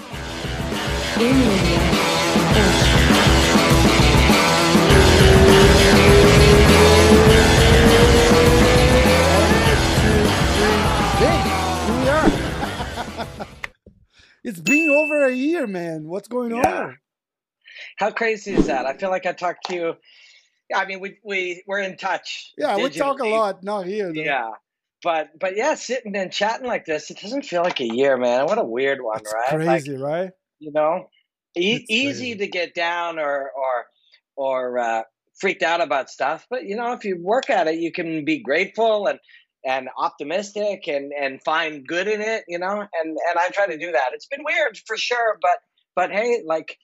it's 14.44 14.60
been 14.60 14.88
over 14.88 15.26
a 15.26 15.34
year, 15.34 15.66
man. 15.66 16.08
What's 16.08 16.28
going 16.28 16.52
yeah. 16.52 16.84
on? 16.84 16.96
How 17.96 18.10
crazy 18.10 18.54
is 18.54 18.66
that? 18.66 18.86
I 18.86 18.96
feel 18.96 19.10
like 19.10 19.26
I 19.26 19.32
talked 19.32 19.66
to 19.66 19.74
you. 19.74 19.96
I 20.74 20.86
mean, 20.86 21.00
we 21.00 21.18
we 21.22 21.62
we're 21.66 21.80
in 21.80 21.98
touch. 21.98 22.54
Yeah, 22.56 22.76
digitally. 22.76 22.82
we 22.82 22.90
talk 22.90 23.20
a 23.20 23.26
lot, 23.26 23.62
not 23.62 23.84
here. 23.86 24.10
Though. 24.14 24.22
Yeah, 24.22 24.52
but 25.02 25.38
but 25.38 25.56
yeah, 25.56 25.74
sitting 25.74 26.16
and 26.16 26.32
chatting 26.32 26.66
like 26.66 26.84
this, 26.84 27.10
it 27.10 27.18
doesn't 27.20 27.44
feel 27.44 27.62
like 27.62 27.80
a 27.80 27.86
year, 27.86 28.16
man. 28.16 28.46
What 28.46 28.58
a 28.58 28.64
weird 28.64 29.00
one, 29.02 29.22
That's 29.22 29.34
right? 29.34 29.66
Crazy, 29.66 29.96
like, 29.96 30.00
right? 30.00 30.30
You 30.58 30.72
know, 30.72 31.08
e- 31.56 31.84
easy 31.88 32.36
to 32.36 32.46
get 32.46 32.74
down 32.74 33.18
or 33.18 33.50
or 33.50 33.86
or 34.36 34.78
uh, 34.78 35.02
freaked 35.40 35.62
out 35.62 35.80
about 35.80 36.10
stuff, 36.10 36.46
but 36.50 36.64
you 36.64 36.76
know, 36.76 36.92
if 36.92 37.04
you 37.04 37.18
work 37.20 37.50
at 37.50 37.66
it, 37.66 37.76
you 37.76 37.92
can 37.92 38.24
be 38.24 38.42
grateful 38.42 39.06
and 39.06 39.18
and 39.64 39.88
optimistic 39.98 40.88
and 40.88 41.12
and 41.12 41.42
find 41.42 41.86
good 41.86 42.08
in 42.08 42.20
it. 42.20 42.44
You 42.46 42.58
know, 42.58 42.80
and 42.80 42.90
and 43.02 43.38
I 43.38 43.48
try 43.50 43.66
to 43.66 43.78
do 43.78 43.92
that. 43.92 44.10
It's 44.12 44.26
been 44.26 44.44
weird 44.44 44.78
for 44.86 44.96
sure, 44.96 45.38
but 45.40 45.58
but 45.96 46.10
hey, 46.10 46.42
like 46.46 46.76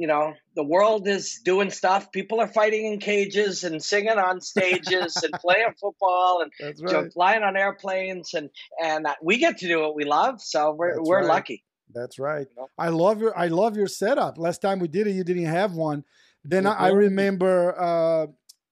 you 0.00 0.06
know, 0.06 0.32
the 0.56 0.64
world 0.64 1.06
is 1.06 1.40
doing 1.44 1.68
stuff. 1.68 2.10
People 2.10 2.40
are 2.40 2.48
fighting 2.48 2.86
in 2.86 3.00
cages 3.00 3.64
and 3.64 3.84
singing 3.84 4.18
on 4.18 4.40
stages 4.40 5.14
and 5.22 5.32
playing 5.42 5.74
football 5.78 6.40
and 6.40 6.50
right. 6.62 6.74
you 6.78 6.86
know, 6.86 7.10
flying 7.10 7.42
on 7.42 7.54
airplanes, 7.54 8.32
and 8.32 8.48
and 8.82 9.06
we 9.22 9.36
get 9.36 9.58
to 9.58 9.68
do 9.68 9.78
what 9.78 9.94
we 9.94 10.04
love. 10.04 10.40
So 10.40 10.72
we're 10.72 10.94
That's 10.94 11.06
we're 11.06 11.18
right. 11.18 11.26
lucky. 11.26 11.64
That's 11.92 12.18
right. 12.18 12.46
You 12.48 12.62
know? 12.62 12.68
I 12.78 12.88
love 12.88 13.20
your 13.20 13.38
I 13.38 13.48
love 13.48 13.76
your 13.76 13.88
setup. 13.88 14.38
Last 14.38 14.62
time 14.62 14.78
we 14.78 14.88
did 14.88 15.06
it, 15.06 15.10
you 15.10 15.22
didn't 15.22 15.44
have 15.44 15.74
one. 15.74 16.02
Then 16.44 16.64
mm-hmm. 16.64 16.82
I, 16.82 16.86
I, 16.86 16.92
remember 16.92 17.78
uh, 17.78 18.26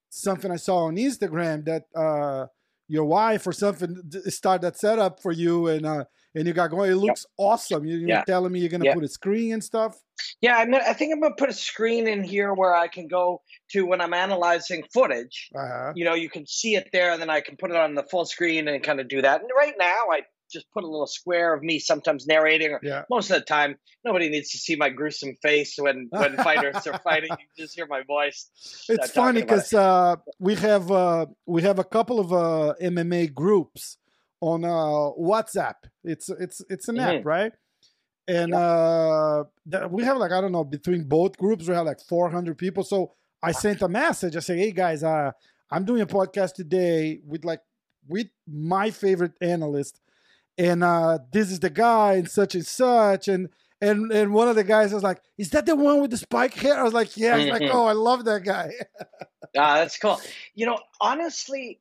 something 0.09 0.49
I 0.49 0.55
saw 0.55 0.85
on 0.85 0.95
Instagram 0.95 1.65
that 1.65 1.83
uh, 1.95 2.47
your 2.87 3.05
wife 3.05 3.45
or 3.45 3.51
something 3.51 4.01
started 4.29 4.63
that 4.63 4.79
setup 4.79 5.21
for 5.21 5.31
you, 5.31 5.67
and 5.67 5.85
uh, 5.85 6.05
and 6.35 6.47
you 6.47 6.53
got 6.53 6.69
going. 6.69 6.91
It 6.91 6.95
looks 6.95 7.25
yep. 7.27 7.45
awesome. 7.45 7.85
You, 7.85 7.97
are 7.97 8.07
yeah. 8.07 8.23
telling 8.23 8.51
me 8.51 8.59
you're 8.59 8.69
gonna 8.69 8.93
put 8.93 9.03
a 9.03 9.07
screen 9.07 9.53
and 9.53 9.63
stuff. 9.63 9.99
Yeah, 10.41 10.57
I 10.57 10.65
mean, 10.65 10.81
I 10.85 10.93
think 10.93 11.13
I'm 11.13 11.21
gonna 11.21 11.35
put 11.35 11.49
a 11.49 11.53
screen 11.53 12.07
in 12.07 12.23
here 12.23 12.53
where 12.53 12.73
I 12.73 12.87
can 12.87 13.07
go 13.07 13.41
to 13.71 13.85
when 13.85 14.01
I'm 14.01 14.13
analyzing 14.13 14.83
footage. 14.93 15.49
Uh-huh. 15.55 15.93
You 15.95 16.05
know, 16.05 16.13
you 16.13 16.29
can 16.29 16.45
see 16.45 16.75
it 16.75 16.89
there, 16.93 17.11
and 17.11 17.21
then 17.21 17.29
I 17.29 17.41
can 17.41 17.57
put 17.57 17.71
it 17.71 17.77
on 17.77 17.95
the 17.95 18.03
full 18.03 18.25
screen 18.25 18.67
and 18.67 18.83
kind 18.83 18.99
of 18.99 19.07
do 19.07 19.21
that. 19.21 19.41
And 19.41 19.49
right 19.55 19.73
now, 19.77 20.07
I 20.11 20.21
just 20.51 20.65
put 20.71 20.83
a 20.83 20.87
little 20.87 21.07
square 21.07 21.53
of 21.53 21.63
me 21.63 21.79
sometimes 21.79 22.25
narrating. 22.25 22.71
Or 22.71 22.79
yeah. 22.81 23.03
Most 23.09 23.29
of 23.29 23.37
the 23.37 23.45
time, 23.45 23.77
nobody 24.03 24.29
needs 24.29 24.49
to 24.51 24.57
see 24.57 24.75
my 24.75 24.89
gruesome 24.89 25.35
face 25.41 25.75
when 25.77 26.07
when 26.09 26.35
fighters 26.43 26.85
are 26.87 26.99
fighting. 26.99 27.29
You 27.31 27.63
just 27.63 27.75
hear 27.75 27.87
my 27.87 28.01
voice. 28.03 28.49
It's 28.89 29.11
funny 29.11 29.41
because 29.41 29.73
uh, 29.73 30.15
we 30.39 30.55
have 30.55 30.91
uh, 30.91 31.27
we 31.45 31.61
have 31.61 31.79
a 31.79 31.83
couple 31.83 32.19
of 32.19 32.33
uh, 32.33 32.73
MMA 32.81 33.33
groups 33.33 33.97
on 34.41 34.63
uh, 34.63 35.11
WhatsApp. 35.19 35.75
It's 36.03 36.29
it's 36.29 36.61
it's 36.69 36.87
an 36.87 36.97
mm-hmm. 36.97 37.17
app, 37.19 37.25
right? 37.25 37.51
And 38.27 38.53
uh, 38.53 39.45
we 39.89 40.03
have 40.03 40.17
like 40.17 40.31
I 40.31 40.41
don't 40.41 40.51
know 40.51 40.63
between 40.63 41.03
both 41.03 41.37
groups 41.37 41.67
we 41.67 41.73
have 41.73 41.85
like 41.85 41.99
400 41.99 42.57
people. 42.57 42.83
So 42.83 43.13
I 43.41 43.51
sent 43.51 43.81
a 43.81 43.87
message. 43.87 44.35
I 44.35 44.39
say, 44.39 44.57
hey 44.57 44.71
guys, 44.71 45.03
uh, 45.03 45.31
I'm 45.71 45.85
doing 45.85 46.01
a 46.01 46.07
podcast 46.07 46.53
today 46.53 47.21
with 47.25 47.45
like 47.45 47.61
with 48.07 48.27
my 48.47 48.91
favorite 48.91 49.33
analyst, 49.41 49.99
and 50.57 50.83
uh, 50.83 51.19
this 51.31 51.51
is 51.51 51.59
the 51.59 51.69
guy 51.69 52.15
and 52.15 52.29
such 52.29 52.55
and 52.55 52.65
such, 52.65 53.27
and 53.27 53.49
and 53.81 54.11
and 54.11 54.33
one 54.33 54.47
of 54.47 54.55
the 54.55 54.63
guys 54.63 54.93
was 54.93 55.03
like, 55.03 55.21
"Is 55.37 55.51
that 55.51 55.65
the 55.65 55.75
one 55.75 56.01
with 56.01 56.11
the 56.11 56.17
spike 56.17 56.53
hair?" 56.53 56.77
I 56.77 56.83
was 56.83 56.93
like, 56.93 57.15
"Yeah." 57.17 57.37
Mm-hmm. 57.37 57.51
like, 57.51 57.71
"Oh, 57.73 57.85
I 57.85 57.93
love 57.93 58.25
that 58.25 58.43
guy." 58.43 58.71
ah, 59.57 59.75
that's 59.75 59.97
cool. 59.97 60.19
You 60.55 60.65
know, 60.65 60.79
honestly, 60.99 61.79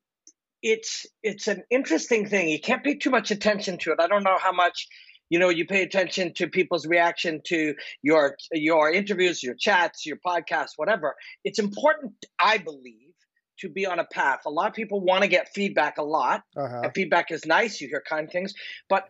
it's 0.62 1.06
it's 1.22 1.48
an 1.48 1.62
interesting 1.70 2.28
thing. 2.28 2.48
You 2.48 2.60
can't 2.60 2.82
pay 2.82 2.94
too 2.94 3.10
much 3.10 3.30
attention 3.30 3.78
to 3.78 3.92
it. 3.92 4.00
I 4.00 4.08
don't 4.08 4.24
know 4.24 4.38
how 4.38 4.52
much 4.52 4.88
you 5.28 5.38
know 5.38 5.48
you 5.48 5.66
pay 5.66 5.82
attention 5.82 6.34
to 6.34 6.48
people's 6.48 6.86
reaction 6.86 7.40
to 7.46 7.74
your 8.02 8.36
your 8.52 8.90
interviews, 8.92 9.42
your 9.42 9.54
chats, 9.54 10.06
your 10.06 10.18
podcasts, 10.24 10.72
whatever. 10.76 11.14
It's 11.44 11.58
important, 11.58 12.12
I 12.38 12.58
believe, 12.58 13.14
to 13.60 13.68
be 13.68 13.86
on 13.86 13.98
a 13.98 14.04
path. 14.04 14.40
A 14.46 14.50
lot 14.50 14.68
of 14.68 14.74
people 14.74 15.00
want 15.00 15.22
to 15.22 15.28
get 15.28 15.48
feedback 15.54 15.98
a 15.98 16.02
lot, 16.02 16.42
uh-huh. 16.56 16.80
and 16.84 16.92
feedback 16.94 17.30
is 17.30 17.46
nice. 17.46 17.80
You 17.80 17.88
hear 17.88 18.02
kind 18.08 18.30
things, 18.30 18.54
but 18.88 19.08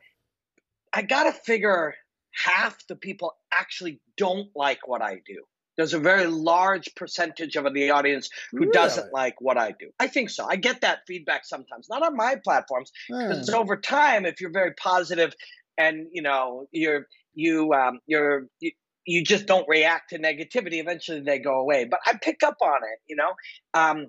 I 0.92 1.02
got 1.02 1.24
to 1.24 1.32
figure 1.32 1.94
half 2.34 2.76
the 2.88 2.96
people 2.96 3.34
actually 3.52 4.00
don't 4.16 4.48
like 4.54 4.86
what 4.86 5.02
I 5.02 5.14
do 5.26 5.44
there's 5.78 5.94
a 5.94 6.00
very 6.00 6.26
large 6.26 6.92
percentage 6.96 7.54
of 7.54 7.72
the 7.72 7.90
audience 7.90 8.28
who 8.50 8.58
really? 8.58 8.72
doesn't 8.72 9.12
like 9.12 9.40
what 9.40 9.56
I 9.56 9.70
do. 9.70 9.90
I 9.98 10.08
think 10.08 10.28
so. 10.28 10.44
I 10.44 10.56
get 10.56 10.80
that 10.80 11.02
feedback 11.06 11.46
sometimes, 11.46 11.86
not 11.88 12.02
on 12.02 12.16
my 12.16 12.34
platforms, 12.42 12.90
because 13.08 13.48
mm. 13.48 13.54
over 13.54 13.76
time, 13.76 14.26
if 14.26 14.40
you're 14.40 14.50
very 14.50 14.74
positive 14.74 15.32
and 15.78 16.08
you 16.12 16.20
know 16.20 16.66
you're 16.72 17.06
you 17.32 17.72
um, 17.72 18.00
you're 18.06 18.48
you, 18.58 18.72
you 19.06 19.22
just 19.22 19.46
don't 19.46 19.66
react 19.68 20.10
to 20.10 20.18
negativity, 20.18 20.80
eventually 20.80 21.20
they 21.20 21.38
go 21.38 21.60
away. 21.60 21.86
But 21.88 22.00
I 22.04 22.14
pick 22.20 22.42
up 22.42 22.56
on 22.60 22.80
it, 22.82 22.98
you 23.06 23.14
know, 23.14 23.32
um, 23.72 24.08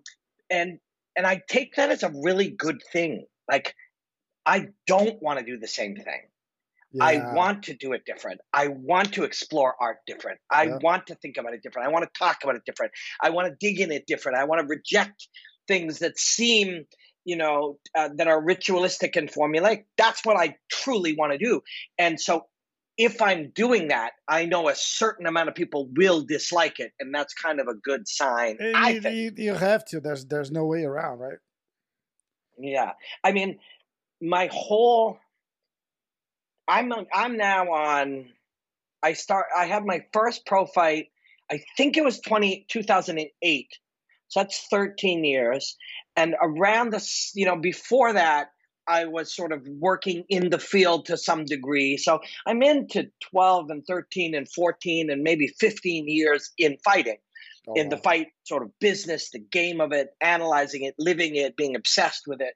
and 0.50 0.80
and 1.16 1.28
I 1.28 1.40
take 1.48 1.76
that 1.76 1.92
as 1.92 2.02
a 2.02 2.12
really 2.24 2.50
good 2.50 2.82
thing. 2.92 3.26
Like 3.48 3.76
I 4.44 4.70
don't 4.88 5.22
want 5.22 5.38
to 5.38 5.46
do 5.46 5.60
the 5.60 5.68
same 5.68 5.96
thing. 5.96 6.22
Yeah. 6.92 7.04
I 7.04 7.34
want 7.34 7.64
to 7.64 7.76
do 7.76 7.94
it 7.94 8.04
different. 8.06 8.42
I 8.52 8.70
want 8.70 9.14
to 9.14 9.24
explore 9.24 9.76
art 9.80 9.98
different. 10.08 10.40
I 10.52 10.64
yeah. 10.64 10.78
want 10.82 11.08
to 11.08 11.16
think 11.16 11.38
about 11.38 11.54
it 11.54 11.62
different. 11.62 11.88
I 11.88 11.92
want 11.92 12.06
to 12.12 12.20
talk 12.20 12.38
about 12.44 12.56
it 12.56 12.64
different. 12.66 12.92
I 13.22 13.30
want 13.30 13.48
to 13.48 13.56
dig 13.60 13.80
in 13.80 13.92
it 13.92 14.08
different. 14.08 14.38
I 14.40 14.46
want 14.46 14.62
to 14.62 14.68
reject 14.68 15.28
things 15.68 16.00
that 16.00 16.18
seem, 16.18 16.86
you 17.26 17.38
know, 17.38 17.78
uh, 17.96 18.10
that 18.16 18.28
are 18.28 18.44
ritualistic 18.44 19.16
and 19.16 19.32
formulaic. 19.32 19.86
That's 19.98 20.26
what 20.26 20.36
I 20.36 20.56
truly 20.72 21.16
want 21.16 21.32
to 21.32 21.38
do. 21.38 21.62
And 22.00 22.20
so 22.20 22.46
if 22.98 23.22
I'm 23.22 23.52
doing 23.52 23.88
that, 23.88 24.12
I 24.28 24.46
know 24.46 24.68
a 24.68 24.76
certain 24.76 25.26
amount 25.26 25.48
of 25.48 25.56
people 25.56 25.90
will 25.96 26.22
dislike 26.22 26.80
it, 26.80 26.92
and 27.00 27.16
that's 27.16 27.34
kind 27.34 27.62
of 27.62 27.68
a 27.68 27.74
good 27.74 28.08
sign. 28.08 28.58
I 28.76 28.90
you, 28.90 29.02
think. 29.02 29.16
You, 29.16 29.32
you 29.46 29.54
have 29.54 29.86
to. 29.86 30.02
There's 30.02 30.26
there's 30.26 30.52
no 30.52 30.66
way 30.66 30.84
around, 30.84 31.20
right? 31.20 31.38
Yeah, 32.58 32.92
I 33.24 33.32
mean, 33.32 33.60
my 34.22 34.50
whole 34.52 35.18
I'm 36.70 36.94
I'm 37.12 37.38
now 37.38 37.72
on. 37.72 38.30
I 39.02 39.14
start. 39.14 39.48
I 39.58 39.66
have 39.66 39.84
my 39.86 40.06
first 40.14 40.46
pro 40.46 40.66
fight. 40.66 41.08
I 41.52 41.62
think 41.78 41.98
it 41.98 42.04
was 42.04 42.20
20, 42.20 42.68
2008. 42.70 43.68
So 44.28 44.40
that's 44.40 44.68
13 44.70 45.24
years. 45.24 45.76
And 46.16 46.36
around 46.40 46.94
this, 46.94 47.32
you 47.34 47.46
know, 47.46 47.56
before 47.56 48.14
that, 48.14 48.52
I 48.88 49.06
was 49.06 49.36
sort 49.36 49.52
of 49.52 49.68
working 49.68 50.26
in 50.30 50.50
the 50.50 50.60
field 50.60 51.08
to 51.08 51.18
some 51.18 51.46
degree. 51.46 51.98
So 51.98 52.20
I'm 52.46 52.62
into 52.62 53.10
12 53.32 53.70
and 53.72 53.86
13 53.86 54.36
and 54.36 54.48
14 54.48 55.10
and 55.10 55.24
maybe 55.24 55.48
15 55.48 56.08
years 56.08 56.52
in 56.58 56.78
fighting, 56.84 57.18
oh, 57.68 57.74
in 57.74 57.90
the 57.90 57.98
fight 57.98 58.28
sort 58.44 58.64
of 58.64 58.72
business, 58.80 59.32
the 59.32 59.40
game 59.40 59.82
of 59.82 59.92
it, 59.92 60.10
analyzing 60.22 60.84
it, 60.84 60.94
living 61.00 61.36
it, 61.36 61.56
being 61.56 61.76
obsessed 61.76 62.28
with 62.28 62.42
it. 62.42 62.54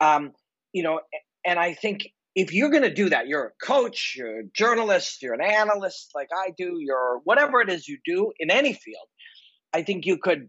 Um, 0.00 0.32
you 0.72 0.82
know, 0.82 1.00
and 1.44 1.58
I 1.58 1.74
think 1.74 2.08
if 2.34 2.52
you're 2.52 2.70
going 2.70 2.82
to 2.82 2.92
do 2.92 3.10
that, 3.10 3.26
you're 3.26 3.46
a 3.46 3.66
coach, 3.66 4.14
you're 4.16 4.40
a 4.40 4.44
journalist, 4.54 5.22
you're 5.22 5.34
an 5.34 5.42
analyst 5.42 6.10
like 6.14 6.28
I 6.34 6.50
do, 6.56 6.76
you're 6.78 7.20
whatever 7.24 7.60
it 7.60 7.68
is 7.68 7.86
you 7.86 7.98
do 8.04 8.32
in 8.38 8.50
any 8.50 8.72
field, 8.72 9.06
I 9.72 9.82
think 9.82 10.06
you 10.06 10.18
could 10.18 10.48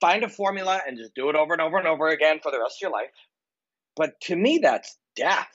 find 0.00 0.22
a 0.22 0.28
formula 0.28 0.80
and 0.86 0.96
just 0.96 1.14
do 1.14 1.28
it 1.28 1.36
over 1.36 1.52
and 1.52 1.62
over 1.62 1.78
and 1.78 1.88
over 1.88 2.08
again 2.08 2.38
for 2.42 2.52
the 2.52 2.60
rest 2.60 2.76
of 2.76 2.82
your 2.82 2.92
life. 2.92 3.10
But 3.96 4.12
to 4.22 4.36
me, 4.36 4.58
that's 4.58 4.96
death. 5.16 5.48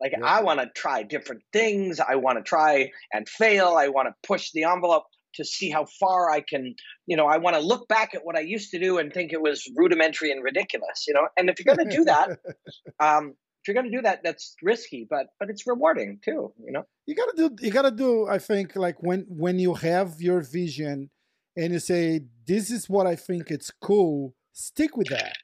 Like, 0.00 0.12
yeah. 0.18 0.24
I 0.24 0.42
want 0.42 0.60
to 0.60 0.68
try 0.74 1.04
different 1.04 1.42
things. 1.52 2.00
I 2.00 2.16
want 2.16 2.38
to 2.38 2.42
try 2.42 2.90
and 3.12 3.26
fail. 3.28 3.76
I 3.78 3.88
want 3.88 4.08
to 4.08 4.26
push 4.26 4.50
the 4.52 4.64
envelope 4.64 5.04
to 5.36 5.44
see 5.44 5.70
how 5.70 5.86
far 5.98 6.30
I 6.30 6.42
can, 6.46 6.74
you 7.06 7.16
know, 7.16 7.26
I 7.26 7.38
want 7.38 7.56
to 7.56 7.62
look 7.62 7.88
back 7.88 8.14
at 8.14 8.24
what 8.24 8.36
I 8.36 8.40
used 8.40 8.72
to 8.72 8.78
do 8.78 8.98
and 8.98 9.12
think 9.12 9.32
it 9.32 9.40
was 9.40 9.66
rudimentary 9.76 10.30
and 10.30 10.42
ridiculous, 10.42 11.06
you 11.08 11.14
know. 11.14 11.28
And 11.38 11.48
if 11.48 11.58
you're 11.58 11.74
going 11.74 11.88
to 11.88 11.96
do 11.96 12.04
that, 12.04 12.38
um, 13.00 13.34
if 13.62 13.68
you're 13.68 13.80
going 13.80 13.90
to 13.90 13.96
do 13.96 14.02
that, 14.02 14.22
that's 14.24 14.56
risky, 14.60 15.06
but 15.08 15.28
but 15.38 15.48
it's 15.48 15.66
rewarding 15.66 16.18
too. 16.24 16.52
You 16.64 16.72
know, 16.72 16.84
you 17.06 17.14
got 17.14 17.36
to 17.36 17.48
do 17.48 17.64
you 17.64 17.70
got 17.70 17.82
to 17.82 17.92
do. 17.92 18.26
I 18.26 18.38
think 18.38 18.74
like 18.74 19.00
when 19.00 19.24
when 19.28 19.60
you 19.60 19.74
have 19.74 20.20
your 20.20 20.40
vision 20.40 21.10
and 21.56 21.72
you 21.72 21.78
say 21.78 22.22
this 22.46 22.70
is 22.70 22.88
what 22.88 23.06
I 23.06 23.14
think 23.14 23.50
it's 23.50 23.70
cool, 23.80 24.34
stick 24.52 24.96
with 24.96 25.08
that. 25.08 25.34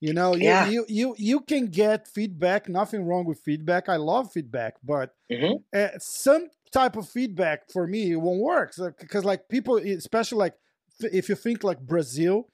You 0.00 0.14
know, 0.14 0.34
you, 0.34 0.44
yeah. 0.44 0.68
you 0.68 0.86
you 0.88 1.14
you 1.18 1.40
can 1.40 1.66
get 1.66 2.06
feedback. 2.06 2.68
Nothing 2.68 3.04
wrong 3.04 3.24
with 3.24 3.40
feedback. 3.40 3.88
I 3.88 3.96
love 3.96 4.30
feedback, 4.32 4.74
but 4.84 5.10
mm-hmm. 5.30 5.56
uh, 5.76 5.98
some 5.98 6.48
type 6.72 6.96
of 6.96 7.08
feedback 7.08 7.62
for 7.72 7.84
me 7.88 8.12
it 8.12 8.16
won't 8.16 8.40
work 8.40 8.74
because 9.00 9.24
like 9.24 9.48
people, 9.48 9.76
especially 9.76 10.38
like 10.38 10.54
if 11.00 11.28
you 11.28 11.34
think 11.34 11.64
like 11.64 11.80
Brazil, 11.80 12.46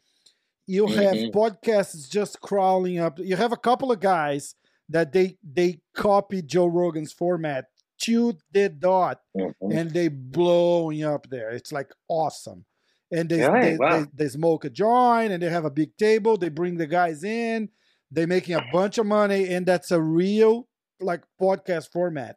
you 0.67 0.87
have 0.87 1.15
mm-hmm. 1.15 1.39
podcasts 1.39 2.11
just 2.11 2.41
crawling 2.41 2.99
up. 2.99 3.19
You 3.19 3.37
have 3.37 3.53
a 3.53 3.59
couple 3.59 3.93
of 3.93 4.01
guys 4.01 4.55
that 4.89 5.13
they 5.13 5.37
they 5.43 5.81
copied 5.95 6.49
Joe 6.49 6.67
Rogan's 6.67 7.13
format 7.13 7.67
shoot 7.99 8.37
the 8.53 8.69
dot 8.69 9.21
Mhm. 9.37 9.53
and 9.73 9.91
they 9.91 10.09
blowing 10.09 11.03
up 11.03 11.29
there. 11.31 11.51
It's 11.51 11.73
like 11.73 11.91
awesome. 12.09 12.65
And 13.11 13.29
they, 13.29 13.39
they, 13.39 13.77
Wow. 13.79 14.01
they, 14.01 14.07
they 14.25 14.29
smoke 14.29 14.65
a 14.67 14.71
joint 14.71 15.33
and 15.33 15.43
they 15.43 15.49
have 15.49 15.65
a 15.65 15.71
big 15.71 15.97
table. 15.97 16.37
They 16.37 16.51
bring 16.51 16.77
the 16.77 16.87
guys 16.87 17.25
in. 17.25 17.71
They're 18.11 18.27
making 18.27 18.55
a 18.57 18.65
bunch 18.73 18.99
of 18.99 19.07
money, 19.07 19.49
and 19.49 19.65
that's 19.67 19.91
a 19.91 20.01
real 20.01 20.69
like 21.01 21.23
podcast 21.41 21.91
format. 21.91 22.37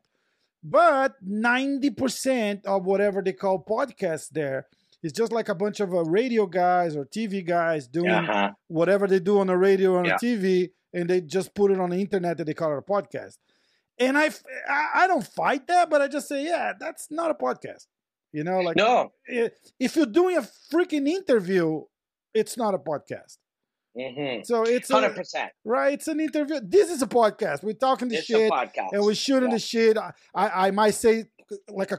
But 0.64 1.16
90% 1.26 2.66
of 2.66 2.86
whatever 2.86 3.22
they 3.22 3.34
call 3.34 3.64
podcasts 3.64 4.30
there 4.30 4.68
is 5.04 5.12
just 5.14 5.32
like 5.32 5.50
a 5.50 5.56
bunch 5.56 5.80
of 5.80 5.94
uh, 5.94 6.04
radio 6.04 6.46
guys 6.46 6.96
or 6.96 7.06
TV 7.06 7.46
guys 7.46 7.88
doing 7.88 8.12
Uh-huh. 8.12 8.52
whatever 8.68 9.08
they 9.08 9.20
do 9.20 9.40
on 9.40 9.48
the 9.48 9.58
radio 9.58 9.94
or 9.94 10.00
on 10.00 10.06
Yeah. 10.06 10.18
the 10.22 10.28
TV, 10.28 10.70
and 10.94 11.10
they 11.10 11.22
just 11.22 11.54
put 11.56 11.72
it 11.72 11.80
on 11.80 11.90
the 11.92 11.98
internet 11.98 12.38
and 12.40 12.48
they 12.48 12.54
call 12.54 12.74
it 12.74 12.78
a 12.78 12.82
podcast. 12.82 13.38
And 13.98 14.18
I, 14.18 14.30
I 14.96 15.08
don't 15.08 15.26
fight 15.26 15.68
that, 15.68 15.90
but 15.90 16.02
I 16.02 16.08
just 16.08 16.28
say, 16.28 16.46
yeah, 16.46 16.74
that's 16.80 17.12
not 17.12 17.32
a 17.32 17.34
podcast. 17.34 17.88
You 18.32 18.44
know, 18.44 18.60
like 18.60 18.76
No. 18.78 19.12
if 19.28 19.96
you're 19.96 20.06
doing 20.06 20.38
a 20.38 20.42
freaking 20.42 21.08
interview, 21.08 21.84
it's 22.34 22.56
not 22.58 22.74
a 22.76 22.78
podcast. 22.78 23.38
Mm-hmm. 23.98 24.44
So 24.44 24.64
it's 24.64 24.90
Hundred 24.90 25.12
a, 25.12 25.16
percent. 25.16 25.52
right. 25.66 25.94
It's 25.94 26.08
an 26.08 26.20
interview. 26.20 26.60
This 26.64 26.90
is 26.92 27.02
a 27.02 27.08
podcast. 27.08 27.64
We're 27.64 27.74
talking 27.74 28.08
the 28.08 28.18
It's 28.18 28.30
a 28.30 28.34
shit 28.34 28.52
podcast. 28.52 28.90
and 28.94 29.04
we're 29.04 29.16
shooting 29.16 29.50
Yeah. 29.50 29.56
the 29.56 29.60
shit. 29.60 29.98
I, 29.98 30.12
I, 30.34 30.68
I 30.68 30.72
might 30.72 30.94
say 30.94 31.26
like 31.70 31.92
a 31.92 31.98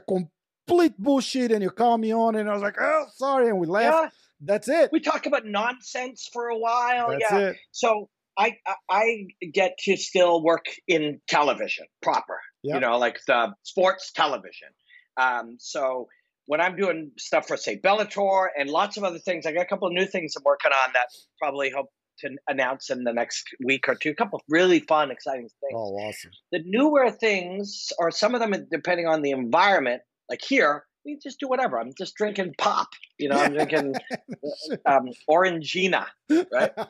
complete 0.67 0.97
bullshit, 0.97 1.51
and 1.51 1.61
you 1.61 1.69
call 1.69 1.97
me 1.97 2.13
on, 2.13 2.35
and 2.35 2.49
I 2.49 2.53
was 2.53 2.61
like, 2.61 2.77
oh, 2.79 3.05
sorry, 3.15 3.49
and 3.49 3.59
we 3.59 3.67
laugh. 3.67 3.93
Yeah, 4.03 4.09
That's 4.41 4.67
it. 4.67 4.89
we 4.91 4.99
talked 4.99 5.27
about 5.27 5.45
nonsense 5.45 6.29
for 6.31 6.49
a 6.49 6.57
while. 6.57 7.09
That's 7.09 7.31
yeah. 7.31 7.37
it. 7.39 7.57
So 7.71 8.09
I 8.37 8.57
I- 8.89 9.27
get 9.53 9.77
to 9.85 9.97
still 9.97 10.41
work 10.43 10.65
in 10.87 11.19
television 11.27 11.85
proper. 12.01 12.39
Yep. 12.63 12.75
You 12.75 12.79
know, 12.81 12.97
like 12.97 13.19
the 13.27 13.53
sports 13.63 14.11
television. 14.11 14.69
Um, 15.17 15.57
so 15.59 16.07
when 16.45 16.61
I'm 16.61 16.75
doing 16.75 17.11
stuff 17.17 17.47
for 17.47 17.57
say 17.57 17.79
Bellator 17.79 18.47
and 18.57 18.69
lots 18.69 18.97
of 18.97 19.03
other 19.03 19.19
things, 19.19 19.45
I 19.45 19.51
got 19.51 19.61
a 19.61 19.65
couple 19.65 19.87
of 19.87 19.93
new 19.93 20.05
things 20.05 20.35
I'm 20.35 20.43
working 20.45 20.71
on 20.71 20.91
that 20.93 21.07
probably 21.39 21.69
hope 21.69 21.87
to 22.19 22.29
announce 22.47 22.89
in 22.89 23.03
the 23.03 23.13
next 23.13 23.45
week 23.63 23.87
or 23.87 23.95
two. 23.95 24.11
A 24.11 24.15
couple 24.15 24.37
of 24.37 24.43
really 24.47 24.79
fun, 24.79 25.11
exciting 25.11 25.49
things. 25.59 25.73
Oh, 25.75 25.95
awesome. 25.97 26.31
The 26.51 26.61
newer 26.65 27.09
things, 27.11 27.91
or 27.97 28.11
some 28.11 28.35
of 28.35 28.41
them, 28.41 28.53
depending 28.71 29.07
on 29.07 29.21
the 29.21 29.31
environment, 29.31 30.01
like 30.31 30.41
here, 30.41 30.85
we 31.05 31.17
just 31.21 31.39
do 31.39 31.47
whatever. 31.47 31.79
I'm 31.79 31.91
just 31.97 32.15
drinking 32.15 32.55
pop. 32.57 32.87
You 33.19 33.29
know, 33.29 33.37
I'm 33.37 33.53
drinking 33.53 33.93
um, 34.85 35.09
Orangina. 35.29 36.05
Right. 36.29 36.71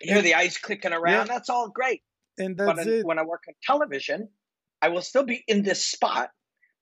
You 0.00 0.12
hear 0.14 0.22
the 0.22 0.34
ice 0.34 0.58
clicking 0.58 0.92
around. 0.92 1.26
That's 1.28 1.48
all 1.50 1.68
great. 1.68 2.02
and 2.38 2.56
that's 2.56 2.82
in- 2.82 2.88
it. 3.00 3.04
when 3.06 3.18
I 3.18 3.24
work 3.24 3.42
on 3.48 3.54
television, 3.64 4.28
I 4.80 4.88
will 4.90 5.02
still 5.02 5.24
be 5.24 5.42
in 5.48 5.62
this 5.62 5.84
spot, 5.84 6.30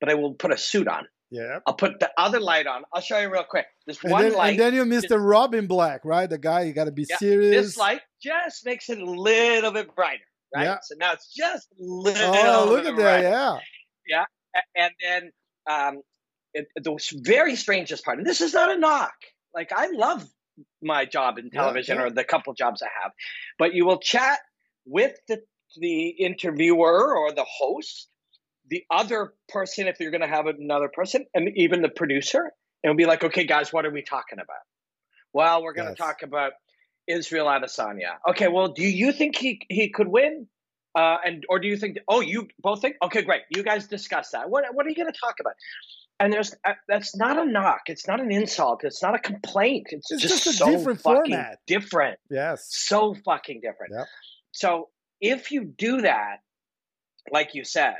but 0.00 0.10
I 0.10 0.14
will 0.14 0.34
put 0.34 0.52
a 0.52 0.58
suit 0.58 0.88
on. 0.88 1.06
Yeah. 1.30 1.60
I'll 1.66 1.74
put 1.74 1.98
the 2.00 2.10
other 2.18 2.40
light 2.40 2.66
on. 2.66 2.82
I'll 2.92 3.00
show 3.00 3.18
you 3.18 3.32
real 3.32 3.44
quick. 3.44 3.66
This 3.86 4.02
And 4.02 4.12
one 4.12 4.22
then, 4.24 4.34
light. 4.34 4.50
and 4.50 4.58
then 4.60 4.74
you're 4.74 4.84
Mr. 4.84 5.18
Robin 5.18 5.66
Black, 5.66 6.04
right? 6.04 6.28
The 6.28 6.38
guy 6.38 6.62
you 6.62 6.72
got 6.74 6.84
to 6.84 6.92
be 6.92 7.06
Yeah, 7.08 7.16
serious. 7.16 7.66
this 7.66 7.76
light 7.78 8.00
just 8.22 8.66
makes 8.66 8.90
it 8.90 8.98
a 8.98 9.04
little 9.04 9.70
bit 9.72 9.94
brighter, 9.96 10.22
right? 10.54 10.64
Yeah. 10.64 10.76
So 10.82 10.94
now 10.98 11.12
it's 11.12 11.32
just 11.32 11.68
a 11.72 11.76
little. 11.82 12.34
Oh, 12.36 12.66
look 12.68 12.80
at 12.84 12.84
that! 12.84 12.94
brighter. 12.96 13.28
Yeah. 13.28 13.56
And 14.76 14.92
then 15.02 15.30
um, 15.70 16.02
it, 16.54 16.68
the 16.76 16.98
very 17.24 17.56
strangest 17.56 18.04
part, 18.04 18.18
and 18.18 18.26
this 18.26 18.40
is 18.40 18.54
not 18.54 18.74
a 18.74 18.78
knock. 18.78 19.14
Like 19.54 19.72
I 19.74 19.88
love 19.92 20.26
my 20.82 21.04
job 21.04 21.38
in 21.38 21.50
Yeah, 21.52 21.60
television 21.60 21.96
yeah. 21.96 22.04
or 22.04 22.10
the 22.10 22.24
couple 22.24 22.54
jobs 22.54 22.82
I 22.82 22.88
have, 23.02 23.12
but 23.58 23.74
you 23.74 23.86
will 23.86 23.98
chat 23.98 24.40
with 24.86 25.14
the 25.28 25.42
the 25.76 26.08
interviewer 26.08 27.16
or 27.16 27.32
the 27.32 27.44
host, 27.48 28.08
the 28.70 28.84
other 28.90 29.34
person 29.48 29.88
if 29.88 29.98
you're 30.00 30.12
going 30.12 30.20
to 30.20 30.28
have 30.28 30.46
another 30.46 30.88
person, 30.88 31.26
and 31.34 31.50
even 31.56 31.82
the 31.82 31.88
producer, 31.88 32.40
and 32.40 32.90
it'll 32.90 32.96
be 32.96 33.06
like, 33.06 33.24
okay, 33.24 33.44
guys, 33.44 33.72
what 33.72 33.86
are 33.86 33.90
we 33.90 34.02
talking 34.02 34.38
about? 34.38 34.56
Well, 35.32 35.62
we're 35.62 35.74
going 35.74 35.86
to 35.86 35.92
Yes. 35.92 35.98
talk 35.98 36.22
about 36.22 36.52
Israel 37.08 37.46
Adesanya. 37.46 38.16
Okay, 38.30 38.48
well, 38.48 38.68
do 38.68 38.84
you 38.84 39.12
think 39.12 39.36
he 39.36 39.60
he 39.68 39.90
could 39.90 40.08
win? 40.08 40.48
Uh, 40.94 41.16
and 41.24 41.44
or 41.48 41.58
do 41.58 41.66
you 41.68 41.76
think? 41.76 41.98
Oh, 42.08 42.20
you 42.20 42.48
both 42.60 42.80
think? 42.80 42.96
Okay, 43.02 43.22
great. 43.22 43.42
You 43.54 43.62
guys 43.64 43.86
discuss 43.88 44.30
that. 44.30 44.48
What 44.50 44.64
what 44.74 44.86
are 44.86 44.88
you 44.88 44.94
going 44.96 45.12
to 45.12 45.18
talk 45.18 45.36
about? 45.40 45.54
And 46.20 46.32
there's 46.32 46.54
uh, 46.64 46.74
that's 46.88 47.16
not 47.16 47.36
a 47.38 47.44
knock. 47.44 47.82
It's 47.86 48.06
not 48.06 48.20
an 48.20 48.30
insult. 48.30 48.84
It's 48.84 49.02
not 49.02 49.14
a 49.14 49.18
complaint. 49.18 49.88
It's, 49.90 50.12
It's 50.12 50.22
just, 50.22 50.44
just 50.44 50.46
a 50.46 50.52
so 50.58 50.70
different 50.70 51.00
fucking 51.00 51.32
format. 51.32 51.58
different. 51.66 52.18
Yes. 52.30 52.68
So 52.70 53.14
fucking 53.24 53.60
different. 53.60 53.94
Yep. 53.96 54.06
So 54.52 54.88
if 55.20 55.50
you 55.50 55.64
do 55.64 56.02
that, 56.02 56.36
like 57.32 57.54
you 57.56 57.64
said, 57.64 57.96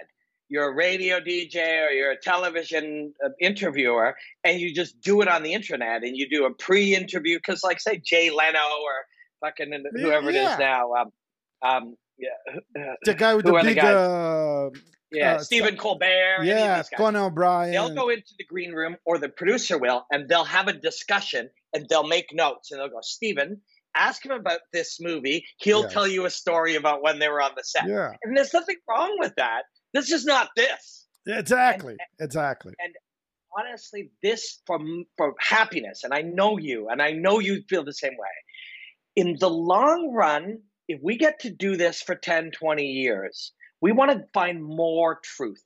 you're 0.49 0.71
a 0.71 0.75
radio 0.75 1.19
DJ 1.19 1.57
or 1.89 1.91
you're 1.91 2.13
a 2.13 2.21
television 2.21 3.13
uh, 3.25 3.31
interviewer, 3.41 4.15
and 4.45 4.61
you 4.61 4.73
just 4.73 5.01
do 5.01 5.21
it 5.23 5.27
on 5.29 5.43
the 5.43 5.53
internet, 5.53 6.05
and 6.05 6.17
you 6.17 6.29
do 6.29 6.45
a 6.45 6.55
pre-interview 6.55 7.39
because, 7.39 7.65
like, 7.65 7.81
say 7.81 7.99
Jay 8.05 8.31
Leno 8.31 8.59
or 8.59 8.95
fucking 9.41 9.85
whoever 9.97 10.29
it 10.29 10.37
Yeah. 10.37 10.53
is 10.53 10.59
now, 10.61 10.93
um, 10.93 11.13
um, 11.63 11.97
yeah, 12.19 12.95
The 13.05 13.15
guy 13.15 13.35
with 13.35 13.45
Who 13.47 13.53
the 13.53 13.59
are 13.59 13.63
the 13.63 13.69
big, 13.75 13.79
uh, 13.79 14.71
yeah, 15.13 15.35
Uh, 15.35 15.39
Stephen 15.39 15.77
Colbert, 15.77 16.43
yeah. 16.45 16.83
Conan 16.97 17.23
O'Brien. 17.23 17.73
They'll 17.73 17.95
go 17.95 18.09
into 18.09 18.33
the 18.39 18.45
green 18.45 18.73
room, 18.73 18.97
or 19.05 19.19
the 19.19 19.29
producer 19.29 19.79
will, 19.79 20.07
and 20.11 20.29
they'll 20.29 20.45
have 20.45 20.69
a 20.69 20.73
discussion, 20.73 21.51
and 21.73 21.87
they'll 21.89 22.07
make 22.07 22.27
notes, 22.33 22.71
and 22.73 22.81
they'll 22.81 22.89
go, 22.89 23.01
Stephen, 23.03 23.61
ask 23.95 24.25
him 24.25 24.33
about 24.33 24.61
this 24.73 24.99
movie. 25.01 25.45
He'll 25.59 25.83
Yes. 25.83 25.93
tell 25.93 26.07
you 26.09 26.27
a 26.27 26.31
story 26.31 26.75
about 26.75 27.03
when 27.03 27.19
they 27.21 27.29
were 27.29 27.41
on 27.43 27.53
the 27.57 27.63
set. 27.63 27.87
Yeah, 27.87 28.13
And 28.23 28.37
there's 28.37 28.53
nothing 28.53 28.77
wrong 28.89 29.17
with 29.21 29.35
that. 29.37 29.63
This 29.93 30.11
is 30.11 30.25
not 30.25 30.51
this. 30.57 31.07
exactly, 31.27 31.97
exactly. 32.19 32.75
And 32.81 32.93
honestly, 33.57 34.11
this 34.21 34.61
from 34.67 35.05
for 35.17 35.35
happiness, 35.39 36.03
and 36.03 36.13
I 36.13 36.23
know 36.23 36.59
you, 36.59 36.89
and 36.89 37.01
I 37.01 37.13
know 37.13 37.39
you 37.39 37.63
feel 37.69 37.85
the 37.85 37.93
same 37.93 38.17
way. 38.19 38.35
In 39.15 39.37
the 39.39 39.49
long 39.49 40.11
run, 40.13 40.59
if 40.89 41.01
we 41.03 41.17
get 41.17 41.41
to 41.41 41.51
do 41.51 41.77
this 41.77 42.03
for 42.03 42.15
10, 42.15 42.51
20 42.53 42.85
years, 42.85 43.53
we 43.81 43.93
want 43.93 44.11
to 44.13 44.25
find 44.33 44.63
more 44.63 45.19
truth. 45.23 45.63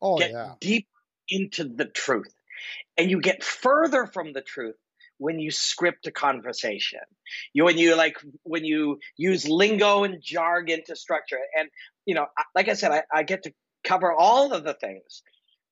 Oh 0.00 0.18
get 0.18 0.30
yeah, 0.30 0.52
deep 0.60 0.86
into 1.28 1.64
the 1.64 1.86
truth. 1.86 2.32
And 2.96 3.10
you 3.10 3.20
get 3.20 3.44
further 3.44 4.06
from 4.06 4.32
the 4.32 4.40
truth 4.40 4.76
when 5.18 5.38
you 5.38 5.50
script 5.50 6.06
a 6.06 6.10
conversation. 6.10 7.00
You 7.52 7.64
when 7.64 7.78
you 7.78 7.96
like 7.96 8.16
when 8.44 8.64
you 8.64 9.00
use 9.16 9.48
lingo 9.48 10.04
and 10.04 10.22
jargon 10.22 10.82
to 10.86 10.96
structure 10.96 11.36
it. 11.36 11.60
And 11.60 11.68
you 12.06 12.14
know, 12.14 12.26
like 12.54 12.68
I 12.68 12.74
said, 12.74 12.92
I, 12.92 13.02
I 13.12 13.22
get 13.24 13.44
to 13.44 13.52
cover 13.84 14.12
all 14.12 14.52
of 14.52 14.64
the 14.64 14.74
things. 14.74 15.22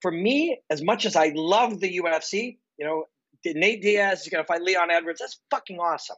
For 0.02 0.10
me, 0.10 0.60
as 0.70 0.82
much 0.82 1.06
as 1.06 1.16
I 1.16 1.32
love 1.34 1.80
the 1.80 1.98
UFC, 1.98 2.58
you 2.78 2.84
know, 2.84 3.04
Nate 3.44 3.82
Diaz 3.82 4.22
is 4.22 4.28
going 4.28 4.44
to 4.44 4.46
fight 4.46 4.62
Leon 4.62 4.90
Edwards. 4.90 5.20
That's 5.20 5.40
fucking 5.50 5.78
awesome. 5.78 6.16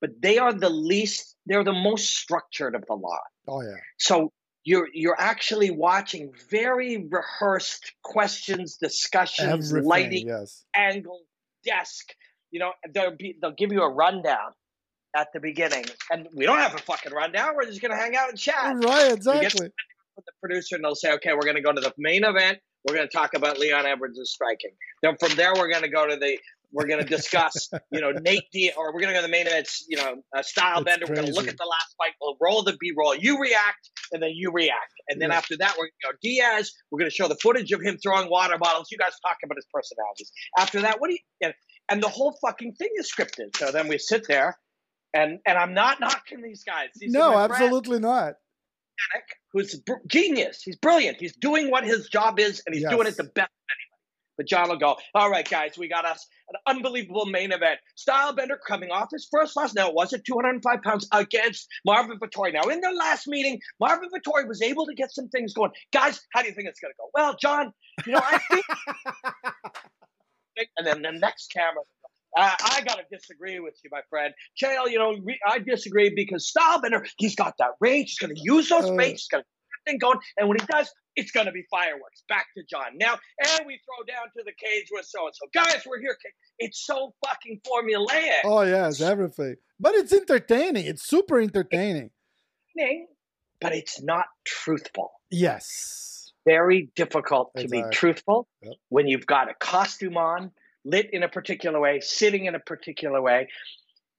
But 0.00 0.10
they 0.22 0.38
are 0.38 0.52
the 0.52 0.70
least. 0.70 1.34
They're 1.46 1.64
the 1.64 1.72
most 1.72 2.16
structured 2.16 2.74
of 2.74 2.84
the 2.86 2.94
lot. 2.94 3.20
oh 3.48 3.62
yeah. 3.62 3.76
So 3.98 4.32
you're 4.64 4.88
you're 4.92 5.16
actually 5.18 5.70
watching 5.70 6.30
very 6.50 7.08
rehearsed 7.10 7.92
questions, 8.02 8.76
discussions, 8.76 9.70
Everything. 9.70 9.88
lighting, 9.88 10.28
Yes. 10.28 10.64
angle, 10.74 11.20
desk. 11.64 12.12
You 12.50 12.60
know, 12.60 12.72
they'll 12.92 13.16
be 13.16 13.36
they'll 13.40 13.52
give 13.52 13.72
you 13.72 13.82
a 13.82 13.90
rundown 13.92 14.52
at 15.16 15.28
the 15.32 15.40
beginning, 15.40 15.84
and 16.10 16.28
we 16.34 16.44
don't 16.44 16.58
have 16.58 16.74
a 16.74 16.78
fucking 16.78 17.12
rundown. 17.12 17.56
We're 17.56 17.64
just 17.66 17.80
gonna 17.82 17.96
hang 17.96 18.14
out 18.16 18.28
and 18.30 18.38
chat 18.38 18.76
Right. 18.76 19.12
Exactly. 19.12 19.70
with 20.16 20.24
the 20.26 20.32
producer, 20.40 20.76
and 20.76 20.84
they'll 20.84 20.94
say, 20.94 21.12
okay, 21.14 21.32
we're 21.34 21.46
gonna 21.46 21.62
go 21.62 21.72
to 21.72 21.80
the 21.80 21.92
main 21.98 22.24
event. 22.24 22.58
We're 22.86 22.94
gonna 22.94 23.08
talk 23.08 23.34
about 23.34 23.58
Leon 23.58 23.86
Edwards' 23.86 24.20
striking. 24.30 24.70
Then 25.02 25.16
from 25.18 25.34
there, 25.36 25.52
we're 25.56 25.70
gonna 25.72 25.88
go 25.88 26.06
to 26.06 26.16
the 26.16 26.38
we're 26.72 26.86
going 26.86 27.02
to 27.02 27.08
discuss, 27.08 27.70
you 27.90 28.00
know, 28.00 28.12
Nate 28.12 28.44
Diaz, 28.52 28.74
or 28.76 28.92
we're 28.92 29.00
going 29.00 29.14
to 29.14 29.14
go 29.14 29.20
to 29.20 29.26
the 29.26 29.30
main 29.30 29.46
event, 29.46 29.70
you 29.88 29.96
know, 29.96 30.16
uh, 30.36 30.40
Stylebender. 30.42 31.08
We're 31.08 31.14
going 31.14 31.26
to 31.28 31.32
look 31.32 31.48
at 31.48 31.56
the 31.56 31.64
last 31.64 31.94
fight. 31.96 32.12
We'll 32.20 32.36
roll 32.40 32.62
the 32.62 32.76
B 32.78 32.92
roll. 32.96 33.14
You 33.14 33.40
react, 33.40 33.88
and 34.12 34.22
then 34.22 34.32
you 34.34 34.50
react. 34.52 34.92
And 35.08 35.20
then 35.20 35.30
Yeah. 35.30 35.36
after 35.38 35.56
that, 35.56 35.72
we're 35.78 35.84
going 35.86 35.90
to 36.02 36.08
go 36.12 36.18
Diaz. 36.22 36.72
We're 36.90 36.98
going 36.98 37.10
to 37.10 37.14
show 37.14 37.28
the 37.28 37.36
footage 37.36 37.72
of 37.72 37.80
him 37.80 37.96
throwing 38.02 38.28
water 38.30 38.58
bottles. 38.58 38.88
You 38.90 38.98
guys 38.98 39.12
talk 39.26 39.36
about 39.42 39.56
his 39.56 39.66
personalities. 39.72 40.30
After 40.58 40.80
that, 40.82 41.00
what 41.00 41.08
do 41.08 41.14
you, 41.14 41.20
and, 41.42 41.54
and 41.88 42.02
the 42.02 42.08
whole 42.08 42.36
fucking 42.44 42.74
thing 42.74 42.90
is 42.96 43.10
scripted. 43.10 43.56
So 43.56 43.72
then 43.72 43.88
we 43.88 43.96
sit 43.98 44.26
there, 44.28 44.58
and 45.14 45.38
and 45.46 45.56
I'm 45.56 45.72
not 45.74 46.00
knocking 46.00 46.42
these 46.42 46.64
guys. 46.64 46.88
These 46.96 47.12
No, 47.12 47.32
friends 47.32 47.52
absolutely 47.52 47.98
not. 48.00 48.34
who's 49.52 49.74
br- 49.80 49.94
genius. 50.06 50.62
He's 50.62 50.76
brilliant. 50.76 51.18
He's 51.18 51.34
doing 51.36 51.70
what 51.70 51.84
his 51.84 52.08
job 52.08 52.38
is, 52.38 52.62
and 52.66 52.74
he's 52.74 52.84
doing 52.84 53.06
it 53.06 53.16
the 53.16 53.24
best 53.24 53.48
of 53.48 53.70
anybody. 53.70 53.84
But 54.36 54.46
John 54.46 54.68
will 54.68 54.76
go, 54.76 54.96
all 55.14 55.30
right, 55.30 55.48
guys, 55.48 55.76
we 55.78 55.88
got 55.88 56.04
us 56.04 56.24
an 56.50 56.56
unbelievable 56.66 57.26
main 57.26 57.52
event. 57.52 57.78
Stylebender 57.96 58.56
coming 58.66 58.90
off 58.90 59.08
his 59.12 59.28
first 59.30 59.56
loss. 59.56 59.74
Now, 59.74 59.88
it 59.88 59.94
was 59.94 60.12
at 60.12 60.24
205 60.24 60.82
pounds 60.82 61.08
against 61.12 61.68
Marvin 61.84 62.18
Vettori. 62.18 62.52
Now, 62.52 62.62
in 62.62 62.80
their 62.80 62.94
last 62.94 63.26
meeting, 63.26 63.60
Marvin 63.80 64.08
Vettori 64.10 64.46
was 64.46 64.62
able 64.62 64.86
to 64.86 64.94
get 64.94 65.12
some 65.12 65.28
things 65.28 65.52
going. 65.52 65.70
Guys, 65.92 66.20
how 66.32 66.42
do 66.42 66.48
you 66.48 66.54
think 66.54 66.68
it's 66.68 66.80
going 66.80 66.92
to 66.92 66.96
go? 66.98 67.10
Well, 67.14 67.36
John, 67.40 67.72
you 68.06 68.12
know, 68.12 68.20
I 68.22 68.38
think. 68.50 68.64
and 70.76 70.86
then 70.86 71.02
the 71.02 71.12
next 71.12 71.52
camera, 71.52 71.82
uh, 72.36 72.54
I 72.60 72.82
got 72.86 72.96
to 72.98 73.04
disagree 73.10 73.58
with 73.58 73.74
you, 73.82 73.90
my 73.92 74.02
friend. 74.10 74.34
Chael, 74.60 74.90
you 74.90 74.98
know, 74.98 75.16
re- 75.22 75.40
I 75.46 75.58
disagree 75.58 76.10
because 76.14 76.52
Stylebender, 76.52 77.06
he's 77.16 77.34
got 77.34 77.54
that 77.58 77.72
range. 77.80 78.10
He's 78.10 78.18
going 78.18 78.34
to 78.34 78.40
use 78.42 78.68
those 78.68 78.90
Uh. 78.90 78.96
He's 79.12 79.28
to 79.28 79.44
thing 79.88 79.98
going. 79.98 80.18
And 80.36 80.48
when 80.48 80.58
he 80.60 80.66
does, 80.66 80.90
it's 81.16 81.30
going 81.32 81.46
to 81.46 81.52
be 81.52 81.64
fireworks. 81.70 82.22
Back 82.28 82.46
to 82.56 82.62
John. 82.68 82.96
Now, 82.96 83.18
and 83.44 83.66
we 83.66 83.80
throw 83.84 84.04
down 84.06 84.26
to 84.36 84.44
the 84.44 84.52
cage 84.52 84.86
with 84.92 85.06
so 85.06 85.26
and 85.26 85.34
so. 85.34 85.46
Guys, 85.54 85.82
we're 85.86 86.00
here. 86.00 86.16
It's 86.58 86.84
so 86.86 87.14
fucking 87.26 87.60
formulaic. 87.66 88.40
Oh, 88.44 88.62
yeah, 88.62 88.88
it's 88.88 89.00
everything. 89.00 89.56
But 89.80 89.94
it's 89.94 90.12
entertaining. 90.12 90.86
It's 90.86 91.02
super 91.02 91.40
entertaining. 91.40 92.10
But 93.60 93.72
it's 93.72 94.00
not 94.00 94.26
truthful. 94.44 95.10
Yes. 95.30 96.32
Very 96.44 96.90
difficult 96.94 97.50
to 97.56 97.64
exactly. 97.64 97.90
be 97.90 97.96
truthful 97.96 98.48
yep. 98.62 98.74
when 98.88 99.08
you've 99.08 99.26
got 99.26 99.50
a 99.50 99.54
costume 99.54 100.16
on, 100.16 100.52
lit 100.84 101.10
in 101.12 101.24
a 101.24 101.28
particular 101.28 101.80
way, 101.80 102.00
sitting 102.00 102.46
in 102.46 102.54
a 102.54 102.60
particular 102.60 103.20
way. 103.20 103.48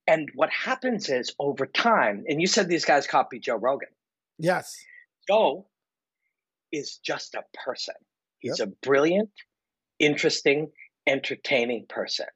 And 0.08 0.30
what 0.36 0.50
happens 0.50 1.08
is 1.10 1.34
over 1.40 1.66
time, 1.66 2.26
and 2.28 2.42
you 2.42 2.48
said 2.48 2.68
these 2.68 2.84
guys 2.84 3.08
copy 3.08 3.40
Joe 3.40 3.56
Rogan. 3.56 3.90
Yes. 4.38 4.78
Joe 5.30 5.68
is 6.72 6.98
just 6.98 7.36
a 7.36 7.44
person. 7.66 7.96
He's 8.40 8.60
yep. 8.60 8.70
a 8.70 8.72
brilliant, 8.86 9.30
interesting, 10.00 10.72
entertaining 11.06 11.86
person. 11.88 12.28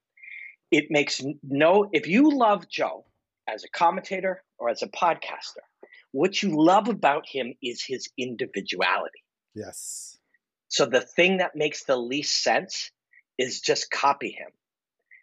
It 0.71 0.85
makes 0.89 1.21
no, 1.43 1.89
if 1.93 2.07
you 2.07 2.37
love 2.37 2.67
Joe 2.67 3.05
as 3.47 3.63
a 3.63 3.69
commentator 3.69 4.43
or 4.57 4.69
as 4.69 4.81
a 4.81 4.87
podcaster, 4.87 5.63
what 6.11 6.41
you 6.41 6.55
love 6.55 6.87
about 6.87 7.27
him 7.27 7.53
is 7.61 7.83
his 7.83 8.09
individuality. 8.17 9.23
Yes. 9.55 10.17
So 10.67 10.85
the 10.85 11.01
thing 11.01 11.37
that 11.37 11.55
makes 11.55 11.83
the 11.83 11.95
least 11.95 12.41
sense 12.43 12.91
is 13.37 13.61
just 13.61 13.91
copy 13.91 14.31
him 14.31 14.49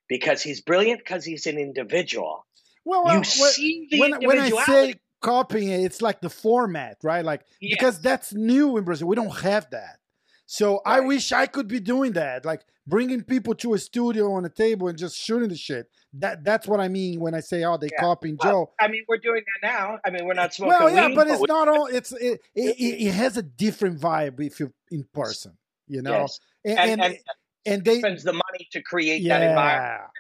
because 0.09 0.43
he's 0.43 0.61
brilliant 0.61 1.01
because 1.01 1.25
he's 1.25 1.47
an 1.47 1.59
individual. 1.59 2.47
Well, 2.85 3.17
you 3.17 3.25
see 3.25 3.89
the 3.91 4.01
when, 4.01 4.13
when 4.23 4.39
I 4.39 4.51
say 4.51 4.95
copying 5.21 5.69
it, 5.69 5.85
it's 5.85 6.03
like 6.03 6.21
the 6.21 6.31
format, 6.31 6.99
right? 7.03 7.25
Like 7.25 7.43
yes. 7.61 7.77
because 7.77 8.01
that's 8.01 8.33
new 8.35 8.77
in 8.77 8.85
Brazil. 8.85 9.09
We 9.09 9.17
don't 9.17 9.39
have 9.41 9.69
that. 9.71 9.99
So 10.47 10.83
right. 10.85 10.97
I 10.97 11.01
wish 11.01 11.33
I 11.33 11.47
could 11.47 11.69
be 11.69 11.79
doing 11.79 12.13
that, 12.13 12.45
like 12.45 12.63
bringing 12.87 13.23
people 13.23 13.55
to 13.57 13.75
a 13.75 13.79
studio 13.79 14.33
on 14.33 14.45
a 14.45 14.49
table 14.49 14.89
and 14.89 14.99
just 14.99 15.17
shooting 15.17 15.49
the 15.49 15.57
shit. 15.57 15.87
That 16.15 16.43
that's 16.43 16.67
what 16.67 16.81
I 16.81 16.89
mean 16.89 17.21
when 17.21 17.35
I 17.35 17.41
say, 17.41 17.63
"Oh, 17.63 17.77
they 17.77 17.89
yeah. 17.93 18.01
copying 18.01 18.37
well, 18.43 18.53
Joe." 18.53 18.73
I 18.81 18.89
mean, 18.89 19.05
we're 19.09 19.19
doing 19.19 19.43
that 19.63 19.69
now. 19.69 19.99
I 20.05 20.11
mean, 20.11 20.27
we're 20.27 20.35
not 20.35 20.53
smoking. 20.53 20.77
Well, 20.77 20.93
yeah, 20.93 21.07
weed, 21.07 21.15
but 21.15 21.29
it's 21.29 21.43
not 21.47 21.69
all. 21.77 21.87
It's 21.87 22.11
it, 22.13 22.41
it, 22.55 22.77
it, 22.81 23.13
has 23.13 23.37
a 23.37 23.43
different 23.43 24.01
vibe 24.01 24.41
if 24.41 24.59
you're 24.59 24.73
in 24.91 25.07
person, 25.15 25.57
you 25.87 26.03
know. 26.03 26.23
Yes. 26.23 26.41
And, 26.65 26.79
and, 26.79 27.01
and, 27.01 27.19
and 27.65 27.85
they 27.85 28.01
spends 28.01 28.25
the 28.25 28.33
money 28.33 28.69
to 28.73 28.83
create 28.83 29.23
yeah. 29.23 29.39
that 29.39 29.49
environment 29.51 30.11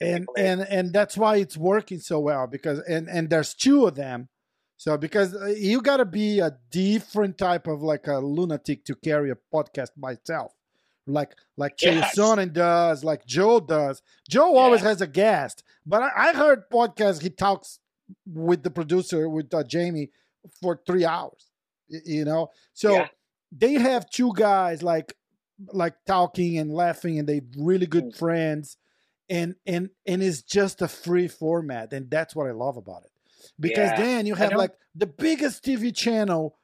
and 0.00 0.26
and 0.36 0.60
and 0.62 0.92
that's 0.92 1.16
why 1.16 1.36
it's 1.36 1.56
working 1.56 1.98
so 1.98 2.20
well 2.20 2.46
because 2.46 2.80
and 2.80 3.08
and 3.08 3.30
there's 3.30 3.54
two 3.54 3.86
of 3.86 3.94
them 3.94 4.28
so 4.76 4.96
because 4.96 5.34
uh, 5.34 5.46
you 5.46 5.80
got 5.80 5.98
to 5.98 6.04
be 6.04 6.40
a 6.40 6.56
different 6.70 7.38
type 7.38 7.66
of 7.66 7.82
like 7.82 8.06
a 8.06 8.18
lunatic 8.18 8.84
to 8.84 8.94
carry 8.94 9.30
a 9.30 9.36
podcast 9.52 9.90
by 9.96 10.12
itself 10.12 10.52
like 11.06 11.34
like 11.56 11.80
yes. 11.80 12.16
Sonnen 12.16 12.52
does 12.52 13.04
like 13.04 13.26
joe 13.26 13.60
does 13.60 14.02
joe 14.28 14.52
yeah. 14.52 14.60
always 14.60 14.80
has 14.82 15.00
a 15.00 15.06
guest 15.06 15.62
but 15.84 16.02
I, 16.02 16.30
I, 16.30 16.32
heard 16.32 16.68
podcast 16.70 17.22
he 17.22 17.30
talks 17.30 17.78
with 18.26 18.62
the 18.62 18.70
producer 18.70 19.28
with 19.28 19.52
uh, 19.54 19.62
jamie 19.64 20.10
for 20.60 20.80
three 20.86 21.04
hours 21.04 21.50
you 21.88 22.24
know 22.24 22.50
so 22.72 22.92
yeah. 22.92 23.08
they 23.52 23.74
have 23.74 24.10
two 24.10 24.32
guys 24.34 24.82
like 24.82 25.14
like 25.72 25.94
talking 26.06 26.58
and 26.58 26.72
laughing 26.72 27.18
and 27.18 27.28
they 27.28 27.40
really 27.56 27.86
good 27.86 28.06
mm. 28.06 28.16
friends 28.16 28.76
and 29.28 29.54
and 29.66 29.90
and 30.06 30.22
it's 30.22 30.42
just 30.42 30.82
a 30.82 30.88
free 30.88 31.28
format 31.28 31.92
and 31.92 32.10
that's 32.10 32.34
what 32.34 32.46
i 32.46 32.52
love 32.52 32.76
about 32.76 33.04
it 33.04 33.10
because 33.58 33.90
yeah, 33.90 33.96
then 33.96 34.26
you 34.26 34.34
have 34.34 34.54
like 34.54 34.72
the 34.94 35.06
biggest 35.06 35.64
tv 35.64 35.94
channel 35.94 36.56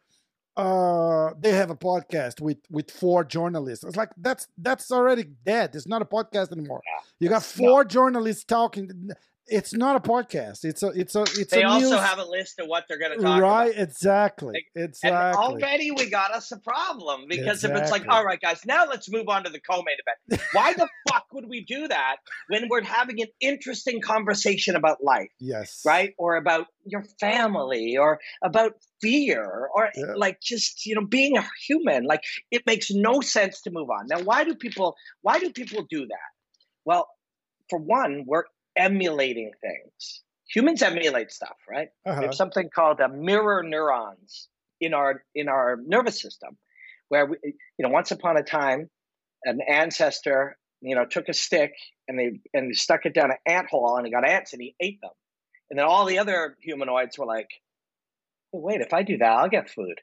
uh 0.56 1.30
they 1.40 1.52
have 1.52 1.70
a 1.70 1.76
podcast 1.76 2.40
with 2.40 2.58
with 2.70 2.90
four 2.90 3.24
journalists. 3.24 3.84
It's 3.84 3.96
like 3.96 4.10
that's 4.18 4.48
that's 4.58 4.92
already 4.92 5.24
dead. 5.46 5.74
It's 5.74 5.86
not 5.86 6.02
a 6.02 6.04
podcast 6.04 6.52
anymore. 6.52 6.82
Yeah, 6.84 7.04
you 7.20 7.28
got 7.30 7.42
four 7.42 7.84
journalists 7.84 8.44
talking 8.44 9.10
it's 9.46 9.74
not 9.74 9.96
a 9.96 10.00
podcast. 10.00 10.64
It's 10.64 10.82
a 10.82 10.88
it's 10.88 11.14
a 11.14 11.22
it's. 11.22 11.50
They 11.50 11.62
a 11.62 11.68
also 11.68 11.90
news... 11.90 12.00
have 12.00 12.18
a 12.18 12.24
list 12.24 12.58
of 12.60 12.68
what 12.68 12.84
they're 12.88 12.98
going 12.98 13.18
to 13.18 13.22
talk 13.22 13.40
right, 13.40 13.70
about. 13.70 13.82
exactly, 13.82 14.54
like, 14.54 14.66
exactly. 14.74 15.10
And 15.10 15.36
already 15.36 15.90
we 15.90 16.08
got 16.08 16.32
us 16.32 16.52
a 16.52 16.58
problem 16.58 17.26
because 17.28 17.64
exactly. 17.64 17.80
if 17.80 17.82
it's 17.82 17.92
like, 17.92 18.08
all 18.08 18.24
right, 18.24 18.40
guys, 18.40 18.64
now 18.64 18.86
let's 18.88 19.10
move 19.10 19.28
on 19.28 19.44
to 19.44 19.50
the 19.50 19.60
co-main 19.60 19.96
event. 20.28 20.42
Why 20.52 20.74
the 20.74 20.88
fuck 21.10 21.26
would 21.32 21.48
we 21.48 21.64
do 21.64 21.88
that 21.88 22.16
when 22.48 22.68
we're 22.68 22.84
having 22.84 23.20
an 23.20 23.28
interesting 23.40 24.00
conversation 24.00 24.76
about 24.76 25.02
life? 25.02 25.30
Yes, 25.40 25.82
right, 25.84 26.14
or 26.18 26.36
about 26.36 26.66
your 26.84 27.04
family, 27.20 27.96
or 27.96 28.20
about 28.42 28.72
fear, 29.00 29.68
or 29.74 29.90
yeah. 29.94 30.14
like 30.16 30.40
just 30.40 30.86
you 30.86 30.94
know 30.94 31.04
being 31.04 31.36
a 31.36 31.44
human. 31.66 32.04
Like 32.04 32.22
it 32.50 32.62
makes 32.66 32.90
no 32.90 33.20
sense 33.20 33.60
to 33.62 33.70
move 33.70 33.90
on. 33.90 34.06
Now, 34.06 34.20
why 34.20 34.44
do 34.44 34.54
people? 34.54 34.94
Why 35.22 35.38
do 35.38 35.50
people 35.50 35.84
do 35.90 36.06
that? 36.06 36.30
Well, 36.84 37.08
for 37.68 37.78
one, 37.78 38.24
we're 38.26 38.44
emulating 38.76 39.52
things. 39.60 40.22
Humans 40.54 40.82
emulate 40.82 41.30
stuff, 41.30 41.56
right? 41.68 41.88
Uh-huh. 42.06 42.22
Have 42.22 42.34
something 42.34 42.68
called 42.74 43.00
a 43.00 43.08
mirror 43.08 43.62
neurons 43.62 44.48
in 44.80 44.94
our 44.94 45.24
in 45.34 45.48
our 45.48 45.78
nervous 45.84 46.20
system, 46.20 46.58
where 47.08 47.26
we, 47.26 47.36
you 47.42 47.54
know, 47.78 47.88
once 47.88 48.10
upon 48.10 48.36
a 48.36 48.42
time, 48.42 48.90
an 49.44 49.60
ancestor, 49.66 50.58
you 50.80 50.94
know, 50.94 51.06
took 51.06 51.28
a 51.28 51.34
stick 51.34 51.72
and 52.08 52.18
they 52.18 52.40
and 52.52 52.70
they 52.70 52.74
stuck 52.74 53.06
it 53.06 53.14
down 53.14 53.30
an 53.30 53.38
ant 53.46 53.68
hole 53.68 53.96
and 53.96 54.06
he 54.06 54.12
got 54.12 54.28
ants 54.28 54.52
and 54.52 54.60
he 54.60 54.74
ate 54.80 55.00
them, 55.00 55.12
and 55.70 55.78
then 55.78 55.86
all 55.86 56.04
the 56.04 56.18
other 56.18 56.56
humanoids 56.60 57.18
were 57.18 57.26
like, 57.26 57.48
hey, 58.52 58.58
"Wait, 58.58 58.80
if 58.80 58.92
I 58.92 59.02
do 59.02 59.18
that, 59.18 59.30
I'll 59.30 59.48
get 59.48 59.70
food." 59.70 60.00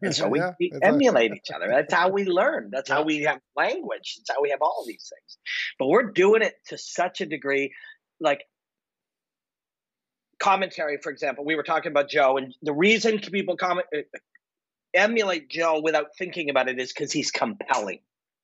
And 0.00 0.14
so 0.14 0.28
we, 0.28 0.38
yeah, 0.38 0.52
we 0.58 0.72
emulate 0.80 1.32
each 1.32 1.50
other. 1.54 1.66
That's 1.68 1.92
how 1.92 2.10
we 2.10 2.24
learn. 2.24 2.70
That's 2.72 2.88
how 2.88 3.02
we 3.02 3.22
have 3.22 3.40
language. 3.56 4.16
That's 4.18 4.36
how 4.36 4.42
we 4.42 4.50
have 4.50 4.62
all 4.62 4.84
these 4.86 5.10
things. 5.10 5.38
But 5.78 5.88
we're 5.88 6.10
doing 6.12 6.42
it 6.42 6.54
to 6.68 6.78
such 6.78 7.20
a 7.20 7.26
degree 7.26 7.72
like 8.22 8.44
commentary, 10.38 10.98
for 10.98 11.10
example, 11.10 11.44
we 11.44 11.54
were 11.54 11.62
talking 11.62 11.90
about 11.90 12.08
Joe, 12.08 12.36
and 12.36 12.54
the 12.62 12.72
reason 12.72 13.18
people 13.18 13.56
comment 13.56 13.86
uh, 13.94 14.00
emulate 14.94 15.48
Joe 15.48 15.80
without 15.80 16.16
thinking 16.16 16.50
about 16.50 16.68
it 16.68 16.78
is 16.78 16.92
because 16.92 17.12
he's 17.12 17.30
compelling. 17.30 18.00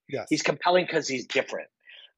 Yes. 0.08 0.26
He's 0.30 0.42
compelling 0.42 0.86
because 0.86 1.08
he's 1.08 1.26
different. 1.26 1.68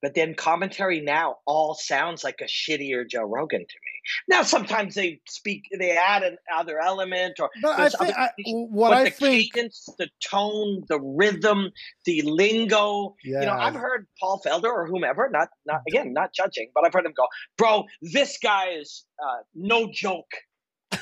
But 0.02 0.14
then 0.14 0.34
commentary 0.34 1.00
now 1.00 1.36
all 1.46 1.74
sounds 1.74 2.24
like 2.24 2.40
a 2.40 2.44
shittier 2.44 3.08
Joe 3.08 3.22
Rogan 3.22 3.60
to 3.60 3.64
me. 3.64 4.34
Now 4.36 4.42
sometimes 4.42 4.94
they 4.94 5.20
speak, 5.28 5.64
they 5.78 5.96
add 5.96 6.22
another 6.22 6.78
element, 6.80 7.38
or 7.38 7.50
but 7.62 7.78
I 7.78 7.88
think 7.90 8.16
I, 8.16 8.30
what 8.46 8.92
I 8.92 9.04
the 9.04 9.10
think 9.10 9.52
cadence, 9.52 9.88
the 9.98 10.08
tone, 10.24 10.84
the 10.88 11.00
rhythm, 11.00 11.70
the 12.06 12.22
lingo. 12.22 13.14
Yeah. 13.22 13.40
You 13.40 13.46
know, 13.46 13.52
I've 13.52 13.74
heard 13.74 14.06
Paul 14.18 14.40
Felder 14.44 14.64
or 14.72 14.86
whomever, 14.86 15.28
not 15.30 15.48
not 15.66 15.82
again, 15.88 16.12
not 16.14 16.32
judging, 16.32 16.70
but 16.74 16.84
I've 16.86 16.94
heard 16.94 17.04
him 17.04 17.12
go, 17.14 17.26
"Bro, 17.58 17.84
this 18.00 18.38
guy 18.42 18.70
is 18.70 19.04
uh, 19.22 19.42
no 19.54 19.90
joke 19.92 20.30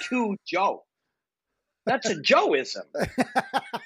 to 0.09 0.37
Joe." 0.47 0.85
That's 1.89 2.11
a 2.11 2.17
Joeism. 2.17 2.85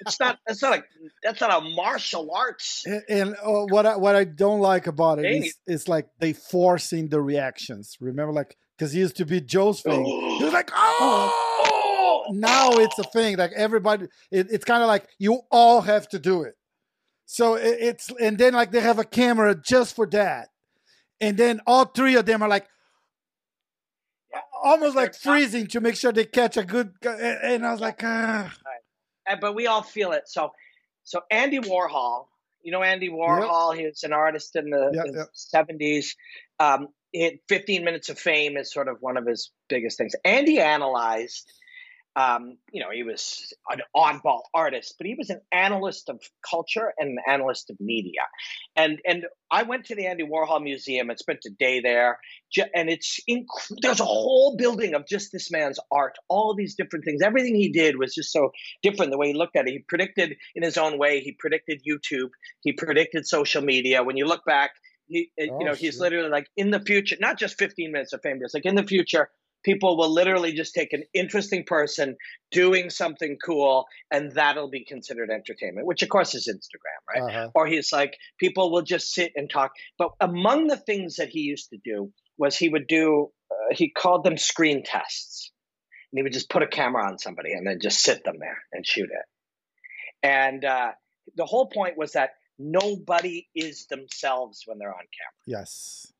it's 0.00 0.20
not. 0.20 0.38
That's 0.46 0.60
not 0.60 0.78
a. 0.78 0.84
That's 1.22 1.40
not 1.40 1.62
a 1.62 1.70
martial 1.70 2.30
arts. 2.34 2.84
And, 2.84 3.02
and 3.08 3.36
uh, 3.42 3.66
what 3.66 3.86
I, 3.86 3.96
what 3.96 4.14
I 4.14 4.24
don't 4.24 4.60
like 4.60 4.86
about 4.86 5.18
it 5.18 5.26
is, 5.26 5.56
is 5.66 5.88
like 5.88 6.08
they 6.18 6.32
forcing 6.32 7.08
the 7.08 7.20
reactions. 7.20 7.96
Remember, 8.00 8.32
like 8.32 8.56
because 8.76 8.92
he 8.92 9.00
used 9.00 9.16
to 9.16 9.24
be 9.24 9.40
Joe's 9.40 9.80
thing. 9.80 10.04
he 10.04 10.44
was 10.44 10.52
like, 10.52 10.70
oh! 10.74 12.24
Now 12.30 12.72
it's 12.72 12.98
a 12.98 13.04
thing. 13.04 13.36
Like 13.36 13.52
everybody, 13.54 14.06
it, 14.30 14.48
it's 14.50 14.64
kind 14.64 14.82
of 14.82 14.88
like 14.88 15.08
you 15.18 15.40
all 15.50 15.80
have 15.80 16.08
to 16.10 16.18
do 16.18 16.42
it. 16.42 16.54
So 17.26 17.54
it, 17.54 17.78
it's 17.80 18.10
and 18.20 18.36
then 18.36 18.54
like 18.54 18.72
they 18.72 18.80
have 18.80 18.98
a 18.98 19.04
camera 19.04 19.54
just 19.54 19.94
for 19.94 20.06
that, 20.08 20.48
and 21.20 21.36
then 21.36 21.60
all 21.66 21.84
three 21.84 22.16
of 22.16 22.26
them 22.26 22.42
are 22.42 22.48
like 22.48 22.66
almost 24.62 24.96
like 24.96 25.14
freezing 25.14 25.66
to 25.68 25.80
make 25.80 25.96
sure 25.96 26.12
they 26.12 26.24
catch 26.24 26.56
a 26.56 26.64
good. 26.64 26.92
And 27.04 27.66
I 27.66 27.72
was 27.72 27.80
like, 27.80 28.00
ah. 28.02 28.52
Right. 29.26 29.40
But 29.40 29.54
we 29.54 29.66
all 29.66 29.82
feel 29.82 30.12
it. 30.12 30.24
So, 30.26 30.50
so 31.04 31.20
Andy 31.30 31.58
Warhol, 31.58 32.26
you 32.62 32.72
know 32.72 32.82
Andy 32.82 33.08
Warhol. 33.08 33.72
Yep. 33.72 33.80
He 33.80 33.86
was 33.86 34.02
an 34.04 34.12
artist 34.12 34.56
in 34.56 34.70
the 34.70 34.90
yep, 35.14 35.28
seventies. 35.32 36.14
Yep. 36.60 36.68
Um, 36.68 36.88
15 37.48 37.84
minutes 37.84 38.08
of 38.08 38.18
fame 38.18 38.56
is 38.56 38.72
sort 38.72 38.88
of 38.88 38.96
one 39.00 39.16
of 39.16 39.26
his 39.26 39.50
biggest 39.68 39.98
things. 39.98 40.14
Andy 40.24 40.60
analyzed 40.60 41.52
um, 42.14 42.58
you 42.70 42.82
know, 42.82 42.90
he 42.92 43.04
was 43.04 43.54
an 43.70 43.80
oddball 43.96 44.40
artist, 44.52 44.96
but 44.98 45.06
he 45.06 45.14
was 45.14 45.30
an 45.30 45.40
analyst 45.50 46.10
of 46.10 46.20
culture 46.48 46.92
and 46.98 47.10
an 47.10 47.18
analyst 47.26 47.70
of 47.70 47.80
media. 47.80 48.20
And 48.76 49.00
and 49.06 49.24
I 49.50 49.62
went 49.62 49.86
to 49.86 49.94
the 49.94 50.06
Andy 50.06 50.24
Warhol 50.24 50.62
Museum 50.62 51.08
and 51.08 51.18
spent 51.18 51.40
a 51.46 51.50
day 51.50 51.80
there, 51.80 52.18
and 52.74 52.90
it's 52.90 53.20
inc- 53.28 53.46
there's 53.80 54.00
a 54.00 54.04
whole 54.04 54.56
building 54.56 54.94
of 54.94 55.06
just 55.06 55.32
this 55.32 55.50
man's 55.50 55.78
art, 55.90 56.16
all 56.28 56.54
these 56.54 56.74
different 56.74 57.06
things. 57.06 57.22
Everything 57.22 57.54
he 57.54 57.70
did 57.70 57.96
was 57.96 58.14
just 58.14 58.30
so 58.30 58.52
different. 58.82 59.10
The 59.10 59.18
way 59.18 59.28
he 59.28 59.34
looked 59.34 59.56
at 59.56 59.66
it, 59.66 59.72
he 59.72 59.78
predicted 59.78 60.36
in 60.54 60.62
his 60.62 60.76
own 60.76 60.98
way. 60.98 61.20
He 61.20 61.32
predicted 61.32 61.82
YouTube. 61.88 62.30
He 62.60 62.72
predicted 62.72 63.26
social 63.26 63.62
media. 63.62 64.02
When 64.02 64.18
you 64.18 64.26
look 64.26 64.44
back, 64.44 64.72
he 65.08 65.30
oh, 65.40 65.58
you 65.58 65.64
know 65.64 65.74
he's 65.74 65.98
literally 65.98 66.28
like 66.28 66.48
in 66.58 66.70
the 66.70 66.80
future, 66.80 67.16
not 67.20 67.38
just 67.38 67.58
15 67.58 67.90
minutes 67.90 68.12
of 68.12 68.20
fame, 68.20 68.38
but 68.38 68.44
it's 68.44 68.54
like 68.54 68.66
in 68.66 68.74
the 68.74 68.84
future 68.84 69.30
people 69.64 69.96
will 69.96 70.12
literally 70.12 70.52
just 70.52 70.74
take 70.74 70.92
an 70.92 71.04
interesting 71.14 71.64
person 71.64 72.16
doing 72.50 72.90
something 72.90 73.36
cool 73.44 73.86
and 74.10 74.32
that'll 74.32 74.70
be 74.70 74.84
considered 74.84 75.30
entertainment 75.30 75.86
which 75.86 76.02
of 76.02 76.08
course 76.08 76.34
is 76.34 76.48
instagram 76.48 77.02
right? 77.14 77.30
Uh-huh. 77.30 77.50
or 77.54 77.66
he's 77.66 77.92
like 77.92 78.16
people 78.38 78.70
will 78.70 78.82
just 78.82 79.12
sit 79.12 79.32
and 79.36 79.48
talk. 79.50 79.72
But 79.98 80.10
among 80.20 80.66
the 80.66 80.76
things 80.76 81.16
that 81.16 81.28
he 81.28 81.40
used 81.40 81.70
to 81.70 81.78
do 81.82 82.12
was 82.38 82.56
he 82.56 82.68
would 82.68 82.86
do 82.86 83.30
uh, 83.50 83.74
he 83.74 83.90
called 83.90 84.24
them 84.24 84.36
screen 84.36 84.82
tests. 84.84 85.50
And 86.12 86.18
he 86.18 86.22
would 86.22 86.32
just 86.32 86.50
put 86.50 86.62
a 86.62 86.66
camera 86.66 87.06
on 87.06 87.18
somebody 87.18 87.52
and 87.52 87.66
then 87.66 87.78
just 87.80 88.02
sit 88.02 88.22
them 88.24 88.36
there 88.38 88.58
and 88.72 88.86
shoot 88.86 89.08
it. 89.10 89.26
And 90.22 90.64
uh, 90.64 90.92
the 91.36 91.46
whole 91.46 91.68
point 91.68 91.96
was 91.96 92.12
that 92.12 92.30
nobody 92.58 93.48
is 93.54 93.86
themselves 93.86 94.64
when 94.66 94.78
they're 94.78 94.92
on 94.92 94.94
camera. 94.96 95.60
Yes 95.60 96.11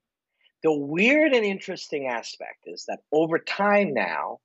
the 0.62 0.73
weird 0.73 1.33
and 1.33 1.45
interesting 1.45 2.07
aspect 2.07 2.64
is 2.66 2.85
that 2.88 3.00
over 3.12 3.38
time 3.38 3.92
now, 3.95 4.38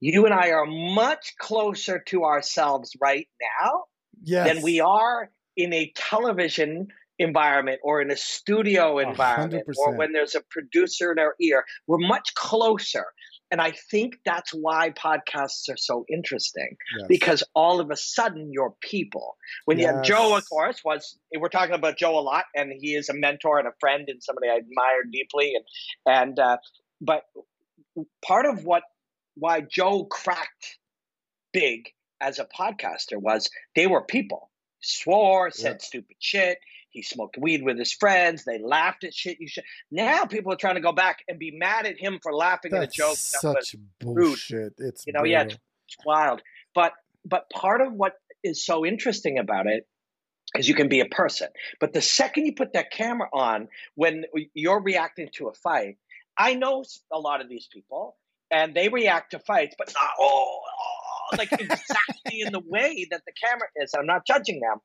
you 0.00 0.26
and 0.26 0.34
I 0.34 0.50
are 0.50 0.66
much 0.66 1.34
closer 1.38 1.98
to 2.08 2.24
ourselves 2.24 2.94
right 3.00 3.28
now 3.40 3.84
yes. 4.22 4.52
than 4.52 4.62
we 4.62 4.80
are 4.80 5.30
in 5.56 5.72
a 5.72 5.92
television 5.96 6.88
environment 7.18 7.80
or 7.82 8.02
in 8.02 8.10
a 8.10 8.16
studio 8.16 8.98
environment 8.98 9.66
100%. 9.68 9.72
or 9.78 9.96
when 9.96 10.12
there's 10.12 10.34
a 10.34 10.42
producer 10.50 11.12
in 11.12 11.18
our 11.18 11.34
ear. 11.40 11.64
We're 11.86 11.98
much 11.98 12.34
closer. 12.34 13.06
And 13.54 13.60
I 13.60 13.70
think 13.70 14.16
that's 14.24 14.50
why 14.52 14.90
podcasts 14.90 15.70
are 15.70 15.76
so 15.76 16.04
interesting 16.10 16.76
yes. 16.98 17.06
because 17.06 17.44
all 17.54 17.78
of 17.78 17.88
a 17.92 17.96
sudden 17.96 18.50
you're 18.50 18.74
people. 18.80 19.36
When 19.64 19.78
yes. 19.78 19.86
you 19.86 19.94
have 19.94 20.04
Joe, 20.04 20.36
of 20.36 20.42
course, 20.48 20.80
was 20.84 21.16
we're 21.38 21.50
talking 21.50 21.76
about 21.76 21.96
Joe 21.96 22.18
a 22.18 22.20
lot, 22.20 22.46
and 22.56 22.72
he 22.76 22.96
is 22.96 23.10
a 23.10 23.14
mentor 23.14 23.60
and 23.60 23.68
a 23.68 23.72
friend 23.78 24.06
and 24.08 24.20
somebody 24.20 24.48
I 24.48 24.56
admire 24.56 25.04
deeply. 25.08 25.54
And 25.54 26.16
and 26.16 26.38
uh, 26.40 26.56
but 27.00 27.22
part 28.26 28.46
of 28.46 28.64
what 28.64 28.82
why 29.36 29.60
Joe 29.60 30.04
cracked 30.06 30.80
big 31.52 31.90
as 32.20 32.40
a 32.40 32.46
podcaster 32.46 33.18
was 33.18 33.50
they 33.76 33.86
were 33.86 34.02
people. 34.02 34.50
Swore, 34.80 35.52
said 35.52 35.76
yeah. 35.78 35.86
stupid 35.86 36.16
shit, 36.18 36.58
he 36.94 37.02
smoked 37.02 37.36
weed 37.36 37.62
with 37.64 37.76
his 37.76 37.92
friends. 37.92 38.44
They 38.44 38.58
laughed 38.58 39.02
at 39.02 39.12
shit. 39.12 39.38
You 39.40 39.48
should. 39.48 39.64
Now 39.90 40.24
people 40.24 40.52
are 40.52 40.56
trying 40.56 40.76
to 40.76 40.80
go 40.80 40.92
back 40.92 41.18
and 41.28 41.38
be 41.40 41.50
mad 41.50 41.86
at 41.86 41.98
him 41.98 42.20
for 42.22 42.32
laughing 42.32 42.70
That's 42.70 42.84
at 42.84 42.88
a 42.88 42.96
joke. 42.96 43.16
Such 43.16 43.74
bullshit. 44.00 44.56
Rude. 44.56 44.72
It's 44.78 45.04
you 45.06 45.12
know, 45.12 45.20
brutal. 45.20 45.32
yeah, 45.32 45.42
it's, 45.42 45.54
it's 45.54 45.96
wild. 46.06 46.40
But 46.72 46.92
but 47.24 47.50
part 47.50 47.80
of 47.80 47.92
what 47.92 48.14
is 48.44 48.64
so 48.64 48.86
interesting 48.86 49.38
about 49.38 49.66
it 49.66 49.86
is 50.56 50.68
you 50.68 50.74
can 50.76 50.88
be 50.88 51.00
a 51.00 51.06
person. 51.06 51.48
But 51.80 51.92
the 51.92 52.00
second 52.00 52.46
you 52.46 52.54
put 52.54 52.74
that 52.74 52.92
camera 52.92 53.28
on, 53.32 53.68
when 53.96 54.24
you're 54.54 54.80
reacting 54.80 55.30
to 55.34 55.48
a 55.48 55.52
fight, 55.52 55.96
I 56.38 56.54
know 56.54 56.84
a 57.12 57.18
lot 57.18 57.40
of 57.40 57.48
these 57.48 57.68
people, 57.72 58.16
and 58.52 58.72
they 58.72 58.88
react 58.88 59.32
to 59.32 59.40
fights, 59.40 59.74
but 59.76 59.92
not 59.94 60.10
oh, 60.20 60.24
oh, 60.24 60.60
oh 61.32 61.36
like 61.36 61.50
exactly 61.58 62.40
in 62.40 62.52
the 62.52 62.62
way 62.64 63.08
that 63.10 63.22
the 63.26 63.32
camera 63.42 63.66
is. 63.76 63.94
I'm 63.98 64.06
not 64.06 64.26
judging 64.26 64.60
them, 64.60 64.78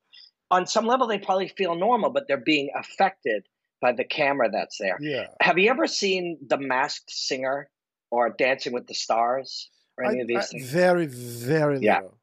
on 0.52 0.66
some 0.68 0.86
level 0.86 1.08
they 1.08 1.20
probably 1.20 1.48
feel 1.48 1.76
normal, 1.76 2.10
but 2.10 2.28
they're 2.28 2.38
being 2.38 2.70
affected 2.76 3.46
by 3.82 3.94
the 3.94 4.04
camera 4.04 4.50
that's 4.52 4.78
there. 4.78 4.98
Yeah. 5.00 5.28
Have 5.42 5.58
you 5.58 5.70
ever 5.70 5.88
seen 5.88 6.38
The 6.46 6.58
Masked 6.58 7.12
Singer 7.12 7.70
or 8.12 8.30
Dancing 8.30 8.74
with 8.74 8.88
the 8.88 8.94
Stars 8.94 9.70
or 9.98 10.06
any 10.06 10.20
I, 10.20 10.22
of 10.22 10.28
these 10.28 10.38
I, 10.38 10.42
things? 10.42 10.70
Very, 10.70 11.06
very 11.06 11.80
yeah. 11.80 11.96
Little. 11.96 12.18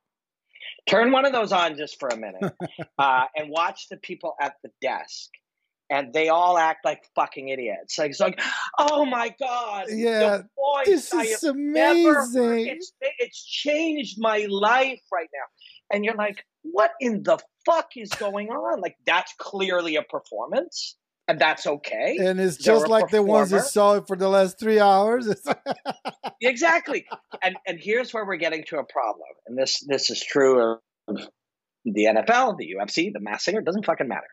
Turn 0.86 1.10
one 1.10 1.24
of 1.24 1.32
those 1.32 1.52
on 1.52 1.76
just 1.76 1.98
for 1.98 2.08
a 2.08 2.16
minute 2.16 2.52
uh, 2.98 3.24
and 3.34 3.50
watch 3.50 3.88
the 3.88 3.96
people 3.96 4.34
at 4.40 4.54
the 4.62 4.70
desk. 4.80 5.30
And 5.88 6.12
they 6.12 6.28
all 6.28 6.58
act 6.58 6.84
like 6.84 7.04
fucking 7.14 7.48
idiots. 7.48 7.96
Like 7.96 8.10
it's 8.10 8.18
like, 8.18 8.40
oh 8.76 9.04
my 9.04 9.32
god, 9.38 9.86
yeah, 9.88 10.42
voice, 10.56 10.86
this 10.86 11.12
is 11.12 11.44
amazing. 11.44 12.66
It's, 12.66 12.92
it's 13.00 13.46
changed 13.46 14.16
my 14.18 14.48
life 14.50 15.00
right 15.12 15.28
now. 15.32 15.44
And 15.92 16.04
you're 16.04 16.14
like, 16.14 16.44
what 16.62 16.92
in 17.00 17.22
the 17.22 17.38
fuck 17.64 17.90
is 17.96 18.10
going 18.10 18.48
on? 18.48 18.80
Like 18.80 18.96
that's 19.06 19.32
clearly 19.38 19.96
a 19.96 20.02
performance, 20.02 20.96
and 21.28 21.38
that's 21.38 21.66
okay. 21.66 22.16
And 22.20 22.40
it's 22.40 22.56
They're 22.56 22.74
just 22.74 22.88
like 22.88 23.10
the 23.10 23.22
ones 23.22 23.50
who 23.50 23.60
saw 23.60 23.96
it 23.96 24.06
for 24.06 24.16
the 24.16 24.28
last 24.28 24.58
three 24.58 24.80
hours. 24.80 25.28
exactly. 26.42 27.06
And 27.42 27.56
and 27.66 27.78
here's 27.80 28.12
where 28.12 28.24
we're 28.24 28.36
getting 28.36 28.64
to 28.68 28.78
a 28.78 28.84
problem. 28.84 29.28
And 29.46 29.58
this 29.58 29.80
this 29.86 30.10
is 30.10 30.20
true 30.20 30.78
of 31.08 31.16
the 31.84 32.04
NFL, 32.04 32.58
the 32.58 32.74
UFC, 32.78 33.12
the 33.12 33.20
Masked 33.20 33.44
Singer. 33.44 33.60
It 33.60 33.64
doesn't 33.64 33.86
fucking 33.86 34.08
matter. 34.08 34.26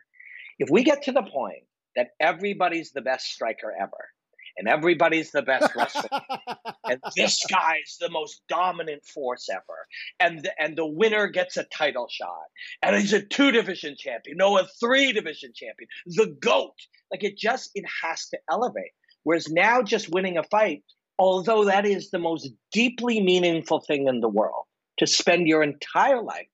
If 0.58 0.70
we 0.70 0.82
get 0.84 1.02
to 1.04 1.12
the 1.12 1.22
point 1.22 1.64
that 1.96 2.08
everybody's 2.20 2.90
the 2.92 3.00
best 3.00 3.26
striker 3.26 3.72
ever, 3.80 4.08
and 4.56 4.68
everybody's 4.68 5.30
the 5.30 5.42
best 5.42 5.74
wrestler. 5.74 6.08
and 6.84 7.00
this 7.16 7.44
guy's 7.50 7.96
the 8.00 8.10
most 8.10 8.42
dominant 8.48 9.04
force 9.04 9.48
ever. 9.50 9.86
And 10.20 10.44
the, 10.44 10.52
and 10.60 10.76
the 10.76 10.86
winner 10.86 11.28
gets 11.28 11.56
a 11.56 11.64
title 11.64 12.08
shot. 12.10 12.46
And 12.82 12.96
he's 12.96 13.12
a 13.12 13.22
two 13.22 13.50
division 13.50 13.96
champion, 13.98 14.36
no, 14.36 14.58
a 14.58 14.66
three 14.80 15.12
division 15.12 15.52
champion, 15.54 15.88
the 16.06 16.36
GOAT. 16.40 16.74
Like 17.10 17.24
it 17.24 17.36
just, 17.36 17.70
it 17.74 17.84
has 18.02 18.28
to 18.28 18.38
elevate. 18.50 18.92
Whereas 19.24 19.48
now 19.48 19.82
just 19.82 20.10
winning 20.10 20.38
a 20.38 20.42
fight, 20.44 20.82
although 21.18 21.64
that 21.64 21.86
is 21.86 22.10
the 22.10 22.18
most 22.18 22.50
deeply 22.72 23.22
meaningful 23.22 23.80
thing 23.80 24.06
in 24.06 24.20
the 24.20 24.28
world, 24.28 24.64
to 24.98 25.06
spend 25.06 25.48
your 25.48 25.62
entire 25.62 26.22
life 26.22 26.46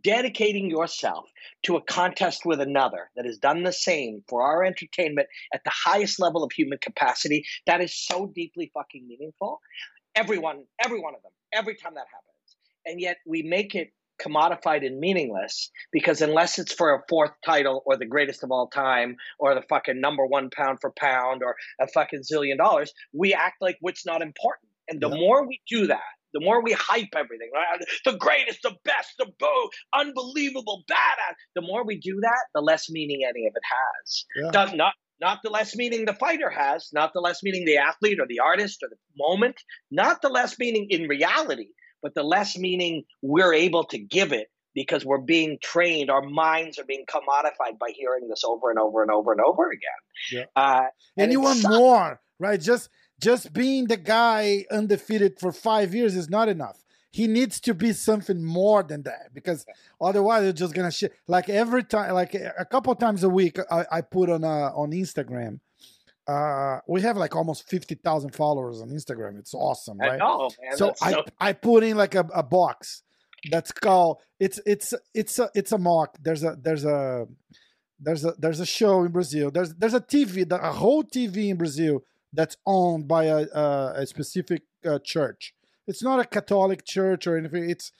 dedicating 0.00 0.70
yourself 0.70 1.28
to 1.64 1.76
a 1.76 1.82
contest 1.82 2.44
with 2.44 2.60
another 2.60 3.10
that 3.16 3.26
has 3.26 3.38
done 3.38 3.62
the 3.62 3.72
same 3.72 4.22
for 4.28 4.42
our 4.42 4.64
entertainment 4.64 5.28
at 5.52 5.62
the 5.64 5.72
highest 5.72 6.20
level 6.20 6.42
of 6.42 6.52
human 6.52 6.78
capacity, 6.78 7.44
that 7.66 7.80
is 7.80 7.94
so 7.94 8.26
deeply 8.34 8.70
fucking 8.72 9.06
meaningful. 9.06 9.60
Everyone, 10.14 10.64
every 10.82 11.00
one 11.00 11.14
of 11.14 11.22
them, 11.22 11.32
every 11.52 11.74
time 11.74 11.94
that 11.94 12.06
happens. 12.10 12.56
And 12.86 13.00
yet 13.00 13.18
we 13.26 13.42
make 13.42 13.74
it 13.74 13.92
commodified 14.20 14.86
and 14.86 15.00
meaningless 15.00 15.70
because 15.90 16.20
unless 16.20 16.58
it's 16.58 16.72
for 16.72 16.94
a 16.94 17.02
fourth 17.08 17.32
title 17.44 17.82
or 17.86 17.96
the 17.96 18.06
greatest 18.06 18.42
of 18.42 18.50
all 18.50 18.68
time 18.68 19.16
or 19.38 19.54
the 19.54 19.62
fucking 19.68 20.00
number 20.00 20.24
one 20.26 20.50
pound 20.50 20.78
for 20.80 20.92
pound 20.92 21.42
or 21.42 21.56
a 21.80 21.88
fucking 21.88 22.20
zillion 22.20 22.58
dollars, 22.58 22.92
we 23.12 23.34
act 23.34 23.56
like 23.60 23.76
what's 23.80 24.06
not 24.06 24.22
important. 24.22 24.70
And 24.88 25.00
the 25.00 25.08
more 25.08 25.46
we 25.46 25.60
do 25.68 25.86
that, 25.88 26.00
the 26.32 26.40
more 26.40 26.62
we 26.62 26.72
hype 26.72 27.14
everything, 27.16 27.50
right? 27.54 27.80
The 28.04 28.16
greatest, 28.16 28.60
the 28.62 28.74
best, 28.84 29.14
the 29.18 29.26
boo, 29.38 29.70
unbelievable, 29.94 30.84
badass. 30.90 31.34
The 31.54 31.62
more 31.62 31.84
we 31.84 31.98
do 31.98 32.18
that, 32.22 32.44
the 32.54 32.60
less 32.60 32.90
meaning 32.90 33.22
any 33.28 33.46
of 33.46 33.52
it 33.54 33.62
has. 33.64 34.24
Yeah. 34.36 34.50
Does 34.50 34.74
not 34.74 34.94
not 35.20 35.38
the 35.44 35.50
less 35.50 35.76
meaning 35.76 36.04
the 36.04 36.14
fighter 36.14 36.50
has, 36.50 36.88
not 36.92 37.12
the 37.14 37.20
less 37.20 37.42
meaning 37.44 37.64
the 37.64 37.76
athlete 37.76 38.18
or 38.18 38.26
the 38.26 38.40
artist 38.40 38.82
or 38.82 38.88
the 38.88 38.96
moment, 39.16 39.56
not 39.90 40.20
the 40.20 40.28
less 40.28 40.58
meaning 40.58 40.88
in 40.90 41.08
reality, 41.08 41.68
but 42.02 42.14
the 42.14 42.24
less 42.24 42.58
meaning 42.58 43.04
we're 43.22 43.54
able 43.54 43.84
to 43.84 43.98
give 43.98 44.32
it 44.32 44.48
because 44.74 45.04
we're 45.04 45.20
being 45.20 45.58
trained, 45.62 46.10
our 46.10 46.22
minds 46.22 46.78
are 46.78 46.84
being 46.84 47.04
commodified 47.08 47.78
by 47.78 47.90
hearing 47.94 48.28
this 48.28 48.42
over 48.44 48.70
and 48.70 48.78
over 48.78 49.02
and 49.02 49.10
over 49.10 49.32
and 49.32 49.40
over 49.40 49.70
again. 49.70 49.80
Yeah. 50.32 50.44
Uh, 50.56 50.86
and, 51.16 51.24
and 51.24 51.32
you 51.32 51.40
want 51.40 51.62
more, 51.68 52.20
right? 52.40 52.60
Just 52.60 52.88
just 53.22 53.52
being 53.52 53.86
the 53.86 53.96
guy 53.96 54.66
undefeated 54.70 55.38
for 55.38 55.52
five 55.52 55.94
years 55.94 56.16
is 56.16 56.28
not 56.28 56.48
enough. 56.48 56.82
He 57.10 57.26
needs 57.26 57.60
to 57.60 57.74
be 57.74 57.92
something 57.92 58.42
more 58.42 58.82
than 58.82 59.02
that 59.02 59.32
because 59.32 59.64
otherwise 60.00 60.44
it's 60.44 60.58
just 60.58 60.74
gonna 60.74 60.90
shit. 60.90 61.12
Like 61.28 61.48
every 61.48 61.84
time, 61.84 62.12
like 62.14 62.34
a 62.34 62.64
couple 62.64 62.94
times 62.94 63.22
a 63.22 63.28
week, 63.28 63.58
I, 63.70 63.84
I 63.92 64.00
put 64.00 64.28
on 64.28 64.44
uh, 64.44 64.72
on 64.74 64.90
Instagram. 64.90 65.60
Uh, 66.26 66.78
we 66.88 67.02
have 67.02 67.16
like 67.16 67.36
almost 67.36 67.68
fifty 67.68 67.94
thousand 67.94 68.34
followers 68.34 68.80
on 68.80 68.88
Instagram. 68.88 69.38
It's 69.38 69.54
awesome, 69.54 69.98
right? 69.98 70.12
I 70.12 70.16
know, 70.16 70.50
man. 70.62 70.76
So 70.76 70.94
I 71.02 71.12
so... 71.12 71.24
I 71.38 71.52
put 71.52 71.84
in 71.84 71.96
like 71.96 72.14
a, 72.14 72.26
a 72.34 72.42
box 72.42 73.02
that's 73.50 73.72
called 73.72 74.18
it's 74.40 74.58
it's 74.64 74.94
it's 75.14 75.38
a 75.38 75.50
it's 75.54 75.72
a 75.72 75.78
mock. 75.78 76.16
There's 76.20 76.42
a 76.42 76.56
there's 76.60 76.86
a 76.86 77.26
there's 78.00 78.24
a 78.24 78.34
there's 78.38 78.60
a 78.60 78.66
show 78.66 79.04
in 79.04 79.12
Brazil. 79.12 79.50
There's 79.50 79.74
there's 79.74 79.94
a 79.94 80.00
TV, 80.00 80.50
a 80.50 80.72
whole 80.72 81.04
TV 81.04 81.50
in 81.50 81.56
Brazil 81.58 82.02
that's 82.32 82.56
owned 82.66 83.08
by 83.08 83.24
a, 83.24 83.46
a, 83.54 83.92
a 83.96 84.06
specific 84.06 84.62
uh, 84.84 84.98
church. 85.04 85.54
It's 85.86 86.02
not 86.02 86.20
a 86.20 86.24
Catholic 86.24 86.84
church 86.84 87.26
or 87.26 87.36
anything. 87.36 87.68
It's 87.68 87.92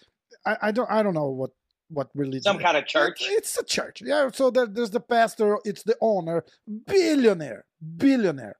I, 0.46 0.56
I 0.62 0.72
don't 0.72 0.90
I 0.90 1.02
don't 1.02 1.14
know 1.14 1.28
what 1.28 1.50
what 1.88 2.08
religion. 2.14 2.42
Some 2.42 2.58
kind 2.58 2.76
of 2.76 2.86
church. 2.86 3.20
It's, 3.22 3.56
it's 3.56 3.58
a 3.58 3.64
church. 3.64 4.02
Yeah. 4.04 4.30
So 4.32 4.50
there, 4.50 4.66
there's 4.66 4.90
the 4.90 5.00
pastor. 5.00 5.58
It's 5.64 5.82
the 5.82 5.96
owner. 6.00 6.44
Billionaire. 6.86 7.64
Billionaire. 7.96 8.56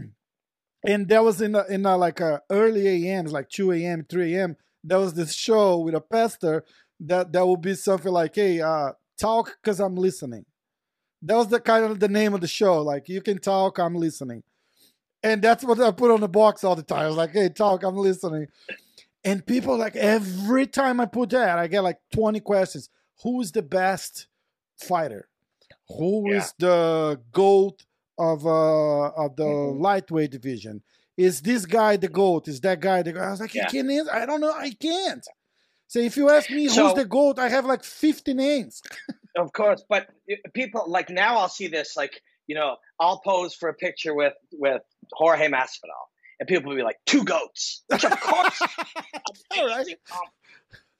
and 0.84 1.08
that 1.08 1.22
was 1.22 1.40
in 1.40 1.54
a, 1.54 1.64
in 1.66 1.86
a, 1.86 1.96
like 1.96 2.20
a 2.20 2.42
early 2.50 3.06
a.m. 3.06 3.26
like 3.26 3.48
two 3.48 3.72
a.m. 3.72 4.04
three 4.08 4.34
a.m. 4.34 4.56
There 4.82 4.98
was 4.98 5.14
this 5.14 5.34
show 5.34 5.78
with 5.78 5.94
a 5.94 6.00
pastor 6.00 6.64
that 7.00 7.32
that 7.32 7.46
would 7.46 7.60
be 7.60 7.74
something 7.74 8.12
like, 8.12 8.34
"Hey, 8.34 8.60
uh, 8.60 8.92
talk 9.18 9.56
because 9.62 9.80
I'm 9.80 9.96
listening." 9.96 10.44
That 11.22 11.36
was 11.36 11.48
the 11.48 11.60
kind 11.60 11.84
of 11.84 12.00
the 12.00 12.08
name 12.08 12.32
of 12.32 12.40
the 12.40 12.48
show. 12.48 12.80
Like 12.82 13.08
you 13.08 13.20
can 13.20 13.38
talk, 13.38 13.78
I'm 13.78 13.94
listening. 13.94 14.42
And 15.22 15.42
that's 15.42 15.64
what 15.64 15.80
I 15.80 15.90
put 15.90 16.10
on 16.10 16.20
the 16.20 16.28
box 16.28 16.64
all 16.64 16.76
the 16.76 16.82
time. 16.82 17.00
I 17.00 17.06
was 17.08 17.16
like, 17.16 17.32
hey, 17.32 17.48
talk, 17.50 17.82
I'm 17.82 17.96
listening. 17.96 18.46
And 19.22 19.44
people 19.44 19.76
like 19.76 19.96
every 19.96 20.66
time 20.66 21.00
I 21.00 21.06
put 21.06 21.30
that, 21.30 21.58
I 21.58 21.66
get 21.66 21.82
like 21.82 21.98
20 22.14 22.40
questions. 22.40 22.88
Who 23.22 23.40
is 23.42 23.52
the 23.52 23.62
best 23.62 24.28
fighter? 24.76 25.28
Who 25.88 26.30
yeah. 26.30 26.38
is 26.38 26.54
the 26.58 27.20
GOAT 27.32 27.84
of 28.18 28.46
uh 28.46 29.08
of 29.08 29.36
the 29.36 29.44
mm-hmm. 29.44 29.80
lightweight 29.80 30.30
division? 30.30 30.82
is 31.20 31.42
this 31.42 31.66
guy 31.66 31.98
the 31.98 32.08
goat? 32.08 32.48
Is 32.48 32.62
that 32.62 32.80
guy 32.80 33.02
the 33.02 33.12
goat? 33.12 33.22
I 33.22 33.30
was 33.30 33.40
like, 33.40 33.54
yeah. 33.54 33.64
you 33.64 33.70
can't 33.70 33.90
answer. 33.90 34.12
I 34.12 34.24
don't 34.24 34.40
know. 34.40 34.52
I 34.52 34.70
can't. 34.70 35.26
So 35.86 35.98
if 35.98 36.16
you 36.16 36.30
ask 36.30 36.50
me 36.50 36.68
so, 36.68 36.86
who's 36.86 36.94
the 36.94 37.04
goat, 37.04 37.38
I 37.38 37.50
have 37.50 37.66
like 37.66 37.84
50 37.84 38.32
names. 38.32 38.82
of 39.36 39.52
course, 39.52 39.84
but 39.86 40.08
people 40.54 40.84
like 40.88 41.10
now 41.10 41.36
I'll 41.36 41.50
see 41.50 41.66
this 41.66 41.94
like 41.94 42.22
you 42.50 42.56
know 42.56 42.74
I'll 42.98 43.20
pose 43.20 43.54
for 43.54 43.68
a 43.68 43.74
picture 43.74 44.12
with 44.12 44.32
with 44.52 44.82
Jorge 45.12 45.46
Masvidal, 45.46 46.02
and 46.40 46.48
people 46.48 46.70
will 46.70 46.76
be 46.76 46.82
like 46.82 46.98
two 47.06 47.22
goats, 47.22 47.84
which 47.86 48.04
of 48.04 48.20
course, 48.20 48.60
all 49.56 49.68
right. 49.68 49.86
Um, 50.12 50.18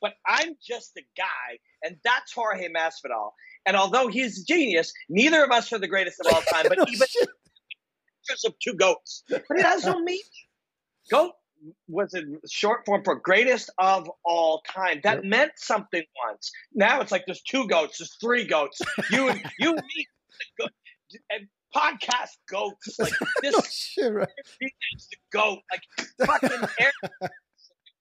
but 0.00 0.12
I'm 0.24 0.54
just 0.64 0.92
a 0.96 1.02
guy, 1.16 1.58
and 1.82 1.96
that's 2.04 2.32
Jorge 2.32 2.68
Masvidal. 2.68 3.32
And 3.66 3.76
although 3.76 4.06
he's 4.06 4.42
a 4.42 4.44
genius, 4.44 4.92
neither 5.08 5.42
of 5.42 5.50
us 5.50 5.72
are 5.72 5.80
the 5.80 5.88
greatest 5.88 6.20
of 6.20 6.32
all 6.32 6.40
time. 6.40 6.66
But 6.68 6.78
no 6.78 6.84
even 6.88 7.06
of 8.46 8.54
two 8.64 8.74
goats, 8.74 9.24
but 9.28 9.42
it 9.50 9.64
has 9.64 9.84
no 9.84 9.98
meat. 9.98 10.22
Goat 11.10 11.32
was 11.88 12.14
a 12.14 12.22
short 12.48 12.86
form 12.86 13.02
for 13.02 13.16
greatest 13.16 13.70
of 13.76 14.08
all 14.24 14.62
time. 14.72 15.00
That 15.02 15.16
yep. 15.16 15.24
meant 15.24 15.52
something 15.56 16.04
once. 16.24 16.52
Now 16.72 17.00
it's 17.00 17.10
like 17.10 17.24
there's 17.26 17.42
two 17.42 17.66
goats, 17.66 17.98
there's 17.98 18.14
three 18.20 18.44
goats. 18.46 18.80
You 19.10 19.30
and 19.30 19.42
you 19.58 19.70
and 19.70 19.82
me, 19.96 20.06
and 21.30 21.46
podcast 21.74 22.36
goats. 22.48 22.98
Like 22.98 23.12
this 23.42 23.54
no 23.54 23.60
shit, 23.70 24.12
right? 24.12 24.28
is 24.96 25.08
the 25.10 25.16
goat. 25.32 25.58
Like 25.70 26.08
fucking 26.26 26.68
air 26.80 26.92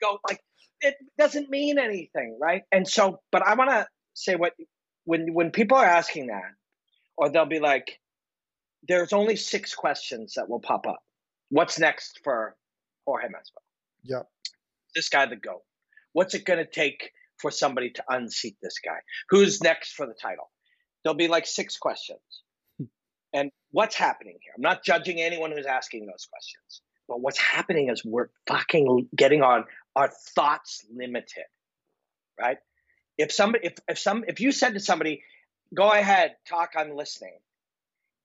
goat. 0.02 0.20
Like 0.28 0.40
it 0.82 0.96
doesn't 1.18 1.50
mean 1.50 1.78
anything, 1.80 2.38
right? 2.42 2.64
And 2.72 2.88
so, 2.88 3.20
but 3.32 3.46
I 3.46 3.56
want 3.56 3.70
to 3.70 3.88
say 4.14 4.36
what 4.36 4.54
when 5.06 5.34
when 5.34 5.52
people 5.52 5.78
are 5.78 5.86
asking 5.86 6.28
that, 6.28 6.52
or 7.18 7.30
they'll 7.30 7.46
be 7.46 7.60
like, 7.60 8.00
"There's 8.88 9.14
only 9.14 9.36
six 9.36 9.76
questions 9.76 10.34
that 10.36 10.50
will 10.50 10.62
pop 10.62 10.88
up. 10.88 11.00
What's 11.50 11.80
next 11.80 12.20
for 12.24 12.56
Jorge 13.06 13.28
Masvidal? 13.28 13.64
Yeah, 14.04 14.22
This 14.96 15.10
guy 15.10 15.26
the 15.26 15.36
goat. 15.36 15.64
What's 16.14 16.34
it 16.34 16.46
going 16.46 16.60
to 16.60 16.66
take 16.70 17.12
for 17.38 17.52
somebody 17.52 17.92
to 17.92 18.04
unseat 18.08 18.58
this 18.62 18.80
guy? 18.84 18.98
Who's 19.30 19.62
next 19.62 19.94
for 19.94 20.06
the 20.06 20.14
title? 20.14 20.50
There'll 21.04 21.18
be 21.18 21.28
like 21.28 21.46
six 21.46 21.78
questions. 21.78 22.20
And 23.34 23.52
what's 23.72 23.96
happening 23.96 24.38
here? 24.42 24.54
I'm 24.56 24.62
not 24.62 24.84
judging 24.84 25.22
anyone 25.22 25.52
who's 25.52 25.66
asking 25.66 26.06
those 26.06 26.28
questions, 26.32 26.82
but 27.08 27.22
what's 27.22 27.40
happening 27.40 27.90
is 27.90 28.04
we're 28.04 28.30
fucking 28.48 29.08
getting 29.16 29.42
on 29.42 29.66
our 29.96 30.10
thoughts 30.36 30.86
limited, 30.94 31.46
right? 32.40 32.58
If 33.18 33.32
somebody, 33.32 33.68
if, 33.68 33.74
if 33.88 34.00
some, 34.00 34.24
if 34.28 34.40
you 34.40 34.52
said 34.52 34.74
to 34.74 34.80
somebody, 34.80 35.24
"Go 35.74 35.92
ahead, 35.92 36.36
talk, 36.48 36.72
I'm 36.78 36.96
listening," 36.96 37.38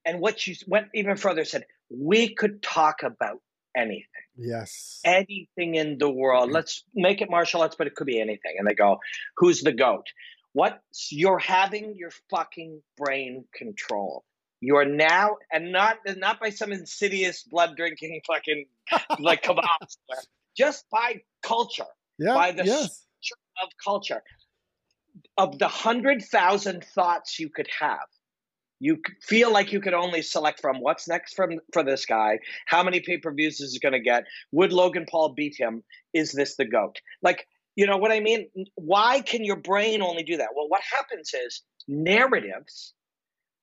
and 0.04 0.20
what 0.20 0.46
you 0.46 0.54
went 0.66 0.88
even 0.94 1.16
further, 1.16 1.44
said, 1.44 1.66
"We 1.90 2.34
could 2.34 2.62
talk 2.62 3.02
about 3.02 3.40
anything. 3.76 4.04
Yes. 4.36 5.00
Anything 5.04 5.74
in 5.74 5.98
the 5.98 6.10
world. 6.10 6.46
Mm-hmm. 6.46 6.54
Let's 6.54 6.84
make 6.94 7.20
it 7.20 7.30
martial 7.30 7.62
arts, 7.62 7.76
but 7.76 7.86
it 7.86 7.94
could 7.94 8.06
be 8.06 8.20
anything. 8.20 8.56
And 8.58 8.66
they 8.66 8.74
go, 8.74 8.98
Who's 9.36 9.62
the 9.62 9.72
goat? 9.72 10.06
What 10.52 10.80
you're 11.10 11.38
having 11.38 11.96
your 11.96 12.10
fucking 12.30 12.80
brain 12.96 13.44
control. 13.54 14.24
You're 14.64 14.86
now 14.86 15.36
and 15.52 15.72
not 15.72 15.98
not 16.16 16.40
by 16.40 16.50
some 16.50 16.72
insidious 16.72 17.42
blood 17.42 17.76
drinking 17.76 18.20
fucking 18.26 18.64
like 19.18 19.42
kebabs, 19.44 19.96
just 20.56 20.86
by 20.90 21.20
culture. 21.42 21.84
Yeah, 22.18 22.34
by 22.34 22.52
the 22.52 22.64
yes. 22.64 23.04
of 23.62 23.68
culture. 23.82 24.22
Of 25.36 25.58
the 25.58 25.68
hundred 25.68 26.22
thousand 26.24 26.84
thoughts 26.84 27.38
you 27.38 27.48
could 27.48 27.68
have, 27.78 28.06
you 28.80 28.98
feel 29.22 29.52
like 29.52 29.72
you 29.72 29.80
could 29.80 29.94
only 29.94 30.22
select 30.22 30.60
from 30.60 30.80
what's 30.80 31.08
next 31.08 31.34
from 31.34 31.58
for 31.72 31.82
this 31.82 32.04
guy 32.06 32.38
how 32.66 32.82
many 32.82 33.00
pay-per-views 33.00 33.60
is 33.60 33.72
he 33.72 33.78
going 33.78 33.92
to 33.92 34.00
get 34.00 34.24
would 34.52 34.72
logan 34.72 35.06
paul 35.10 35.30
beat 35.30 35.54
him 35.58 35.82
is 36.12 36.32
this 36.32 36.56
the 36.56 36.64
goat 36.64 37.00
like 37.22 37.46
you 37.76 37.86
know 37.86 37.96
what 37.96 38.12
i 38.12 38.20
mean 38.20 38.48
why 38.74 39.20
can 39.20 39.44
your 39.44 39.56
brain 39.56 40.02
only 40.02 40.22
do 40.22 40.36
that 40.36 40.50
well 40.54 40.68
what 40.68 40.82
happens 40.82 41.32
is 41.34 41.62
narratives 41.86 42.94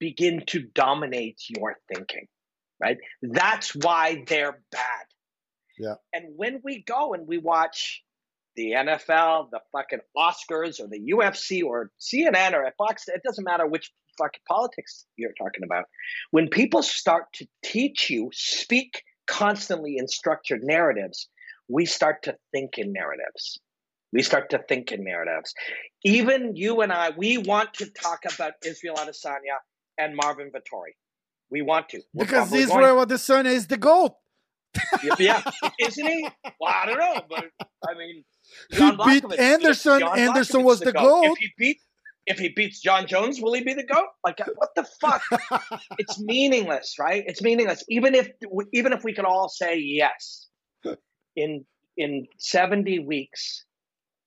begin 0.02 0.44
to 0.48 0.64
dominate 0.76 1.40
your 1.48 1.78
thinking 1.94 2.28
right 2.82 2.98
that's 3.22 3.74
why 3.76 4.24
they're 4.28 4.60
bad 4.72 5.06
yeah 5.78 5.96
and 6.14 6.26
when 6.36 6.60
we 6.64 6.84
go 6.84 7.14
and 7.14 7.26
we 7.28 7.38
watch 7.38 8.04
the 8.58 8.72
NFL, 8.72 9.50
the 9.50 9.62
fucking 9.72 10.00
Oscars, 10.18 10.82
or 10.82 10.88
the 10.90 11.14
UFC, 11.14 11.64
or 11.64 11.90
CNN, 12.02 12.54
or 12.54 12.70
Fox, 12.78 13.08
it 13.08 13.22
doesn't 13.24 13.46
matter 13.46 13.66
which 13.66 13.92
fucking 14.18 14.42
politics 14.48 15.06
you're 15.16 15.34
talking 15.38 15.64
about. 15.64 15.86
When 16.32 16.50
people 16.50 16.84
start 16.84 17.26
to 17.36 17.48
teach 17.64 18.10
you, 18.10 18.30
speak 18.34 19.04
constantly 19.28 19.98
in 19.98 20.08
structured 20.08 20.64
narratives, 20.64 21.30
we 21.68 21.86
start 21.86 22.24
to 22.24 22.36
think 22.52 22.78
in 22.78 22.92
narratives. 22.92 23.60
We 24.14 24.24
start 24.24 24.50
to 24.50 24.60
think 24.68 24.92
in 24.92 25.06
narratives. 25.06 25.54
Even 26.04 26.56
you 26.56 26.82
and 26.82 26.92
I, 26.92 27.12
we 27.12 27.38
want 27.38 27.74
to 27.76 27.90
talk 27.90 28.20
about 28.34 28.54
Israel 28.66 28.96
Adesanya 28.96 29.60
and 29.98 30.16
Marvin 30.16 30.52
Vettori. 30.52 30.94
We 31.50 31.62
want 31.62 31.90
to. 31.90 32.02
We're 32.14 32.26
because 32.26 32.54
Israel 32.54 33.06
Adesanya 33.06 33.52
is 33.52 33.68
the 33.68 33.78
GOAT. 33.78 34.14
yeah, 35.20 35.44
isn't 35.80 36.08
he? 36.08 36.28
Well, 36.60 36.74
I 36.74 36.86
don't 36.86 36.98
know, 36.98 37.22
but 37.30 37.46
I 37.88 37.94
mean, 37.98 38.24
John 38.72 38.98
he 39.10 39.20
beat 39.20 39.40
Anderson. 39.40 40.00
John 40.00 40.18
Anderson 40.18 40.64
was 40.64 40.80
the, 40.80 40.86
the 40.86 40.94
goat. 40.94 41.26
If 41.26 41.38
he 41.40 41.50
beat 41.58 41.78
if 42.28 42.40
he 42.40 42.50
beats 42.50 42.80
Jon 42.80 43.08
Jones, 43.08 43.42
will 43.42 43.54
he 43.54 43.64
be 43.64 43.74
the 43.74 43.84
goat? 43.84 44.08
Like, 44.24 44.40
what 44.56 44.70
the 44.76 44.86
fuck? 45.02 45.22
it's 45.98 46.20
meaningless, 46.20 46.96
right? 47.00 47.24
It's 47.26 47.42
meaningless. 47.42 47.84
Even 47.90 48.16
if 48.16 48.30
even 48.74 48.94
if 48.94 49.04
we 49.04 49.14
could 49.14 49.26
all 49.26 49.50
say 49.50 49.78
yes, 49.78 50.48
in 51.36 51.66
in 51.98 52.28
seventy 52.38 53.00
weeks, 53.00 53.66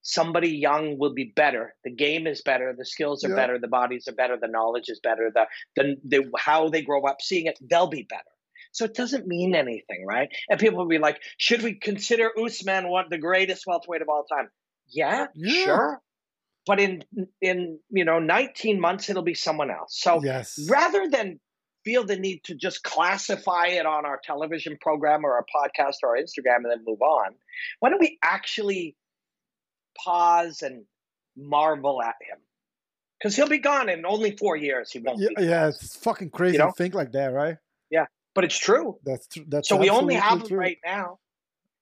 somebody 0.05 0.49
young 0.49 0.97
will 0.99 1.13
be 1.13 1.33
better. 1.35 1.73
The 1.83 1.91
game 1.91 2.27
is 2.27 2.41
better. 2.43 2.73
The 2.77 2.85
skills 2.85 3.23
are 3.23 3.29
yeah. 3.29 3.35
better. 3.35 3.59
The 3.59 3.67
bodies 3.67 4.07
are 4.07 4.13
better. 4.13 4.37
The 4.39 4.47
knowledge 4.47 4.87
is 4.87 4.99
better. 5.01 5.31
The, 5.33 5.47
the 5.75 5.95
the 6.05 6.31
how 6.37 6.69
they 6.69 6.83
grow 6.83 7.03
up 7.03 7.21
seeing 7.21 7.47
it, 7.47 7.57
they'll 7.59 7.87
be 7.87 8.05
better. 8.07 8.23
So 8.71 8.85
it 8.85 8.93
doesn't 8.93 9.25
mean 9.25 9.55
anything, 9.55 10.05
right? 10.05 10.29
And 10.49 10.59
people 10.59 10.79
will 10.79 10.87
be 10.87 10.99
like, 10.99 11.21
should 11.37 11.63
we 11.63 11.75
consider 11.75 12.29
Usman 12.37 12.89
one 12.89 13.05
the 13.09 13.17
greatest 13.17 13.65
welterweight 13.65 14.01
of 14.01 14.09
all 14.09 14.25
time? 14.25 14.49
Yeah, 14.87 15.27
yeah. 15.33 15.63
sure 15.63 16.01
but 16.65 16.79
in 16.79 17.03
in 17.41 17.79
you 17.89 18.05
know 18.05 18.19
19 18.19 18.79
months 18.79 19.09
it'll 19.09 19.23
be 19.23 19.33
someone 19.33 19.71
else 19.71 19.99
so 19.99 20.19
yes. 20.23 20.59
rather 20.69 21.07
than 21.09 21.39
feel 21.83 22.03
the 22.03 22.17
need 22.17 22.41
to 22.45 22.55
just 22.55 22.83
classify 22.83 23.67
it 23.67 23.85
on 23.85 24.05
our 24.05 24.19
television 24.23 24.77
program 24.81 25.23
or 25.23 25.33
our 25.33 25.45
podcast 25.55 25.97
or 26.03 26.09
our 26.09 26.17
instagram 26.17 26.63
and 26.63 26.71
then 26.71 26.83
move 26.85 27.01
on 27.01 27.35
why 27.79 27.89
don't 27.89 27.99
we 27.99 28.17
actually 28.23 28.95
pause 30.03 30.61
and 30.61 30.83
marvel 31.37 32.01
at 32.01 32.15
him 32.21 32.37
because 33.19 33.35
he'll 33.35 33.49
be 33.49 33.57
gone 33.57 33.89
in 33.89 34.05
only 34.05 34.35
four 34.37 34.55
years 34.55 34.91
he 34.91 34.99
won't 34.99 35.19
yeah, 35.19 35.29
yeah 35.39 35.67
it's 35.67 35.95
fucking 35.97 36.29
crazy 36.29 36.53
you 36.53 36.59
know? 36.59 36.67
to 36.67 36.73
think 36.73 36.93
like 36.93 37.11
that 37.11 37.27
right 37.27 37.57
yeah 37.89 38.05
but 38.33 38.43
it's 38.43 38.57
true 38.57 38.97
that's 39.03 39.27
true 39.27 39.45
that's 39.47 39.67
so 39.67 39.75
we 39.75 39.89
only 39.89 40.15
have 40.15 40.47
him 40.47 40.57
right 40.57 40.77
now 40.85 41.19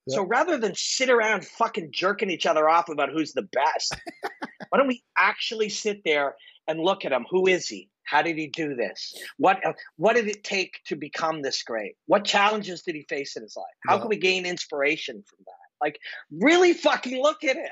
so 0.09 0.23
rather 0.23 0.57
than 0.57 0.73
sit 0.75 1.09
around 1.09 1.45
fucking 1.45 1.91
jerking 1.91 2.29
each 2.29 2.45
other 2.45 2.67
off 2.67 2.89
about 2.89 3.09
who's 3.09 3.33
the 3.33 3.47
best, 3.53 3.95
why 4.69 4.77
don't 4.77 4.87
we 4.87 5.03
actually 5.17 5.69
sit 5.69 6.01
there 6.03 6.35
and 6.67 6.79
look 6.79 7.05
at 7.05 7.11
him? 7.11 7.25
Who 7.29 7.47
is 7.47 7.67
he? 7.67 7.89
How 8.05 8.21
did 8.21 8.37
he 8.37 8.47
do 8.47 8.75
this? 8.75 9.15
What 9.37 9.61
what 9.95 10.15
did 10.15 10.27
it 10.27 10.43
take 10.43 10.79
to 10.87 10.97
become 10.97 11.41
this 11.41 11.63
great? 11.63 11.95
What 12.05 12.25
challenges 12.25 12.81
did 12.81 12.95
he 12.95 13.03
face 13.03 13.37
in 13.37 13.43
his 13.43 13.55
life? 13.55 13.65
How 13.87 13.95
yeah. 13.95 14.01
can 14.01 14.09
we 14.09 14.17
gain 14.17 14.45
inspiration 14.45 15.23
from 15.25 15.39
that? 15.45 15.85
Like 15.85 15.99
really 16.31 16.73
fucking 16.73 17.21
look 17.21 17.45
at 17.45 17.55
it. 17.55 17.69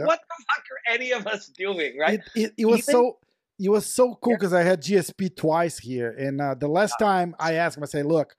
Like 0.00 0.06
what 0.06 0.20
the 0.20 0.44
fuck 0.44 0.64
are 0.70 0.94
any 0.94 1.12
of 1.12 1.26
us 1.26 1.48
doing, 1.48 1.98
right? 1.98 2.20
It, 2.34 2.42
it, 2.42 2.54
it 2.58 2.66
was 2.66 2.88
Even, 2.88 2.92
so 2.92 3.18
it 3.58 3.68
was 3.68 3.86
so 3.86 4.16
cool 4.16 4.34
because. 4.34 4.52
I 4.52 4.62
had 4.62 4.82
GSP 4.82 5.36
twice 5.36 5.78
here, 5.78 6.10
and 6.10 6.40
uh, 6.40 6.54
the 6.54 6.68
last 6.68 6.94
time 6.98 7.34
I 7.38 7.54
asked 7.54 7.76
him, 7.76 7.82
I 7.82 7.86
say, 7.86 8.02
"Look, 8.02 8.36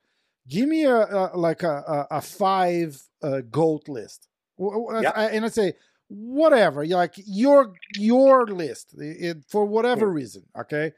give 0.48 0.68
me 0.68 0.84
a, 0.84 0.96
a 0.96 1.36
like 1.36 1.62
a, 1.62 2.06
a, 2.10 2.20
five 2.20 3.00
uh, 3.22 3.40
goat 3.50 3.88
list. 3.88 4.28
And 4.58 5.44
I 5.44 5.48
say, 5.48 5.74
whatever, 6.08 6.86
like 6.86 7.14
your 7.16 7.74
your 7.94 8.46
list 8.46 8.94
it, 8.98 9.44
for 9.48 9.64
whatever 9.64 10.08
reason, 10.10 10.44
okay. 10.58 10.92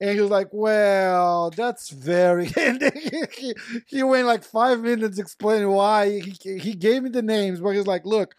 And 0.00 0.10
he 0.16 0.20
was 0.20 0.30
like, 0.30 0.48
"Well, 0.50 1.50
that's 1.50 1.90
very." 1.90 2.50
And 2.56 2.82
he, 3.38 3.54
he 3.86 4.02
went 4.02 4.26
like 4.26 4.42
five 4.42 4.80
minutes 4.80 5.18
explaining 5.18 5.68
why. 5.68 6.20
He 6.20 6.58
he 6.58 6.74
gave 6.74 7.04
me 7.04 7.10
the 7.10 7.22
names, 7.22 7.60
but 7.60 7.70
he's 7.70 7.86
like, 7.86 8.04
"Look, 8.04 8.34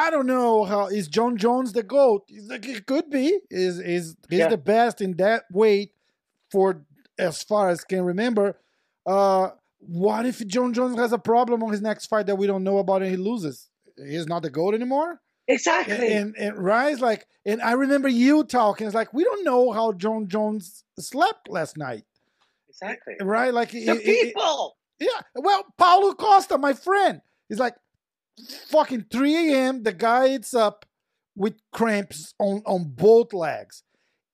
I 0.00 0.10
don't 0.10 0.26
know 0.26 0.64
how 0.64 0.86
is 0.86 1.08
Jon 1.08 1.36
Jones 1.36 1.72
the 1.72 1.82
goat. 1.82 2.24
It 2.28 2.86
could 2.86 3.10
be. 3.10 3.38
Is 3.50 3.78
is 3.78 4.16
he's 4.30 4.38
yeah. 4.38 4.48
the 4.48 4.56
best 4.56 5.02
in 5.02 5.16
that 5.18 5.44
weight 5.52 5.92
for 6.50 6.86
as 7.18 7.42
far 7.42 7.68
as 7.68 7.84
can 7.84 8.02
remember. 8.02 8.58
Uh, 9.04 9.50
what 9.78 10.24
if 10.24 10.46
Jon 10.46 10.72
Jones 10.72 10.96
has 10.98 11.12
a 11.12 11.18
problem 11.18 11.62
on 11.62 11.70
his 11.70 11.82
next 11.82 12.06
fight 12.06 12.26
that 12.26 12.36
we 12.36 12.46
don't 12.46 12.64
know 12.64 12.78
about 12.78 13.02
and 13.02 13.10
he 13.10 13.16
loses? 13.16 13.68
He's 13.96 14.26
not 14.26 14.42
the 14.42 14.50
GOAT 14.50 14.74
anymore? 14.74 15.20
Exactly. 15.48 15.94
And, 15.94 16.34
and, 16.34 16.36
and 16.36 16.58
Rise, 16.58 17.00
like, 17.00 17.26
and 17.44 17.60
I 17.60 17.72
remember 17.72 18.08
you 18.08 18.44
talking, 18.44 18.86
it's 18.86 18.94
like, 18.94 19.12
we 19.12 19.24
don't 19.24 19.44
know 19.44 19.72
how 19.72 19.92
Jon 19.92 20.28
Jones 20.28 20.84
slept 20.98 21.48
last 21.48 21.76
night. 21.76 22.04
Exactly. 22.68 23.16
Right? 23.20 23.52
Like, 23.52 23.72
the 23.72 23.90
it, 23.90 24.04
people. 24.04 24.76
Yeah. 24.98 25.08
Well, 25.34 25.64
Paulo 25.76 26.14
Costa, 26.14 26.56
my 26.56 26.72
friend, 26.72 27.20
he's 27.48 27.58
like, 27.58 27.74
fucking 28.68 29.06
3 29.10 29.52
a.m. 29.52 29.82
The 29.82 29.92
guy 29.92 30.28
it's 30.28 30.54
up 30.54 30.86
with 31.36 31.54
cramps 31.72 32.34
on 32.38 32.62
on 32.66 32.84
both 32.94 33.32
legs, 33.32 33.82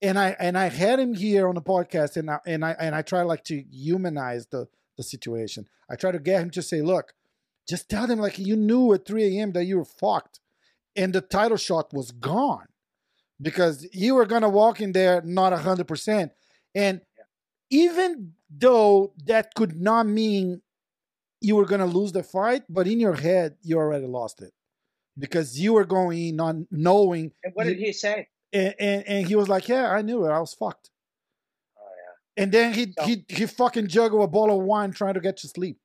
and 0.02 0.18
I 0.18 0.36
and 0.38 0.56
I 0.58 0.68
had 0.68 0.98
him 0.98 1.14
here 1.14 1.48
on 1.48 1.54
the 1.54 1.62
podcast, 1.62 2.16
and 2.16 2.30
I 2.30 2.38
and 2.46 2.64
I 2.64 2.76
and 2.78 2.94
I 2.94 3.02
try 3.02 3.22
like 3.22 3.44
to 3.44 3.62
humanize 3.70 4.46
the 4.46 4.68
the 4.96 5.02
situation. 5.02 5.68
I 5.90 5.96
try 5.96 6.10
to 6.10 6.18
get 6.18 6.42
him 6.42 6.50
to 6.50 6.62
say, 6.62 6.82
look, 6.82 7.12
just 7.68 7.88
tell 7.88 8.06
them 8.06 8.18
like 8.18 8.38
you 8.38 8.56
knew 8.56 8.92
at 8.94 9.06
3 9.06 9.38
a.m. 9.38 9.52
that 9.52 9.64
you 9.64 9.76
were 9.78 9.84
fucked, 9.84 10.40
and 10.94 11.12
the 11.12 11.20
title 11.20 11.56
shot 11.56 11.92
was 11.92 12.10
gone 12.10 12.66
because 13.40 13.86
you 13.92 14.14
were 14.14 14.26
gonna 14.26 14.48
walk 14.48 14.80
in 14.80 14.92
there 14.92 15.22
not 15.22 15.52
hundred 15.52 15.86
percent, 15.88 16.32
and 16.74 17.00
even 17.70 18.32
though 18.50 19.12
that 19.24 19.54
could 19.54 19.80
not 19.80 20.06
mean 20.06 20.62
you 21.46 21.54
were 21.54 21.64
gonna 21.64 21.86
lose 21.86 22.10
the 22.10 22.24
fight, 22.24 22.64
but 22.68 22.88
in 22.88 22.98
your 22.98 23.14
head 23.14 23.56
you 23.62 23.78
already 23.78 24.06
lost 24.06 24.42
it 24.42 24.52
because 25.16 25.58
you 25.58 25.74
were 25.74 25.84
going 25.84 26.18
in 26.28 26.40
on 26.40 26.66
knowing. 26.72 27.32
And 27.44 27.54
what 27.54 27.64
did 27.64 27.78
he 27.78 27.92
say? 27.92 28.26
And, 28.52 28.74
and, 28.80 29.06
and 29.06 29.26
he 29.28 29.36
was 29.36 29.48
like, 29.48 29.68
"Yeah, 29.68 29.88
I 29.90 30.02
knew 30.02 30.24
it. 30.24 30.30
I 30.30 30.40
was 30.40 30.54
fucked." 30.54 30.90
Oh 31.78 31.82
yeah. 31.86 32.42
And 32.42 32.52
then 32.52 32.74
he 32.74 32.92
so, 32.98 33.04
he 33.04 33.24
he 33.28 33.46
fucking 33.46 33.86
juggled 33.86 34.24
a 34.24 34.26
bottle 34.26 34.58
of 34.58 34.66
wine 34.66 34.90
trying 34.90 35.14
to 35.14 35.20
get 35.20 35.36
to 35.38 35.48
sleep. 35.48 35.78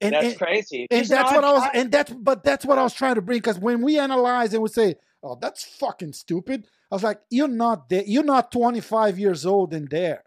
And, 0.00 0.14
that's 0.14 0.26
and, 0.26 0.38
crazy. 0.38 0.86
And 0.90 1.06
that's 1.06 1.32
what 1.32 1.44
I 1.44 1.52
was. 1.52 1.68
And 1.74 1.92
that's 1.92 2.12
but 2.12 2.42
that's 2.42 2.64
what 2.64 2.78
I 2.78 2.82
was 2.82 2.94
trying 2.94 3.16
to 3.16 3.22
bring 3.22 3.38
because 3.38 3.58
when 3.58 3.82
we 3.82 3.98
analyze 3.98 4.54
and 4.54 4.62
we 4.62 4.70
say, 4.70 4.96
"Oh, 5.22 5.36
that's 5.38 5.62
fucking 5.62 6.14
stupid," 6.14 6.66
I 6.90 6.94
was 6.94 7.02
like, 7.02 7.20
"You're 7.28 7.48
not 7.48 7.90
there. 7.90 8.04
You're 8.06 8.24
not 8.24 8.50
25 8.50 9.18
years 9.18 9.44
old 9.44 9.74
and 9.74 9.88
there." 9.90 10.24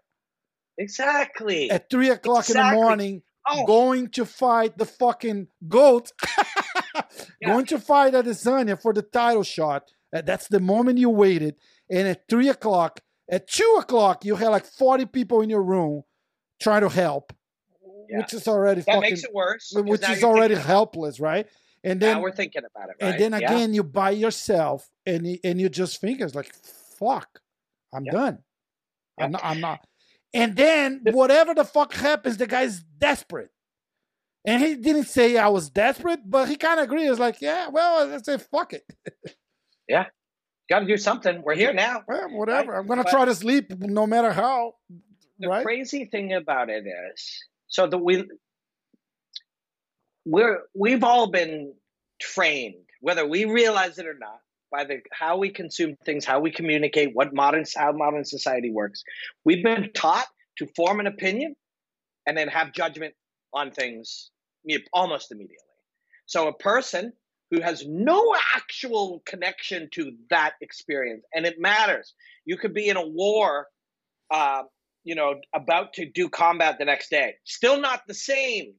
Exactly. 0.78 1.70
At 1.70 1.90
three 1.90 2.10
o'clock 2.10 2.48
exactly. 2.48 2.60
in 2.60 2.68
the 2.68 2.82
morning, 2.82 3.22
oh. 3.52 3.66
going 3.66 4.08
to 4.10 4.24
fight 4.24 4.78
the 4.78 4.86
fucking 4.86 5.48
goat, 5.68 6.12
yeah. 7.40 7.48
going 7.48 7.66
to 7.66 7.78
fight 7.78 8.14
Adesanya 8.14 8.80
for 8.80 8.92
the 8.92 9.02
title 9.02 9.42
shot. 9.42 9.90
That's 10.12 10.48
the 10.48 10.60
moment 10.60 10.98
you 10.98 11.08
waited. 11.08 11.56
And 11.88 12.08
at 12.08 12.28
three 12.28 12.48
o'clock, 12.48 13.00
at 13.30 13.48
two 13.48 13.76
o'clock, 13.78 14.24
you 14.24 14.34
had 14.36 14.48
like 14.48 14.64
40 14.64 15.06
people 15.06 15.40
in 15.40 15.50
your 15.50 15.62
room 15.62 16.02
trying 16.60 16.82
to 16.82 16.88
help, 16.88 17.32
yeah. 18.08 18.18
which 18.18 18.34
is 18.34 18.48
already 18.48 18.80
that 18.80 18.86
fucking, 18.86 19.00
makes 19.02 19.24
it 19.24 19.32
worse. 19.32 19.72
Which 19.74 20.08
is 20.08 20.24
already 20.24 20.56
helpless, 20.56 21.20
right? 21.20 21.46
And 21.82 22.00
then 22.00 22.16
now 22.16 22.22
we're 22.22 22.32
thinking 22.32 22.62
about 22.64 22.90
it, 22.90 22.96
right? 23.00 23.12
And 23.12 23.20
then 23.20 23.34
again, 23.34 23.70
yeah. 23.70 23.76
you 23.76 23.84
by 23.84 24.10
yourself, 24.10 24.88
and 25.06 25.38
and 25.42 25.60
you 25.60 25.68
just 25.68 26.00
think 26.00 26.20
it's 26.20 26.34
like, 26.34 26.52
fuck, 26.98 27.40
I'm 27.94 28.04
done. 28.04 28.38
I'm 29.18 29.30
not. 29.32 29.44
I'm 29.44 29.60
not. 29.60 29.86
And 30.32 30.56
then 30.56 31.02
whatever 31.04 31.54
the 31.54 31.64
fuck 31.64 31.92
happens, 31.92 32.36
the 32.36 32.46
guy's 32.46 32.82
desperate. 32.82 33.50
And 34.44 34.62
he 34.62 34.74
didn't 34.76 35.04
say 35.04 35.36
I 35.36 35.48
was 35.48 35.68
desperate, 35.68 36.20
but 36.24 36.48
he 36.48 36.56
kind 36.56 36.78
of 36.80 36.84
agreed. 36.84 37.04
He 37.04 37.10
was 37.10 37.18
like, 37.18 37.40
yeah, 37.40 37.68
well, 37.68 38.14
I 38.14 38.18
say 38.18 38.38
fuck 38.38 38.72
it. 38.72 38.84
yeah. 39.88 40.06
Got 40.70 40.80
to 40.80 40.86
do 40.86 40.96
something. 40.96 41.42
We're 41.42 41.56
here 41.56 41.72
now. 41.72 42.04
Well, 42.08 42.30
whatever. 42.30 42.72
Right? 42.72 42.78
I'm 42.78 42.86
going 42.86 43.02
to 43.02 43.10
try 43.10 43.24
to 43.24 43.34
sleep 43.34 43.72
no 43.78 44.06
matter 44.06 44.32
how. 44.32 44.74
The 45.40 45.48
right? 45.48 45.64
crazy 45.64 46.04
thing 46.04 46.32
about 46.32 46.70
it 46.70 46.84
is 46.86 47.44
so 47.66 47.86
that 47.86 47.98
we 47.98 48.28
we're 50.26 50.60
we've 50.74 51.02
all 51.02 51.28
been 51.28 51.74
trained, 52.20 52.84
whether 53.00 53.26
we 53.26 53.46
realize 53.46 53.98
it 53.98 54.06
or 54.06 54.14
not, 54.14 54.40
by 54.70 54.84
the 54.84 55.00
how 55.12 55.36
we 55.38 55.50
consume 55.50 55.96
things, 56.04 56.24
how 56.24 56.40
we 56.40 56.50
communicate, 56.50 57.10
what 57.14 57.34
modern 57.34 57.64
how 57.76 57.92
modern 57.92 58.24
society 58.24 58.70
works. 58.70 59.02
We've 59.44 59.62
been 59.62 59.90
taught 59.94 60.26
to 60.58 60.66
form 60.76 61.00
an 61.00 61.06
opinion 61.06 61.56
and 62.26 62.36
then 62.36 62.48
have 62.48 62.72
judgment 62.72 63.14
on 63.52 63.70
things 63.70 64.30
almost 64.92 65.32
immediately. 65.32 65.56
So 66.26 66.48
a 66.48 66.54
person 66.54 67.12
who 67.50 67.60
has 67.60 67.84
no 67.86 68.34
actual 68.54 69.22
connection 69.26 69.88
to 69.92 70.12
that 70.30 70.52
experience, 70.60 71.24
and 71.34 71.44
it 71.44 71.56
matters. 71.58 72.14
You 72.44 72.56
could 72.56 72.72
be 72.72 72.88
in 72.88 72.96
a 72.96 73.06
war, 73.06 73.66
uh, 74.30 74.62
you 75.02 75.16
know, 75.16 75.40
about 75.52 75.94
to 75.94 76.08
do 76.08 76.28
combat 76.28 76.76
the 76.78 76.84
next 76.84 77.10
day. 77.10 77.34
Still 77.44 77.80
not 77.80 78.02
the 78.06 78.14
same 78.14 78.74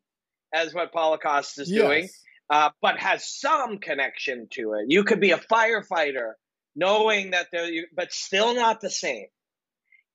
as 0.53 0.73
what 0.73 0.93
Costa 0.93 1.61
is 1.61 1.69
yes. 1.69 1.81
doing 1.81 2.09
uh, 2.51 2.69
but 2.81 2.99
has 2.99 3.25
some 3.25 3.77
connection 3.77 4.47
to 4.51 4.73
it. 4.73 4.85
You 4.89 5.05
could 5.05 5.21
be 5.21 5.31
a 5.31 5.37
firefighter 5.37 6.33
knowing 6.75 7.31
that 7.31 7.47
they're, 7.51 7.85
but 7.95 8.11
still 8.11 8.53
not 8.53 8.81
the 8.81 8.89
same. 8.89 9.27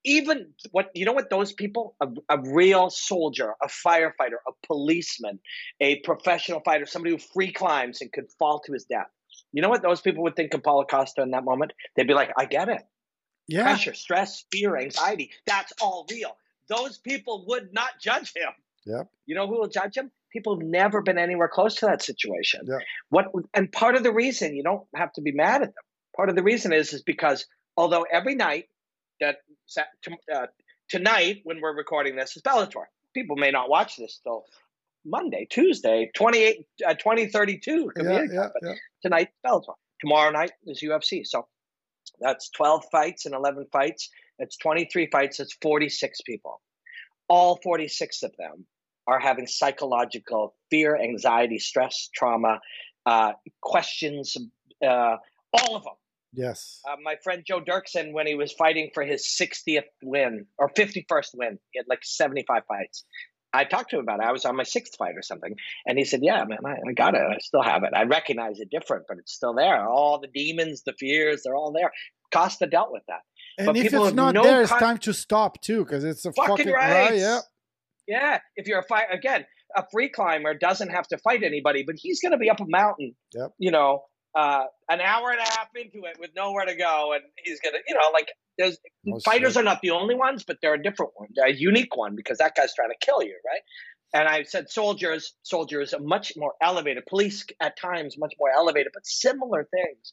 Even 0.05 0.53
what 0.70 0.90
you 0.94 1.05
know 1.05 1.12
what 1.12 1.31
those 1.31 1.53
people 1.53 1.96
a, 2.01 2.07
a 2.29 2.38
real 2.40 2.90
soldier, 2.90 3.55
a 3.61 3.66
firefighter, 3.66 4.38
a 4.46 4.53
policeman, 4.66 5.40
a 5.81 5.99
professional 6.01 6.61
fighter, 6.61 6.87
somebody 6.87 7.12
who 7.12 7.18
free 7.18 7.53
climbs 7.53 8.03
and 8.03 8.12
could 8.12 8.27
fall 8.38 8.61
to 8.61 8.72
his 8.72 8.85
death. 8.85 9.09
You 9.53 9.62
know 9.62 9.68
what 9.68 9.83
those 9.83 10.01
people 10.01 10.22
would 10.25 10.37
think 10.37 10.55
of 10.55 10.62
Paulo 10.62 10.85
Costa 10.85 11.22
in 11.22 11.31
that 11.31 11.44
moment? 11.44 11.72
They'd 11.96 12.07
be 12.07 12.14
like, 12.14 12.33
I 12.38 12.44
get 12.44 12.68
it. 12.68 12.83
Yeah. 13.49 13.62
Pressure, 13.62 13.94
stress, 13.94 14.44
fear, 14.53 14.77
anxiety. 14.77 15.31
That's 15.46 15.72
all 15.81 16.07
real. 16.11 16.37
Those 16.68 16.99
people 16.99 17.44
would 17.49 17.72
not 17.72 17.99
judge 18.01 18.33
him. 18.35 18.51
Yep. 18.85 19.09
You 19.25 19.35
know 19.35 19.49
who 19.49 19.59
will 19.59 19.68
judge 19.68 19.96
him? 19.96 20.12
People 20.37 20.59
have 20.59 20.66
never 20.66 21.01
been 21.01 21.16
anywhere 21.18 21.49
close 21.49 21.77
to 21.77 21.87
that 21.87 22.03
situation. 22.03 22.61
Yeah. 22.66 22.79
What 23.09 23.27
and 23.55 23.72
part 23.72 23.96
of 23.96 24.03
the 24.03 24.12
reason 24.12 24.55
you 24.55 24.62
don't 24.62 24.87
have 24.94 25.12
to 25.14 25.22
be 25.22 25.33
mad 25.33 25.62
at 25.62 25.68
them. 25.68 25.85
Part 26.14 26.29
of 26.29 26.37
the 26.37 26.42
reason 26.42 26.72
is 26.72 26.92
is 26.92 27.03
because 27.03 27.46
although 27.77 28.05
every 28.11 28.35
night 28.35 28.66
that 29.20 29.37
uh, 30.35 30.46
tonight 30.90 31.40
when 31.44 31.61
we're 31.62 31.77
recording 31.77 32.16
this 32.16 32.37
is 32.37 32.42
Bellator, 32.42 32.85
people 33.14 33.37
may 33.37 33.51
not 33.51 33.70
watch 33.70 33.96
this 33.96 34.20
till 34.22 34.44
Monday, 35.07 35.46
Tuesday, 35.49 36.11
28, 36.14 36.66
uh, 36.87 36.94
2032. 36.94 37.92
Yeah, 37.96 38.22
yeah, 38.31 38.49
yeah. 38.62 38.72
Tonight, 39.03 39.29
Bellator. 39.44 39.75
Tomorrow 40.01 40.33
night 40.33 40.51
is 40.66 40.83
UFC. 40.83 41.25
So 41.25 41.46
that's 42.20 42.51
12 42.51 42.85
fights 42.90 43.25
and 43.25 43.35
11 43.35 43.66
fights. 43.72 44.11
It's 44.38 44.57
23 44.59 45.09
fights. 45.11 45.40
It's 45.40 45.57
46 45.62 46.20
people. 46.22 46.61
All 47.29 47.59
46 47.62 48.25
of 48.25 48.33
them 48.37 48.66
are 49.07 49.19
having 49.19 49.47
psychological 49.47 50.55
fear, 50.71 50.97
anxiety, 50.97 51.59
stress, 51.59 52.09
trauma, 52.14 52.61
uh, 53.05 53.33
questions, 53.61 54.37
uh, 54.85 55.16
all 55.53 55.77
of 55.77 55.85
them. 55.85 55.95
Yes. 56.33 56.83
Uh, 56.88 56.97
my 57.03 57.16
friend 57.25 57.45
Joe 57.47 57.61
Doerksen, 57.61 58.12
when 58.12 58.27
he 58.27 58.35
was 58.35 58.53
fighting 58.53 58.90
for 58.92 59.05
his 59.05 59.27
60th 59.27 59.85
win 60.03 60.47
or 60.59 60.69
51st 60.69 61.31
win, 61.35 61.59
he 61.71 61.79
had 61.79 61.87
like 61.88 62.01
75 62.03 62.62
fights. 62.69 63.05
I 63.53 63.64
talked 63.64 63.90
to 63.90 63.97
him 63.97 64.03
about 64.03 64.21
it. 64.21 64.27
I 64.27 64.33
was 64.33 64.45
on 64.45 64.55
my 64.55 64.64
sixth 64.64 64.97
fight 64.99 65.14
or 65.16 65.23
something. 65.23 65.55
And 65.87 65.97
he 65.97 66.05
said, 66.05 66.21
Yeah, 66.23 66.45
man, 66.45 66.59
I, 66.66 66.73
I 66.73 66.92
got 66.92 67.14
it. 67.14 67.23
I 67.23 67.38
still 67.38 67.62
have 67.62 67.85
it. 67.85 67.95
I 67.95 68.03
recognize 68.03 68.61
it 68.61 68.69
different, 68.71 69.05
but 69.09 69.16
it's 69.19 69.33
still 69.33 69.55
there. 69.55 69.88
All 69.88 70.21
the 70.21 70.29
demons, 70.29 70.83
the 70.83 70.92
fears, 70.99 71.42
they're 71.45 71.55
all 71.55 71.73
there. 71.73 71.90
Costa 72.35 72.66
dealt 72.66 72.92
with 72.92 73.05
that. 73.09 73.21
And 73.57 73.66
but 73.66 73.77
if 73.77 73.87
it's 73.87 74.12
not 74.12 74.35
no 74.35 74.42
there, 74.42 74.61
it's 74.61 74.71
time 74.71 74.99
to 74.99 75.14
stop 75.14 75.62
too, 75.62 75.85
because 75.85 76.05
it's 76.05 76.27
a 76.27 76.33
fucking, 76.33 76.57
fucking 76.57 76.73
right. 76.73 77.11
right. 77.11 77.19
Yeah. 77.19 77.40
Yeah, 78.07 78.38
if 78.57 78.66
you're 78.66 78.81
a 78.81 78.87
fight 78.87 79.07
again, 79.11 79.45
a 79.77 79.85
free 79.90 80.09
climber 80.09 80.55
doesn't 80.55 80.90
have 80.90 81.09
to 81.09 81.19
fight 81.19 81.42
anybody, 81.42 81.85
but 81.87 81.97
he's 81.99 82.21
going 82.21 82.33
to 82.33 82.38
be 82.38 82.51
up 82.51 82.61
a 82.61 82.66
mountain. 82.66 83.14
Yep. 83.35 83.53
You 83.59 83.71
know, 83.73 84.05
uh, 84.37 84.64
an 84.88 85.01
hour 85.01 85.31
and 85.31 85.40
a 85.40 85.45
half 85.45 85.69
into 85.75 86.07
it 86.07 86.19
with 86.21 86.31
nowhere 86.37 86.66
to 86.66 86.77
go, 86.77 87.12
and 87.14 87.23
he's 87.42 87.61
going 87.61 87.73
to, 87.73 87.81
you 87.88 87.95
know, 87.95 88.11
like 88.12 88.29
there's 88.59 88.79
oh, 89.12 89.19
fighters 89.25 89.57
are 89.57 89.62
not 89.62 89.81
the 89.83 89.90
only 89.90 90.14
ones, 90.14 90.45
but 90.47 90.59
they're 90.61 90.75
a 90.75 90.83
different 90.83 91.12
one, 91.16 91.29
a 91.45 91.53
unique 91.53 91.97
one 91.97 92.16
because 92.16 92.38
that 92.38 92.55
guy's 92.55 92.75
trying 92.75 92.90
to 92.90 92.97
kill 93.01 93.23
you, 93.23 93.37
right? 93.47 93.62
And 94.14 94.29
I 94.29 94.45
said 94.45 94.71
soldiers, 94.71 95.35
soldiers 95.42 95.92
are 95.92 96.01
much 96.01 96.33
more 96.37 96.53
elevated. 96.62 97.05
Police 97.07 97.45
at 97.61 97.77
times 97.77 98.16
much 98.16 98.35
more 98.38 98.51
elevated, 98.55 98.92
but 98.95 99.05
similar 99.05 99.69
things. 99.71 100.12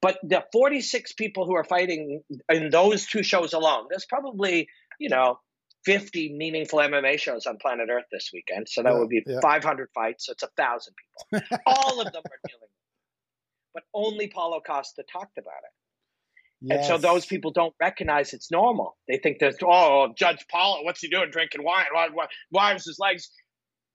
But 0.00 0.18
the 0.22 0.44
46 0.52 1.12
people 1.12 1.46
who 1.46 1.54
are 1.54 1.64
fighting 1.64 2.22
in 2.48 2.70
those 2.70 3.06
two 3.06 3.22
shows 3.22 3.52
alone, 3.52 3.86
there's 3.90 4.06
probably 4.06 4.68
you 4.98 5.08
know 5.08 5.38
50 5.84 6.34
meaningful 6.36 6.78
MMA 6.78 7.18
shows 7.18 7.46
on 7.46 7.58
planet 7.58 7.88
Earth 7.90 8.04
this 8.10 8.30
weekend. 8.32 8.68
So 8.68 8.82
that 8.82 8.92
yeah, 8.92 8.98
would 8.98 9.08
be 9.08 9.22
yeah. 9.26 9.40
500 9.40 9.88
fights. 9.94 10.26
So 10.26 10.32
it's 10.32 10.42
a 10.42 10.48
thousand 10.56 10.94
people. 11.32 11.58
All 11.66 12.00
of 12.00 12.12
them 12.12 12.22
are 12.24 12.48
dealing 12.48 12.60
with, 12.60 12.70
it. 12.70 13.72
but 13.74 13.82
only 13.92 14.28
Paulo 14.28 14.60
Costa 14.60 15.04
talked 15.10 15.38
about 15.38 15.62
it. 15.64 15.72
Yes. 16.62 16.78
And 16.78 16.86
so 16.86 16.98
those 16.98 17.26
people 17.26 17.50
don't 17.50 17.74
recognize 17.78 18.32
it's 18.32 18.50
normal. 18.50 18.96
They 19.06 19.18
think 19.18 19.38
that, 19.40 19.56
oh, 19.62 20.14
Judge 20.16 20.46
Paulo, 20.50 20.82
what's 20.82 21.00
he 21.00 21.08
doing 21.08 21.30
drinking 21.30 21.62
wine? 21.62 21.86
Why, 21.92 22.08
why, 22.10 22.26
why 22.50 22.72
was 22.72 22.86
his 22.86 22.98
legs? 22.98 23.28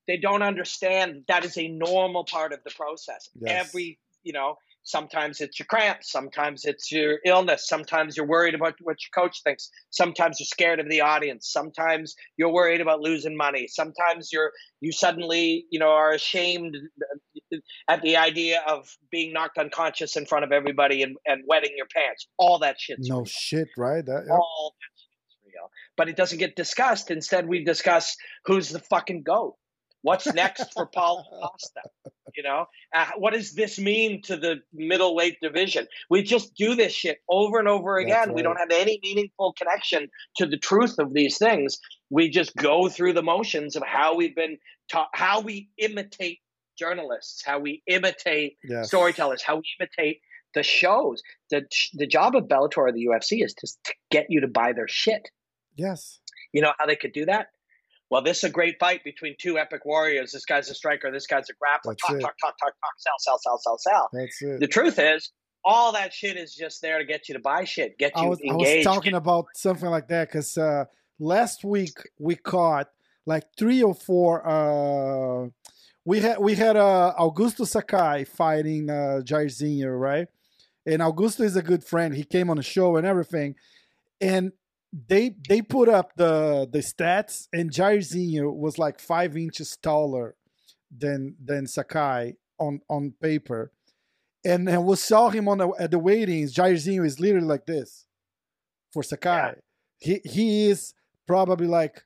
They 0.08 0.18
don't 0.18 0.44
understand 0.44 1.24
that 1.28 1.46
is 1.46 1.58
a 1.58 1.68
normal 1.68 2.26
part 2.26 2.54
of 2.54 2.60
the 2.64 2.72
process. 2.72 3.30
Yes. 3.42 3.68
Every, 3.68 4.00
you 4.24 4.34
know, 4.34 4.58
Sometimes 4.84 5.42
it's 5.42 5.60
your 5.60 5.68
cramps. 5.68 6.12
Sometimes 6.12 6.66
it's 6.66 6.92
your 6.92 7.20
illness. 7.26 7.68
Sometimes 7.68 8.18
you're 8.18 8.26
worried 8.26 8.56
about 8.56 8.74
what 8.82 8.98
your 9.04 9.24
coach 9.24 9.44
thinks. 9.44 9.70
Sometimes 9.90 10.40
you're 10.40 10.46
scared 10.46 10.80
of 10.80 10.90
the 10.90 11.02
audience. 11.02 11.52
Sometimes 11.52 12.16
you're 12.38 12.52
worried 12.52 12.82
about 12.82 13.02
losing 13.02 13.38
money. 13.38 13.68
Sometimes 13.68 14.30
you're 14.32 14.52
you 14.82 14.92
suddenly 14.92 15.66
you 15.70 15.80
know 15.80 15.90
are 15.90 16.12
ashamed 16.12 16.76
at 17.88 18.02
the 18.02 18.18
idea 18.18 18.62
of 18.68 18.88
being 19.12 19.34
knocked 19.34 19.58
unconscious 19.58 20.16
in 20.16 20.26
front 20.26 20.44
of 20.44 20.52
everybody 20.52 21.04
and, 21.04 21.18
and 21.26 21.44
wetting 21.48 21.72
your 21.76 21.88
pants. 21.94 22.28
All 22.38 22.60
that 22.60 22.80
shit's 22.80 23.10
no 23.10 23.18
real. 23.18 23.26
shit, 23.26 23.68
right? 23.78 24.06
That, 24.06 24.24
yep. 24.28 24.32
All 24.32 24.76
that 24.80 25.00
shit's 25.00 25.38
real. 25.46 25.72
but 25.98 26.10
it 26.10 26.16
doesn't 26.16 26.38
get 26.38 26.56
discussed. 26.56 27.12
Instead, 27.12 27.48
we 27.48 27.64
discuss 27.64 28.16
who's 28.46 28.70
the 28.70 28.80
fucking 28.80 29.24
goat. 29.24 29.56
What's 30.02 30.32
next 30.34 30.74
for 30.74 30.86
Paul 30.86 31.26
Costa? 31.30 31.82
You 32.36 32.44
know, 32.44 32.66
uh, 32.94 33.08
what 33.18 33.34
does 33.34 33.54
this 33.54 33.80
mean 33.80 34.22
to 34.24 34.38
the 34.38 34.58
middleweight 34.74 35.38
division? 35.42 35.88
We 36.10 36.24
just 36.24 36.54
do 36.56 36.76
this 36.76 36.94
shit 36.94 37.20
over 37.30 37.60
and 37.60 37.68
over 37.68 37.98
again. 37.98 38.30
Right. 38.30 38.36
We 38.36 38.42
don't 38.42 38.58
have 38.58 38.72
any 38.72 39.00
meaningful 39.04 39.54
connection 39.54 40.10
to 40.38 40.46
the 40.46 40.58
truth 40.58 40.96
of 41.00 41.14
these 41.14 41.38
things. 41.38 41.80
We 42.10 42.30
just 42.30 42.56
go 42.56 42.88
through 42.88 43.14
the 43.14 43.24
motions 43.24 43.76
of 43.76 43.84
how 43.86 44.16
we've 44.16 44.36
been 44.36 44.58
taught, 44.92 45.10
how 45.14 45.42
we 45.42 45.70
imitate 45.78 46.40
journalists, 46.78 47.44
how 47.46 47.60
we 47.60 47.84
imitate 47.88 48.58
yes. 48.64 48.88
storytellers, 48.88 49.42
how 49.42 49.58
we 49.58 49.64
imitate 49.80 50.22
the 50.54 50.64
shows. 50.64 51.22
The 51.50 51.64
the 51.94 52.08
job 52.08 52.36
of 52.36 52.46
Bellator 52.46 52.78
or 52.78 52.92
the 52.92 53.06
UFC 53.06 53.44
is 53.44 53.54
to, 53.56 53.68
to 53.86 53.94
get 54.12 54.28
you 54.30 54.42
to 54.42 54.48
buy 54.48 54.74
their 54.74 54.88
shit. 54.88 55.30
Yes. 55.76 56.20
You 56.54 56.62
know 56.62 56.74
how 56.78 56.86
they 56.86 56.96
could 56.96 57.14
do 57.14 57.26
that? 57.26 57.48
Well, 58.10 58.24
this 58.24 58.40
is 58.40 58.44
a 58.46 58.50
great 58.50 58.78
fight 58.80 59.04
between 59.04 59.36
two 59.40 59.58
epic 59.58 59.86
warriors. 59.86 60.32
This 60.32 60.46
guy's 60.46 60.70
a 60.70 60.74
striker. 60.74 61.12
This 61.12 61.28
guy's 61.28 61.50
a 61.50 61.54
grappler. 61.54 61.96
Talk, 61.98 62.20
talk, 62.20 62.38
talk, 62.40 62.58
talk, 62.58 62.58
talk, 62.60 62.94
sell, 62.98 63.14
sell, 63.20 63.40
sell, 63.40 63.58
sell, 63.60 63.78
sell. 63.78 64.10
That's 64.12 64.42
it. 64.42 64.60
The 64.60 64.68
truth 64.68 64.98
is, 64.98 65.32
all 65.64 65.92
that 65.94 66.14
shit 66.14 66.38
is 66.38 66.56
just 66.56 66.82
there 66.82 66.98
to 66.98 67.06
get 67.06 67.30
you 67.30 67.36
to 67.36 67.40
buy 67.40 67.66
shit, 67.66 67.98
get 67.98 68.14
you 68.16 68.24
I 68.24 68.28
was, 68.28 68.40
engaged. 68.40 68.88
I 68.88 68.90
was 68.92 68.98
talking 68.98 69.14
about 69.14 69.46
something 69.56 69.90
like 69.90 70.08
that 70.08 70.30
because 70.30 70.58
uh, 70.58 70.86
last 71.20 71.64
week 71.64 71.98
we 72.18 72.36
caught 72.36 72.90
like 73.26 73.44
three 73.58 73.84
or 73.84 73.94
four. 73.94 74.48
Uh, 74.48 75.50
we 76.06 76.22
had 76.22 76.40
we 76.40 76.56
had 76.56 76.78
uh, 76.78 77.14
Augusto 77.20 77.68
Sakai 77.68 78.24
fighting 78.24 78.90
uh, 78.90 79.22
Jairzinho, 79.24 80.00
right? 80.00 80.28
And 80.86 81.02
Augusto 81.02 81.42
is 81.42 81.56
a 81.56 81.62
good 81.62 81.84
friend. 81.84 82.16
He 82.16 82.24
came 82.24 82.50
on 82.50 82.58
the 82.58 82.64
show 82.64 82.96
and 82.96 83.06
everything. 83.06 83.56
And 84.20 84.54
they 84.92 85.36
they 85.48 85.62
put 85.62 85.90
up 85.90 86.16
the 86.16 86.68
the 86.72 86.80
stats, 86.80 87.48
and 87.54 87.72
Jairzinho 87.72 88.54
was 88.54 88.78
like 88.78 89.00
five 89.00 89.38
inches 89.38 89.78
taller 89.78 90.36
than 90.96 91.36
than 91.44 91.68
Sakai 91.68 92.36
on 92.60 92.82
on 92.90 93.14
paper, 93.22 93.72
and, 94.44 94.68
and 94.68 94.86
we 94.86 94.96
saw 94.96 95.30
him 95.30 95.48
on 95.48 95.60
the, 95.60 95.70
at 95.80 95.92
the 95.92 96.00
weightings. 96.00 96.54
Jairzinho 96.56 97.06
is 97.06 97.20
literally 97.20 97.48
like 97.48 97.66
this 97.66 98.06
for 98.92 99.04
Sakai. 99.04 99.54
Yeah. 99.54 99.54
He 100.00 100.22
he 100.30 100.68
is 100.70 100.94
probably 101.28 101.68
like 101.68 102.04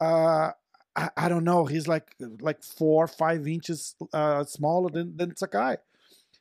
uh 0.00 0.52
I, 0.96 1.10
I 1.16 1.28
don't 1.28 1.44
know. 1.44 1.66
He's 1.66 1.88
like 1.88 2.14
like 2.40 2.62
four 2.62 3.06
five 3.06 3.46
inches 3.46 3.94
uh 4.12 4.44
smaller 4.44 4.90
than 4.90 5.16
than 5.16 5.36
Sakai. 5.36 5.76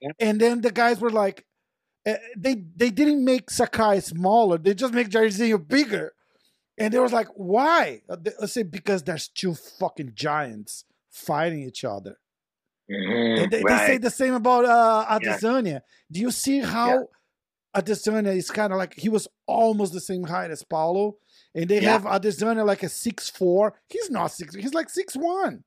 Yeah. 0.01 0.11
And 0.19 0.39
then 0.39 0.61
the 0.61 0.71
guys 0.71 0.99
were 0.99 1.09
like, 1.11 1.45
uh, 2.05 2.15
they 2.37 2.63
they 2.75 2.89
didn't 2.89 3.23
make 3.23 3.49
Sakai 3.49 3.99
smaller. 3.99 4.57
They 4.57 4.73
just 4.73 4.93
make 4.93 5.09
Jairzinho 5.09 5.67
bigger. 5.67 6.13
And 6.77 6.93
they 6.93 6.99
was 6.99 7.13
like, 7.13 7.27
why? 7.35 8.01
Uh, 8.09 8.17
I 8.41 8.45
said 8.47 8.71
because 8.71 9.03
there's 9.03 9.27
two 9.27 9.53
fucking 9.53 10.13
giants 10.15 10.85
fighting 11.09 11.61
each 11.61 11.83
other. 11.83 12.17
Mm-hmm, 12.89 13.49
they, 13.49 13.61
right. 13.61 13.87
they, 13.87 13.93
say 13.93 13.97
the 13.99 14.09
same 14.09 14.33
about 14.33 14.65
uh, 14.65 15.05
Adesanya. 15.19 15.65
Yeah. 15.65 15.79
Do 16.11 16.19
you 16.19 16.31
see 16.31 16.59
how 16.59 17.07
yeah. 17.75 17.81
Adesanya 17.81 18.35
is 18.35 18.49
kind 18.49 18.73
of 18.73 18.79
like 18.79 18.95
he 18.95 19.09
was 19.09 19.27
almost 19.45 19.93
the 19.93 20.01
same 20.01 20.23
height 20.23 20.49
as 20.49 20.63
Paulo, 20.63 21.17
and 21.53 21.69
they 21.69 21.81
yeah. 21.81 21.91
have 21.91 22.03
Adesanya 22.03 22.65
like 22.65 22.83
a 22.83 22.89
six 22.89 23.29
four. 23.29 23.75
He's 23.87 24.09
not 24.09 24.31
six. 24.31 24.55
He's 24.55 24.73
like 24.73 24.89
six 24.89 25.15
one. 25.15 25.63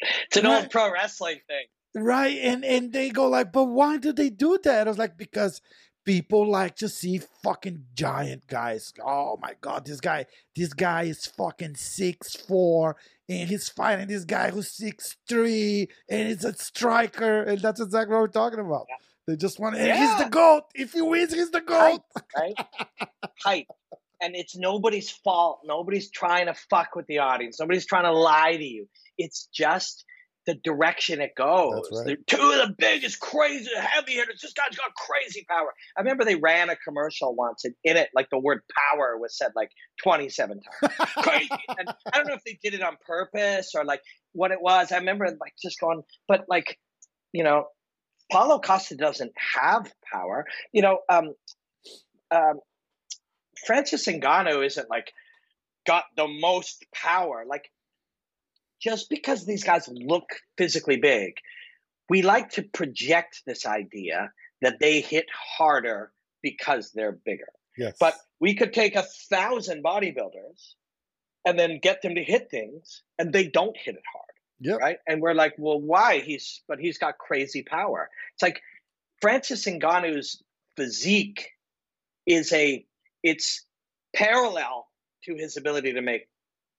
It's 0.00 0.38
an 0.38 0.46
old 0.46 0.70
pro 0.70 0.90
wrestling 0.92 1.40
thing 1.46 1.66
right 1.94 2.38
and 2.40 2.64
and 2.64 2.92
they 2.92 3.10
go 3.10 3.28
like 3.28 3.52
but 3.52 3.64
why 3.64 3.98
do 3.98 4.12
they 4.12 4.30
do 4.30 4.58
that? 4.64 4.86
I 4.86 4.90
was 4.90 4.98
like 4.98 5.16
because 5.16 5.60
people 6.04 6.50
like 6.50 6.76
to 6.76 6.88
see 6.88 7.20
fucking 7.42 7.84
giant 7.94 8.46
guys. 8.46 8.92
Oh 9.04 9.38
my 9.40 9.54
god 9.60 9.86
this 9.86 10.00
guy 10.00 10.26
this 10.56 10.72
guy 10.72 11.04
is 11.04 11.26
fucking 11.26 11.76
six 11.76 12.34
four 12.34 12.96
and 13.28 13.48
he's 13.48 13.68
fighting 13.68 14.08
this 14.08 14.24
guy 14.24 14.50
who's 14.50 14.70
six 14.70 15.16
three 15.28 15.88
and 16.08 16.28
he's 16.28 16.44
a 16.44 16.54
striker 16.54 17.42
and 17.42 17.60
that's 17.60 17.80
exactly 17.80 18.14
what 18.14 18.22
we're 18.22 18.28
talking 18.28 18.60
about. 18.60 18.86
Yeah. 18.88 18.96
they 19.26 19.36
just 19.36 19.60
want 19.60 19.76
yeah. 19.76 19.96
he's 19.96 20.24
the 20.24 20.30
goat. 20.30 20.64
If 20.74 20.92
he 20.92 21.02
wins 21.02 21.32
he's 21.32 21.50
the 21.50 21.60
goat. 21.60 22.02
right? 22.36 22.54
Hype. 23.44 23.66
And 24.20 24.36
it's 24.36 24.56
nobody's 24.56 25.10
fault. 25.10 25.60
Nobody's 25.64 26.08
trying 26.08 26.46
to 26.46 26.54
fuck 26.54 26.94
with 26.94 27.06
the 27.08 27.18
audience. 27.18 27.58
Nobody's 27.58 27.86
trying 27.86 28.04
to 28.04 28.12
lie 28.12 28.56
to 28.56 28.64
you. 28.64 28.88
It's 29.18 29.48
just 29.52 30.04
the 30.46 30.54
direction 30.54 31.20
it 31.20 31.34
goes. 31.36 31.88
Right. 31.92 32.18
two 32.26 32.36
of 32.36 32.68
the 32.68 32.74
biggest, 32.76 33.20
crazy 33.20 33.70
heavy 33.76 34.12
hitters. 34.12 34.40
This 34.40 34.52
guy's 34.52 34.76
got 34.76 34.92
crazy 34.94 35.46
power. 35.48 35.72
I 35.96 36.00
remember 36.00 36.24
they 36.24 36.34
ran 36.34 36.68
a 36.70 36.76
commercial 36.76 37.34
once, 37.34 37.64
and 37.64 37.74
in 37.84 37.96
it, 37.96 38.08
like 38.14 38.28
the 38.30 38.38
word 38.38 38.62
power 38.92 39.16
was 39.18 39.36
said 39.36 39.52
like 39.54 39.70
27 40.02 40.60
times. 40.60 40.94
crazy. 41.16 41.48
And 41.78 41.88
I 42.12 42.18
don't 42.18 42.28
know 42.28 42.34
if 42.34 42.44
they 42.44 42.58
did 42.62 42.74
it 42.74 42.82
on 42.82 42.96
purpose 43.06 43.72
or 43.74 43.84
like 43.84 44.02
what 44.32 44.50
it 44.50 44.60
was. 44.60 44.92
I 44.92 44.98
remember 44.98 45.26
like 45.26 45.54
just 45.62 45.80
going, 45.80 46.02
but 46.28 46.44
like, 46.48 46.78
you 47.32 47.44
know, 47.44 47.66
Paulo 48.30 48.58
Costa 48.60 48.96
doesn't 48.96 49.32
have 49.54 49.92
power. 50.12 50.46
You 50.72 50.82
know, 50.82 50.98
um, 51.08 51.34
um, 52.30 52.60
Francis 53.66 54.06
Ngannou 54.06 54.64
isn't 54.66 54.90
like 54.90 55.12
got 55.86 56.04
the 56.16 56.26
most 56.28 56.84
power. 56.94 57.44
Like 57.48 57.70
just 58.82 59.08
because 59.08 59.44
these 59.44 59.64
guys 59.64 59.88
look 59.88 60.28
physically 60.58 60.96
big, 60.96 61.34
we 62.08 62.22
like 62.22 62.50
to 62.50 62.62
project 62.62 63.42
this 63.46 63.64
idea 63.64 64.32
that 64.60 64.78
they 64.80 65.00
hit 65.00 65.26
harder 65.32 66.12
because 66.42 66.90
they're 66.90 67.12
bigger. 67.12 67.48
Yes. 67.76 67.96
But 67.98 68.14
we 68.40 68.54
could 68.54 68.72
take 68.72 68.96
a 68.96 69.02
thousand 69.30 69.82
bodybuilders 69.84 70.74
and 71.44 71.58
then 71.58 71.78
get 71.80 72.02
them 72.02 72.16
to 72.16 72.22
hit 72.22 72.50
things 72.50 73.02
and 73.18 73.32
they 73.32 73.46
don't 73.46 73.76
hit 73.76 73.94
it 73.94 74.02
hard. 74.12 74.26
Yep. 74.60 74.80
Right. 74.80 74.98
And 75.06 75.20
we're 75.20 75.34
like, 75.34 75.54
well, 75.58 75.80
why? 75.80 76.20
He's 76.20 76.62
but 76.68 76.78
he's 76.78 76.98
got 76.98 77.18
crazy 77.18 77.62
power. 77.62 78.08
It's 78.34 78.42
like 78.42 78.62
Francis 79.20 79.64
Ngannou's 79.66 80.42
physique 80.76 81.50
is 82.26 82.52
a 82.52 82.84
it's 83.22 83.64
parallel 84.14 84.86
to 85.24 85.34
his 85.34 85.56
ability 85.56 85.94
to 85.94 86.02
make 86.02 86.28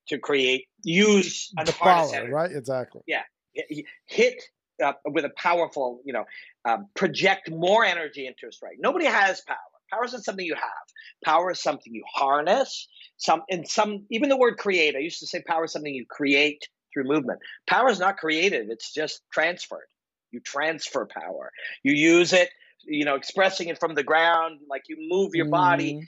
to 0.10 0.18
create 0.18 0.66
use 0.84 1.52
the 1.66 1.72
power, 1.74 2.30
right? 2.30 2.52
Exactly. 2.52 3.02
Yeah, 3.08 3.22
hit 4.08 4.42
uh, 4.84 4.94
with 5.06 5.26
a 5.26 5.32
powerful, 5.38 6.02
you 6.06 6.14
know, 6.14 6.26
um, 6.66 6.88
project 6.96 7.50
more 7.50 7.86
energy 7.86 8.28
into 8.28 8.48
a 8.48 8.52
strike. 8.52 8.78
Nobody 8.80 9.06
has 9.06 9.42
power. 9.42 9.58
Power 9.92 10.06
isn't 10.06 10.24
something 10.24 10.46
you 10.46 10.56
have. 10.56 10.64
Power 11.24 11.52
is 11.52 11.62
something 11.62 11.94
you 11.94 12.04
harness. 12.12 12.88
Some 13.18 13.44
in 13.48 13.66
some 13.66 14.06
even 14.10 14.30
the 14.30 14.38
word 14.38 14.58
create. 14.58 14.96
I 14.96 15.00
used 15.00 15.20
to 15.20 15.28
say 15.28 15.44
power 15.46 15.66
is 15.66 15.72
something 15.72 15.94
you 15.94 16.06
create 16.10 16.68
through 16.94 17.06
movement. 17.06 17.40
Power 17.68 17.90
is 17.90 18.00
not 18.00 18.18
created. 18.18 18.70
It's 18.70 18.92
just 18.92 19.22
transferred. 19.32 19.88
You 20.32 20.40
transfer 20.40 21.08
power. 21.08 21.52
You 21.84 21.94
use 21.94 22.34
it. 22.34 22.50
You 22.86 23.06
know, 23.06 23.16
expressing 23.16 23.70
it 23.70 23.80
from 23.80 23.94
the 23.94 24.04
ground, 24.04 24.60
like 24.70 24.84
you 24.90 24.98
move 25.00 25.36
your 25.36 25.46
mm. 25.46 25.52
body. 25.52 25.94
Mm-hmm. 25.94 26.04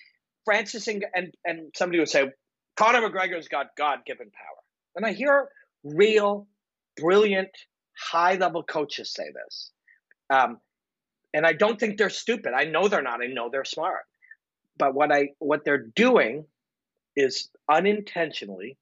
Francis 0.45 0.87
and, 0.87 1.05
and 1.13 1.33
and 1.45 1.71
somebody 1.75 1.99
would 1.99 2.09
say, 2.09 2.31
Conor 2.75 3.09
McGregor's 3.09 3.47
got 3.47 3.75
God 3.77 3.99
given 4.05 4.29
power. 4.31 4.57
And 4.95 5.05
I 5.05 5.13
hear 5.13 5.49
real, 5.83 6.47
brilliant, 6.97 7.49
high 7.97 8.35
level 8.35 8.63
coaches 8.63 9.11
say 9.13 9.25
this. 9.33 9.71
Um, 10.29 10.59
and 11.33 11.45
I 11.45 11.53
don't 11.53 11.79
think 11.79 11.97
they're 11.97 12.09
stupid. 12.09 12.53
I 12.53 12.65
know 12.65 12.87
they're 12.87 13.01
not. 13.01 13.21
I 13.21 13.27
know 13.27 13.49
they're 13.51 13.65
smart. 13.65 14.03
But 14.77 14.93
what 14.93 15.11
I 15.11 15.29
what 15.39 15.63
they're 15.63 15.85
doing 15.95 16.45
is 17.15 17.49
unintentionally 17.69 18.77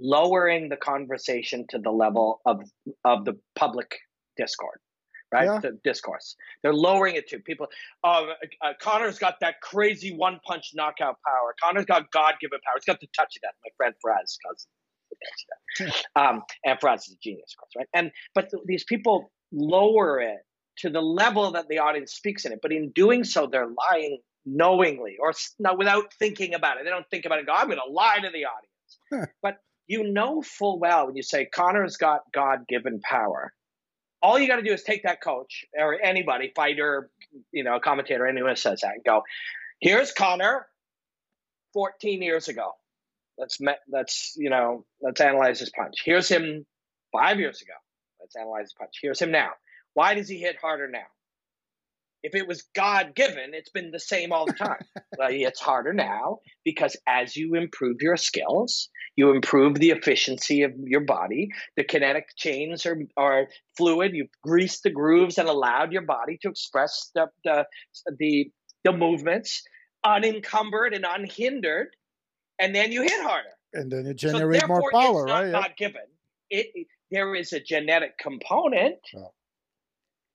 lowering 0.00 0.68
the 0.68 0.76
conversation 0.76 1.66
to 1.70 1.78
the 1.78 1.90
level 1.90 2.40
of 2.44 2.62
of 3.04 3.24
the 3.24 3.38
public 3.54 3.98
discord 4.36 4.80
right? 5.32 5.46
Yeah. 5.46 5.60
The 5.60 5.78
discourse. 5.84 6.36
They're 6.62 6.74
lowering 6.74 7.16
it 7.16 7.28
to 7.28 7.38
people. 7.38 7.66
Uh, 8.04 8.26
uh, 8.62 8.72
Conor's 8.80 9.18
got 9.18 9.36
that 9.40 9.60
crazy 9.60 10.14
one 10.14 10.40
punch 10.46 10.72
knockout 10.74 11.16
power. 11.26 11.54
Conor's 11.62 11.86
got 11.86 12.10
God 12.12 12.34
given 12.40 12.58
power. 12.64 12.74
He's 12.76 12.84
got 12.84 13.00
the 13.00 13.08
touch 13.16 13.36
of 13.36 13.42
that. 13.42 13.54
My 13.64 13.70
friend 13.76 13.94
Firas 14.04 14.36
cousin. 14.46 14.68
um, 16.16 16.42
and 16.64 16.78
Firas 16.80 17.08
is 17.08 17.14
a 17.14 17.18
genius, 17.22 17.54
of 17.54 17.60
course, 17.60 17.72
right? 17.76 17.88
And 17.94 18.10
but 18.34 18.50
th- 18.50 18.62
these 18.66 18.84
people 18.84 19.30
lower 19.52 20.20
it 20.20 20.38
to 20.78 20.90
the 20.90 21.02
level 21.02 21.52
that 21.52 21.68
the 21.68 21.78
audience 21.78 22.12
speaks 22.12 22.44
in 22.44 22.52
it. 22.52 22.60
But 22.62 22.72
in 22.72 22.90
doing 22.90 23.24
so, 23.24 23.46
they're 23.46 23.68
lying 23.90 24.18
knowingly 24.44 25.16
or 25.20 25.32
not 25.58 25.78
without 25.78 26.12
thinking 26.18 26.54
about 26.54 26.78
it. 26.78 26.84
They 26.84 26.90
don't 26.90 27.08
think 27.10 27.24
about 27.24 27.36
it. 27.36 27.40
And 27.40 27.48
go, 27.48 27.54
I'm 27.54 27.66
going 27.66 27.78
to 27.78 27.92
lie 27.92 28.18
to 28.20 28.30
the 28.30 28.46
audience. 28.46 29.30
but 29.42 29.58
you 29.86 30.04
know 30.04 30.42
full 30.42 30.78
well 30.78 31.06
when 31.06 31.16
you 31.16 31.22
say 31.22 31.46
Conor's 31.46 31.96
got 31.96 32.20
God 32.32 32.60
given 32.68 33.00
power 33.00 33.52
all 34.22 34.38
you 34.38 34.46
got 34.46 34.56
to 34.56 34.62
do 34.62 34.72
is 34.72 34.82
take 34.82 35.02
that 35.02 35.20
coach 35.20 35.64
or 35.76 36.00
anybody, 36.00 36.52
fighter, 36.54 37.10
you 37.50 37.64
know, 37.64 37.80
commentator, 37.80 38.26
anyone 38.26 38.56
says 38.56 38.80
that, 38.82 38.94
and 38.94 39.04
go, 39.04 39.22
here's 39.80 40.12
Conor 40.12 40.66
14 41.72 42.22
years 42.22 42.48
ago. 42.48 42.72
Let's 43.38 43.58
let's 43.88 44.34
you 44.36 44.50
know 44.50 44.84
let's 45.00 45.20
analyze 45.20 45.58
his 45.58 45.70
punch. 45.70 46.02
Here's 46.04 46.28
him 46.28 46.66
five 47.12 47.40
years 47.40 47.62
ago. 47.62 47.72
Let's 48.20 48.36
analyze 48.36 48.64
his 48.64 48.74
punch. 48.74 48.98
Here's 49.00 49.20
him 49.20 49.32
now. 49.32 49.50
Why 49.94 50.14
does 50.14 50.28
he 50.28 50.38
hit 50.38 50.56
harder 50.60 50.86
now? 50.86 51.06
If 52.22 52.34
it 52.34 52.46
was 52.46 52.62
God 52.74 53.14
given, 53.16 53.52
it's 53.52 53.70
been 53.70 53.90
the 53.90 53.98
same 53.98 54.32
all 54.32 54.46
the 54.46 54.52
time. 54.52 54.78
well, 55.18 55.28
it's 55.30 55.60
harder 55.60 55.92
now 55.92 56.38
because 56.64 56.96
as 57.06 57.36
you 57.36 57.54
improve 57.54 57.96
your 58.00 58.16
skills, 58.16 58.88
you 59.16 59.30
improve 59.30 59.74
the 59.74 59.90
efficiency 59.90 60.62
of 60.62 60.72
your 60.76 61.00
body. 61.00 61.48
The 61.76 61.84
kinetic 61.84 62.28
chains 62.36 62.86
are, 62.86 62.98
are 63.16 63.48
fluid. 63.76 64.12
You've 64.14 64.28
greased 64.42 64.84
the 64.84 64.90
grooves 64.90 65.38
and 65.38 65.48
allowed 65.48 65.92
your 65.92 66.02
body 66.02 66.38
to 66.42 66.48
express 66.48 67.10
the, 67.14 67.26
the, 67.44 67.66
the, 68.18 68.50
the 68.84 68.92
movements 68.92 69.62
unencumbered 70.04 70.94
and 70.94 71.04
unhindered. 71.08 71.88
And 72.60 72.74
then 72.74 72.92
you 72.92 73.02
hit 73.02 73.22
harder. 73.22 73.48
And 73.72 73.90
then 73.90 74.06
you 74.06 74.14
generate 74.14 74.60
so 74.60 74.68
more 74.68 74.90
power, 74.92 75.22
it's 75.22 75.28
not 75.28 75.42
right? 75.42 75.52
God 75.52 75.70
given. 75.76 76.02
It, 76.50 76.86
there 77.10 77.34
is 77.34 77.52
a 77.52 77.60
genetic 77.60 78.18
component. 78.18 78.98
Oh 79.16 79.32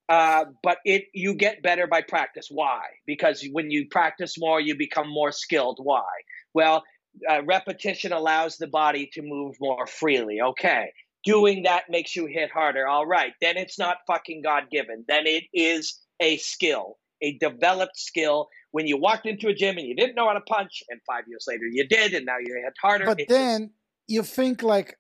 uh, 0.10 0.46
but 0.64 0.78
it 0.86 1.06
you 1.14 1.34
get 1.34 1.62
better 1.62 1.88
by 1.88 2.02
practice. 2.02 2.48
Why? 2.50 2.82
Because 3.06 3.46
when 3.52 3.70
you 3.72 3.88
practice 3.90 4.36
more, 4.38 4.62
you 4.62 4.78
become 4.78 5.10
more 5.10 5.32
skilled. 5.32 5.80
Why? 5.82 6.06
Well, 6.54 6.84
uh, 7.30 7.44
repetition 7.44 8.14
allows 8.14 8.58
the 8.58 8.68
body 8.68 9.10
to 9.14 9.22
move 9.22 9.56
more 9.60 9.86
freely. 9.88 10.40
Okay. 10.42 10.92
Doing 11.24 11.64
that 11.64 11.84
makes 11.90 12.16
you 12.16 12.26
hit 12.26 12.52
harder. 12.52 12.88
All 12.88 13.06
right. 13.06 13.34
Then 13.42 13.58
it's 13.58 13.78
not 13.78 13.98
fucking 14.08 14.44
God 14.44 14.64
given. 14.72 15.04
Then 15.08 15.28
it 15.28 15.44
is 15.54 16.00
a 16.22 16.38
skill, 16.38 16.98
a 17.22 17.38
developed 17.40 17.98
skill. 17.98 18.48
When 18.72 18.88
you 18.88 18.98
walked 18.98 19.26
into 19.26 19.48
a 19.48 19.54
gym 19.54 19.78
and 19.78 19.88
you 19.88 19.96
didn't 19.96 20.16
know 20.16 20.28
how 20.28 20.34
to 20.34 20.42
punch, 20.42 20.84
and 20.90 21.02
five 21.06 21.24
years 21.28 21.46
later 21.48 21.66
you 21.70 21.86
did, 21.88 22.14
and 22.14 22.26
now 22.26 22.38
you 22.40 22.54
hit 22.64 22.74
harder. 22.82 23.06
But 23.06 23.22
then 23.28 23.72
you 24.08 24.24
think 24.24 24.64
like 24.64 24.98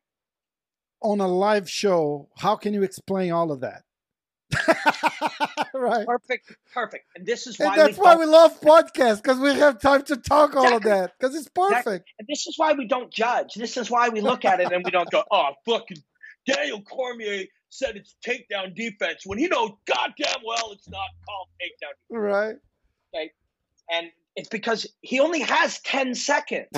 on 1.01 1.21
a 1.21 1.27
live 1.27 1.69
show, 1.69 2.29
how 2.37 2.55
can 2.55 2.73
you 2.73 2.83
explain 2.83 3.31
all 3.31 3.51
of 3.51 3.61
that? 3.61 3.83
right. 5.73 6.05
Perfect. 6.05 6.55
Perfect. 6.73 7.05
And 7.15 7.25
this 7.25 7.47
is 7.47 7.59
why 7.59 7.67
and 7.67 7.81
that's 7.81 7.97
we 7.97 8.03
why 8.03 8.15
we 8.15 8.25
love 8.25 8.59
podcasts 8.61 9.21
because 9.21 9.39
we 9.39 9.53
have 9.53 9.79
time 9.79 10.03
to 10.03 10.15
talk 10.15 10.51
exactly. 10.51 10.71
all 10.71 10.77
of 10.77 10.83
that 10.83 11.13
because 11.19 11.35
it's 11.35 11.49
perfect. 11.49 11.77
Exactly. 11.77 12.01
And 12.19 12.27
this 12.29 12.47
is 12.47 12.57
why 12.57 12.73
we 12.73 12.87
don't 12.87 13.11
judge. 13.11 13.55
This 13.55 13.75
is 13.77 13.91
why 13.91 14.09
we 14.09 14.21
look 14.21 14.45
at 14.45 14.59
it 14.61 14.71
and 14.71 14.83
we 14.85 14.91
don't 14.91 15.09
go, 15.11 15.23
"Oh, 15.31 15.49
fucking 15.65 15.97
Daniel 16.45 16.81
Cormier 16.81 17.45
said 17.69 17.97
it's 17.97 18.15
takedown 18.25 18.73
defense," 18.73 19.23
when 19.25 19.37
he 19.37 19.47
knows 19.47 19.71
goddamn 19.85 20.41
well 20.45 20.71
it's 20.71 20.87
not 20.87 21.07
called 21.27 21.47
takedown. 21.61 21.93
Defense. 22.09 22.09
Right. 22.09 22.55
Okay. 23.13 23.31
And 23.91 24.07
it's 24.37 24.49
because 24.49 24.87
he 25.01 25.19
only 25.19 25.41
has 25.41 25.79
ten 25.79 26.15
seconds. 26.15 26.67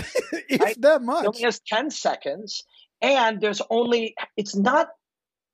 it's 0.49 0.63
right? 0.63 0.81
that 0.81 1.03
much. 1.03 1.21
He 1.21 1.27
only 1.27 1.41
has 1.43 1.59
ten 1.59 1.91
seconds, 1.91 2.63
and 3.01 3.39
there's 3.39 3.61
only. 3.69 4.15
It's 4.37 4.55
not 4.55 4.89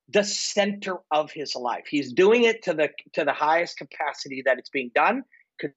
the 0.10 0.24
center 0.24 0.97
of 1.12 1.32
his 1.32 1.56
life. 1.56 1.86
He's 1.89 2.14
doing 2.14 2.43
it 2.43 2.64
to 2.64 2.74
the 2.74 2.89
to 3.14 3.24
the 3.24 3.34
highest 3.34 3.78
capacity 3.78 4.43
that 4.45 4.60
it's 4.60 4.70
being 4.70 4.91
done, 4.93 5.24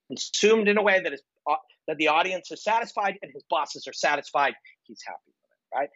consumed 0.08 0.68
in 0.68 0.78
a 0.78 0.82
way 0.82 1.00
that 1.00 1.12
is 1.12 1.22
uh, 1.48 1.56
that 1.86 1.96
the 1.96 2.08
audience 2.08 2.50
is 2.50 2.62
satisfied 2.62 3.18
and 3.22 3.32
his 3.32 3.42
bosses 3.48 3.86
are 3.86 3.92
satisfied. 3.92 4.54
He's 4.84 5.02
happy 5.06 5.18
with 5.26 5.50
it, 5.50 5.76
right? 5.76 5.88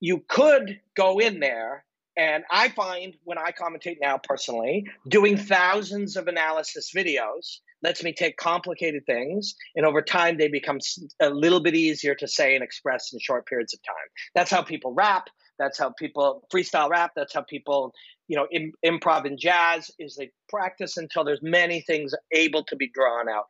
You 0.00 0.22
could 0.28 0.80
go 0.94 1.18
in 1.18 1.40
there, 1.40 1.84
and 2.18 2.44
I 2.50 2.68
find 2.68 3.14
when 3.24 3.38
I 3.38 3.52
commentate 3.52 3.96
now 4.00 4.18
personally, 4.22 4.84
doing 5.08 5.38
thousands 5.38 6.16
of 6.16 6.28
analysis 6.28 6.92
videos 6.94 7.58
lets 7.82 8.02
me 8.02 8.12
take 8.12 8.36
complicated 8.36 9.04
things, 9.06 9.54
and 9.74 9.86
over 9.86 10.02
time 10.02 10.36
they 10.36 10.48
become 10.48 10.80
a 11.20 11.30
little 11.30 11.60
bit 11.60 11.74
easier 11.74 12.14
to 12.14 12.28
say 12.28 12.54
and 12.54 12.64
express 12.64 13.12
in 13.12 13.18
short 13.20 13.46
periods 13.46 13.74
of 13.74 13.82
time. 13.82 13.94
That's 14.34 14.50
how 14.50 14.62
people 14.62 14.92
rap. 14.92 15.28
That's 15.58 15.78
how 15.78 15.90
people 15.90 16.46
freestyle 16.52 16.90
rap. 16.90 17.12
That's 17.16 17.34
how 17.34 17.42
people, 17.42 17.94
you 18.28 18.36
know, 18.36 18.46
Im- 18.50 18.72
improv 18.84 19.24
and 19.24 19.38
jazz 19.38 19.90
is 19.98 20.16
they 20.16 20.30
practice 20.48 20.96
until 20.96 21.24
there's 21.24 21.42
many 21.42 21.80
things 21.80 22.14
able 22.32 22.64
to 22.64 22.76
be 22.76 22.90
drawn 22.92 23.28
out. 23.28 23.46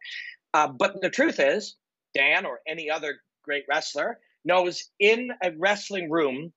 Uh, 0.55 0.69
but 0.69 1.01
the 1.01 1.11
truth 1.11 1.41
is, 1.41 1.77
Dan 2.15 2.47
or 2.47 2.61
any 2.67 2.91
other 2.91 3.17
great 3.43 3.65
wrestler 3.69 4.19
knows 4.45 4.85
in 4.99 5.31
a 5.43 5.51
wrestling 5.59 6.11
room, 6.11 6.53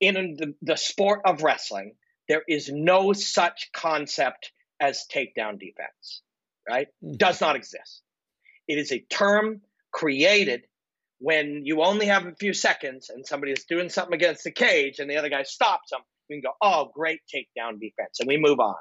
in 0.00 0.36
the, 0.38 0.54
the 0.62 0.76
sport 0.76 1.20
of 1.24 1.42
wrestling, 1.42 1.94
there 2.28 2.42
is 2.48 2.70
no 2.72 3.12
such 3.12 3.70
concept 3.72 4.52
as 4.80 5.06
takedown 5.12 5.58
defense, 5.58 6.22
right? 6.68 6.88
Mm-hmm. 7.04 7.16
Does 7.16 7.40
not 7.40 7.56
exist. 7.56 8.02
It 8.68 8.78
is 8.78 8.92
a 8.92 8.98
term 8.98 9.60
created 9.92 10.64
when 11.18 11.62
you 11.64 11.82
only 11.82 12.06
have 12.06 12.26
a 12.26 12.34
few 12.34 12.52
seconds 12.52 13.10
and 13.10 13.26
somebody 13.26 13.52
is 13.52 13.64
doing 13.64 13.88
something 13.88 14.14
against 14.14 14.44
the 14.44 14.50
cage 14.50 14.98
and 14.98 15.10
the 15.10 15.16
other 15.16 15.30
guy 15.30 15.42
stops 15.42 15.90
them, 15.90 16.00
we 16.28 16.36
can 16.36 16.42
go, 16.42 16.56
oh, 16.60 16.90
great 16.94 17.20
takedown 17.32 17.80
defense, 17.80 18.20
and 18.20 18.28
we 18.28 18.36
move 18.36 18.60
on, 18.60 18.74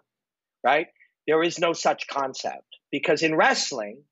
right? 0.63 0.88
There 1.27 1.43
is 1.43 1.59
no 1.59 1.73
such 1.73 2.07
concept 2.07 2.65
because 2.91 3.23
in 3.23 3.36
wrestling, 3.36 4.03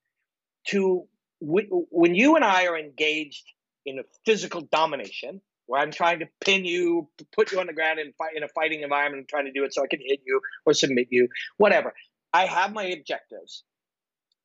to 0.68 1.08
when 1.40 2.16
you 2.16 2.36
and 2.36 2.46
I 2.46 2.68
are 2.68 2.78
engaged 2.78 3.44
in 3.86 4.00
a 4.00 4.04
physical 4.26 4.62
domination, 4.62 5.42
where 5.66 5.82
I'm 5.82 5.92
trying 5.92 6.20
to 6.20 6.28
pin 6.40 6.64
you, 6.64 7.10
put 7.36 7.52
you 7.52 7.60
on 7.60 7.68
the 7.68 7.74
ground 7.74 8.00
in, 8.00 8.14
fight, 8.18 8.36
in 8.36 8.44
a 8.44 8.48
fighting 8.48 8.82
environment, 8.82 9.20
and 9.22 9.30
trying 9.30 9.46
to 9.46 9.52
do 9.52 9.66
it 9.66 9.74
so 9.74 9.84
I 9.84 9.88
can 9.88 10.00
hit 10.02 10.22
you 10.26 10.40
or 10.66 10.74
submit 10.74 11.08
you, 11.10 11.28
whatever. 11.58 11.94
I 12.34 12.46
have 12.46 12.74
my 12.74 12.86
objectives. 12.86 13.64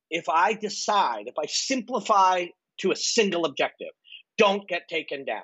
If 0.09 0.27
I 0.27 0.53
decide, 0.53 1.27
if 1.27 1.35
I 1.37 1.45
simplify 1.47 2.45
to 2.79 2.91
a 2.91 2.95
single 2.95 3.45
objective 3.45 3.89
don't 4.37 4.67
get 4.67 4.87
taken 4.87 5.25
down. 5.25 5.43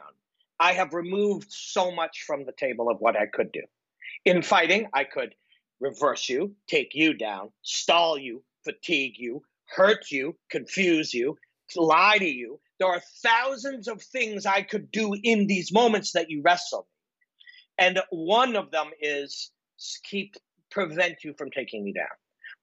I 0.60 0.72
have 0.74 0.94
removed 0.94 1.48
so 1.50 1.92
much 1.92 2.24
from 2.26 2.46
the 2.46 2.54
table 2.58 2.90
of 2.90 3.02
what 3.02 3.18
I 3.18 3.26
could 3.26 3.52
do. 3.52 3.64
In 4.24 4.42
fighting, 4.42 4.88
I 4.94 5.04
could 5.04 5.36
reverse 5.82 6.30
you, 6.30 6.56
take 6.68 6.92
you 6.94 7.14
down, 7.14 7.52
stall 7.62 8.18
you, 8.18 8.42
fatigue 8.64 9.16
you, 9.18 9.44
hurt 9.68 10.12
you, 10.12 10.38
confuse 10.50 11.14
you, 11.14 11.38
lie 11.76 12.18
to 12.18 12.26
you. 12.26 12.60
There 12.80 12.88
are 12.88 13.02
thousands 13.22 13.90
of 13.90 14.02
things 14.02 14.46
I 14.46 14.62
could 14.62 14.92
do 14.92 15.14
in 15.22 15.48
these 15.48 15.74
moments 15.74 16.14
that 16.14 16.30
you 16.30 16.42
wrestle. 16.42 16.88
And 17.78 18.02
one 18.10 18.56
of 18.56 18.72
them 18.72 18.88
is 19.02 19.52
keep 20.04 20.36
prevent 20.72 21.24
you 21.24 21.34
from 21.38 21.52
taking 21.52 21.84
me 21.84 21.94
down. 21.94 22.08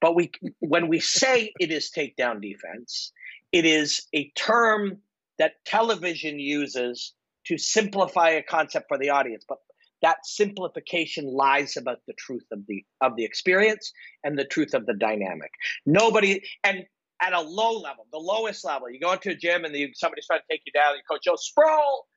But 0.00 0.14
we 0.14 0.30
when 0.60 0.88
we 0.88 1.00
say 1.00 1.52
it 1.60 1.70
is 1.70 1.90
takedown 1.96 2.40
defense, 2.40 3.12
it 3.52 3.64
is 3.64 4.06
a 4.14 4.30
term 4.30 4.98
that 5.38 5.64
television 5.64 6.38
uses 6.38 7.14
to 7.46 7.58
simplify 7.58 8.30
a 8.30 8.42
concept 8.42 8.86
for 8.88 8.98
the 8.98 9.10
audience, 9.10 9.44
but 9.48 9.58
that 10.02 10.18
simplification 10.24 11.26
lies 11.26 11.76
about 11.76 11.98
the 12.06 12.14
truth 12.14 12.44
of 12.52 12.60
the 12.66 12.84
of 13.00 13.16
the 13.16 13.24
experience 13.24 13.92
and 14.24 14.38
the 14.38 14.44
truth 14.44 14.74
of 14.74 14.84
the 14.86 14.94
dynamic. 14.94 15.50
Nobody 15.86 16.42
and 16.64 16.84
at 17.22 17.32
a 17.32 17.40
low 17.40 17.78
level, 17.78 18.06
the 18.12 18.18
lowest 18.18 18.64
level, 18.64 18.90
you 18.90 18.98
go 18.98 19.12
into 19.12 19.30
a 19.30 19.34
gym 19.34 19.64
and 19.64 19.72
the, 19.72 19.90
somebody's 19.94 20.26
trying 20.26 20.40
to 20.40 20.44
take 20.50 20.62
you 20.66 20.72
down. 20.72 20.96
You 20.96 21.02
coach, 21.08 21.22
Joe, 21.24 21.36
sprawl, 21.36 22.08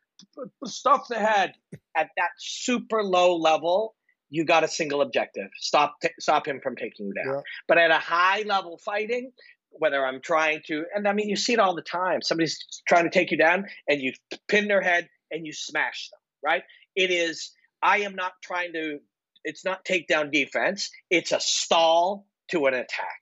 stuff 0.65 1.07
the 1.07 1.19
head. 1.19 1.53
At 1.95 2.09
that 2.17 2.29
super 2.39 3.03
low 3.03 3.35
level, 3.35 3.95
you 4.29 4.45
got 4.45 4.63
a 4.63 4.67
single 4.67 5.01
objective: 5.01 5.49
stop 5.59 5.95
t- 6.01 6.09
stop 6.19 6.47
him 6.47 6.59
from 6.61 6.75
taking 6.75 7.07
you 7.07 7.13
down. 7.13 7.35
Yeah. 7.35 7.41
But 7.67 7.77
at 7.77 7.91
a 7.91 7.99
high 7.99 8.41
level 8.41 8.79
fighting, 8.83 9.31
whether 9.77 10.05
I'm 10.05 10.21
trying 10.21 10.61
to, 10.67 10.85
and 10.93 11.07
I 11.07 11.13
mean, 11.13 11.29
you 11.29 11.35
see 11.35 11.53
it 11.53 11.59
all 11.59 11.75
the 11.75 11.81
time. 11.81 12.21
Somebody's 12.21 12.59
trying 12.87 13.03
to 13.05 13.09
take 13.09 13.31
you 13.31 13.37
down, 13.37 13.65
and 13.87 14.01
you 14.01 14.13
pin 14.47 14.67
their 14.67 14.81
head 14.81 15.09
and 15.31 15.45
you 15.45 15.53
smash 15.53 16.09
them. 16.09 16.19
Right? 16.43 16.63
It 16.95 17.11
is. 17.11 17.51
I 17.81 17.99
am 17.99 18.15
not 18.15 18.33
trying 18.43 18.73
to. 18.73 18.99
It's 19.43 19.65
not 19.65 19.85
takedown 19.85 20.31
defense. 20.31 20.89
It's 21.09 21.31
a 21.31 21.39
stall 21.39 22.25
to 22.51 22.65
an 22.65 22.73
attack, 22.73 23.21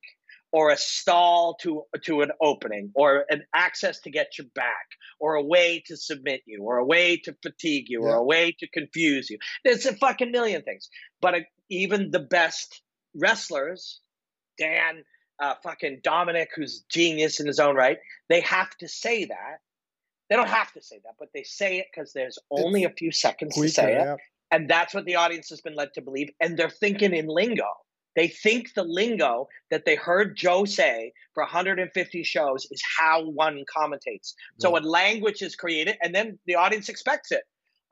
or 0.51 0.69
a 0.69 0.77
stall 0.77 1.57
to 1.61 1.83
to 2.05 2.21
an 2.21 2.31
opening, 2.41 2.91
or 2.95 3.25
an 3.29 3.43
access 3.53 3.99
to 4.01 4.11
get 4.11 4.37
your 4.37 4.47
back, 4.53 4.87
or 5.19 5.35
a 5.35 5.43
way 5.43 5.83
to 5.87 5.97
submit 5.97 6.41
you, 6.45 6.63
or 6.63 6.77
a 6.77 6.85
way 6.85 7.17
to 7.17 7.35
fatigue 7.41 7.85
you, 7.87 8.03
yeah. 8.03 8.09
or 8.09 8.15
a 8.15 8.23
way 8.23 8.55
to 8.59 8.67
confuse 8.67 9.29
you. 9.29 9.37
There's 9.63 9.85
a 9.85 9.95
fucking 9.95 10.31
million 10.31 10.61
things. 10.61 10.89
But 11.21 11.33
uh, 11.33 11.39
even 11.69 12.11
the 12.11 12.19
best 12.19 12.81
wrestlers, 13.15 13.99
Dan 14.57 15.03
uh, 15.43 15.55
fucking 15.61 15.99
Dominic, 16.03 16.51
who's 16.55 16.85
genius 16.89 17.39
in 17.41 17.47
his 17.47 17.59
own 17.59 17.75
right, 17.75 17.97
they 18.29 18.39
have 18.41 18.69
to 18.77 18.87
say 18.87 19.25
that. 19.25 19.57
They 20.29 20.37
don't 20.37 20.47
have 20.47 20.71
to 20.71 20.81
say 20.81 20.99
that, 21.03 21.15
but 21.19 21.29
they 21.33 21.43
say 21.43 21.79
it 21.79 21.87
because 21.93 22.13
there's 22.13 22.39
only 22.49 22.83
it's 22.83 22.93
a 22.93 22.95
few 22.95 23.11
seconds 23.11 23.53
quicker, 23.53 23.67
to 23.67 23.73
say 23.73 23.91
it. 23.93 24.05
Yeah. 24.05 24.15
And 24.51 24.69
that's 24.69 24.93
what 24.93 25.03
the 25.03 25.15
audience 25.17 25.49
has 25.49 25.59
been 25.59 25.75
led 25.75 25.93
to 25.95 26.01
believe. 26.01 26.29
And 26.39 26.57
they're 26.57 26.69
thinking 26.69 27.13
in 27.13 27.27
lingo. 27.27 27.67
They 28.15 28.29
think 28.29 28.73
the 28.73 28.83
lingo 28.83 29.49
that 29.69 29.85
they 29.85 29.95
heard 29.95 30.37
Joe 30.37 30.65
say 30.65 31.11
for 31.33 31.43
150 31.43 32.23
shows 32.23 32.67
is 32.71 32.81
how 32.97 33.25
one 33.25 33.63
commentates. 33.75 34.33
So 34.59 34.71
yeah. 34.71 34.79
a 34.79 34.85
language 34.85 35.41
is 35.41 35.55
created, 35.55 35.97
and 36.01 36.15
then 36.15 36.39
the 36.45 36.55
audience 36.55 36.87
expects 36.87 37.31
it. 37.31 37.43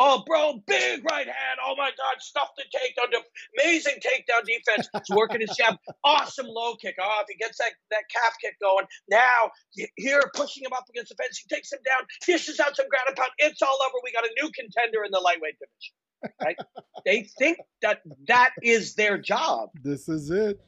Oh, 0.04 0.24
bro, 0.26 0.64
big 0.66 1.06
right 1.12 1.28
hand. 1.28 1.60
Oh 1.64 1.76
my 1.78 1.92
God, 1.92 2.22
stuff 2.22 2.50
the 2.58 2.64
takedown. 2.76 3.22
Amazing 3.62 4.00
takedown 4.04 4.44
defense. 4.48 4.90
He's 4.96 5.16
working 5.16 5.42
his 5.42 5.56
jab. 5.56 5.76
Awesome 6.04 6.48
low 6.48 6.76
kick. 6.76 6.96
Oh, 7.00 7.20
if 7.22 7.28
he 7.30 7.36
gets 7.36 7.60
that, 7.60 7.74
that 7.92 8.04
calf 8.12 8.34
kick 8.42 8.56
going, 8.60 8.86
now 9.10 9.52
here 9.96 10.24
pushing 10.34 10.64
him 10.64 10.74
up 10.74 10.86
against 10.90 11.10
the 11.10 11.16
fence. 11.16 11.38
He 11.38 11.54
takes 11.54 11.72
him 11.72 11.78
down, 11.86 12.08
dishes 12.26 12.60
out 12.60 12.76
some 12.76 12.88
ground 12.90 13.06
and 13.10 13.16
pound. 13.16 13.30
It's 13.38 13.62
all 13.62 13.78
over. 13.88 13.98
We 14.04 14.12
got 14.12 14.24
a 14.24 14.32
new 14.42 14.50
contender 14.50 15.04
in 15.06 15.12
the 15.12 15.20
lightweight 15.20 15.56
division. 15.60 16.34
Right? 16.44 16.58
they 17.06 17.30
think 17.38 17.60
that 17.84 18.02
that 18.28 18.52
is 18.64 18.96
their 18.96 19.20
job. 19.20 19.70
This 19.84 20.10
is 20.10 20.32
it. 20.32 20.60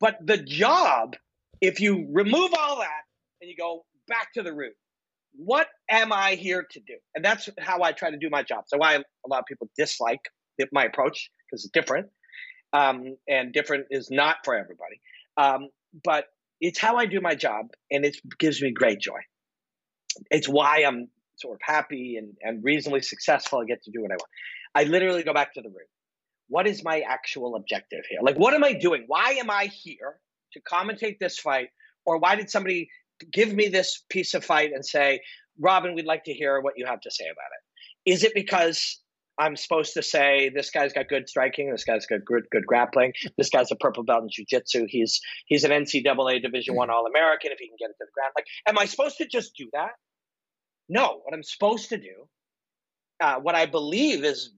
But 0.00 0.18
the 0.20 0.38
job, 0.38 1.14
if 1.60 1.80
you 1.80 2.08
remove 2.10 2.52
all 2.58 2.78
that 2.78 3.04
and 3.40 3.48
you 3.48 3.56
go 3.56 3.84
back 4.08 4.32
to 4.34 4.42
the 4.42 4.52
root, 4.52 4.74
what 5.38 5.68
am 5.88 6.12
I 6.12 6.34
here 6.34 6.66
to 6.68 6.80
do? 6.80 6.94
And 7.14 7.24
that's 7.24 7.48
how 7.60 7.82
I 7.82 7.92
try 7.92 8.10
to 8.10 8.16
do 8.16 8.28
my 8.28 8.42
job. 8.42 8.64
So 8.66 8.76
why 8.76 8.94
a 8.94 9.28
lot 9.28 9.38
of 9.38 9.44
people 9.46 9.70
dislike 9.78 10.20
my 10.72 10.84
approach 10.84 11.30
because 11.46 11.64
it's 11.64 11.72
different, 11.72 12.08
um, 12.72 13.16
and 13.28 13.52
different 13.52 13.86
is 13.90 14.10
not 14.10 14.38
for 14.44 14.56
everybody. 14.56 15.00
Um, 15.36 15.68
but 16.02 16.24
it's 16.60 16.80
how 16.80 16.96
I 16.96 17.06
do 17.06 17.20
my 17.20 17.36
job, 17.36 17.66
and 17.88 18.04
it 18.04 18.16
gives 18.40 18.60
me 18.60 18.72
great 18.72 18.98
joy. 18.98 19.20
It's 20.32 20.48
why 20.48 20.82
I'm 20.84 21.08
sort 21.36 21.54
of 21.54 21.60
happy 21.62 22.16
and, 22.16 22.34
and 22.42 22.64
reasonably 22.64 23.02
successful. 23.02 23.60
I 23.60 23.64
get 23.66 23.84
to 23.84 23.92
do 23.92 24.02
what 24.02 24.10
I 24.10 24.14
want. 24.14 24.30
I 24.74 24.90
literally 24.90 25.22
go 25.22 25.32
back 25.32 25.54
to 25.54 25.62
the 25.62 25.68
root. 25.68 25.88
What 26.48 26.66
is 26.66 26.82
my 26.82 27.02
actual 27.08 27.54
objective 27.54 28.00
here? 28.10 28.18
Like, 28.22 28.36
what 28.36 28.54
am 28.54 28.64
I 28.64 28.72
doing? 28.72 29.04
Why 29.06 29.36
am 29.38 29.50
I 29.50 29.66
here 29.66 30.18
to 30.54 30.60
commentate 30.60 31.20
this 31.20 31.38
fight? 31.38 31.68
Or 32.04 32.18
why 32.18 32.34
did 32.34 32.50
somebody 32.50 32.88
give 33.32 33.52
me 33.52 33.68
this 33.68 34.02
piece 34.08 34.34
of 34.34 34.44
fight 34.44 34.72
and 34.72 34.84
say, 34.84 35.20
Robin, 35.58 35.94
we'd 35.94 36.06
like 36.06 36.24
to 36.24 36.32
hear 36.32 36.60
what 36.60 36.74
you 36.76 36.86
have 36.86 37.00
to 37.00 37.10
say 37.10 37.24
about 37.24 37.50
it? 37.52 38.12
Is 38.12 38.24
it 38.24 38.32
because 38.34 39.00
I'm 39.38 39.56
supposed 39.56 39.94
to 39.94 40.02
say 40.02 40.50
this 40.52 40.70
guy's 40.70 40.92
got 40.92 41.08
good 41.08 41.28
striking, 41.28 41.70
this 41.70 41.84
guy's 41.84 42.06
got 42.06 42.24
good 42.24 42.44
good 42.50 42.66
grappling, 42.66 43.12
this 43.36 43.50
guy's 43.50 43.70
a 43.70 43.76
purple 43.76 44.02
belt 44.02 44.24
in 44.24 44.28
jiu-jitsu, 44.30 44.86
he's 44.88 45.20
he's 45.46 45.64
an 45.64 45.70
NCAA 45.70 46.42
Division 46.42 46.74
One 46.74 46.90
All 46.90 47.06
American 47.06 47.52
if 47.52 47.58
he 47.58 47.68
can 47.68 47.76
get 47.78 47.90
it 47.90 47.96
to 47.98 48.06
the 48.06 48.12
ground. 48.14 48.32
Like, 48.36 48.46
am 48.66 48.78
I 48.78 48.86
supposed 48.86 49.18
to 49.18 49.26
just 49.26 49.54
do 49.56 49.68
that? 49.72 49.92
No, 50.88 51.20
what 51.24 51.34
I'm 51.34 51.42
supposed 51.42 51.90
to 51.90 51.98
do, 51.98 52.28
uh, 53.20 53.36
what 53.36 53.54
I 53.54 53.66
believe 53.66 54.24
is 54.24 54.50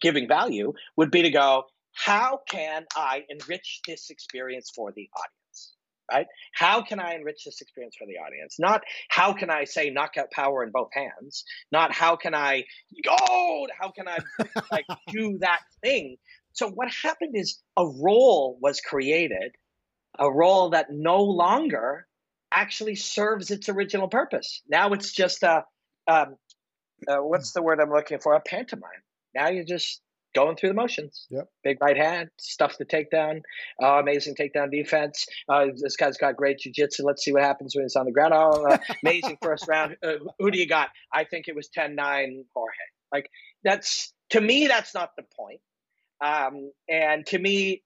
giving 0.00 0.26
value, 0.26 0.72
would 0.96 1.10
be 1.10 1.22
to 1.22 1.30
go, 1.30 1.64
how 1.92 2.40
can 2.48 2.86
I 2.96 3.24
enrich 3.28 3.80
this 3.86 4.10
experience 4.10 4.70
for 4.74 4.92
the 4.92 5.08
audience? 5.14 5.41
Right? 6.12 6.26
How 6.54 6.82
can 6.82 7.00
I 7.00 7.14
enrich 7.14 7.44
this 7.44 7.60
experience 7.60 7.96
for 7.98 8.06
the 8.06 8.18
audience? 8.18 8.56
Not 8.58 8.82
how 9.08 9.32
can 9.32 9.50
I 9.50 9.64
say 9.64 9.90
knockout 9.90 10.30
power 10.30 10.62
in 10.62 10.70
both 10.70 10.90
hands. 10.92 11.44
Not 11.70 11.92
how 11.92 12.16
can 12.16 12.34
I 12.34 12.64
go. 13.04 13.66
How 13.78 13.90
can 13.90 14.08
I 14.08 14.18
like 14.70 14.84
do 15.08 15.38
that 15.40 15.60
thing? 15.82 16.16
So 16.52 16.68
what 16.68 16.88
happened 16.90 17.34
is 17.34 17.60
a 17.76 17.86
role 17.86 18.58
was 18.60 18.80
created, 18.80 19.52
a 20.18 20.30
role 20.30 20.70
that 20.70 20.88
no 20.90 21.22
longer 21.22 22.06
actually 22.52 22.96
serves 22.96 23.50
its 23.50 23.68
original 23.68 24.08
purpose. 24.08 24.60
Now 24.68 24.92
it's 24.92 25.12
just 25.12 25.42
a, 25.42 25.64
um, 26.06 26.36
uh, 27.08 27.16
what's 27.16 27.52
the 27.52 27.62
word 27.62 27.80
I'm 27.80 27.90
looking 27.90 28.18
for? 28.18 28.34
A 28.34 28.40
pantomime. 28.40 28.90
Now 29.34 29.48
you're 29.48 29.64
just 29.64 30.02
going 30.34 30.56
through 30.56 30.70
the 30.70 30.74
motions. 30.74 31.26
Yep. 31.30 31.48
Big 31.62 31.78
right 31.80 31.96
hand, 31.96 32.30
stuff 32.38 32.78
the 32.78 32.84
takedown, 32.84 33.42
uh, 33.82 33.98
amazing 34.00 34.34
takedown 34.34 34.70
defense. 34.70 35.26
Uh, 35.48 35.66
this 35.76 35.96
guy's 35.96 36.16
got 36.16 36.36
great 36.36 36.58
jiu-jitsu. 36.58 37.04
Let's 37.04 37.24
see 37.24 37.32
what 37.32 37.42
happens 37.42 37.74
when 37.74 37.84
he's 37.84 37.96
on 37.96 38.06
the 38.06 38.12
ground. 38.12 38.32
Oh, 38.34 38.66
uh, 38.66 38.78
amazing 39.04 39.38
first 39.42 39.66
round. 39.68 39.96
Uh, 40.02 40.14
who 40.38 40.50
do 40.50 40.58
you 40.58 40.66
got? 40.66 40.88
I 41.12 41.24
think 41.24 41.48
it 41.48 41.54
was 41.54 41.68
10-9 41.76 41.96
Jorge. 42.54 42.74
Like 43.12 43.30
that's 43.62 44.12
to 44.30 44.40
me, 44.40 44.66
that's 44.66 44.94
not 44.94 45.10
the 45.16 45.24
point. 45.36 45.60
Um, 46.24 46.72
and 46.88 47.26
to 47.26 47.38
me, 47.38 47.82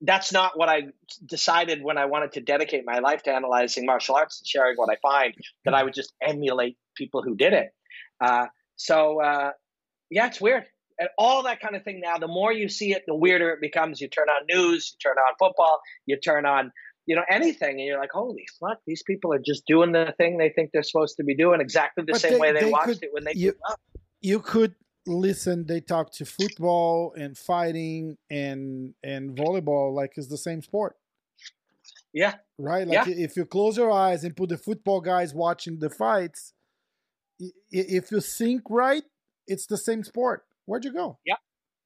that's 0.00 0.32
not 0.32 0.58
what 0.58 0.68
I 0.68 0.88
decided 1.24 1.82
when 1.82 1.96
I 1.96 2.06
wanted 2.06 2.32
to 2.32 2.40
dedicate 2.40 2.84
my 2.84 2.98
life 2.98 3.22
to 3.22 3.32
analyzing 3.32 3.86
martial 3.86 4.16
arts 4.16 4.40
and 4.40 4.46
sharing 4.46 4.76
what 4.76 4.90
I 4.90 4.96
find, 5.00 5.34
that 5.64 5.74
I 5.74 5.82
would 5.82 5.94
just 5.94 6.12
emulate 6.20 6.76
people 6.94 7.22
who 7.22 7.34
did 7.34 7.54
it. 7.54 7.70
Uh, 8.20 8.46
so, 8.76 9.22
uh, 9.22 9.52
yeah, 10.10 10.26
it's 10.26 10.40
weird. 10.40 10.64
And 10.98 11.08
all 11.18 11.42
that 11.44 11.60
kind 11.60 11.74
of 11.74 11.82
thing 11.82 12.00
now, 12.00 12.18
the 12.18 12.28
more 12.28 12.52
you 12.52 12.68
see 12.68 12.92
it, 12.92 13.02
the 13.06 13.14
weirder 13.14 13.50
it 13.50 13.60
becomes. 13.60 14.00
You 14.00 14.08
turn 14.08 14.28
on 14.28 14.46
news, 14.48 14.94
you 14.94 15.10
turn 15.10 15.16
on 15.18 15.34
football, 15.38 15.80
you 16.06 16.18
turn 16.18 16.46
on, 16.46 16.70
you 17.06 17.16
know, 17.16 17.24
anything, 17.28 17.80
and 17.80 17.80
you're 17.80 17.98
like, 17.98 18.12
holy 18.12 18.46
fuck, 18.60 18.78
these 18.86 19.02
people 19.02 19.32
are 19.32 19.40
just 19.44 19.66
doing 19.66 19.92
the 19.92 20.14
thing 20.18 20.38
they 20.38 20.50
think 20.50 20.70
they're 20.72 20.84
supposed 20.84 21.16
to 21.16 21.24
be 21.24 21.34
doing 21.34 21.60
exactly 21.60 22.04
the 22.06 22.12
but 22.12 22.20
same 22.20 22.34
they, 22.34 22.38
way 22.38 22.52
they, 22.52 22.60
they 22.60 22.70
watched 22.70 22.86
could, 22.86 23.02
it 23.02 23.10
when 23.12 23.24
they 23.24 23.32
you, 23.34 23.52
grew 23.52 23.60
up. 23.68 23.80
You 24.20 24.40
could 24.40 24.74
listen 25.06 25.66
they 25.66 25.80
talk 25.80 26.12
to 26.12 26.24
football 26.24 27.12
and 27.16 27.36
fighting 27.36 28.16
and 28.30 28.94
and 29.02 29.36
volleyball 29.36 29.94
like 29.94 30.12
it's 30.16 30.28
the 30.28 30.38
same 30.38 30.62
sport 30.62 30.96
yeah 32.12 32.34
right 32.58 32.86
like 32.86 33.06
yeah. 33.06 33.14
if 33.14 33.36
you 33.36 33.44
close 33.44 33.76
your 33.76 33.90
eyes 33.90 34.24
and 34.24 34.34
put 34.34 34.48
the 34.48 34.56
football 34.56 35.00
guys 35.00 35.34
watching 35.34 35.78
the 35.78 35.90
fights 35.90 36.54
if 37.70 38.10
you 38.10 38.20
think 38.20 38.62
right 38.70 39.02
it's 39.46 39.66
the 39.66 39.76
same 39.76 40.02
sport 40.02 40.44
where'd 40.66 40.84
you 40.84 40.92
go 40.92 41.18
yeah 41.24 41.34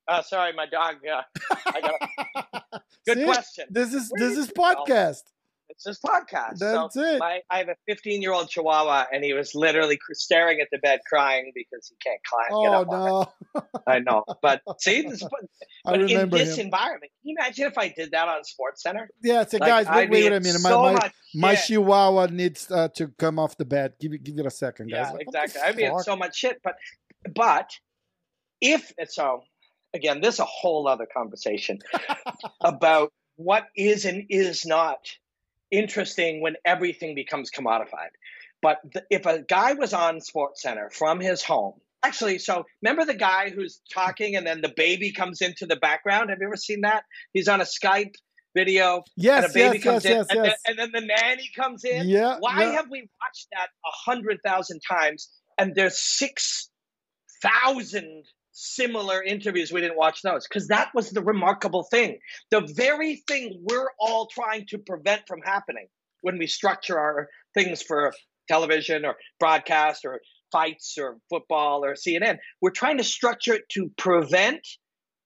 uh, 0.09 0.23
sorry 0.23 0.53
my 0.53 0.67
dog 0.67 0.97
uh, 1.07 1.23
I 1.67 1.81
got 1.81 2.83
good 3.07 3.19
See, 3.19 3.25
question 3.25 3.67
this 3.71 3.93
is 3.93 4.11
Where 4.11 4.29
this 4.29 4.39
is 4.39 4.49
podcast 4.49 5.23
it's 5.71 5.85
this 5.85 6.01
podcast. 6.01 6.59
That's 6.59 6.95
so 6.95 7.03
it. 7.03 7.19
My, 7.19 7.41
I 7.51 7.59
have 7.59 7.69
a 7.69 7.77
15 7.87 8.23
year 8.23 8.33
old 8.33 8.49
Chihuahua, 8.49 9.07
and 9.13 9.23
he 9.23 9.35
was 9.35 9.55
literally 9.55 9.99
staring 10.13 10.61
at 10.61 10.69
the 10.73 10.79
bed, 10.79 11.01
crying 11.07 11.53
because 11.55 11.89
he 11.89 11.97
can't 12.03 12.21
climb. 12.25 12.49
Oh 12.51 13.29
no! 13.55 13.63
I 13.87 13.99
know, 13.99 14.25
but 14.41 14.63
see, 14.79 15.03
this, 15.03 15.23
but, 15.23 15.31
but 15.85 16.11
in 16.11 16.31
this 16.31 16.57
him. 16.57 16.67
environment, 16.67 17.13
can 17.23 17.31
you 17.31 17.37
imagine 17.39 17.67
if 17.67 17.77
I 17.77 17.89
did 17.89 18.13
that 18.13 18.29
on 18.29 18.45
Sports 18.45 18.83
Center? 18.83 19.11
Yeah, 19.23 19.45
so 19.45 19.59
like, 19.59 19.69
guys, 19.69 19.87
wait, 19.95 20.11
wait, 20.11 20.25
wait 20.25 20.33
a 20.33 20.41
minute. 20.41 20.63
My 20.63 20.71
so 20.71 20.93
my, 20.93 21.13
my 21.35 21.55
Chihuahua 21.55 22.27
needs 22.27 22.71
uh, 22.71 22.89
to 22.97 23.09
come 23.19 23.39
off 23.39 23.57
the 23.59 23.67
bed. 23.67 23.95
Give 24.01 24.15
it, 24.15 24.25
give 24.25 24.39
it 24.39 24.47
a 24.47 24.51
second, 24.51 24.91
guys. 24.91 25.09
Yeah, 25.09 25.13
like, 25.13 25.23
exactly. 25.23 25.61
I'd 25.61 25.77
be 25.77 25.85
in 25.85 25.99
so 26.01 26.17
much 26.17 26.37
shit, 26.37 26.61
but 26.65 26.77
but 27.35 27.71
if 28.61 28.93
so, 29.09 29.43
again, 29.95 30.21
this 30.21 30.35
is 30.35 30.41
a 30.41 30.45
whole 30.45 30.89
other 30.89 31.07
conversation 31.07 31.79
about 32.61 33.13
what 33.37 33.67
is 33.77 34.05
and 34.05 34.27
is 34.31 34.67
not 34.67 34.99
interesting 35.71 36.41
when 36.41 36.57
everything 36.65 37.15
becomes 37.15 37.51
commodified. 37.51 38.11
But 38.61 38.79
th- 38.93 39.05
if 39.11 39.27
a 39.27 39.41
guy 39.41 39.75
was 39.75 39.93
on 39.93 40.21
Sports 40.21 40.63
Center 40.63 40.91
from 40.91 41.21
his 41.21 41.43
home, 41.43 41.75
actually, 42.03 42.39
so 42.39 42.65
remember 42.83 43.05
the 43.05 43.19
guy 43.19 43.51
who's 43.51 43.81
talking 43.93 44.35
and 44.35 44.47
then 44.47 44.61
the 44.61 44.73
baby 44.77 45.13
comes 45.13 45.41
into 45.41 45.67
the 45.67 45.77
background? 45.77 46.31
Have 46.31 46.39
you 46.41 46.47
ever 46.47 46.57
seen 46.57 46.81
that? 46.83 47.05
He's 47.33 47.49
on 47.49 47.61
a 47.61 47.65
Skype 47.65 48.15
video. 48.57 49.05
Yes, 49.17 49.45
and 49.45 49.51
a 49.51 49.55
baby 49.55 49.77
yes, 49.77 49.85
comes 49.85 50.05
yes, 50.05 50.11
in, 50.11 50.17
yes, 50.17 50.27
and, 50.31 50.45
yes. 50.45 50.57
Then, 50.67 50.79
and 50.79 50.95
then 50.95 51.03
the 51.03 51.07
nanny 51.07 51.51
comes 51.55 51.85
in. 51.85 52.09
Yeah. 52.09 52.37
Why 52.41 52.63
yeah. 52.63 52.73
have 52.73 52.87
we 52.91 53.09
watched 53.23 53.47
that 53.53 53.69
a 53.85 54.11
hundred 54.11 54.39
thousand 54.45 54.81
times? 54.81 55.29
And 55.57 55.75
there's 55.75 55.99
six 55.99 56.69
thousand 57.43 58.25
similar 58.61 59.23
interviews 59.23 59.71
we 59.73 59.81
didn't 59.81 59.97
watch 59.97 60.23
those 60.23 60.47
because 60.47 60.69
that 60.69 60.89
was 60.95 61.11
the 61.11 61.23
remarkable 61.23 61.85
thing 61.85 62.19
the 62.51 62.61
very 62.75 63.23
thing 63.29 63.61
we're 63.63 63.91
all 64.01 64.27
trying 64.27 64.67
to 64.67 64.79
prevent 64.79 65.23
from 65.27 65.41
happening 65.45 65.87
when 66.23 66.39
we 66.39 66.47
structure 66.47 66.99
our 66.99 67.29
things 67.55 67.83
for 67.83 68.13
television 68.49 69.05
or 69.05 69.17
broadcast 69.39 70.05
or 70.05 70.21
fights 70.51 70.97
or 70.99 71.19
football 71.29 71.85
or 71.85 71.95
CNN. 71.95 72.39
We're 72.61 72.71
trying 72.71 72.99
to 72.99 73.05
structure 73.05 73.55
it 73.55 73.69
to 73.71 73.91
prevent 73.97 74.67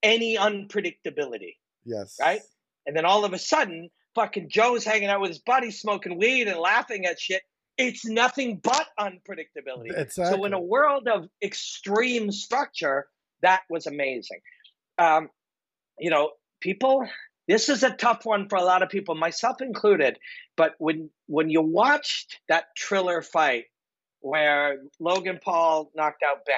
any 0.01 0.37
unpredictability. 0.37 1.55
Yes. 1.85 2.17
Right? 2.19 2.41
And 2.85 2.95
then 2.95 3.05
all 3.05 3.25
of 3.25 3.33
a 3.33 3.39
sudden, 3.39 3.89
fucking 4.15 4.49
Joe's 4.49 4.83
hanging 4.83 5.07
out 5.07 5.21
with 5.21 5.29
his 5.29 5.39
buddies, 5.39 5.79
smoking 5.79 6.17
weed 6.17 6.47
and 6.47 6.59
laughing 6.59 7.05
at 7.05 7.19
shit. 7.19 7.41
It's 7.77 8.05
nothing 8.05 8.59
but 8.61 8.85
unpredictability. 8.99 9.97
Exactly. 9.97 10.37
So 10.37 10.45
in 10.45 10.53
a 10.53 10.61
world 10.61 11.07
of 11.07 11.27
extreme 11.41 12.31
structure, 12.31 13.07
that 13.43 13.61
was 13.69 13.85
amazing. 13.87 14.39
Um, 14.97 15.29
you 15.99 16.09
know, 16.09 16.31
people 16.59 17.07
this 17.47 17.67
is 17.69 17.83
a 17.83 17.91
tough 17.91 18.25
one 18.25 18.47
for 18.47 18.57
a 18.57 18.63
lot 18.63 18.83
of 18.83 18.89
people, 18.89 19.15
myself 19.15 19.61
included. 19.61 20.17
But 20.55 20.75
when 20.77 21.09
when 21.27 21.49
you 21.49 21.61
watched 21.61 22.39
that 22.47 22.75
Triller 22.75 23.21
fight 23.21 23.65
where 24.21 24.77
Logan 24.99 25.39
Paul 25.43 25.91
knocked 25.95 26.23
out 26.23 26.45
Ben, 26.45 26.55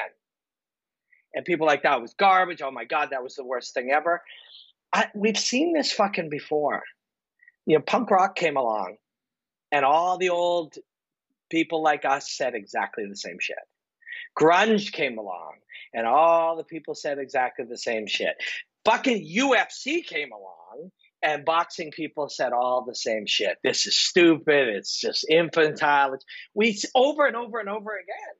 and 1.33 1.45
people 1.45 1.65
like 1.65 1.83
that 1.83 2.01
was 2.01 2.13
garbage. 2.13 2.61
Oh 2.61 2.71
my 2.71 2.85
god, 2.85 3.09
that 3.11 3.23
was 3.23 3.35
the 3.35 3.43
worst 3.43 3.73
thing 3.73 3.91
ever. 3.91 4.21
I, 4.93 5.07
we've 5.15 5.37
seen 5.37 5.73
this 5.73 5.91
fucking 5.91 6.29
before. 6.29 6.83
You 7.65 7.77
know, 7.77 7.83
punk 7.85 8.11
rock 8.11 8.35
came 8.35 8.55
along, 8.55 8.97
and 9.71 9.83
all 9.83 10.17
the 10.17 10.29
old 10.29 10.75
people 11.49 11.81
like 11.81 12.05
us 12.05 12.31
said 12.31 12.53
exactly 12.53 13.05
the 13.07 13.15
same 13.15 13.37
shit. 13.39 13.57
Grunge 14.39 14.91
came 14.91 15.17
along, 15.17 15.53
and 15.93 16.05
all 16.05 16.57
the 16.57 16.63
people 16.63 16.95
said 16.95 17.19
exactly 17.19 17.65
the 17.69 17.77
same 17.77 18.07
shit. 18.07 18.35
Fucking 18.85 19.25
UFC 19.25 20.05
came 20.05 20.31
along 20.31 20.91
and 21.25 21.43
boxing 21.43 21.91
people 21.91 22.29
said 22.29 22.53
all 22.53 22.85
the 22.85 22.95
same 22.95 23.25
shit. 23.25 23.57
This 23.63 23.87
is 23.87 23.97
stupid. 23.97 24.69
It's 24.69 24.99
just 24.99 25.25
infantile. 25.27 26.17
We 26.53 26.79
over 26.93 27.25
and 27.25 27.35
over 27.35 27.59
and 27.59 27.67
over 27.67 27.91
again. 27.91 28.35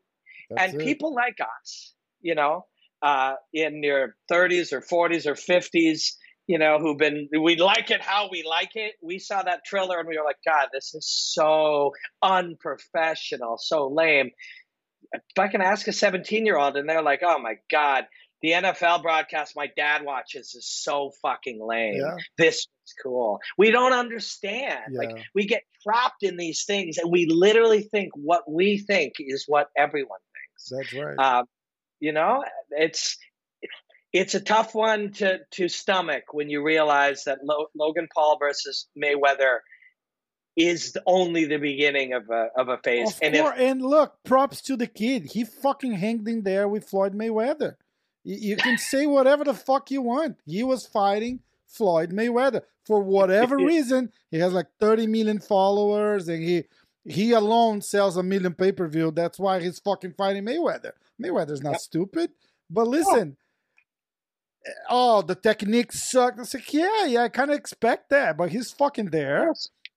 That's 0.51 0.73
and 0.73 0.82
it. 0.82 0.86
people 0.86 1.15
like 1.15 1.38
us, 1.41 1.93
you 2.21 2.36
know, 2.36 2.65
uh, 3.01 3.34
in 3.53 3.82
their 3.82 4.15
30s 4.32 4.71
or 4.71 4.82
40s 4.82 5.26
or 5.26 5.34
50s, 5.34 6.11
you 6.47 6.59
know, 6.59 6.78
who've 6.78 6.97
been, 6.97 7.28
we 7.41 7.55
like 7.55 7.89
it 7.89 8.01
how 8.01 8.30
we 8.32 8.43
like 8.47 8.76
it. 8.76 8.93
We 9.01 9.17
saw 9.17 9.41
that 9.41 9.65
trailer 9.65 9.97
and 9.99 10.07
we 10.07 10.17
were 10.17 10.23
like, 10.23 10.38
God, 10.45 10.67
this 10.71 10.93
is 10.93 11.07
so 11.07 11.91
unprofessional, 12.21 13.57
so 13.57 13.88
lame. 13.88 14.30
If 15.16 15.39
I 15.39 15.47
can 15.47 15.61
ask 15.61 15.88
a 15.88 15.93
17 15.93 16.45
year 16.45 16.57
old 16.57 16.78
and 16.78 16.88
they're 16.88 17.01
like, 17.01 17.22
oh 17.24 17.39
my 17.39 17.55
God, 17.72 18.05
the 18.41 18.51
NFL 18.51 19.01
broadcast 19.01 19.53
my 19.55 19.70
dad 19.76 20.03
watches 20.05 20.53
is 20.55 20.68
so 20.68 21.11
fucking 21.22 21.59
lame. 21.66 21.99
Yeah. 21.99 22.18
This 22.38 22.57
is 22.57 22.93
cool. 23.01 23.39
We 23.57 23.72
don't 23.72 23.93
understand. 23.93 24.80
Yeah. 24.91 24.99
Like 24.99 25.26
we 25.34 25.47
get 25.47 25.63
trapped 25.84 26.22
in 26.22 26.38
these 26.38 26.66
things, 26.66 26.97
and 26.97 27.11
we 27.11 27.26
literally 27.26 27.82
think 27.82 28.11
what 28.16 28.43
we 28.47 28.78
think 28.78 29.13
is 29.20 29.45
what 29.47 29.70
everyone 29.78 30.20
thinks. 30.34 30.91
That's 30.93 31.03
right. 31.03 31.18
Um, 31.18 31.45
you 31.99 32.11
know, 32.11 32.43
it's 32.70 33.18
it's 34.13 34.36
a 34.36 34.39
tough 34.39 34.76
one 34.76 35.11
to 35.13 35.39
to 35.51 35.68
stomach 35.68 36.26
when 36.32 36.49
you 36.49 36.63
realize 36.63 37.24
that 37.26 37.39
Lo- 37.43 37.68
Logan 37.76 38.07
Paul 38.13 38.38
versus 38.39 38.88
Mayweather 38.97 39.57
is 40.56 40.97
only 41.06 41.45
the 41.45 41.58
beginning 41.58 42.14
of 42.14 42.30
a 42.30 42.49
of 42.56 42.70
a 42.70 42.78
phase. 42.78 43.12
Of 43.14 43.20
and 43.22 43.36
if 43.36 43.45
and 43.58 43.82
look, 43.82 44.16
props 44.24 44.62
to 44.64 44.78
the 44.78 44.88
kid. 44.88 45.32
He 45.32 45.43
fucking 45.43 45.93
hanged 45.93 46.28
in 46.28 46.43
there 46.43 46.68
with 46.68 46.88
Floyd 46.88 47.14
Mayweather. 47.14 47.76
You, 48.24 48.36
you 48.36 48.56
can 48.58 48.78
say 48.78 49.06
whatever 49.06 49.43
the 49.43 49.53
fuck 49.53 49.91
you 49.91 50.01
want. 50.01 50.38
He 50.45 50.64
was 50.64 50.88
fighting 50.88 51.41
Floyd 51.68 52.12
Mayweather 52.12 52.62
for 52.86 53.01
whatever 53.01 53.58
reason. 53.72 54.12
He 54.32 54.38
has 54.39 54.53
like 54.53 54.68
30 54.80 55.08
million 55.08 55.39
followers, 55.39 56.28
and 56.30 56.41
he 56.41 56.64
he 57.03 57.34
alone 57.34 57.82
sells 57.82 58.18
a 58.18 58.24
million 58.24 58.53
pay 58.53 58.72
per 58.72 58.88
view. 58.88 59.12
That's 59.12 59.38
why 59.38 59.62
he's 59.62 59.80
fucking 59.80 60.14
fighting 60.18 60.45
Mayweather. 60.45 60.91
Mayweather's 61.22 61.62
not 61.62 61.74
Yep. 61.74 61.82
stupid. 61.82 62.32
But 62.70 62.88
listen, 62.88 63.38
eh, 64.66 64.72
oh, 64.89 65.22
the 65.22 65.36
technique 65.36 65.91
sucked. 65.91 66.39
Like, 66.53 66.74
yeah, 66.74 67.06
yeah, 67.06 67.24
I 67.24 67.30
kind 67.30 67.51
of 67.51 67.58
expect 67.58 68.10
that, 68.10 68.38
but 68.38 68.49
he's 68.51 68.72
fucking 68.72 69.08
there. 69.12 69.53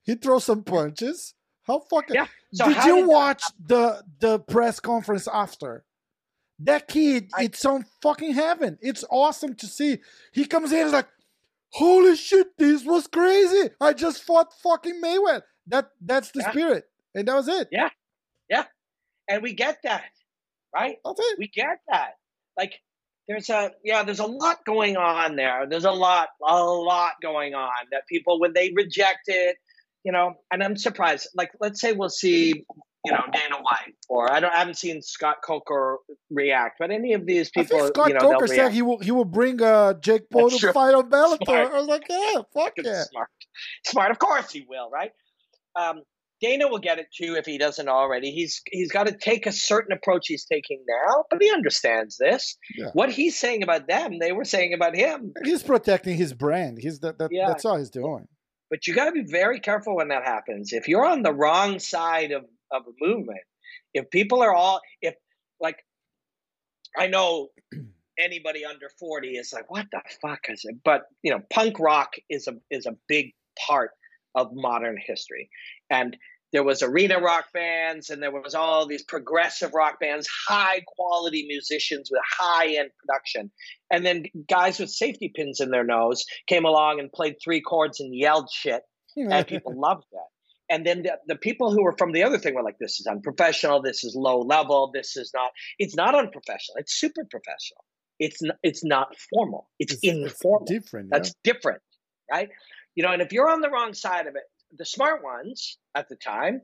He 0.09 0.15
throws 0.15 0.45
some 0.45 0.65
punches. 0.65 1.35
How 1.67 1.81
fucking 1.81 2.17
Yeah. 2.17 2.27
So 2.55 2.65
did 2.67 2.83
you 2.85 2.97
did 2.97 3.07
watch 3.07 3.43
the 3.63 4.03
the 4.21 4.39
press 4.41 4.81
conference 4.81 5.29
after? 5.29 5.85
That 6.61 6.89
kid, 6.89 7.29
I- 7.35 7.43
it's 7.45 7.63
on 7.67 7.85
fucking 8.03 8.33
heaven. 8.33 8.79
It's 8.81 9.05
awesome 9.11 9.55
to 9.57 9.67
see. 9.67 9.99
He 10.33 10.47
comes 10.47 10.73
in, 10.73 10.85
he's 10.85 10.95
like, 10.95 11.09
"Holy 11.75 12.17
shit, 12.17 12.57
this 12.57 12.85
was 12.85 13.07
crazy! 13.07 13.69
I 13.83 13.93
just 13.93 14.23
fought 14.25 14.51
fucking 14.63 14.99
Mayweather." 15.03 15.43
That 15.67 15.91
that's 16.01 16.31
the 16.31 16.41
Yeah. 16.41 16.51
spirit, 16.53 16.85
and 17.15 17.29
that 17.29 17.35
was 17.35 17.49
it. 17.49 17.69
Yeah, 17.71 17.91
yeah. 18.49 18.65
and 19.29 19.43
we 19.43 19.53
get 19.53 19.83
that, 19.83 20.11
right? 20.75 20.97
That's 21.05 21.21
it. 21.21 21.39
We 21.39 21.49
get 21.49 21.81
that. 21.89 22.15
Like 22.57 22.81
there's 23.29 23.51
a 23.51 23.73
yeah, 23.85 24.03
there's 24.05 24.21
a 24.21 24.27
lot 24.27 24.65
going 24.65 24.97
on 24.97 25.37
there. 25.37 25.67
There's 25.69 25.85
a 25.85 25.93
lot, 25.93 26.31
a 26.43 26.65
lot 26.65 27.13
going 27.21 27.55
on 27.55 27.89
that 27.93 28.07
people 28.09 28.41
when 28.41 28.55
they 28.55 28.73
reject 28.75 29.25
it, 29.29 29.59
you 30.09 30.13
know, 30.13 30.33
and 30.51 30.63
I'm 30.63 30.75
surprised. 30.75 31.29
Like 31.35 31.51
let's 31.61 31.83
say 31.83 31.93
we'll 31.93 32.09
see, 32.09 32.65
you 33.05 33.13
know, 33.13 33.21
Dana 33.31 33.57
White, 33.61 33.95
or 34.09 34.33
I 34.33 34.41
don't 34.41 34.51
I 34.55 34.61
haven't 34.61 34.79
seen 34.79 35.03
Scott 35.03 35.37
Coker 35.45 35.99
react, 36.31 36.77
but 36.79 36.91
any 36.91 37.13
of 37.13 37.27
these 37.27 37.51
people, 37.51 37.87
Scott 37.89 38.09
you 38.09 38.15
know, 38.15 38.21
Coker 38.21 38.47
said 38.47 38.73
he 38.73 38.81
will 38.81 39.01
he 39.01 39.11
will 39.11 39.27
bring 39.27 39.61
uh, 39.61 39.93
Jake 40.01 40.31
Paul 40.31 40.49
That's 40.49 40.55
to 40.55 40.61
true. 40.61 40.73
fight 40.73 40.95
on 40.95 41.11
Bellator. 41.17 41.45
Smart. 41.45 41.73
I 41.75 41.79
was 41.79 41.89
like, 41.89 42.05
yeah, 42.09 42.41
fuck 42.55 42.73
yeah. 42.83 43.03
Smart, 43.11 43.29
smart. 43.85 44.11
Of 44.13 44.19
course 44.19 44.51
he 44.51 44.65
will, 44.67 44.89
right? 44.91 45.11
Um, 45.77 46.01
Dana 46.41 46.69
will 46.69 46.79
get 46.79 46.99
it 46.99 47.09
too 47.15 47.35
if 47.35 47.45
he 47.45 47.59
doesn't 47.59 47.89
already. 47.89 48.31
He's 48.31 48.63
he's 48.71 48.91
got 48.91 49.09
to 49.09 49.13
take 49.15 49.47
a 49.47 49.53
certain 49.53 49.93
approach 49.93 50.29
he's 50.29 50.47
taking 50.47 50.83
now, 50.89 51.25
but 51.29 51.43
he 51.43 51.51
understands 51.53 52.17
this. 52.17 52.57
Yeah. 52.79 52.87
What 52.95 53.11
he's 53.11 53.39
saying 53.39 53.63
about 53.63 53.89
them, 53.89 54.19
they 54.21 54.33
were 54.33 54.47
saying 54.47 54.73
about 54.73 54.97
him. 54.97 55.35
He's 55.45 55.63
protecting 55.63 56.17
his 56.17 56.33
brand. 56.33 56.79
He's 56.81 57.01
that, 57.01 57.19
that 57.19 57.29
Yeah. 57.31 57.49
that's 57.49 57.67
all 57.67 57.77
he's 57.77 57.91
doing. 57.91 58.27
But 58.71 58.87
you 58.87 58.95
got 58.95 59.07
to 59.07 59.12
be 59.12 59.25
very 59.25 59.61
careful 59.61 59.97
when 59.97 60.09
that 60.09 60.25
happens. 60.25 60.73
If 60.73 60.89
you're 60.89 61.07
on 61.07 61.23
the 61.23 61.33
wrong 61.33 61.79
side 61.79 62.33
of 62.33 62.45
of 62.71 62.83
a 62.87 63.05
movement, 63.05 63.41
if 63.95 64.11
people 64.11 64.43
are 64.43 64.55
all 64.55 64.81
if 65.01 65.14
like, 65.61 65.79
I 66.97 67.07
know 67.07 67.49
anybody 68.19 68.64
under 68.64 68.89
40 68.99 69.29
is 69.29 69.53
like 69.53 69.71
what 69.71 69.87
the 69.93 70.01
fuck 70.21 70.41
is 70.49 70.62
it 70.64 70.75
but 70.85 71.03
you 71.23 71.31
know 71.31 71.41
punk 71.51 71.79
rock 71.79 72.14
is 72.29 72.49
a 72.49 72.55
is 72.69 72.87
a 72.87 72.97
big 73.07 73.33
part 73.66 73.93
of 74.35 74.49
modern 74.53 74.99
history 75.07 75.49
and 75.89 76.16
there 76.53 76.62
was 76.64 76.82
arena 76.82 77.18
rock 77.20 77.46
bands 77.53 78.11
and 78.11 78.22
there 78.22 78.30
was 78.30 78.55
all 78.55 78.86
these 78.86 79.03
progressive 79.05 79.72
rock 79.74 80.01
bands 80.01 80.28
high 80.49 80.80
quality 80.86 81.44
musicians 81.49 82.09
with 82.11 82.20
high 82.28 82.74
end 82.76 82.90
production 82.99 83.51
and 83.90 84.05
then 84.07 84.24
guys 84.49 84.78
with 84.78 84.90
safety 84.90 85.30
pins 85.34 85.61
in 85.61 85.70
their 85.70 85.84
nose 85.84 86.24
came 86.46 86.64
along 86.64 87.01
and 87.01 87.12
played 87.12 87.36
three 87.42 87.61
chords 87.61 88.01
and 88.01 88.14
yelled 88.14 88.49
shit 88.51 88.82
and 89.16 89.46
people 89.46 89.72
loved 89.80 90.05
that. 90.12 90.26
And 90.70 90.84
then 90.86 91.03
the, 91.03 91.12
the 91.26 91.36
people 91.36 91.72
who 91.72 91.82
were 91.82 91.94
from 91.96 92.12
the 92.12 92.24
other 92.24 92.36
thing 92.36 92.55
were 92.55 92.62
like, 92.62 92.76
"This 92.78 93.01
is 93.01 93.07
unprofessional. 93.07 93.80
This 93.80 94.05
is 94.05 94.14
low 94.14 94.40
level. 94.40 94.90
This 94.92 95.16
is 95.16 95.30
not. 95.34 95.51
It's 95.78 95.96
not 95.96 96.14
unprofessional. 96.14 96.76
It's 96.76 96.92
super 96.92 97.24
professional. 97.24 97.82
It's 98.18 98.42
n- 98.44 98.53
it's 98.62 98.84
not 98.84 99.16
formal. 99.32 99.70
It's, 99.78 99.94
It's- 99.94 100.01
it's 100.16 100.32
informal. 100.34 100.66
different. 100.66 101.09
That's 101.11 101.32
different, 101.42 101.80
right? 102.30 102.51
You 102.94 103.03
know, 103.03 103.11
and 103.12 103.22
if 103.22 103.32
you're 103.32 103.49
on 103.49 103.62
the 103.62 103.70
wrong 103.70 103.94
side 103.94 104.26
of 104.26 104.36
it, 104.36 104.42
the 104.77 104.85
smart 104.85 105.23
ones 105.23 105.79
at 105.95 106.09
the 106.09 106.16
time, 106.16 106.62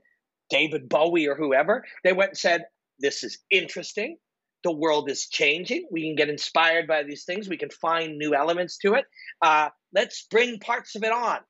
David 0.51 0.89
Bowie 0.89 1.29
or 1.29 1.35
whoever, 1.35 1.85
they 2.03 2.13
went 2.13 2.31
and 2.31 2.39
said, 2.39 2.67
"This 2.99 3.25
is 3.25 3.39
interesting. 3.51 4.19
The 4.63 4.73
world 4.73 5.11
is 5.11 5.29
changing. 5.29 5.89
We 5.91 6.03
can 6.03 6.17
get 6.17 6.29
inspired 6.29 6.87
by 6.87 7.03
these 7.03 7.25
things. 7.25 7.49
We 7.49 7.59
can 7.59 7.71
find 7.71 8.19
new 8.19 8.35
elements 8.35 8.79
to 8.79 8.95
it. 8.95 9.07
Uh, 9.43 9.71
let's 9.93 10.27
bring 10.31 10.59
parts 10.59 10.95
of 10.95 11.05
it 11.05 11.13
on." 11.13 11.41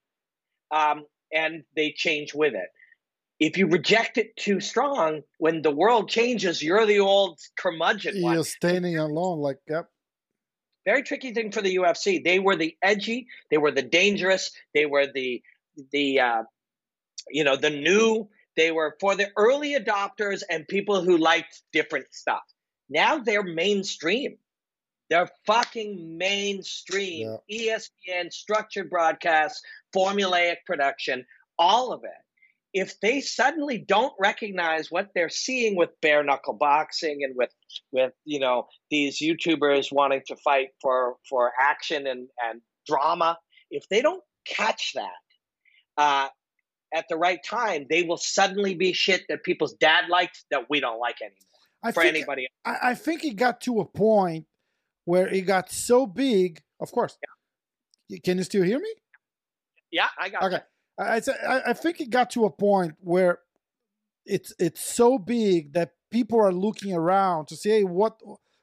Um, 0.71 1.07
and 1.33 1.65
they 1.77 1.93
change 1.93 2.35
with 2.35 2.55
it. 2.55 2.69
If 3.41 3.59
you 3.59 3.67
reject 3.67 4.17
it 4.17 4.37
too 4.37 4.61
strong, 4.61 5.23
when 5.39 5.63
the 5.63 5.73
world 5.73 6.09
changes, 6.09 6.63
you're 6.63 6.87
the 6.87 7.01
old 7.01 7.41
curmudgeon 7.59 8.15
You're 8.17 8.45
standing 8.45 8.97
alone, 8.97 9.41
like 9.41 9.59
yep. 9.69 9.89
very 10.87 11.03
tricky 11.03 11.35
thing 11.35 11.51
for 11.51 11.61
the 11.61 11.77
UFC. 11.77 12.23
They 12.23 12.39
were 12.39 12.57
the 12.57 12.77
edgy, 12.81 13.27
they 13.51 13.59
were 13.59 13.73
the 13.73 13.83
dangerous, 13.83 14.53
they 14.73 14.87
were 14.87 15.07
the 15.13 15.43
the 15.93 16.21
uh, 16.21 16.43
you 17.31 17.45
know 17.45 17.57
the 17.57 17.71
new. 17.71 18.29
They 18.57 18.71
were 18.71 18.97
for 19.01 19.17
the 19.17 19.31
early 19.37 19.75
adopters 19.75 20.43
and 20.49 20.67
people 20.69 21.03
who 21.03 21.19
liked 21.19 21.63
different 21.73 22.07
stuff. 22.13 22.43
Now 22.89 23.19
they're 23.19 23.43
mainstream. 23.43 24.37
They're 25.11 25.29
fucking 25.47 26.17
mainstream. 26.17 27.39
E 27.51 27.69
ESPN, 27.69 28.33
structured 28.33 28.91
broadcasts, 28.91 29.61
formulaic 29.95 30.57
production, 30.67 31.27
all 31.59 31.93
of 31.93 32.05
it. 32.05 32.11
If 32.73 32.99
they 33.01 33.21
suddenly 33.21 33.79
don't 33.79 34.15
recognize 34.19 34.91
what 34.91 35.11
they're 35.15 35.29
seeing 35.29 35.77
with 35.77 35.91
bare 36.01 36.25
knuckle 36.25 36.55
boxing 36.55 37.21
and 37.23 37.35
with 37.37 37.51
with 37.93 38.13
you 38.25 38.41
know 38.41 38.67
these 38.91 39.21
YouTubers 39.21 39.93
wanting 39.93 40.23
to 40.27 40.37
fight 40.37 40.69
for 40.81 41.17
for 41.29 41.53
action 41.61 42.07
and 42.07 42.29
and 42.49 42.61
drama, 42.87 43.39
if 43.71 43.89
they 43.89 44.03
don't 44.03 44.23
catch 44.47 44.93
that 44.95 45.13
uh, 45.97 46.29
at 46.95 47.07
the 47.09 47.17
right 47.17 47.41
time, 47.45 47.87
they 47.91 48.03
will 48.03 48.17
suddenly 48.17 48.75
be 48.75 48.93
shit 48.93 49.25
that 49.29 49.43
people's 49.43 49.75
dad 49.75 50.09
liked 50.09 50.45
that 50.51 50.71
we 50.71 50.81
don't 50.81 51.01
like 51.01 51.21
anymore 51.21 51.39
I 51.83 51.93
for 51.93 52.03
think, 52.03 52.17
anybody. 52.17 52.49
I, 52.65 52.77
I 52.83 52.95
think 52.95 53.25
it 53.25 53.37
got 53.37 53.61
to 53.63 53.81
a 53.81 53.85
point 53.85 54.47
where 55.05 55.29
it 55.29 55.43
got 55.43 55.71
so 55.71 56.07
big. 56.07 56.63
Of 56.81 56.93
course, 56.93 57.19
Y- 58.11 58.21
can 58.23 58.39
you 58.39 58.45
still 58.45 58.63
hear 58.65 58.79
me? 58.79 58.93
Yeah, 59.91 60.09
I 60.19 60.29
got 60.29 60.43
Okay, 60.45 60.61
I, 60.99 61.21
I 61.47 61.63
I 61.71 61.73
think 61.73 62.01
it 62.01 62.11
got 62.11 62.31
to 62.31 62.45
a 62.45 62.51
point 62.51 62.95
where 63.01 63.41
it's 64.25 64.53
it's 64.59 64.85
so 64.85 65.19
big 65.19 65.73
that 65.75 65.93
people 66.11 66.41
are 66.41 66.53
looking 66.53 66.95
around 66.95 67.49
to 67.49 67.57
see 67.57 67.71
hey, 67.71 67.85
what 67.85 68.21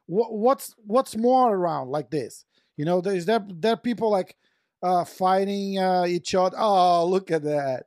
what 0.07 0.33
what's 0.33 0.75
what's 0.85 1.15
more 1.15 1.55
around 1.55 1.89
like 1.89 2.09
this? 2.09 2.45
You 2.77 2.85
know, 2.85 3.01
there's 3.01 3.25
there 3.25 3.45
there 3.47 3.73
are 3.73 3.77
people 3.77 4.09
like 4.09 4.35
uh 4.81 5.03
fighting 5.05 5.77
uh 5.79 6.05
each 6.07 6.33
other. 6.35 6.55
Oh, 6.59 7.05
look 7.07 7.31
at 7.31 7.43
that. 7.43 7.85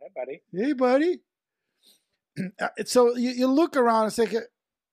Hey, 0.00 0.08
buddy. 0.14 0.42
Hey, 0.52 0.72
buddy. 0.72 1.20
Uh, 2.60 2.68
so 2.84 3.16
you, 3.16 3.30
you 3.30 3.46
look 3.46 3.78
around 3.78 4.04
and 4.04 4.12
say, 4.12 4.26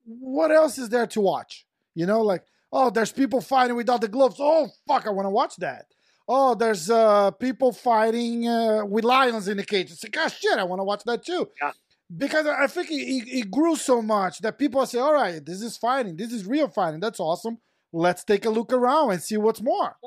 what 0.05 0.49
else 0.49 0.77
is 0.77 0.87
there 0.87 1.05
to 1.07 1.19
watch? 1.19 1.65
You 1.93 2.05
know, 2.05 2.21
like, 2.21 2.45
oh, 2.71 2.89
there's 2.89 3.11
people 3.11 3.41
fighting 3.41 3.75
without 3.75 3.99
the 3.99 4.07
gloves. 4.07 4.37
Oh, 4.39 4.69
fuck, 4.87 5.05
I 5.05 5.09
want 5.09 5.25
to 5.25 5.29
watch 5.29 5.57
that. 5.57 5.87
Oh, 6.27 6.55
there's 6.55 6.89
uh, 6.89 7.31
people 7.31 7.73
fighting 7.73 8.47
uh, 8.47 8.85
with 8.85 9.03
lions 9.03 9.49
in 9.49 9.57
the 9.57 9.65
cage. 9.65 9.91
It's 9.91 10.03
like, 10.03 10.15
oh, 10.17 10.29
shit, 10.29 10.57
I 10.57 10.63
want 10.63 10.79
to 10.79 10.85
watch 10.85 11.03
that 11.03 11.25
too. 11.25 11.49
Yeah. 11.61 11.71
Because 12.15 12.45
I 12.45 12.67
think 12.67 12.91
it, 12.91 12.95
it, 12.95 13.39
it 13.39 13.51
grew 13.51 13.75
so 13.75 14.01
much 14.01 14.39
that 14.39 14.57
people 14.57 14.85
say, 14.85 14.99
all 14.99 15.13
right, 15.13 15.45
this 15.45 15.61
is 15.61 15.75
fighting. 15.75 16.15
This 16.15 16.31
is 16.31 16.45
real 16.45 16.69
fighting. 16.69 16.99
That's 16.99 17.19
awesome. 17.19 17.57
Let's 17.91 18.23
take 18.23 18.45
a 18.45 18.49
look 18.49 18.71
around 18.71 19.11
and 19.11 19.21
see 19.21 19.37
what's 19.37 19.61
more. 19.61 19.97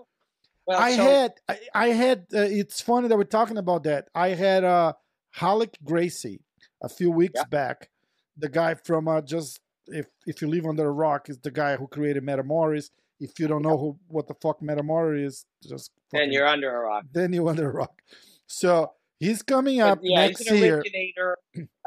Well, 0.67 0.81
I 0.81 0.97
so- 0.97 1.03
had, 1.05 1.33
I, 1.49 1.59
I 1.75 1.89
had. 1.89 2.27
Uh, 2.35 2.41
it's 2.41 2.81
funny 2.81 3.09
that 3.09 3.17
we're 3.17 3.25
talking 3.25 3.57
about 3.59 3.85
that. 3.85 4.09
I 4.15 4.29
had 4.31 4.65
uh, 4.65 4.95
Ralek 5.39 5.75
Gracie 5.85 6.41
a 6.83 6.89
few 6.89 7.11
weeks 7.11 7.35
Yeah. 7.37 7.45
back. 7.45 7.91
The 8.37 8.49
guy 8.49 8.75
from 8.75 9.09
uh, 9.09 9.21
just 9.23 9.61
if 9.87 10.07
if 10.27 10.43
you 10.43 10.49
live 10.49 10.67
under 10.67 10.87
a 10.87 10.91
rock 10.93 11.29
is 11.31 11.39
the 11.39 11.51
guy 11.51 11.77
who 11.77 11.87
created 11.87 12.23
Metamoris. 12.25 12.91
If 13.19 13.39
you 13.39 13.47
don't 13.49 13.63
know 13.63 13.79
who 13.79 13.99
what 14.09 14.27
the 14.29 14.35
fuck 14.35 14.61
Metamoris 14.61 15.25
is, 15.25 15.47
just 15.67 15.91
then 16.13 16.33
you're 16.33 16.47
under 16.47 16.75
a 16.75 16.81
rock. 16.81 17.05
then 17.13 17.33
you're 17.33 17.49
under 17.49 17.71
a 17.71 17.73
rock. 17.73 18.03
So 18.47 18.93
he's 19.19 19.43
coming 19.43 19.81
up 19.81 20.01
But 20.01 20.11
yeah, 20.11 20.27
next 20.27 20.41
he's 20.41 20.49
an 20.51 20.57
year. 20.59 20.77
originator 20.81 21.39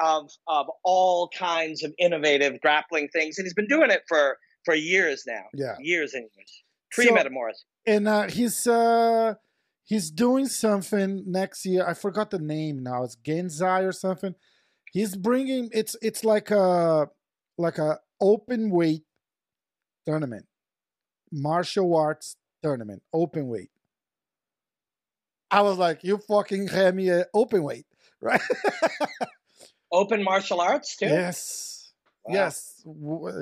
of 0.02 0.32
of 0.48 0.68
all 0.84 1.28
kinds 1.30 1.84
of 1.84 1.94
innovative 2.00 2.60
grappling 2.62 3.10
things, 3.10 3.38
and 3.38 3.46
he's 3.46 3.54
been 3.54 3.68
doing 3.68 3.92
it 3.92 4.02
for 4.08 4.38
for 4.66 4.74
years 4.74 5.24
now. 5.28 5.44
Yeah, 5.54 5.76
years 5.80 6.14
and 6.16 6.24
years. 6.36 6.64
Pre 6.92 7.06
so. 7.06 7.16
And 7.86 8.08
uh, 8.08 8.28
he's 8.28 8.66
uh, 8.68 9.36
he's 9.86 10.12
doing 10.12 10.48
something 10.48 11.24
next 11.28 11.66
year. 11.66 11.86
I 11.88 11.94
forgot 11.94 12.32
the 12.32 12.40
name 12.40 12.84
now. 12.84 13.04
It's 13.04 13.16
Genzai 13.16 13.84
or 13.88 13.92
something. 13.92 14.36
He's 14.92 15.16
bringing 15.16 15.70
it's 15.72 15.96
it's 16.02 16.24
like 16.24 16.52
a 16.52 17.10
like 17.58 17.78
a 17.78 18.00
open 18.20 18.70
weight 18.70 19.04
tournament, 20.06 20.46
martial 21.32 21.96
arts 21.96 22.36
tournament, 22.64 23.04
open 23.14 23.48
weight. 23.48 23.70
I 25.52 25.62
was 25.62 25.78
like, 25.78 26.04
you 26.04 26.18
fucking 26.18 26.68
hand 26.68 26.96
me 26.96 27.10
an 27.10 27.26
open 27.34 27.64
weight, 27.64 27.86
right? 28.22 28.42
open 29.92 30.24
martial 30.24 30.62
arts 30.62 30.96
too. 30.96 31.08
Yes, 31.08 31.92
wow. 32.26 32.34
yes. 32.34 32.84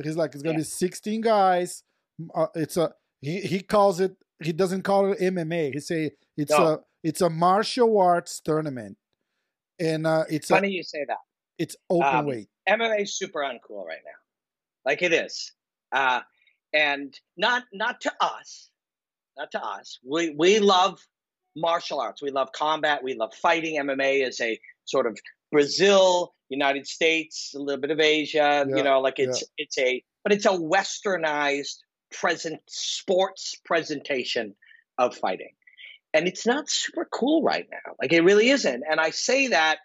He's 0.04 0.16
like, 0.16 0.34
it's 0.34 0.44
gonna 0.44 0.54
yeah. 0.54 0.60
be 0.60 0.64
sixteen 0.64 1.22
guys. 1.22 1.84
Uh, 2.34 2.48
it's 2.56 2.78
a 2.78 2.94
he. 3.22 3.42
He 3.42 3.62
calls 3.62 4.00
it. 4.00 4.16
He 4.44 4.52
doesn't 4.52 4.84
call 4.84 5.12
it 5.12 5.20
MMA. 5.20 5.74
He 5.74 5.80
say 5.80 6.12
it's 6.36 6.52
no. 6.52 6.66
a 6.66 6.80
it's 7.04 7.22
a 7.22 7.30
martial 7.30 8.00
arts 8.00 8.40
tournament, 8.40 8.98
and 9.80 10.06
uh, 10.06 10.26
it's 10.30 10.48
funny 10.48 10.70
a, 10.70 10.72
you 10.72 10.84
say 10.84 11.06
that. 11.08 11.18
It's 11.58 11.76
open 11.90 12.16
um, 12.16 12.26
weight. 12.26 12.50
MMA 12.70 13.02
is 13.02 13.18
super 13.18 13.40
uncool 13.40 13.86
right 13.86 14.02
now, 14.06 14.20
like 14.86 15.02
it 15.02 15.14
is, 15.14 15.54
uh, 15.92 16.22
and 16.74 17.18
not 17.36 17.64
not 17.74 18.02
to 18.02 18.14
us, 18.22 18.70
not 19.38 19.52
to 19.52 19.64
us. 19.64 20.00
We 20.04 20.36
we 20.38 20.60
love 20.60 21.00
martial 21.56 22.00
arts. 22.00 22.22
We 22.22 22.32
love 22.32 22.52
combat. 22.52 23.04
We 23.04 23.16
love 23.16 23.34
fighting. 23.34 23.82
MMA 23.82 24.28
is 24.28 24.40
a 24.40 24.60
sort 24.86 25.08
of 25.08 25.18
Brazil, 25.52 26.34
United 26.50 26.88
States, 26.88 27.54
a 27.56 27.60
little 27.60 27.82
bit 27.82 27.92
of 27.92 28.00
Asia. 28.00 28.66
Yeah, 28.68 28.76
you 28.76 28.84
know, 28.84 29.00
like 29.00 29.20
it's 29.20 29.42
yeah. 29.42 29.66
it's 29.66 29.78
a 29.78 30.04
but 30.24 30.34
it's 30.34 30.46
a 30.46 30.50
westernized 30.50 31.78
present 32.12 32.62
sports 32.68 33.56
presentation 33.66 34.56
of 34.98 35.16
fighting. 35.16 35.52
And 36.14 36.28
it's 36.28 36.46
not 36.46 36.70
super 36.70 37.08
cool 37.12 37.44
right 37.44 37.68
now. 37.72 37.94
Like 38.02 38.14
it 38.14 38.24
really 38.24 38.50
isn't. 38.50 38.84
And 38.90 39.00
I 39.00 39.12
say 39.12 39.48
that, 39.48 39.78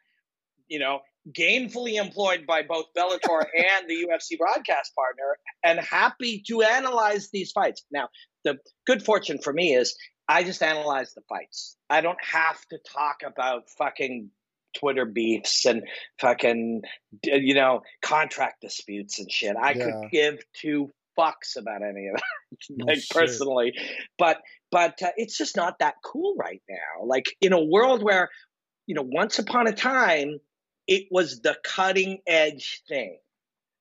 you 0.68 0.78
know, 0.78 1.00
gainfully 1.30 1.94
employed 1.94 2.46
by 2.46 2.62
both 2.62 2.86
Bellator 2.96 3.44
and 3.56 3.88
the 3.88 4.06
UFC 4.06 4.38
broadcast 4.38 4.92
partner 4.94 5.36
and 5.62 5.78
happy 5.80 6.42
to 6.48 6.62
analyze 6.62 7.30
these 7.32 7.52
fights. 7.52 7.84
Now, 7.90 8.08
the 8.44 8.58
good 8.86 9.04
fortune 9.04 9.38
for 9.38 9.52
me 9.52 9.74
is 9.74 9.96
I 10.28 10.44
just 10.44 10.62
analyze 10.62 11.14
the 11.14 11.22
fights. 11.28 11.76
I 11.90 12.00
don't 12.00 12.22
have 12.24 12.60
to 12.70 12.78
talk 12.92 13.18
about 13.24 13.68
fucking 13.76 14.30
Twitter 14.74 15.04
beefs 15.04 15.66
and 15.66 15.82
fucking 16.18 16.82
you 17.24 17.54
know 17.54 17.82
contract 18.00 18.62
disputes 18.62 19.18
and 19.18 19.30
shit. 19.30 19.56
I 19.56 19.72
yeah. 19.72 19.84
could 19.84 20.10
give 20.10 20.38
two 20.54 20.90
fucks 21.18 21.56
about 21.56 21.82
any 21.82 22.08
of 22.08 22.16
that, 22.16 22.86
like 22.86 23.02
personally. 23.10 23.74
But 24.18 24.38
but 24.70 25.02
uh, 25.02 25.10
it's 25.16 25.36
just 25.36 25.56
not 25.56 25.78
that 25.80 25.96
cool 26.04 26.34
right 26.36 26.62
now. 26.68 27.04
Like 27.06 27.26
in 27.40 27.52
a 27.52 27.62
world 27.62 28.02
where 28.02 28.30
you 28.86 28.94
know 28.94 29.06
once 29.06 29.38
upon 29.38 29.66
a 29.66 29.72
time 29.72 30.38
it 30.86 31.06
was 31.10 31.40
the 31.40 31.56
cutting 31.64 32.18
edge 32.26 32.82
thing. 32.88 33.18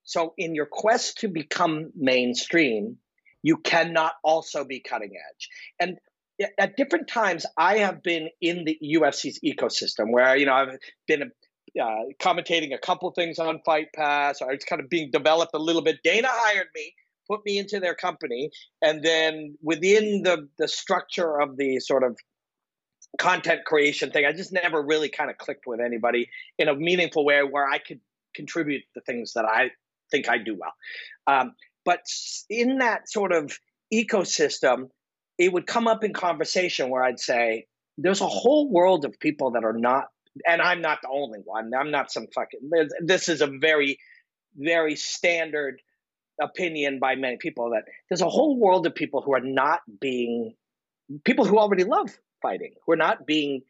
So 0.04 0.34
in 0.38 0.56
your 0.56 0.68
quest 0.70 1.20
to 1.20 1.28
become 1.28 1.92
mainstream, 1.96 2.98
you 3.44 3.58
cannot 3.58 4.14
also 4.24 4.64
be 4.64 4.80
cutting 4.80 5.12
edge. 5.16 5.50
And 5.80 5.98
at 6.58 6.76
different 6.76 7.08
times, 7.08 7.46
I 7.58 7.80
have 7.80 8.02
been 8.02 8.30
in 8.42 8.66
the 8.66 8.78
UFC's 8.82 9.40
ecosystem 9.46 10.12
where 10.12 10.36
you 10.36 10.46
know 10.46 10.54
I've 10.54 10.78
been 11.08 11.32
uh, 11.80 11.86
commentating 12.20 12.74
a 12.74 12.78
couple 12.78 13.12
things 13.12 13.40
on 13.40 13.62
Fight 13.66 13.88
Pass, 13.96 14.42
or 14.42 14.52
it's 14.52 14.66
kind 14.66 14.82
of 14.82 14.90
being 14.90 15.12
developed 15.12 15.54
a 15.54 15.60
little 15.60 15.82
bit. 15.82 16.00
Dana 16.04 16.28
hired 16.30 16.68
me, 16.76 16.94
put 17.30 17.46
me 17.46 17.58
into 17.58 17.80
their 17.80 17.96
company, 17.96 18.52
and 18.82 19.04
then 19.04 19.58
within 19.62 20.24
the 20.24 20.48
the 20.58 20.68
structure 20.68 21.40
of 21.40 21.58
the 21.58 21.80
sort 21.80 22.04
of 22.04 22.18
content 23.18 23.62
creation 23.66 24.12
thing, 24.12 24.26
I 24.26 24.32
just 24.32 24.54
never 24.54 24.82
really 24.82 25.10
kind 25.10 25.30
of 25.30 25.38
clicked 25.38 25.66
with 25.68 25.80
anybody 25.80 26.30
in 26.58 26.70
a 26.70 26.76
meaningful 26.76 27.26
way 27.26 27.42
where 27.44 27.68
I 27.68 27.78
could 27.78 28.00
contribute 28.34 28.84
the 28.96 29.02
things 29.02 29.34
that 29.34 29.46
I 29.46 29.72
think 30.12 30.30
I 30.30 30.38
do 30.38 30.58
well. 30.58 30.74
Um, 31.28 31.54
but 31.84 32.02
in 32.50 32.78
that 32.78 33.10
sort 33.10 33.34
of 33.34 33.58
ecosystem, 33.94 34.90
it 35.38 35.52
would 35.52 35.68
come 35.68 35.88
up 35.88 36.04
in 36.04 36.14
conversation 36.14 36.90
where 36.90 37.04
I'd 37.04 37.20
say, 37.20 37.66
there's 37.98 38.22
a 38.22 38.28
whole 38.28 38.70
world 38.70 39.04
of 39.04 39.20
people 39.20 39.52
that 39.52 39.64
are 39.64 39.78
not, 39.78 40.06
and 40.48 40.62
I'm 40.62 40.82
not 40.82 41.00
the 41.02 41.10
only 41.10 41.40
one. 41.44 41.72
I'm 41.78 41.92
not 41.92 42.12
some 42.12 42.28
fucking, 42.34 42.70
this 43.02 43.28
is 43.28 43.42
a 43.42 43.48
very, 43.48 44.00
very 44.56 44.96
standard 44.96 45.82
opinion 46.42 47.00
by 47.00 47.16
many 47.16 47.38
people 47.38 47.72
that 47.72 47.84
there's 48.10 48.22
a 48.22 48.30
whole 48.30 48.58
world 48.58 48.86
of 48.88 48.96
people 48.96 49.22
who 49.22 49.34
are 49.34 49.42
not 49.42 49.82
being, 50.00 50.56
people 51.24 51.46
who 51.46 51.58
already 51.58 51.84
love 51.84 52.10
fighting, 52.42 52.74
who 52.86 52.94
are 52.94 52.98
not 52.98 53.26
being 53.26 53.62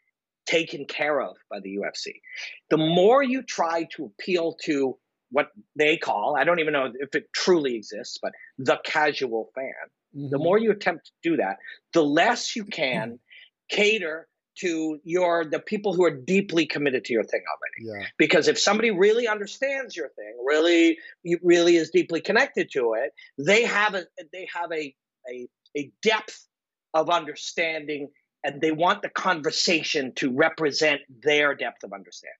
taken 0.45 0.85
care 0.85 1.21
of 1.21 1.35
by 1.49 1.59
the 1.59 1.75
UFC. 1.75 2.21
The 2.69 2.77
more 2.77 3.21
you 3.21 3.43
try 3.43 3.87
to 3.95 4.05
appeal 4.05 4.55
to 4.63 4.97
what 5.31 5.49
they 5.75 5.97
call, 5.97 6.35
I 6.37 6.43
don't 6.43 6.59
even 6.59 6.73
know 6.73 6.91
if 6.99 7.15
it 7.15 7.31
truly 7.33 7.75
exists, 7.75 8.17
but 8.21 8.31
the 8.57 8.79
casual 8.83 9.49
fan, 9.53 9.73
Mm-hmm. 10.15 10.29
The 10.29 10.37
more 10.37 10.57
you 10.57 10.71
attempt 10.71 11.05
to 11.05 11.29
do 11.29 11.37
that, 11.37 11.57
the 11.93 12.03
less 12.03 12.55
you 12.55 12.65
can 12.65 13.19
cater 13.69 14.27
to 14.59 14.99
your 15.03 15.45
the 15.45 15.59
people 15.59 15.93
who 15.93 16.03
are 16.03 16.15
deeply 16.15 16.65
committed 16.65 17.05
to 17.05 17.13
your 17.13 17.23
thing 17.23 17.41
already. 17.49 17.99
Yeah. 17.99 18.07
Because 18.17 18.47
if 18.47 18.59
somebody 18.59 18.91
really 18.91 19.27
understands 19.27 19.95
your 19.95 20.09
thing, 20.09 20.35
really 20.45 20.97
really 21.41 21.77
is 21.77 21.89
deeply 21.89 22.21
connected 22.21 22.69
to 22.73 22.93
it, 22.93 23.11
they 23.37 23.63
have 23.63 23.95
a 23.95 24.05
they 24.33 24.47
have 24.53 24.71
a 24.71 24.93
a, 25.29 25.47
a 25.77 25.91
depth 26.01 26.47
of 26.93 27.09
understanding 27.09 28.09
and 28.43 28.59
they 28.61 28.71
want 28.71 29.01
the 29.01 29.09
conversation 29.09 30.13
to 30.15 30.35
represent 30.35 31.01
their 31.23 31.55
depth 31.55 31.83
of 31.83 31.93
understanding. 31.93 32.35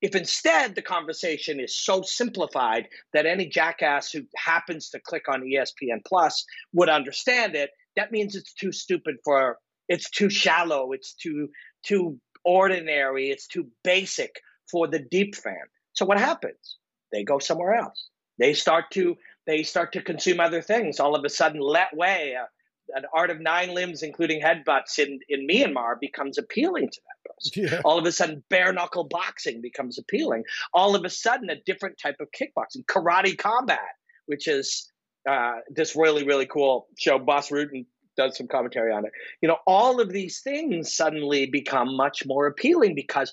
If 0.00 0.14
instead 0.14 0.74
the 0.74 0.82
conversation 0.82 1.60
is 1.60 1.76
so 1.76 2.02
simplified 2.02 2.88
that 3.14 3.26
any 3.26 3.46
jackass 3.46 4.10
who 4.10 4.22
happens 4.36 4.90
to 4.90 5.00
click 5.00 5.28
on 5.28 5.42
ESPN 5.42 6.04
Plus 6.06 6.44
would 6.72 6.88
understand 6.88 7.54
it, 7.54 7.70
that 7.96 8.12
means 8.12 8.36
it's 8.36 8.52
too 8.52 8.70
stupid 8.70 9.16
for 9.24 9.58
it's 9.88 10.10
too 10.10 10.30
shallow, 10.30 10.92
it's 10.92 11.14
too 11.14 11.48
too 11.84 12.18
ordinary, 12.44 13.30
it's 13.30 13.46
too 13.46 13.68
basic 13.82 14.40
for 14.70 14.88
the 14.88 14.98
deep 14.98 15.34
fan. 15.34 15.66
So 15.92 16.04
what 16.04 16.18
happens? 16.18 16.78
They 17.12 17.24
go 17.24 17.38
somewhere 17.38 17.74
else. 17.74 18.08
They 18.38 18.54
start 18.54 18.86
to 18.92 19.16
they 19.46 19.62
start 19.62 19.92
to 19.92 20.02
consume 20.02 20.40
other 20.40 20.62
things. 20.62 21.00
All 21.00 21.14
of 21.14 21.24
a 21.24 21.28
sudden, 21.28 21.60
let 21.60 21.96
way. 21.96 22.34
Uh, 22.40 22.46
an 22.90 23.04
art 23.14 23.30
of 23.30 23.40
nine 23.40 23.74
limbs, 23.74 24.02
including 24.02 24.42
headbutts 24.42 24.98
in, 24.98 25.18
in 25.28 25.46
Myanmar, 25.46 25.98
becomes 26.00 26.36
appealing 26.36 26.90
to 26.90 27.00
that 27.00 27.32
person. 27.32 27.64
Yeah. 27.72 27.80
All 27.84 27.98
of 27.98 28.04
a 28.04 28.12
sudden, 28.12 28.44
bare 28.50 28.72
knuckle 28.72 29.04
boxing 29.04 29.60
becomes 29.60 29.98
appealing. 29.98 30.44
All 30.72 30.94
of 30.94 31.04
a 31.04 31.10
sudden, 31.10 31.50
a 31.50 31.56
different 31.64 31.98
type 31.98 32.16
of 32.20 32.28
kickboxing, 32.30 32.84
karate 32.86 33.36
combat, 33.36 33.78
which 34.26 34.46
is 34.48 34.90
uh, 35.28 35.56
this 35.68 35.96
really, 35.96 36.24
really 36.24 36.46
cool 36.46 36.86
show. 36.98 37.18
Bas 37.18 37.50
Rutten 37.50 37.86
does 38.16 38.36
some 38.36 38.48
commentary 38.48 38.92
on 38.92 39.04
it. 39.04 39.12
You 39.40 39.48
know, 39.48 39.58
all 39.66 40.00
of 40.00 40.10
these 40.10 40.40
things 40.40 40.94
suddenly 40.94 41.46
become 41.46 41.96
much 41.96 42.24
more 42.26 42.46
appealing 42.46 42.94
because 42.94 43.32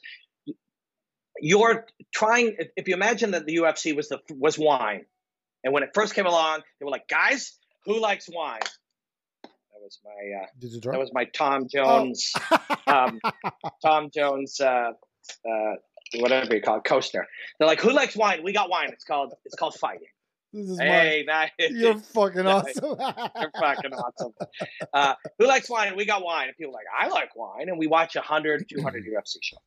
you're 1.39 1.85
trying. 2.13 2.55
If 2.75 2.87
you 2.87 2.93
imagine 2.93 3.31
that 3.31 3.45
the 3.45 3.57
UFC 3.57 3.95
was 3.95 4.09
the 4.09 4.19
was 4.29 4.57
wine, 4.57 5.05
and 5.63 5.73
when 5.73 5.83
it 5.83 5.89
first 5.93 6.13
came 6.13 6.25
along, 6.25 6.61
they 6.79 6.85
were 6.85 6.91
like, 6.91 7.07
guys, 7.07 7.57
who 7.85 7.99
likes 7.99 8.27
wine? 8.31 8.59
That 9.43 9.81
was 9.81 9.99
my 10.03 10.41
uh, 10.41 10.45
Did 10.59 10.71
you 10.73 10.79
that 10.81 10.99
was 10.99 11.11
my 11.13 11.25
Tom 11.25 11.67
Jones, 11.67 12.33
oh. 12.51 12.77
um, 12.87 13.19
Tom 13.83 14.09
Jones, 14.13 14.59
uh, 14.59 14.91
uh, 15.49 15.73
whatever 16.19 16.55
you 16.55 16.61
call 16.61 16.77
it, 16.77 16.83
coaster. 16.83 17.25
They're 17.57 17.67
like, 17.67 17.81
"Who 17.81 17.91
likes 17.91 18.15
wine? 18.15 18.43
We 18.43 18.53
got 18.53 18.69
wine. 18.69 18.89
It's 18.91 19.03
called 19.03 19.33
it's 19.45 19.55
called 19.55 19.75
fighting." 19.75 20.07
This 20.53 20.69
is 20.69 20.79
hey, 20.79 21.23
my, 21.25 21.49
nice. 21.59 21.71
You're 21.71 21.99
fucking 21.99 22.45
awesome. 22.45 22.83
you're 22.99 23.51
fucking 23.59 23.93
awesome. 23.93 24.33
Uh, 24.93 25.15
who 25.39 25.47
likes 25.47 25.69
wine? 25.69 25.89
And 25.89 25.97
we 25.97 26.05
got 26.05 26.23
wine. 26.23 26.47
And 26.47 26.57
people 26.57 26.73
are 26.73 26.79
like, 26.79 26.85
I 26.97 27.07
like 27.07 27.35
wine. 27.35 27.69
And 27.69 27.77
we 27.77 27.87
watch 27.87 28.15
100, 28.15 28.67
200 28.69 29.03
UFC 29.17 29.37
shows. 29.41 29.59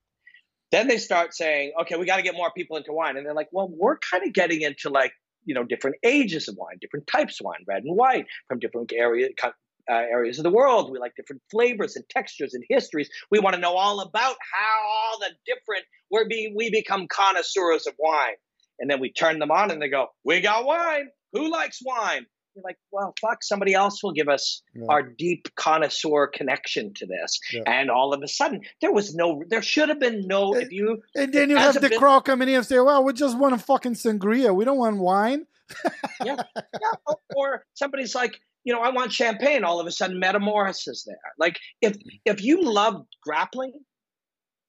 Then 0.71 0.89
they 0.89 0.99
start 0.99 1.35
saying, 1.35 1.73
okay, 1.83 1.97
we 1.97 2.05
got 2.05 2.17
to 2.17 2.23
get 2.23 2.35
more 2.35 2.51
people 2.55 2.77
into 2.77 2.93
wine. 2.93 3.17
And 3.17 3.25
they're 3.25 3.35
like, 3.35 3.49
well, 3.53 3.69
we're 3.71 3.99
kind 3.99 4.27
of 4.27 4.33
getting 4.33 4.63
into 4.63 4.91
like, 4.91 5.13
you 5.45 5.55
know, 5.55 5.63
different 5.63 5.97
ages 6.03 6.49
of 6.49 6.57
wine, 6.57 6.79
different 6.81 7.07
types 7.07 7.41
of 7.41 7.45
wine, 7.45 7.65
red 7.67 7.85
and 7.85 7.97
white, 7.97 8.27
from 8.49 8.59
different 8.59 8.93
area, 8.93 9.29
uh, 9.43 9.53
areas 9.93 10.39
of 10.39 10.45
the 10.45 10.51
world. 10.51 10.91
We 10.91 10.99
like 10.99 11.15
different 11.17 11.43
flavors 11.51 11.97
and 11.97 12.05
textures 12.09 12.55
and 12.55 12.65
histories. 12.69 13.09
We 13.31 13.39
want 13.39 13.55
to 13.55 13.61
know 13.61 13.75
all 13.75 14.01
about 14.01 14.37
how 14.53 14.83
all 14.89 15.19
the 15.21 15.31
different 15.47 15.85
we're 16.11 16.27
be, 16.27 16.53
we 16.55 16.71
become 16.71 17.07
connoisseurs 17.09 17.87
of 17.87 17.95
wine. 17.99 18.37
And 18.79 18.91
then 18.91 19.01
we 19.01 19.13
turn 19.13 19.39
them 19.39 19.51
on 19.51 19.71
and 19.71 19.81
they 19.81 19.89
go, 19.89 20.09
"We 20.25 20.41
got 20.41 20.65
wine. 20.65 21.09
Who 21.33 21.51
likes 21.51 21.81
wine?" 21.85 22.27
You're 22.55 22.63
like, 22.63 22.79
well, 22.93 23.15
fuck, 23.21 23.43
somebody 23.43 23.75
else 23.75 24.03
will 24.03 24.13
give 24.13 24.29
us 24.29 24.63
yeah. 24.75 24.87
our 24.89 25.03
deep 25.03 25.49
connoisseur 25.57 26.29
connection 26.29 26.95
to 26.95 27.07
this. 27.07 27.41
Yeah. 27.53 27.63
And 27.67 27.91
all 27.91 28.15
of 28.15 28.23
a 28.23 28.29
sudden, 28.29 28.61
there 28.81 28.93
was 28.93 29.15
no, 29.15 29.43
there 29.49 29.63
should 29.63 29.89
have 29.89 29.99
been 29.99 30.27
no, 30.27 30.55
if 30.55 30.71
you. 30.71 31.03
And 31.17 31.33
then 31.33 31.51
you 31.51 31.57
have 31.57 31.75
the 31.75 31.89
bit, 31.89 31.99
crow 31.99 32.21
coming 32.21 32.49
in 32.49 32.57
and 32.57 32.67
say, 32.67 32.79
well, 32.79 33.03
we 33.03 33.13
just 33.13 33.37
want 33.37 33.55
a 33.55 33.59
fucking 33.59 33.95
sangria. 33.95 34.55
We 34.55 34.65
don't 34.65 34.79
want 34.79 34.99
wine. 34.99 35.47
yeah, 36.25 36.37
yeah. 36.57 37.15
Or 37.35 37.65
somebody's 37.75 38.15
like, 38.15 38.39
you 38.63 38.73
know, 38.73 38.81
I 38.81 38.91
want 38.91 39.13
champagne. 39.13 39.65
All 39.65 39.81
of 39.81 39.87
a 39.87 39.91
sudden, 39.91 40.21
Metamoris 40.21 40.87
is 40.87 41.05
there. 41.07 41.17
Like, 41.39 41.59
if 41.81 41.95
mm. 41.95 42.21
if 42.25 42.43
you 42.43 42.63
love 42.63 43.05
grappling, 43.23 43.81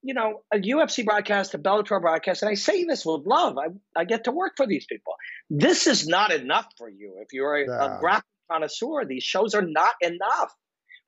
you 0.05 0.13
know, 0.13 0.43
a 0.53 0.57
UFC 0.57 1.03
broadcast, 1.03 1.55
a 1.55 1.57
Bellator 1.57 1.99
broadcast, 1.99 2.43
and 2.43 2.49
I 2.49 2.53
say 2.53 2.83
this 2.83 3.03
with 3.03 3.25
love. 3.25 3.57
I 3.57 3.69
I 3.99 4.05
get 4.05 4.25
to 4.25 4.31
work 4.31 4.53
for 4.55 4.67
these 4.67 4.85
people. 4.85 5.13
This 5.49 5.87
is 5.87 6.07
not 6.07 6.31
enough 6.31 6.67
for 6.77 6.87
you. 6.87 7.15
If 7.21 7.33
you're 7.33 7.55
a, 7.55 7.67
yeah. 7.67 7.97
a 7.97 7.99
grappling 7.99 8.23
connoisseur, 8.51 9.05
these 9.05 9.23
shows 9.23 9.55
are 9.55 9.63
not 9.63 9.95
enough, 10.01 10.53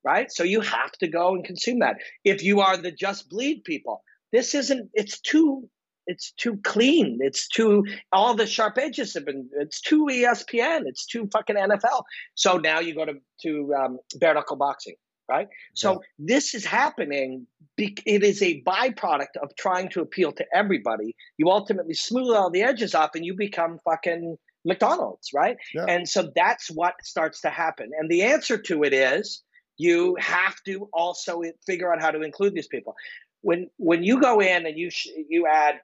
right? 0.04 0.32
So 0.32 0.42
you 0.42 0.62
have 0.62 0.90
to 0.98 1.06
go 1.06 1.34
and 1.34 1.44
consume 1.44 1.78
that. 1.78 1.98
If 2.24 2.42
you 2.42 2.60
are 2.60 2.76
the 2.76 2.90
just 2.90 3.30
bleed 3.30 3.62
people, 3.62 4.02
this 4.32 4.56
isn't. 4.56 4.90
It's 4.94 5.20
too 5.20 5.70
it's 6.08 6.32
too 6.32 6.58
clean. 6.64 7.18
It's 7.20 7.46
too 7.46 7.84
all 8.10 8.34
the 8.34 8.48
sharp 8.48 8.78
edges 8.78 9.14
have 9.14 9.26
been. 9.26 9.48
It's 9.60 9.80
too 9.80 10.06
ESPN. 10.10 10.82
It's 10.86 11.06
too 11.06 11.28
fucking 11.32 11.54
NFL. 11.54 12.02
So 12.34 12.56
now 12.56 12.80
you 12.80 12.96
go 12.96 13.04
to 13.04 13.14
to 13.42 13.74
um, 13.80 13.98
bare 14.18 14.34
knuckle 14.34 14.56
boxing, 14.56 14.96
right? 15.28 15.48
So 15.74 15.92
yeah. 15.92 15.98
this 16.18 16.54
is 16.54 16.64
happening. 16.64 17.46
It 17.76 18.24
is 18.24 18.42
a 18.42 18.62
byproduct 18.62 19.36
of 19.42 19.54
trying 19.56 19.88
to 19.90 20.00
appeal 20.00 20.32
to 20.32 20.46
everybody. 20.52 21.14
You 21.36 21.50
ultimately 21.50 21.94
smooth 21.94 22.34
all 22.34 22.50
the 22.50 22.62
edges 22.62 22.94
off, 22.94 23.10
and 23.14 23.24
you 23.24 23.34
become 23.34 23.78
fucking 23.84 24.36
McDonald's, 24.64 25.30
right? 25.32 25.56
Yeah. 25.74 25.84
And 25.88 26.08
so 26.08 26.30
that's 26.34 26.68
what 26.70 26.94
starts 27.02 27.40
to 27.42 27.50
happen. 27.50 27.90
And 27.98 28.10
the 28.10 28.22
answer 28.22 28.58
to 28.58 28.82
it 28.82 28.92
is 28.92 29.42
you 29.76 30.16
have 30.18 30.56
to 30.66 30.88
also 30.92 31.42
figure 31.64 31.92
out 31.92 32.02
how 32.02 32.10
to 32.10 32.22
include 32.22 32.54
these 32.54 32.66
people 32.66 32.94
when 33.42 33.70
when 33.76 34.02
you 34.02 34.20
go 34.20 34.40
in 34.40 34.66
and 34.66 34.76
you 34.76 34.90
sh- 34.90 35.08
you 35.28 35.46
add 35.46 35.76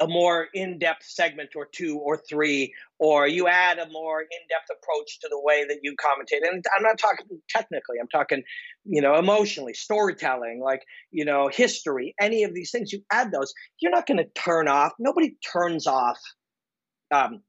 a 0.00 0.06
more 0.06 0.48
in-depth 0.54 1.04
segment 1.04 1.50
or 1.54 1.66
two 1.72 1.98
or 1.98 2.16
three 2.16 2.72
or 2.98 3.26
you 3.26 3.48
add 3.48 3.78
a 3.78 3.88
more 3.90 4.20
in-depth 4.20 4.68
approach 4.70 5.20
to 5.20 5.28
the 5.30 5.40
way 5.40 5.64
that 5.66 5.78
you 5.82 5.94
commentate. 5.96 6.46
And 6.48 6.64
i'm 6.76 6.82
not 6.82 6.98
talking 6.98 7.26
technically 7.48 7.96
i'm 8.00 8.08
talking 8.08 8.42
you 8.84 9.00
know 9.00 9.16
emotionally 9.16 9.74
storytelling 9.74 10.60
like 10.62 10.82
you 11.10 11.24
know 11.24 11.48
history 11.48 12.14
any 12.20 12.44
of 12.44 12.54
these 12.54 12.70
things. 12.70 12.92
You 12.92 13.02
add 13.10 13.32
those 13.32 13.52
you're 13.80 13.92
not 13.92 14.06
going 14.06 14.18
to 14.18 14.28
turn 14.34 14.68
off 14.68 14.92
nobody 14.98 15.36
turns 15.52 15.86
off 15.86 16.18
um, 17.12 17.42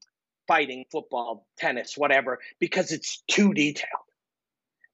fighting 0.46 0.84
football 0.92 1.46
tennis 1.58 1.94
whatever 1.96 2.38
because 2.60 2.92
it's 2.92 3.22
too 3.30 3.52
detailed. 3.54 3.88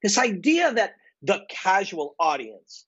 This 0.03 0.19
idea 0.19 0.73
that 0.73 0.95
the 1.23 1.41
casual 1.51 2.15
audience 2.19 2.87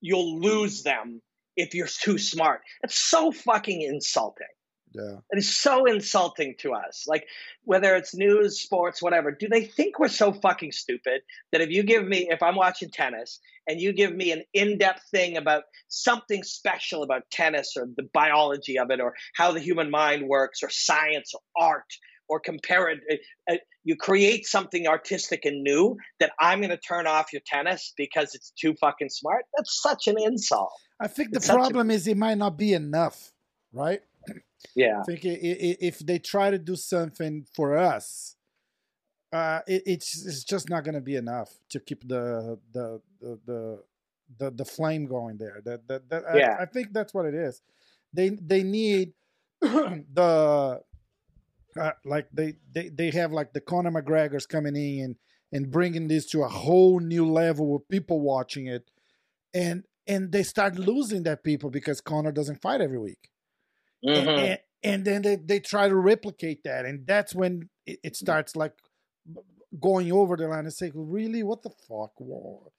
you'll 0.00 0.38
lose 0.40 0.82
them 0.82 1.22
if 1.56 1.74
you're 1.74 1.86
too 1.86 2.18
smart. 2.18 2.62
That's 2.82 2.98
so 2.98 3.32
fucking 3.32 3.82
insulting. 3.82 4.46
Yeah. 4.94 5.16
It 5.30 5.38
is 5.38 5.54
so 5.54 5.86
insulting 5.86 6.54
to 6.60 6.72
us. 6.72 7.04
Like 7.08 7.26
whether 7.64 7.96
it's 7.96 8.14
news, 8.14 8.60
sports, 8.60 9.02
whatever. 9.02 9.32
Do 9.32 9.48
they 9.48 9.64
think 9.64 9.98
we're 9.98 10.08
so 10.08 10.32
fucking 10.32 10.70
stupid 10.70 11.22
that 11.50 11.60
if 11.60 11.70
you 11.70 11.82
give 11.82 12.06
me 12.06 12.28
if 12.30 12.42
I'm 12.42 12.54
watching 12.54 12.90
tennis 12.90 13.40
and 13.66 13.80
you 13.80 13.92
give 13.92 14.14
me 14.14 14.30
an 14.30 14.44
in-depth 14.52 15.02
thing 15.10 15.36
about 15.36 15.64
something 15.88 16.44
special 16.44 17.02
about 17.02 17.28
tennis 17.30 17.74
or 17.76 17.88
the 17.96 18.08
biology 18.14 18.78
of 18.78 18.90
it 18.90 19.00
or 19.00 19.14
how 19.34 19.50
the 19.50 19.60
human 19.60 19.90
mind 19.90 20.28
works 20.28 20.62
or 20.62 20.70
science 20.70 21.32
or 21.34 21.40
art 21.56 21.92
or 22.28 22.40
compare 22.40 22.88
it, 22.88 23.00
uh, 23.48 23.52
uh, 23.52 23.56
you 23.82 23.96
create 23.96 24.46
something 24.46 24.86
artistic 24.86 25.44
and 25.44 25.62
new 25.62 25.96
that 26.20 26.32
I'm 26.40 26.60
going 26.60 26.70
to 26.70 26.78
turn 26.78 27.06
off 27.06 27.32
your 27.32 27.42
tennis 27.46 27.92
because 27.96 28.34
it's 28.34 28.50
too 28.58 28.74
fucking 28.80 29.10
smart. 29.10 29.44
That's 29.56 29.80
such 29.82 30.06
an 30.06 30.16
insult. 30.18 30.72
I 31.00 31.08
think 31.08 31.32
the 31.32 31.40
problem 31.40 31.90
a... 31.90 31.94
is 31.94 32.06
it 32.06 32.16
might 32.16 32.38
not 32.38 32.56
be 32.56 32.72
enough, 32.72 33.32
right? 33.72 34.00
Yeah. 34.74 35.00
I 35.00 35.02
think 35.04 35.20
if 35.24 35.98
they 35.98 36.18
try 36.18 36.50
to 36.50 36.58
do 36.58 36.76
something 36.76 37.46
for 37.54 37.76
us, 37.76 38.36
uh, 39.32 39.60
it, 39.66 39.82
it's 39.84 40.24
it's 40.24 40.44
just 40.44 40.70
not 40.70 40.84
going 40.84 40.94
to 40.94 41.00
be 41.00 41.16
enough 41.16 41.58
to 41.68 41.80
keep 41.80 42.06
the 42.08 42.58
the 42.72 43.00
the 43.20 43.40
the, 43.44 43.82
the, 44.38 44.50
the 44.52 44.64
flame 44.64 45.06
going 45.06 45.36
there. 45.38 45.60
That 45.64 45.88
that, 45.88 46.08
that 46.08 46.22
yeah. 46.34 46.56
I, 46.58 46.62
I 46.62 46.66
think 46.66 46.92
that's 46.92 47.12
what 47.12 47.26
it 47.26 47.34
is. 47.34 47.60
They 48.12 48.30
they 48.30 48.62
need 48.62 49.12
the 49.60 50.80
uh, 51.78 51.92
like 52.04 52.28
they, 52.32 52.54
they 52.72 52.88
they 52.88 53.10
have 53.10 53.32
like 53.32 53.52
the 53.52 53.60
Conor 53.60 53.90
McGregor's 53.90 54.46
coming 54.46 54.76
in 54.76 55.04
and 55.04 55.16
and 55.52 55.70
bringing 55.70 56.08
this 56.08 56.26
to 56.26 56.42
a 56.42 56.48
whole 56.48 57.00
new 57.00 57.30
level 57.30 57.72
with 57.72 57.88
people 57.88 58.20
watching 58.20 58.66
it, 58.66 58.90
and 59.52 59.84
and 60.06 60.32
they 60.32 60.42
start 60.42 60.78
losing 60.78 61.22
that 61.22 61.44
people 61.44 61.70
because 61.70 62.00
Conor 62.00 62.32
doesn't 62.32 62.60
fight 62.60 62.80
every 62.80 62.98
week, 62.98 63.30
mm-hmm. 64.04 64.28
and, 64.28 64.38
and, 64.38 64.58
and, 64.82 65.04
then 65.04 65.22
they, 65.22 65.36
they 65.36 65.60
try 65.60 65.88
to 65.88 65.96
replicate 65.96 66.64
that, 66.64 66.84
and 66.84 67.06
that's 67.06 67.34
when 67.34 67.68
it, 67.86 68.00
it 68.02 68.16
starts 68.16 68.56
like 68.56 68.72
going 69.80 70.10
over 70.12 70.36
the 70.36 70.48
line 70.48 70.64
and 70.64 70.72
say, 70.72 70.90
really, 70.94 71.42
what 71.42 71.62
the 71.62 71.70
fuck? 71.70 72.12
Whoa. 72.18 72.72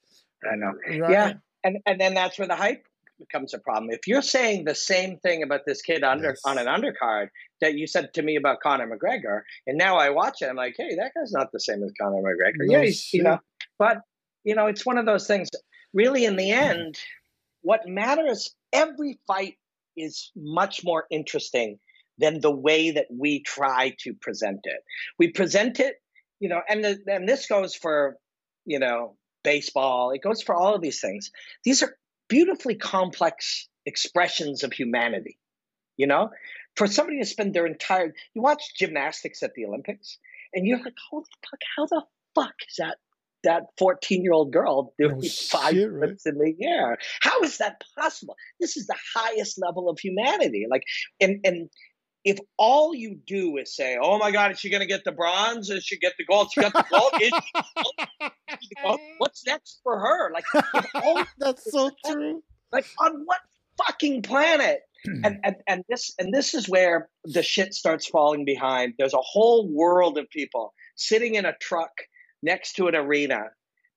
I 0.50 0.56
know, 0.56 0.74
right? 1.00 1.12
yeah, 1.12 1.34
and 1.64 1.78
and 1.86 2.00
then 2.00 2.14
that's 2.14 2.38
where 2.38 2.48
the 2.48 2.56
hype 2.56 2.86
becomes 3.20 3.54
a 3.54 3.60
problem. 3.60 3.92
If 3.92 4.08
you're 4.08 4.22
saying 4.22 4.66
the 4.66 4.76
same 4.76 5.18
thing 5.18 5.44
about 5.44 5.62
this 5.66 5.82
kid 5.82 6.04
under 6.04 6.30
yes. 6.30 6.42
on 6.46 6.58
an 6.58 6.68
undercard 6.68 7.28
that 7.62 7.76
you 7.76 7.88
said 7.88 8.14
to 8.16 8.22
me 8.22 8.36
about 8.36 8.60
Conor 8.62 8.88
McGregor, 8.88 9.42
and 9.68 9.78
now 9.78 9.98
I 9.98 10.10
watch 10.10 10.42
it, 10.42 10.50
I'm 10.50 10.56
like, 10.56 10.76
hey, 10.78 10.96
that 10.96 11.12
guy's 11.16 11.32
not 11.32 11.52
the 11.52 11.60
same 11.60 11.84
as 11.84 11.92
Conor 12.00 12.22
McGregor. 12.22 12.54
No 12.60 12.78
yeah, 12.80 12.86
he's, 12.86 13.14
you 13.14 13.24
know, 13.24 13.40
but 13.80 14.00
you 14.44 14.56
know, 14.56 14.68
it's 14.68 14.86
one 14.86 14.98
of 14.98 15.06
those 15.06 15.28
things. 15.28 15.50
Really, 15.94 16.26
in 16.26 16.36
the 16.36 16.50
mm-hmm. 16.50 16.80
end, 16.80 17.00
what 17.62 17.88
matters, 17.88 18.54
every 18.72 19.20
fight 19.28 19.56
is 19.98 20.32
much 20.36 20.84
more 20.84 21.06
interesting 21.10 21.80
than 22.18 22.40
the 22.40 22.52
way 22.52 22.92
that 22.92 23.08
we 23.10 23.42
try 23.44 23.94
to 24.00 24.14
present 24.22 24.60
it. 24.64 24.82
We 25.20 25.32
present 25.32 25.80
it, 25.80 25.96
you 26.40 26.50
know, 26.50 26.62
and 26.68 26.84
the, 26.84 27.00
and 27.08 27.28
this 27.28 27.48
goes 27.48 27.76
for, 27.76 28.18
you 28.66 28.80
know, 28.80 29.18
baseball. 29.44 30.12
It 30.12 30.22
goes 30.22 30.42
for 30.42 30.56
all 30.56 30.76
of 30.76 30.82
these 30.82 31.02
things. 31.02 31.32
These 31.64 31.84
are 31.84 31.96
beautifully 32.28 32.76
complex 32.76 33.68
expressions 33.86 34.64
of 34.64 34.74
humanity. 34.74 35.38
You 35.98 36.08
know, 36.08 36.32
for 36.76 36.88
somebody 36.88 37.20
to 37.20 37.26
spend 37.26 37.54
their 37.54 37.66
entire 37.66 38.14
you 38.34 38.42
watch 38.42 38.76
gymnastics 38.78 39.44
at 39.44 39.54
the 39.54 39.66
Olympics 39.66 40.18
and 40.54 40.68
you're 40.68 40.80
like, 40.80 40.94
holy 41.10 41.26
fuck, 41.50 41.60
how 41.78 41.86
the 41.86 42.04
fuck 42.36 42.56
is 42.70 42.76
that 42.78 42.98
that 43.44 43.64
14 43.78 44.24
year 44.24 44.34
old 44.34 44.52
girl 44.52 44.94
doing 45.00 45.22
oh, 45.24 45.30
five 45.50 45.74
shit, 45.74 45.90
flips 45.90 46.26
right? 46.26 46.34
in 46.34 46.40
the 46.40 46.66
air? 46.66 46.98
How 47.22 47.42
is 47.42 47.60
that 47.60 47.82
possible? 47.98 48.36
This 48.60 48.76
is 48.76 48.88
the 48.88 48.98
highest 49.16 49.62
level 49.62 49.90
of 49.90 50.00
humanity. 50.00 50.66
Like, 50.70 50.84
and 51.22 51.40
and 51.46 51.70
if 52.26 52.40
all 52.58 52.96
you 52.96 53.20
do 53.28 53.58
is 53.58 53.76
say, 53.76 53.98
"Oh 54.02 54.18
my 54.18 54.32
God, 54.32 54.52
is 54.52 54.60
she 54.60 54.70
going 54.70 54.82
to 54.82 54.88
get 54.88 55.04
the 55.06 55.12
bronze? 55.12 55.70
Is 55.70 55.86
she 55.86 55.98
get 55.98 56.14
the 56.18 56.26
gold? 56.26 56.52
She 56.52 56.60
got 56.60 56.74
the 56.74 56.84
gold. 56.90 57.12
Is 57.22 57.32
she 58.62 58.76
gold? 58.84 59.00
What's 59.20 59.46
next 59.46 59.80
for 59.84 60.00
her?" 60.00 60.34
Like, 60.34 60.46
that's 61.38 61.72
so 61.72 61.92
true. 62.06 62.44
Like, 62.74 62.88
on 63.00 63.22
what 63.26 63.40
fucking 63.78 64.24
planet? 64.24 64.80
and, 65.06 65.38
and 65.44 65.56
and 65.68 65.84
this 65.88 66.16
and 66.18 66.34
this 66.34 66.56
is 66.56 66.68
where 66.68 67.10
the 67.26 67.44
shit 67.44 67.76
starts 67.76 68.08
falling 68.08 68.44
behind. 68.44 68.96
There's 68.98 69.14
a 69.14 69.22
whole 69.22 69.72
world 69.72 70.18
of 70.18 70.28
people 70.32 70.74
sitting 70.96 71.36
in 71.36 71.46
a 71.46 71.54
truck 71.62 71.92
next 72.42 72.74
to 72.74 72.88
an 72.88 72.96
arena, 72.96 73.44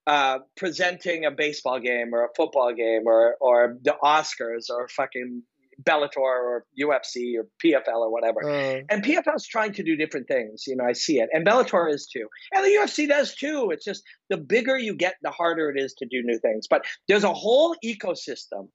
uh, 0.07 0.41
presenting 0.55 1.25
a 1.25 1.31
baseball 1.31 1.81
game 1.81 2.13
or 2.13 2.27
a 2.27 2.29
football 2.37 2.75
game 2.75 3.05
or 3.07 3.37
or 3.41 3.79
the 3.83 3.97
Oscars 4.03 4.69
or 4.69 4.87
fucking 4.89 5.45
Bellator 5.83 6.19
or 6.19 6.65
UFC 6.81 7.35
or 7.39 7.47
PFL 7.65 8.01
or 8.01 8.13
whatever. 8.13 8.49
Uh, 8.49 8.83
and 8.91 9.05
PFL 9.05 9.37
is 9.37 9.47
trying 9.47 9.73
to 9.75 9.83
do 9.83 9.97
different 9.97 10.27
things. 10.29 10.65
You 10.67 10.77
know, 10.77 10.85
I 10.85 10.93
see 10.93 11.19
it. 11.19 11.29
And 11.33 11.47
Bellator 11.47 11.93
is 11.93 12.07
too. 12.07 12.27
And 12.53 12.65
the 12.65 12.71
UFC 12.71 13.09
does 13.09 13.35
too. 13.35 13.71
It's 13.71 13.85
just 13.85 14.03
the 14.29 14.37
bigger 14.37 14.77
you 14.77 14.95
get, 14.95 15.15
the 15.23 15.31
harder 15.31 15.71
it 15.71 15.81
is 15.81 15.95
to 15.99 16.07
do 16.07 16.23
new 16.23 16.39
things. 16.41 16.67
But 16.69 16.85
there's 17.07 17.25
a 17.25 17.33
whole 17.33 17.77
ecosystem 17.85 18.69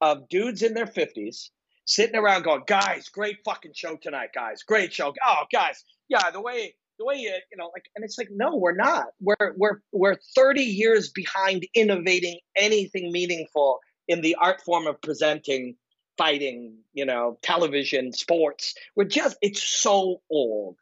of 0.00 0.28
dudes 0.28 0.62
in 0.62 0.74
their 0.74 0.86
50s 0.86 1.50
sitting 1.86 2.16
around 2.16 2.44
going, 2.44 2.62
guys, 2.66 3.08
great 3.08 3.38
fucking 3.44 3.72
show 3.74 3.96
tonight, 3.96 4.30
guys. 4.34 4.62
Great 4.62 4.92
show. 4.92 5.12
Oh, 5.26 5.44
guys, 5.52 5.84
yeah, 6.08 6.30
the 6.30 6.40
way 6.40 6.74
the 6.98 7.04
way 7.04 7.14
you 7.14 7.30
you 7.30 7.56
know 7.56 7.70
like 7.72 7.84
and 7.94 8.04
it's 8.04 8.18
like 8.18 8.28
no 8.32 8.56
we're 8.56 8.74
not 8.74 9.06
we're 9.20 9.54
we're 9.56 9.80
we're 9.92 10.16
30 10.34 10.62
years 10.62 11.10
behind 11.10 11.64
innovating 11.74 12.40
anything 12.56 13.12
meaningful 13.12 13.78
in 14.08 14.20
the 14.20 14.34
art 14.40 14.60
form 14.62 14.86
of 14.86 15.00
presenting 15.00 15.76
fighting, 16.18 16.78
you 16.92 17.06
know, 17.06 17.38
television, 17.42 18.12
sports. 18.12 18.74
We're 18.96 19.04
just, 19.04 19.36
it's 19.40 19.62
so 19.62 20.20
old 20.30 20.76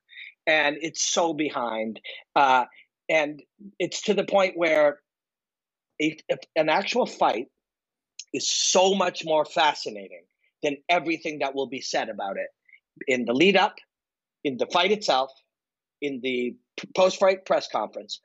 and 0.46 0.78
it's 0.80 1.02
so 1.02 1.34
behind. 1.34 2.00
Uh, 2.34 2.64
and 3.08 3.42
it's 3.78 4.02
to 4.02 4.14
the 4.14 4.24
point 4.24 4.56
where 4.56 4.98
an 6.00 6.68
actual 6.68 7.06
fight 7.06 7.46
is 8.32 8.48
so 8.48 8.94
much 8.94 9.24
more 9.24 9.44
fascinating 9.44 10.24
than 10.62 10.78
everything 10.88 11.40
that 11.40 11.54
will 11.54 11.68
be 11.68 11.80
said 11.80 12.08
about 12.08 12.36
it 12.38 12.48
in 13.06 13.24
the 13.26 13.32
lead 13.32 13.56
up, 13.56 13.76
in 14.42 14.56
the 14.56 14.66
fight 14.66 14.90
itself, 14.90 15.30
in 16.00 16.20
the 16.22 16.56
post 16.94 17.18
fight 17.20 17.44
press 17.44 17.68
conference. 17.70 18.20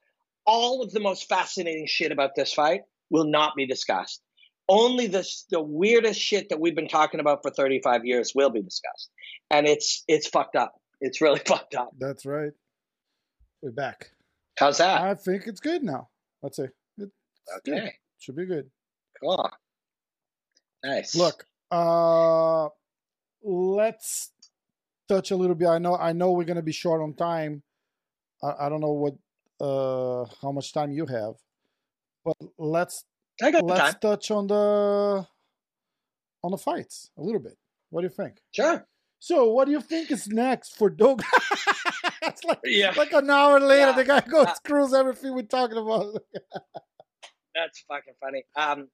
All 0.45 0.81
of 0.81 0.91
the 0.91 0.99
most 0.99 1.29
fascinating 1.29 1.85
shit 1.87 2.11
about 2.11 2.35
this 2.35 2.53
fight 2.53 2.81
will 3.09 3.25
not 3.25 3.55
be 3.55 3.67
discussed 3.67 4.21
only 4.71 5.05
the 5.05 5.27
the 5.49 5.61
weirdest 5.61 6.19
shit 6.19 6.47
that 6.49 6.59
we've 6.59 6.75
been 6.75 6.87
talking 6.87 7.19
about 7.19 7.41
for 7.43 7.51
35 7.51 8.05
years 8.05 8.31
will 8.33 8.49
be 8.49 8.61
discussed 8.61 9.11
and 9.49 9.67
it's 9.67 10.03
it's 10.07 10.27
fucked 10.27 10.55
up 10.55 10.73
It's 11.01 11.19
really 11.19 11.39
fucked 11.45 11.75
up. 11.75 11.91
That's 11.99 12.25
right. 12.25 12.53
We're 13.61 13.71
back. 13.71 14.09
How's 14.57 14.77
that? 14.77 15.01
I 15.01 15.13
think 15.13 15.43
it's 15.45 15.59
good 15.59 15.83
now. 15.83 16.07
Let's 16.41 16.57
say 16.57 16.69
it's 16.97 17.11
okay. 17.57 17.79
Good. 17.79 17.91
Should 18.19 18.35
be 18.37 18.45
good. 18.45 18.69
Cool. 19.19 19.51
Nice. 20.83 21.15
Look, 21.15 21.45
uh, 21.69 22.69
let's 23.43 24.31
touch 25.09 25.31
a 25.31 25.35
little 25.35 25.55
bit. 25.55 25.67
I 25.67 25.79
know, 25.79 25.95
I 25.97 26.13
know, 26.13 26.31
we're 26.31 26.45
gonna 26.45 26.61
be 26.61 26.71
short 26.71 27.01
on 27.01 27.13
time. 27.13 27.61
I, 28.41 28.65
I 28.65 28.69
don't 28.69 28.81
know 28.81 28.93
what, 28.93 29.15
uh, 29.59 30.25
how 30.41 30.51
much 30.51 30.73
time 30.73 30.91
you 30.91 31.05
have, 31.07 31.33
but 32.23 32.37
let's 32.57 33.03
let's 33.41 33.99
touch 33.99 34.31
on 34.31 34.47
the 34.47 35.25
on 36.43 36.51
the 36.51 36.57
fights 36.57 37.09
a 37.17 37.21
little 37.21 37.39
bit. 37.39 37.57
What 37.89 38.01
do 38.01 38.05
you 38.05 38.13
think? 38.13 38.37
Sure. 38.51 38.85
So, 39.19 39.51
what 39.51 39.65
do 39.65 39.71
you 39.71 39.81
think 39.81 40.09
is 40.09 40.27
next 40.27 40.75
for 40.75 40.89
Dog? 40.89 41.21
it's 42.23 42.43
like 42.45 42.59
yeah. 42.63 42.93
like 42.97 43.13
an 43.13 43.29
hour 43.29 43.59
later, 43.59 43.89
yeah. 43.89 43.91
the 43.91 44.03
guy 44.03 44.21
goes 44.21 44.47
uh, 44.47 44.53
screws 44.55 44.93
everything 44.93 45.35
we're 45.35 45.43
talking 45.43 45.77
about. 45.77 46.23
that's 47.55 47.83
fucking 47.87 48.13
funny. 48.19 48.43
Um, 48.55 48.87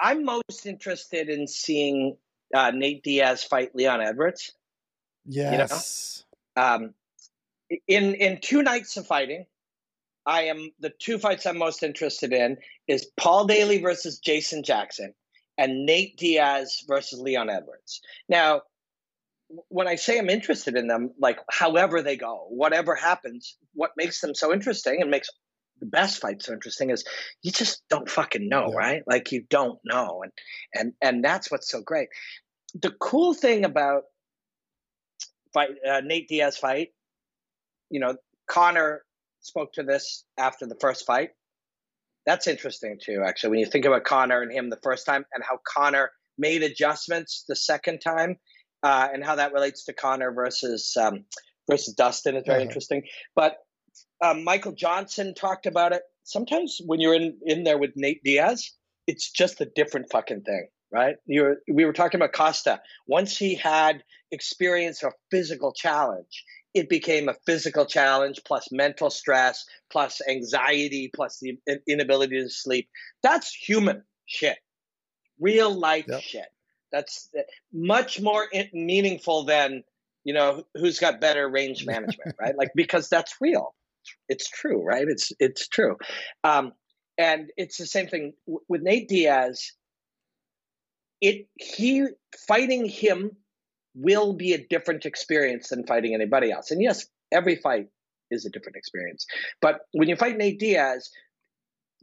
I'm 0.00 0.24
most 0.24 0.64
interested 0.64 1.28
in 1.28 1.46
seeing 1.46 2.16
uh, 2.54 2.70
Nate 2.70 3.02
Diaz 3.02 3.44
fight 3.44 3.74
Leon 3.74 4.00
Edwards. 4.00 4.52
Yes. 5.26 6.24
You 6.56 6.62
know? 6.62 6.68
um, 6.68 6.94
in 7.86 8.14
in 8.14 8.40
two 8.40 8.62
nights 8.62 8.96
of 8.96 9.06
fighting, 9.06 9.46
I 10.26 10.42
am 10.42 10.70
the 10.80 10.92
two 10.98 11.18
fights 11.18 11.46
I'm 11.46 11.58
most 11.58 11.82
interested 11.82 12.32
in 12.32 12.58
is 12.86 13.10
Paul 13.16 13.46
Daley 13.46 13.80
versus 13.80 14.18
Jason 14.18 14.62
Jackson 14.62 15.14
and 15.56 15.86
Nate 15.86 16.16
Diaz 16.16 16.84
versus 16.86 17.20
Leon 17.20 17.50
Edwards. 17.50 18.00
Now, 18.28 18.62
when 19.68 19.88
I 19.88 19.96
say 19.96 20.18
I'm 20.18 20.30
interested 20.30 20.76
in 20.76 20.86
them, 20.86 21.10
like 21.18 21.38
however 21.50 22.02
they 22.02 22.16
go, 22.16 22.46
whatever 22.48 22.94
happens, 22.94 23.56
what 23.74 23.92
makes 23.96 24.20
them 24.20 24.34
so 24.34 24.52
interesting 24.52 25.02
and 25.02 25.10
makes 25.10 25.28
the 25.80 25.86
best 25.86 26.20
fights 26.20 26.46
so 26.46 26.52
interesting 26.52 26.90
is 26.90 27.04
you 27.42 27.50
just 27.50 27.82
don't 27.88 28.08
fucking 28.08 28.48
know, 28.48 28.68
yeah. 28.70 28.76
right? 28.76 29.02
Like 29.06 29.32
you 29.32 29.44
don't 29.48 29.78
know, 29.84 30.22
and 30.22 30.32
and 30.74 30.92
and 31.00 31.24
that's 31.24 31.50
what's 31.50 31.70
so 31.70 31.80
great. 31.80 32.08
The 32.74 32.92
cool 33.00 33.34
thing 33.34 33.64
about 33.64 34.04
fight 35.52 35.70
uh, 35.88 36.02
Nate 36.04 36.28
Diaz 36.28 36.56
fight, 36.56 36.90
you 37.88 37.98
know, 37.98 38.16
Conor 38.48 39.02
spoke 39.40 39.72
to 39.74 39.82
this 39.82 40.24
after 40.38 40.66
the 40.66 40.76
first 40.80 41.06
fight. 41.06 41.30
That's 42.26 42.46
interesting 42.46 42.98
too, 43.02 43.22
actually, 43.26 43.50
when 43.50 43.58
you 43.60 43.66
think 43.66 43.86
about 43.86 44.04
Conor 44.04 44.42
and 44.42 44.52
him 44.52 44.70
the 44.70 44.78
first 44.82 45.06
time 45.06 45.24
and 45.32 45.42
how 45.42 45.58
Conor 45.66 46.10
made 46.38 46.62
adjustments 46.62 47.44
the 47.48 47.56
second 47.56 48.00
time, 48.00 48.36
uh, 48.82 49.08
and 49.12 49.24
how 49.24 49.36
that 49.36 49.52
relates 49.52 49.84
to 49.84 49.92
Conor 49.92 50.32
versus 50.32 50.96
um, 50.96 51.24
versus 51.68 51.94
Dustin 51.94 52.36
is 52.36 52.44
very 52.46 52.58
uh-huh. 52.58 52.66
interesting. 52.66 53.02
But 53.34 53.56
um, 54.22 54.44
Michael 54.44 54.72
Johnson 54.72 55.34
talked 55.34 55.66
about 55.66 55.92
it. 55.92 56.02
Sometimes 56.24 56.80
when 56.84 57.00
you're 57.00 57.14
in 57.14 57.38
in 57.44 57.64
there 57.64 57.78
with 57.78 57.92
Nate 57.96 58.22
Diaz, 58.24 58.70
it's 59.06 59.30
just 59.30 59.60
a 59.60 59.68
different 59.74 60.10
fucking 60.10 60.42
thing, 60.42 60.68
right? 60.92 61.16
You're 61.26 61.56
we 61.70 61.84
were 61.84 61.92
talking 61.92 62.18
about 62.18 62.32
Costa. 62.32 62.80
Once 63.06 63.36
he 63.36 63.54
had 63.54 64.02
experience 64.30 65.02
a 65.02 65.10
physical 65.30 65.72
challenge, 65.72 66.44
it 66.74 66.88
became 66.88 67.28
a 67.28 67.34
physical 67.46 67.84
challenge 67.84 68.40
plus 68.44 68.68
mental 68.70 69.10
stress 69.10 69.64
plus 69.90 70.20
anxiety 70.28 71.10
plus 71.14 71.40
the 71.40 71.58
inability 71.88 72.40
to 72.40 72.48
sleep. 72.48 72.88
That's 73.22 73.52
human 73.52 74.04
shit, 74.26 74.58
real 75.40 75.74
life 75.74 76.06
yep. 76.08 76.20
shit. 76.20 76.46
That's 76.92 77.28
uh, 77.38 77.42
much 77.72 78.20
more 78.20 78.48
meaningful 78.72 79.44
than 79.44 79.82
you 80.24 80.34
know 80.34 80.64
who's 80.74 80.98
got 80.98 81.20
better 81.20 81.48
range 81.48 81.86
management, 81.86 82.34
right? 82.40 82.56
Like 82.56 82.70
because 82.74 83.08
that's 83.08 83.34
real. 83.40 83.74
It's 84.28 84.48
true, 84.48 84.82
right? 84.82 85.06
It's 85.06 85.32
it's 85.38 85.68
true, 85.68 85.96
um, 86.44 86.72
and 87.18 87.50
it's 87.56 87.76
the 87.76 87.86
same 87.86 88.08
thing 88.08 88.32
with 88.68 88.82
Nate 88.82 89.08
Diaz. 89.08 89.72
It 91.20 91.48
he 91.56 92.06
fighting 92.48 92.86
him 92.86 93.32
will 93.94 94.34
be 94.34 94.52
a 94.52 94.66
different 94.68 95.04
experience 95.06 95.68
than 95.68 95.86
fighting 95.86 96.14
anybody 96.14 96.50
else. 96.50 96.70
And 96.70 96.82
yes, 96.82 97.06
every 97.32 97.56
fight 97.56 97.88
is 98.30 98.46
a 98.46 98.50
different 98.50 98.76
experience. 98.76 99.26
But 99.60 99.80
when 99.92 100.08
you 100.08 100.16
fight 100.16 100.36
Nate 100.36 100.58
Diaz, 100.58 101.10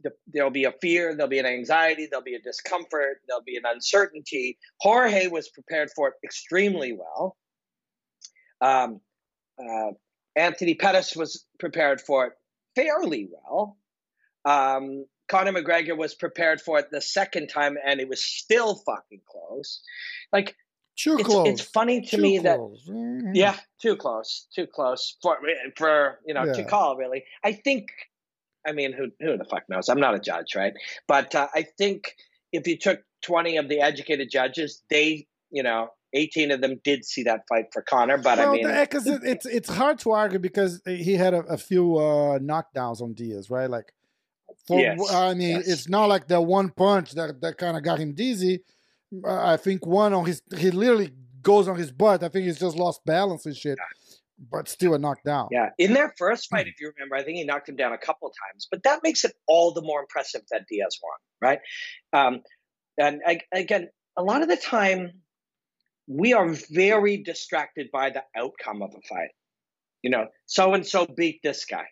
the, 0.02 0.12
there'll 0.32 0.50
be 0.50 0.64
a 0.64 0.72
fear, 0.80 1.14
there'll 1.14 1.30
be 1.30 1.38
an 1.38 1.46
anxiety, 1.46 2.06
there'll 2.10 2.24
be 2.24 2.34
a 2.34 2.42
discomfort, 2.42 3.20
there'll 3.26 3.42
be 3.42 3.56
an 3.56 3.64
uncertainty. 3.66 4.58
Jorge 4.80 5.28
was 5.28 5.48
prepared 5.48 5.90
for 5.94 6.08
it 6.08 6.14
extremely 6.24 6.92
well. 6.92 7.36
Um, 8.60 9.00
uh, 9.58 9.92
Anthony 10.36 10.74
Pettis 10.74 11.16
was 11.16 11.44
prepared 11.58 12.00
for 12.00 12.26
it 12.26 12.32
fairly 12.76 13.28
well. 13.30 13.76
Um, 14.44 15.04
Conor 15.28 15.52
McGregor 15.52 15.96
was 15.96 16.14
prepared 16.14 16.60
for 16.60 16.78
it 16.78 16.90
the 16.90 17.00
second 17.00 17.48
time, 17.48 17.76
and 17.84 18.00
it 18.00 18.08
was 18.08 18.24
still 18.24 18.76
fucking 18.86 19.20
close. 19.28 19.82
Like 20.32 20.56
too 20.98 21.16
it's, 21.18 21.28
close. 21.28 21.48
It's 21.48 21.62
funny 21.62 22.00
to 22.02 22.16
too 22.16 22.22
me 22.22 22.40
close. 22.40 22.84
that 22.86 22.92
mm-hmm. 22.92 23.34
yeah, 23.34 23.56
too 23.80 23.96
close, 23.96 24.46
too 24.54 24.66
close 24.66 25.16
for 25.22 25.38
for 25.76 26.18
you 26.26 26.34
know 26.34 26.44
yeah. 26.44 26.52
to 26.52 26.64
call 26.64 26.96
really. 26.96 27.24
I 27.44 27.52
think. 27.52 27.88
I 28.66 28.72
mean, 28.72 28.92
who 28.92 29.10
who 29.20 29.38
the 29.38 29.44
fuck 29.44 29.62
knows? 29.70 29.88
I'm 29.88 30.00
not 30.00 30.14
a 30.14 30.18
judge, 30.18 30.54
right? 30.54 30.74
But 31.06 31.34
uh, 31.34 31.48
I 31.54 31.64
think 31.78 32.14
if 32.52 32.66
you 32.66 32.76
took 32.76 33.00
20 33.22 33.56
of 33.56 33.68
the 33.68 33.80
educated 33.80 34.28
judges, 34.30 34.82
they 34.90 35.26
you 35.50 35.62
know 35.62 35.88
18 36.12 36.50
of 36.50 36.60
them 36.60 36.80
did 36.82 37.04
see 37.04 37.22
that 37.24 37.42
fight 37.48 37.66
for 37.72 37.82
Conor, 37.82 38.18
but 38.18 38.38
well, 38.38 38.50
I 38.50 38.52
mean, 38.52 38.80
because 38.80 39.06
it, 39.06 39.22
it's 39.24 39.46
it's 39.46 39.68
hard 39.68 39.98
to 40.00 40.12
argue 40.12 40.38
because 40.38 40.80
he 40.86 41.14
had 41.14 41.34
a, 41.34 41.40
a 41.40 41.56
few 41.56 41.96
uh, 41.96 42.38
knockdowns 42.38 43.00
on 43.00 43.14
Diaz, 43.14 43.50
right? 43.50 43.68
Like, 43.68 43.92
for, 44.66 44.80
yes, 44.80 45.12
I 45.12 45.34
mean, 45.34 45.56
yes. 45.56 45.68
it's 45.68 45.88
not 45.88 46.08
like 46.08 46.28
the 46.28 46.40
one 46.40 46.70
punch 46.70 47.12
that 47.12 47.40
that 47.40 47.58
kind 47.58 47.76
of 47.76 47.82
got 47.82 47.98
him 47.98 48.14
dizzy. 48.14 48.60
I 49.26 49.56
think 49.56 49.86
one 49.86 50.12
on 50.12 50.26
his 50.26 50.42
he 50.56 50.70
literally 50.70 51.12
goes 51.42 51.68
on 51.68 51.76
his 51.76 51.90
butt. 51.90 52.22
I 52.22 52.28
think 52.28 52.46
he's 52.46 52.58
just 52.58 52.76
lost 52.76 53.04
balance 53.04 53.46
and 53.46 53.56
shit. 53.56 53.78
But 54.50 54.68
still 54.68 54.94
a 54.94 54.98
knockdown. 54.98 55.48
Yeah. 55.50 55.70
In 55.78 55.94
their 55.94 56.14
first 56.16 56.48
fight, 56.48 56.66
hmm. 56.66 56.68
if 56.68 56.80
you 56.80 56.92
remember, 56.96 57.16
I 57.16 57.24
think 57.24 57.38
he 57.38 57.44
knocked 57.44 57.68
him 57.68 57.76
down 57.76 57.92
a 57.92 57.98
couple 57.98 58.28
times. 58.28 58.68
But 58.70 58.84
that 58.84 59.00
makes 59.02 59.24
it 59.24 59.32
all 59.48 59.72
the 59.72 59.82
more 59.82 60.00
impressive 60.00 60.42
that 60.52 60.66
Diaz 60.70 60.96
won, 61.02 61.18
right? 61.40 61.58
Um, 62.12 62.42
and 62.98 63.20
I, 63.26 63.40
again, 63.52 63.88
a 64.16 64.22
lot 64.22 64.42
of 64.42 64.48
the 64.48 64.56
time, 64.56 65.22
we 66.06 66.34
are 66.34 66.54
very 66.70 67.16
distracted 67.16 67.90
by 67.92 68.10
the 68.10 68.22
outcome 68.36 68.82
of 68.82 68.90
a 68.90 69.00
fight. 69.08 69.30
You 70.02 70.10
know, 70.10 70.26
so 70.46 70.74
and 70.74 70.86
so 70.86 71.06
beat 71.06 71.40
this 71.42 71.64
guy. 71.64 71.86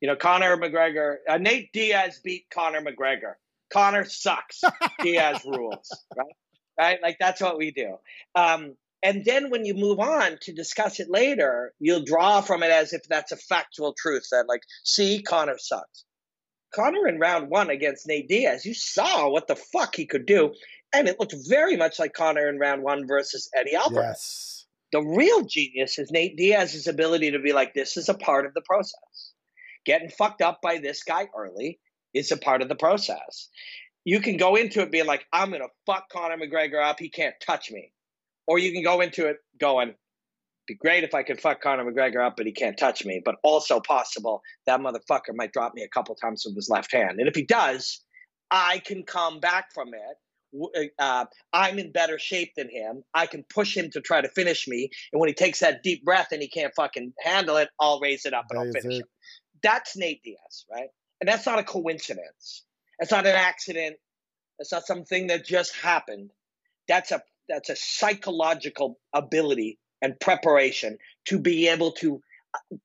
You 0.00 0.08
know, 0.08 0.16
Conor 0.16 0.56
McGregor, 0.58 1.16
uh, 1.28 1.38
Nate 1.38 1.72
Diaz 1.72 2.20
beat 2.22 2.46
Conor 2.50 2.82
McGregor. 2.82 3.34
Conor 3.72 4.04
sucks. 4.04 4.62
Diaz 5.02 5.42
rules, 5.46 5.88
right? 6.16 6.26
Right? 6.78 6.98
Like 7.02 7.16
that's 7.18 7.40
what 7.40 7.58
we 7.58 7.70
do. 7.70 7.96
Um, 8.34 8.76
and 9.02 9.24
then 9.24 9.50
when 9.50 9.64
you 9.64 9.74
move 9.74 10.00
on 10.00 10.38
to 10.42 10.52
discuss 10.52 10.98
it 10.98 11.08
later, 11.08 11.72
you'll 11.78 12.04
draw 12.04 12.40
from 12.40 12.62
it 12.62 12.70
as 12.70 12.92
if 12.92 13.02
that's 13.08 13.32
a 13.32 13.36
factual 13.36 13.94
truth 13.96 14.26
that, 14.32 14.46
like, 14.48 14.62
see, 14.82 15.22
Conor 15.22 15.56
sucks. 15.58 16.04
Conor 16.74 17.06
in 17.06 17.18
round 17.18 17.48
one 17.48 17.70
against 17.70 18.08
Nate 18.08 18.28
Diaz, 18.28 18.64
you 18.64 18.74
saw 18.74 19.30
what 19.30 19.46
the 19.46 19.56
fuck 19.56 19.94
he 19.94 20.06
could 20.06 20.26
do. 20.26 20.52
And 20.92 21.08
it 21.08 21.20
looked 21.20 21.34
very 21.48 21.76
much 21.76 21.98
like 21.98 22.12
Conor 22.12 22.48
in 22.48 22.58
round 22.58 22.82
one 22.82 23.06
versus 23.06 23.48
Eddie 23.54 23.76
Alvarez. 23.76 24.04
Yes. 24.04 24.66
The 24.90 25.02
real 25.02 25.44
genius 25.44 25.98
is 25.98 26.10
Nate 26.10 26.36
Diaz's 26.36 26.86
ability 26.86 27.32
to 27.32 27.38
be 27.38 27.52
like, 27.52 27.74
this 27.74 27.96
is 27.96 28.08
a 28.08 28.14
part 28.14 28.46
of 28.46 28.54
the 28.54 28.62
process. 28.62 29.32
Getting 29.84 30.08
fucked 30.10 30.42
up 30.42 30.60
by 30.62 30.78
this 30.78 31.04
guy 31.04 31.28
early 31.36 31.78
is 32.14 32.32
a 32.32 32.36
part 32.36 32.62
of 32.62 32.68
the 32.68 32.74
process 32.74 33.48
you 34.08 34.20
can 34.20 34.38
go 34.38 34.56
into 34.56 34.80
it 34.80 34.90
being 34.90 35.04
like, 35.04 35.26
I'm 35.34 35.50
going 35.50 35.60
to 35.60 35.68
fuck 35.84 36.08
Conor 36.08 36.38
McGregor 36.38 36.82
up. 36.82 36.98
He 36.98 37.10
can't 37.10 37.34
touch 37.46 37.70
me. 37.70 37.92
Or 38.46 38.58
you 38.58 38.72
can 38.72 38.82
go 38.82 39.02
into 39.02 39.26
it 39.26 39.36
going, 39.60 39.92
be 40.66 40.76
great 40.76 41.04
if 41.04 41.14
I 41.14 41.22
could 41.22 41.38
fuck 41.38 41.60
Conor 41.60 41.84
McGregor 41.84 42.26
up, 42.26 42.38
but 42.38 42.46
he 42.46 42.52
can't 42.52 42.78
touch 42.78 43.04
me. 43.04 43.20
But 43.22 43.34
also 43.44 43.80
possible 43.80 44.40
that 44.64 44.80
motherfucker 44.80 45.34
might 45.34 45.52
drop 45.52 45.74
me 45.74 45.82
a 45.82 45.88
couple 45.88 46.14
times 46.14 46.44
with 46.46 46.56
his 46.56 46.70
left 46.70 46.90
hand. 46.90 47.20
And 47.20 47.28
if 47.28 47.34
he 47.34 47.44
does, 47.44 48.00
I 48.50 48.78
can 48.78 49.02
come 49.02 49.40
back 49.40 49.74
from 49.74 49.88
it. 49.92 50.90
Uh, 50.98 51.26
I'm 51.52 51.78
in 51.78 51.92
better 51.92 52.18
shape 52.18 52.52
than 52.56 52.70
him. 52.70 53.02
I 53.12 53.26
can 53.26 53.44
push 53.52 53.76
him 53.76 53.90
to 53.90 54.00
try 54.00 54.22
to 54.22 54.28
finish 54.30 54.66
me. 54.66 54.88
And 55.12 55.20
when 55.20 55.28
he 55.28 55.34
takes 55.34 55.60
that 55.60 55.82
deep 55.82 56.02
breath 56.02 56.28
and 56.32 56.40
he 56.40 56.48
can't 56.48 56.72
fucking 56.74 57.12
handle 57.22 57.58
it, 57.58 57.68
I'll 57.78 58.00
raise 58.00 58.24
it 58.24 58.32
up 58.32 58.46
and 58.48 58.58
I'll 58.58 58.72
finish 58.72 59.00
him. 59.00 59.06
That's 59.62 59.98
Nate 59.98 60.22
Diaz, 60.22 60.64
right? 60.72 60.88
And 61.20 61.28
that's 61.28 61.44
not 61.44 61.58
a 61.58 61.62
coincidence. 61.62 62.64
That's 62.98 63.12
not 63.12 63.26
an 63.26 63.34
accident. 63.36 63.96
That's 64.58 64.72
not 64.72 64.86
something 64.86 65.28
that 65.28 65.46
just 65.46 65.74
happened. 65.74 66.30
That's 66.88 67.12
a 67.12 67.22
that's 67.48 67.70
a 67.70 67.76
psychological 67.76 68.98
ability 69.12 69.78
and 70.02 70.18
preparation 70.20 70.98
to 71.26 71.38
be 71.38 71.68
able 71.68 71.92
to 71.92 72.20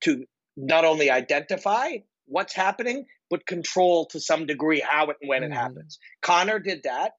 to 0.02 0.26
not 0.56 0.86
only 0.86 1.10
identify 1.10 1.98
what's 2.26 2.54
happening 2.54 3.06
but 3.30 3.46
control 3.48 4.06
to 4.06 4.20
some 4.20 4.46
degree 4.46 4.80
how 4.88 5.10
it 5.10 5.18
and 5.22 5.30
when 5.30 5.42
mm-hmm. 5.42 5.52
it 5.52 5.56
happens. 5.56 6.00
Conor 6.22 6.60
did 6.60 6.84
that 6.84 7.14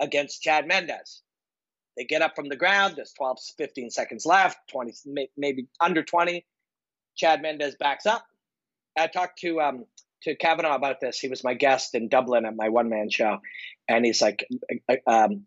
against 0.00 0.42
Chad 0.42 0.66
Mendes. 0.66 1.22
They 1.96 2.04
get 2.04 2.22
up 2.22 2.34
from 2.34 2.48
the 2.48 2.56
ground. 2.56 2.94
There's 2.96 3.12
12, 3.12 3.38
15 3.56 3.90
seconds 3.90 4.26
left, 4.26 4.58
20, 4.72 4.92
maybe 5.36 5.68
under 5.80 6.02
20. 6.02 6.44
Chad 7.16 7.42
Mendes 7.42 7.76
backs 7.76 8.06
up. 8.06 8.24
I 8.98 9.06
talked 9.06 9.38
to 9.40 9.60
um, 9.60 9.84
to 10.24 10.34
Kavanagh 10.36 10.74
about 10.74 11.00
this. 11.00 11.18
He 11.18 11.28
was 11.28 11.44
my 11.44 11.54
guest 11.54 11.94
in 11.94 12.08
Dublin 12.08 12.44
at 12.44 12.56
my 12.56 12.68
one 12.68 12.88
man 12.88 13.10
show, 13.10 13.38
and 13.88 14.04
he's 14.04 14.20
like, 14.20 14.46
um, 15.06 15.44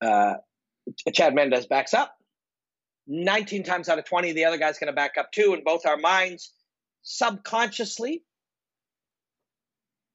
uh, 0.00 0.34
Chad 1.12 1.34
Mendes 1.34 1.66
backs 1.66 1.94
up. 1.94 2.14
19 3.06 3.62
times 3.62 3.88
out 3.88 3.98
of 3.98 4.04
20, 4.04 4.32
the 4.32 4.44
other 4.44 4.58
guy's 4.58 4.78
going 4.78 4.88
to 4.88 4.96
back 4.96 5.12
up 5.18 5.32
too. 5.32 5.54
In 5.54 5.64
both 5.64 5.86
our 5.86 5.96
minds, 5.96 6.52
subconsciously, 7.02 8.22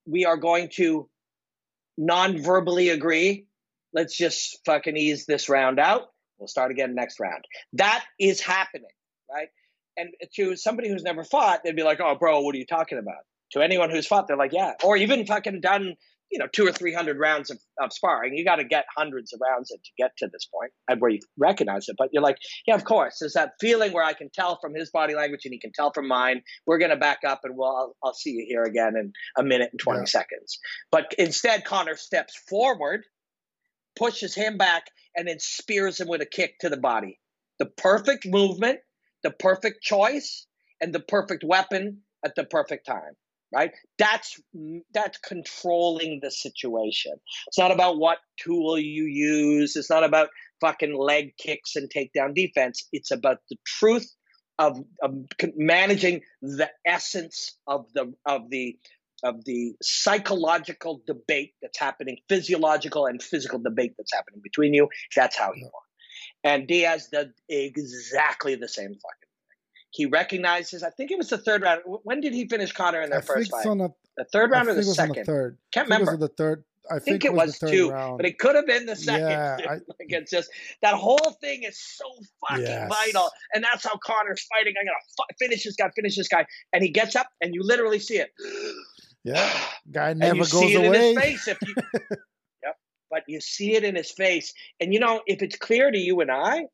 we 0.05 0.25
are 0.25 0.37
going 0.37 0.69
to 0.73 1.09
non 1.97 2.37
verbally 2.41 2.89
agree. 2.89 3.47
Let's 3.93 4.15
just 4.15 4.59
fucking 4.65 4.95
ease 4.97 5.25
this 5.25 5.49
round 5.49 5.79
out. 5.79 6.03
We'll 6.37 6.47
start 6.47 6.71
again 6.71 6.93
next 6.93 7.19
round. 7.19 7.45
That 7.73 8.03
is 8.19 8.41
happening, 8.41 8.89
right? 9.31 9.47
And 9.95 10.09
to 10.35 10.55
somebody 10.55 10.89
who's 10.89 11.03
never 11.03 11.23
fought, 11.23 11.61
they'd 11.63 11.75
be 11.75 11.83
like, 11.83 11.99
oh, 11.99 12.15
bro, 12.15 12.41
what 12.41 12.55
are 12.55 12.57
you 12.57 12.65
talking 12.65 12.97
about? 12.97 13.23
To 13.53 13.61
anyone 13.61 13.89
who's 13.89 14.07
fought, 14.07 14.27
they're 14.27 14.37
like, 14.37 14.53
yeah. 14.53 14.73
Or 14.83 14.97
even 14.97 15.25
fucking 15.25 15.61
done 15.61 15.95
you 16.31 16.39
know 16.39 16.47
two 16.51 16.65
or 16.65 16.71
three 16.71 16.93
hundred 16.93 17.19
rounds 17.19 17.51
of, 17.51 17.59
of 17.79 17.93
sparring. 17.93 18.35
You 18.35 18.43
got 18.43 18.55
to 18.55 18.63
get 18.63 18.85
hundreds 18.97 19.33
of 19.33 19.39
rounds 19.39 19.69
in 19.69 19.77
to 19.77 19.91
get 19.99 20.17
to 20.17 20.27
this 20.33 20.45
point 20.45 20.71
where 20.99 21.11
you 21.11 21.19
recognize 21.37 21.87
it. 21.87 21.95
But 21.97 22.09
you're 22.11 22.23
like 22.23 22.37
yeah 22.65 22.73
of 22.73 22.83
course 22.83 23.17
there's 23.19 23.33
that 23.33 23.51
feeling 23.61 23.93
where 23.93 24.03
i 24.03 24.13
can 24.13 24.31
tell 24.33 24.57
from 24.59 24.73
his 24.73 24.89
body 24.89 25.13
language 25.13 25.41
and 25.45 25.53
he 25.53 25.59
can 25.59 25.71
tell 25.71 25.93
from 25.93 26.07
mine. 26.07 26.41
We're 26.65 26.79
going 26.79 26.89
to 26.89 26.97
back 26.97 27.19
up 27.27 27.41
and 27.43 27.55
we'll 27.55 27.67
I'll, 27.67 27.95
I'll, 28.03 28.13
see 28.15 28.31
you 28.31 28.45
here 28.47 28.63
again 28.63 28.95
in 28.97 29.13
a 29.37 29.43
minute 29.43 29.69
and 29.73 29.79
20 29.79 29.99
yeah. 29.99 30.05
seconds. 30.05 30.57
But 30.91 31.13
instead 31.19 31.65
conor 31.65 31.95
steps 31.97 32.35
forward 32.49 33.03
pushes 33.95 34.33
him 34.33 34.57
back 34.57 34.87
and 35.15 35.27
then 35.27 35.39
spears 35.39 35.99
him 35.99 36.07
with 36.07 36.21
a 36.21 36.25
kick 36.25 36.57
to 36.61 36.69
the 36.69 36.77
body. 36.77 37.19
The 37.59 37.67
perfect 37.67 38.25
movement 38.25 38.79
the 39.23 39.31
perfect 39.31 39.81
choice 39.81 40.45
and 40.81 40.93
the 40.93 40.99
perfect 40.99 41.43
weapon 41.43 42.01
at 42.25 42.35
the 42.35 42.43
perfect 42.43 42.85
time 42.85 43.15
right? 43.53 43.71
That's 43.97 44.39
that's 44.93 45.17
controlling 45.19 46.19
the 46.21 46.31
situation. 46.31 47.13
It's 47.47 47.57
not 47.57 47.71
about 47.71 47.97
what 47.97 48.17
tool 48.39 48.77
you 48.77 49.05
use. 49.05 49.75
It's 49.75 49.89
not 49.89 50.03
about 50.03 50.29
fucking 50.61 50.95
leg 50.97 51.33
kicks 51.37 51.75
and 51.75 51.89
takedown 51.89 52.33
defense. 52.33 52.87
It's 52.91 53.11
about 53.11 53.37
the 53.49 53.57
truth 53.65 54.09
of, 54.59 54.79
of 55.01 55.15
managing 55.55 56.21
the 56.41 56.69
essence 56.85 57.57
of 57.67 57.85
the 57.93 58.13
of 58.25 58.49
the 58.49 58.77
of 59.23 59.45
the 59.45 59.73
psychological 59.81 61.01
debate 61.07 61.53
that's 61.61 61.79
happening 61.79 62.17
physiological 62.27 63.05
and 63.05 63.23
physical 63.23 63.59
debate 63.59 63.93
that's 63.97 64.13
happening 64.13 64.41
between 64.43 64.73
you. 64.73 64.89
That's 65.15 65.37
how 65.37 65.53
you 65.53 65.63
want 65.63 65.85
and 66.43 66.67
diaz 66.67 67.09
did 67.11 67.31
exactly 67.49 68.55
the 68.55 68.67
same 68.67 68.93
fucking 68.93 69.22
he 69.93 70.07
recognizes. 70.07 70.83
I 70.83 70.89
think 70.89 71.11
it 71.11 71.17
was 71.17 71.29
the 71.29 71.37
third 71.37 71.61
round. 71.61 71.81
When 71.85 72.19
did 72.19 72.33
he 72.33 72.47
finish 72.47 72.71
Conor 72.71 73.01
in 73.01 73.11
their 73.11 73.19
I 73.19 73.21
first 73.21 73.51
fight? 73.51 73.65
A, 73.65 73.93
the 74.17 74.25
third 74.25 74.51
round 74.51 74.67
or 74.67 74.73
the 74.73 74.83
second? 74.83 75.17
The 75.17 75.23
third. 75.23 75.57
Can't 75.71 75.87
remember. 75.87 76.17
the 76.17 76.29
third. 76.29 76.63
I, 76.91 76.95
I 76.95 76.99
think, 76.99 77.21
think, 77.21 77.25
it 77.25 77.33
was, 77.33 77.61
was 77.61 77.71
two, 77.71 77.91
round. 77.91 78.17
but 78.17 78.25
it 78.25 78.39
could 78.39 78.55
have 78.55 78.65
been 78.65 78.87
the 78.87 78.95
second. 78.95 79.29
Yeah, 79.29 79.57
I, 79.69 79.73
like 79.73 79.83
it's 79.99 80.31
just 80.31 80.49
that 80.81 80.95
whole 80.95 81.37
thing 81.39 81.63
is 81.63 81.79
so 81.79 82.05
fucking 82.49 82.65
yes. 82.65 82.89
vital, 82.89 83.29
and 83.53 83.63
that's 83.63 83.85
how 83.85 83.97
Conor's 83.97 84.45
fighting. 84.45 84.73
I'm 84.77 84.85
gonna 84.85 85.27
finish 85.39 85.63
this 85.63 85.75
guy, 85.75 85.89
finish 85.95 86.17
this 86.17 86.27
guy, 86.27 86.45
and 86.73 86.83
he 86.83 86.89
gets 86.89 87.15
up, 87.15 87.27
and 87.39 87.53
you 87.53 87.63
literally 87.63 87.99
see 87.99 88.17
it. 88.17 88.31
Yeah, 89.23 89.49
guy 89.91 90.13
never 90.13 90.39
goes 90.39 90.59
see 90.59 90.75
away. 90.75 91.11
In 91.11 91.17
his 91.17 91.23
face 91.23 91.47
if 91.47 91.57
you, 91.61 91.75
yep, 92.63 92.77
but 93.09 93.23
you 93.27 93.39
see 93.39 93.75
it 93.75 93.83
in 93.83 93.95
his 93.95 94.11
face, 94.11 94.53
and 94.81 94.93
you 94.93 94.99
know 94.99 95.21
if 95.27 95.41
it's 95.41 95.55
clear 95.55 95.89
to 95.89 95.97
you 95.97 96.19
and 96.19 96.31
I, 96.31 96.65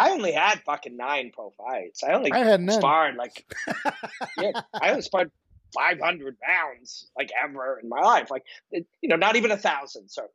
I 0.00 0.10
only 0.12 0.32
had 0.32 0.62
fucking 0.62 0.96
nine 0.96 1.30
pro 1.32 1.50
fights. 1.50 2.02
I 2.02 2.12
only 2.12 2.32
I 2.32 2.38
had 2.38 2.60
none. 2.60 2.78
sparred 2.78 3.16
like 3.16 3.44
yeah, 4.38 4.62
I 4.72 4.90
only 4.90 5.02
sparred 5.02 5.30
500 5.74 6.36
rounds 6.46 7.08
like 7.16 7.30
ever 7.44 7.78
in 7.82 7.88
my 7.88 8.00
life. 8.00 8.30
Like 8.30 8.44
you 8.70 8.84
know, 9.02 9.16
not 9.16 9.36
even 9.36 9.50
a 9.50 9.58
thousand 9.58 10.08
certainly. 10.10 10.34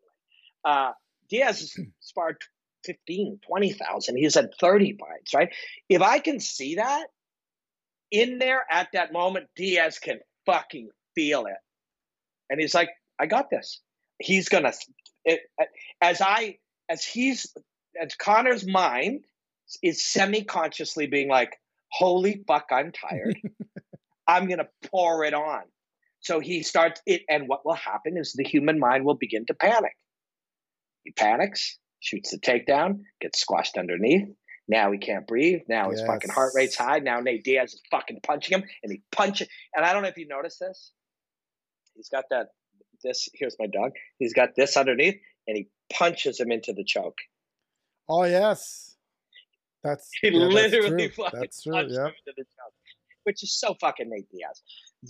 Uh, 0.64 0.92
Diaz 1.30 1.76
sparred 2.00 2.38
15, 2.86 3.40
20,000. 3.46 4.18
He's 4.18 4.36
had 4.36 4.50
30 4.60 4.98
fights, 5.00 5.34
right? 5.34 5.50
If 5.90 6.02
I 6.02 6.20
can 6.20 6.40
see 6.40 6.76
that 6.76 7.08
in 8.12 8.38
there 8.38 8.64
at 8.70 8.90
that 8.94 9.12
moment, 9.12 9.48
Diaz 9.56 10.00
can 10.00 10.20
fucking 10.46 10.90
feel 11.16 11.48
it. 11.48 11.58
And 12.50 12.60
he's 12.60 12.76
like, 12.76 12.90
I 13.20 13.26
got 13.26 13.50
this. 13.50 13.82
He's 14.20 14.50
going 14.50 14.64
to, 14.64 15.38
as 16.02 16.22
I, 16.22 16.58
as 16.88 17.04
he's, 17.04 17.48
as 18.00 18.14
Conor's 18.16 18.66
mind 18.66 19.26
is 19.82 20.06
semi 20.06 20.44
consciously 20.44 21.08
being 21.08 21.30
like, 21.30 21.58
holy 21.92 22.44
fuck, 22.48 22.68
I'm 22.72 22.92
tired. 22.92 23.38
I'm 24.28 24.48
going 24.48 24.60
to 24.60 24.68
pour 24.90 25.24
it 25.24 25.34
on. 25.34 25.62
So 26.20 26.40
he 26.40 26.64
starts 26.64 27.02
it, 27.06 27.22
and 27.30 27.48
what 27.48 27.66
will 27.66 27.76
happen 27.76 28.18
is 28.18 28.34
the 28.34 28.44
human 28.44 28.80
mind 28.80 29.06
will 29.06 29.16
begin 29.16 29.46
to 29.46 29.54
panic. 29.54 29.96
He 31.04 31.12
panics, 31.12 31.78
shoots 32.00 32.32
the 32.32 32.40
takedown, 32.40 33.02
gets 33.22 33.40
squashed 33.40 33.78
underneath. 33.78 34.28
Now 34.68 34.92
he 34.92 34.98
can't 34.98 35.28
breathe. 35.28 35.62
Now 35.70 35.92
his 35.92 36.00
yes. 36.00 36.08
fucking 36.08 36.32
heart 36.32 36.54
rate's 36.56 36.76
high. 36.76 36.98
Now 36.98 37.20
Nate 37.20 37.44
Diaz 37.44 37.74
is 37.74 37.82
fucking 37.92 38.22
punching 38.24 38.58
him, 38.58 38.68
and 38.82 38.92
he 38.92 39.04
punches. 39.12 39.48
And 39.76 39.86
I 39.86 39.94
don't 39.94 40.02
know 40.02 40.08
if 40.08 40.18
you 40.18 40.28
noticed 40.28 40.60
this. 40.60 40.92
He's 41.94 42.10
got 42.10 42.26
that. 42.32 42.48
This 43.04 43.30
here's 43.36 43.56
my 43.60 43.68
dog. 43.68 43.92
He's 44.18 44.34
got 44.34 44.50
this 44.56 44.78
underneath, 44.78 45.18
and 45.48 45.58
he 45.58 45.68
punches 45.94 46.40
him 46.40 46.52
into 46.52 46.74
the 46.74 46.84
choke. 46.84 47.18
Oh 48.10 48.24
yes. 48.24 48.95
That's 49.86 50.10
he 50.22 50.30
yeah, 50.30 50.46
literally 50.46 51.08
that's 51.08 51.16
true. 51.16 51.26
That's 51.32 51.64
true. 51.64 51.88
Yeah. 51.90 52.10
Which 53.24 53.44
is 53.44 53.58
so 53.58 53.76
fucking 53.80 54.10
Nate 54.10 54.30
Diaz. 54.30 54.62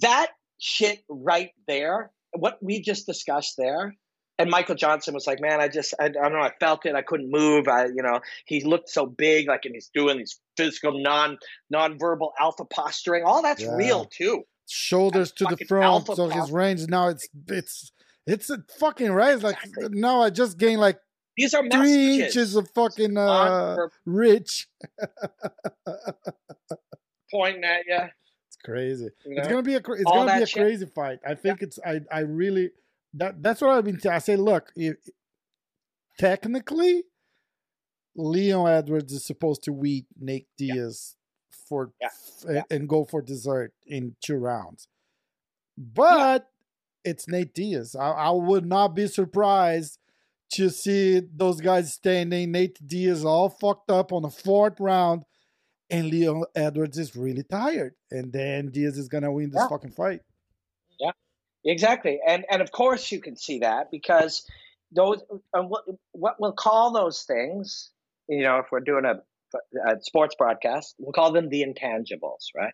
That 0.02 0.28
shit 0.60 1.04
right 1.10 1.52
there, 1.68 2.12
what 2.34 2.58
we 2.62 2.82
just 2.82 3.06
discussed 3.06 3.56
there, 3.58 3.96
and 4.38 4.50
Michael 4.50 4.76
Johnson 4.76 5.14
was 5.14 5.28
like, 5.28 5.40
"Man, 5.40 5.62
I 5.62 5.70
just, 5.70 5.94
I, 6.00 6.06
I, 6.06 6.10
don't 6.10 6.34
know, 6.34 6.40
I 6.40 6.52
felt 6.60 6.86
it. 6.86 6.96
I 6.96 7.02
couldn't 7.02 7.32
move. 7.32 7.68
I, 7.68 7.86
you 7.86 8.04
know, 8.04 8.20
he 8.46 8.64
looked 8.64 8.90
so 8.90 9.06
big, 9.06 9.48
like, 9.48 9.62
and 9.64 9.74
he's 9.74 9.90
doing 9.94 10.18
these 10.18 10.40
physical, 10.58 11.02
non, 11.02 11.38
non-verbal 11.70 12.34
alpha 12.40 12.66
posturing. 12.66 13.24
All 13.24 13.42
that's 13.42 13.64
yeah. 13.64 13.76
real 13.76 14.06
too. 14.06 14.44
Shoulders 14.68 15.32
that's 15.32 15.52
to 15.52 15.56
the 15.56 15.66
front, 15.66 16.08
so 16.08 16.28
his 16.28 16.52
range 16.52 16.88
now 16.88 17.10
it's 17.10 17.28
it's 17.48 17.92
it's 18.28 18.50
a 18.50 18.64
fucking 18.80 19.12
right. 19.12 19.40
Like 19.40 19.58
exactly. 19.64 20.00
now 20.00 20.22
I 20.22 20.32
just 20.32 20.58
gained 20.58 20.82
like 20.82 21.00
these 21.38 21.54
are 21.54 21.68
three 21.70 22.24
inches 22.24 22.56
of 22.56 22.70
fucking 22.72 23.18
uh, 23.18 23.76
rich. 24.06 24.68
Pointing 27.32 27.64
at 27.64 27.86
you. 27.88 28.00
It's 28.48 28.58
crazy. 28.64 29.10
You 29.26 29.36
know? 29.36 29.42
It's 29.42 29.48
gonna 29.50 29.64
be 29.64 29.76
a 29.76 29.78
it's 29.78 30.04
All 30.06 30.26
gonna 30.26 30.38
be 30.38 30.44
a 30.44 30.48
shit. 30.48 30.62
crazy 30.62 30.86
fight. 30.86 31.20
I 31.28 31.36
think 31.36 31.62
yeah. 31.62 31.68
it's 31.68 31.80
I 31.86 32.02
I 32.12 32.20
really 32.20 32.72
that 33.16 33.42
that's 33.42 33.62
what 33.62 33.72
I've 33.72 33.84
been. 33.84 33.98
T- 33.98 34.10
I 34.10 34.20
say, 34.20 34.36
look, 34.36 34.72
if, 34.76 34.96
technically, 36.18 37.04
Leon 38.16 38.70
Edwards 38.70 39.12
is 39.12 39.26
supposed 39.26 39.64
to 39.64 39.74
beat 39.74 40.06
Nate 40.20 40.48
Diaz 40.58 41.16
yeah. 41.52 41.56
for 41.68 41.92
yeah. 42.02 42.60
F- 42.60 42.66
and 42.70 42.88
go 42.88 43.04
for 43.06 43.22
dessert 43.22 43.74
in 43.86 44.16
two 44.22 44.38
rounds, 44.38 44.88
but 45.78 46.48
it's 47.04 47.28
Nate 47.28 47.54
Diaz. 47.54 47.96
I, 47.96 48.10
I 48.10 48.30
would 48.32 48.66
not 48.66 48.96
be 48.96 49.08
surprised 49.08 50.00
to 50.52 50.70
see 50.70 51.22
those 51.36 51.62
guys 51.62 51.94
standing. 51.94 52.52
Nate 52.52 52.80
Diaz 52.86 53.26
all 53.26 53.50
fucked 53.50 53.90
up 53.90 54.12
on 54.12 54.24
the 54.24 54.30
fourth 54.30 54.80
round, 54.80 55.24
and 55.90 56.10
Leon 56.10 56.46
Edwards 56.56 56.98
is 56.98 57.16
really 57.16 57.44
tired. 57.44 57.94
And 58.12 58.32
then 58.32 58.72
Diaz 58.72 58.98
is 58.98 59.08
gonna 59.08 59.32
win 59.32 59.52
this 59.52 59.62
yeah. 59.62 59.68
fucking 59.68 59.92
fight. 59.92 60.22
Yeah, 61.00 61.12
exactly. 61.64 62.20
And 62.26 62.46
and 62.50 62.62
of 62.62 62.72
course 62.72 63.12
you 63.12 63.20
can 63.20 63.36
see 63.36 63.60
that 63.60 63.92
because 63.92 64.46
those 64.92 65.22
uh, 65.54 65.62
what 65.62 65.84
what 66.12 66.36
we'll 66.40 66.54
call 66.54 66.92
those 66.92 67.24
things. 67.24 67.92
You 68.28 68.42
know, 68.42 68.58
if 68.58 68.68
we're 68.72 68.80
doing 68.80 69.06
a, 69.06 69.22
a 69.88 70.02
sports 70.02 70.36
broadcast, 70.36 70.96
we'll 70.98 71.14
call 71.14 71.32
them 71.32 71.50
the 71.50 71.64
intangibles, 71.64 72.48
right? 72.56 72.74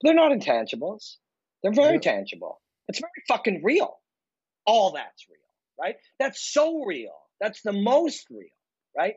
But 0.00 0.08
they're 0.08 0.14
not 0.14 0.32
intangibles. 0.32 1.16
They're 1.62 1.72
very 1.72 1.94
yeah. 1.94 2.12
tangible. 2.12 2.60
It's 2.88 2.98
very 2.98 3.12
fucking 3.28 3.62
real. 3.62 3.98
All 4.66 4.92
that's 4.92 5.26
real 5.28 5.38
right? 5.80 5.96
That's 6.18 6.42
so 6.42 6.84
real. 6.84 7.14
That's 7.40 7.62
the 7.62 7.72
most 7.72 8.26
real, 8.30 8.48
right? 8.96 9.14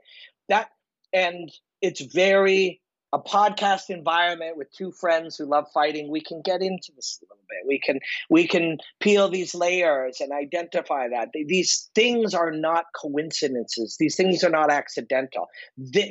That 0.49 0.69
and 1.13 1.51
it's 1.81 2.01
very 2.01 2.81
a 3.13 3.19
podcast 3.19 3.89
environment 3.89 4.57
with 4.57 4.71
two 4.75 4.91
friends 4.91 5.37
who 5.37 5.45
love 5.45 5.67
fighting 5.71 6.09
we 6.09 6.19
can 6.19 6.41
get 6.41 6.63
into 6.63 6.91
this 6.95 7.19
a 7.21 7.25
little 7.25 7.43
bit 7.47 7.67
we 7.67 7.79
can 7.79 7.99
we 8.29 8.47
can 8.47 8.77
peel 8.99 9.29
these 9.29 9.53
layers 9.53 10.19
and 10.19 10.31
identify 10.31 11.07
that 11.07 11.29
these 11.45 11.91
things 11.93 12.33
are 12.33 12.51
not 12.51 12.85
coincidences 12.99 13.95
these 13.99 14.15
things 14.15 14.43
are 14.43 14.49
not 14.49 14.71
accidental 14.71 15.47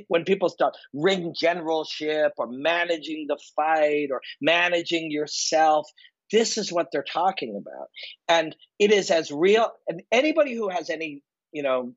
when 0.07 0.25
people 0.25 0.49
start 0.49 0.77
ring 0.95 1.35
generalship 1.37 2.33
or 2.39 2.47
managing 2.47 3.27
the 3.29 3.39
fight 3.57 4.09
or 4.13 4.21
managing 4.41 5.11
yourself 5.11 5.89
this 6.33 6.59
is 6.59 6.73
what 6.73 6.89
they're 6.91 7.05
talking 7.05 7.61
about. 7.61 7.89
And 8.29 8.57
it 8.79 8.91
is 8.91 9.11
as 9.11 9.31
real. 9.31 9.71
And 9.87 10.03
anybody 10.11 10.55
who 10.55 10.69
has 10.69 10.91
any, 10.91 11.23
you 11.53 11.63
know, 11.63 11.95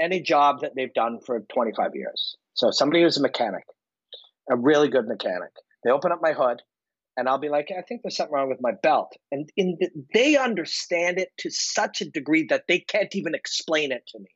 any 0.00 0.20
job 0.20 0.60
that 0.60 0.72
they've 0.76 0.92
done 0.94 1.18
for 1.24 1.40
25 1.52 1.90
years. 1.94 2.36
So 2.54 2.70
somebody 2.70 3.02
who's 3.02 3.16
a 3.16 3.22
mechanic, 3.22 3.64
a 4.50 4.56
really 4.56 4.88
good 4.88 5.06
mechanic, 5.06 5.50
they 5.82 5.90
open 5.90 6.12
up 6.12 6.20
my 6.22 6.32
hood 6.32 6.62
and 7.16 7.28
I'll 7.28 7.38
be 7.38 7.48
like, 7.48 7.68
I 7.76 7.82
think 7.82 8.02
there's 8.02 8.16
something 8.16 8.34
wrong 8.34 8.48
with 8.48 8.60
my 8.60 8.72
belt. 8.82 9.12
And 9.30 9.48
in 9.56 9.76
the, 9.80 9.88
they 10.12 10.36
understand 10.36 11.18
it 11.18 11.30
to 11.38 11.50
such 11.50 12.00
a 12.00 12.10
degree 12.10 12.46
that 12.50 12.64
they 12.68 12.80
can't 12.80 13.14
even 13.14 13.34
explain 13.34 13.92
it 13.92 14.02
to 14.08 14.18
me. 14.18 14.28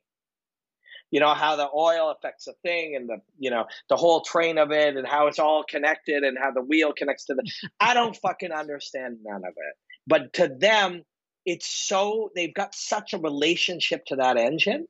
You 1.11 1.19
know 1.19 1.33
how 1.33 1.55
the 1.55 1.69
oil 1.73 2.11
affects 2.11 2.45
the 2.45 2.53
thing 2.61 2.95
and 2.95 3.09
the 3.09 3.17
you 3.37 3.49
know 3.49 3.65
the 3.89 3.95
whole 3.95 4.21
train 4.21 4.57
of 4.57 4.71
it 4.71 4.95
and 4.95 5.07
how 5.07 5.27
it's 5.27 5.39
all 5.39 5.63
connected 5.63 6.23
and 6.23 6.37
how 6.37 6.51
the 6.51 6.61
wheel 6.61 6.93
connects 6.95 7.25
to 7.25 7.35
the 7.35 7.49
I 7.79 7.93
don't 7.93 8.15
fucking 8.15 8.51
understand 8.51 9.17
none 9.23 9.43
of 9.43 9.53
it. 9.55 9.75
But 10.05 10.33
to 10.33 10.47
them 10.47 11.03
it's 11.45 11.67
so 11.67 12.31
they've 12.35 12.53
got 12.53 12.75
such 12.75 13.13
a 13.13 13.17
relationship 13.17 14.05
to 14.05 14.17
that 14.17 14.37
engine 14.37 14.87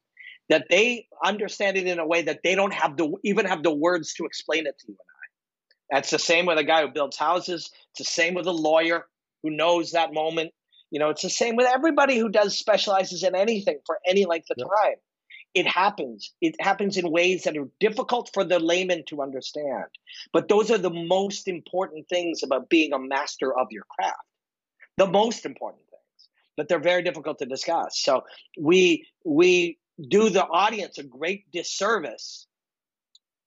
that 0.50 0.66
they 0.70 1.08
understand 1.24 1.78
it 1.78 1.88
in 1.88 2.00
a 2.00 2.06
way 2.06 2.24
that 2.24 2.42
they 2.44 2.56
don't 2.56 2.74
have 2.74 2.98
the 2.98 3.14
even 3.24 3.46
have 3.46 3.64
the 3.64 3.74
words 3.74 4.14
to 4.16 4.26
explain 4.26 4.68
it 4.68 4.78
to 4.80 4.88
you 4.88 4.98
and 5.00 5.00
I. 5.00 5.96
That's 5.98 6.10
the 6.10 6.20
same 6.20 6.46
with 6.46 6.58
a 6.58 6.64
guy 6.64 6.82
who 6.82 6.90
builds 6.90 7.18
houses. 7.18 7.70
It's 7.92 8.00
the 8.00 8.04
same 8.04 8.34
with 8.34 8.48
a 8.48 8.52
lawyer 8.52 9.06
who 9.44 9.52
knows 9.52 9.92
that 9.92 10.14
moment. 10.14 10.52
You 10.92 11.00
know, 11.00 11.10
it's 11.10 11.22
the 11.22 11.30
same 11.30 11.56
with 11.56 11.68
everybody 11.68 12.18
who 12.18 12.30
does 12.30 12.58
specializes 12.58 13.24
in 13.24 13.36
anything 13.36 13.78
for 13.86 14.00
any 14.08 14.26
length 14.26 14.50
of 14.50 14.58
yep. 14.58 14.68
time. 14.68 14.96
It 15.54 15.68
happens. 15.68 16.34
It 16.42 16.56
happens 16.60 16.98
in 16.98 17.10
ways 17.12 17.44
that 17.44 17.58
are 17.58 17.68
difficult 17.80 18.30
for 18.34 18.44
the 18.44 18.60
layman 18.60 19.04
to 19.08 19.22
understand. 19.22 19.86
But 20.32 20.48
those 20.48 20.70
are 20.70 20.78
the 20.78 20.92
most 20.92 21.48
important 21.48 22.08
things 22.08 22.44
about 22.44 22.70
being 22.70 22.94
a 22.94 23.00
master 23.00 23.58
of 23.58 23.68
your 23.72 23.84
craft. 23.90 24.18
The 24.98 25.08
most 25.08 25.46
important 25.46 25.84
things. 25.90 26.30
But 26.56 26.68
they're 26.68 26.80
very 26.80 27.04
difficult 27.04 27.40
to 27.40 27.46
discuss. 27.46 28.00
So 28.00 28.24
we 28.60 29.08
we 29.26 29.80
do 30.08 30.30
the 30.30 30.46
audience 30.46 30.98
a 30.98 31.04
great 31.04 31.52
disservice 31.52 32.48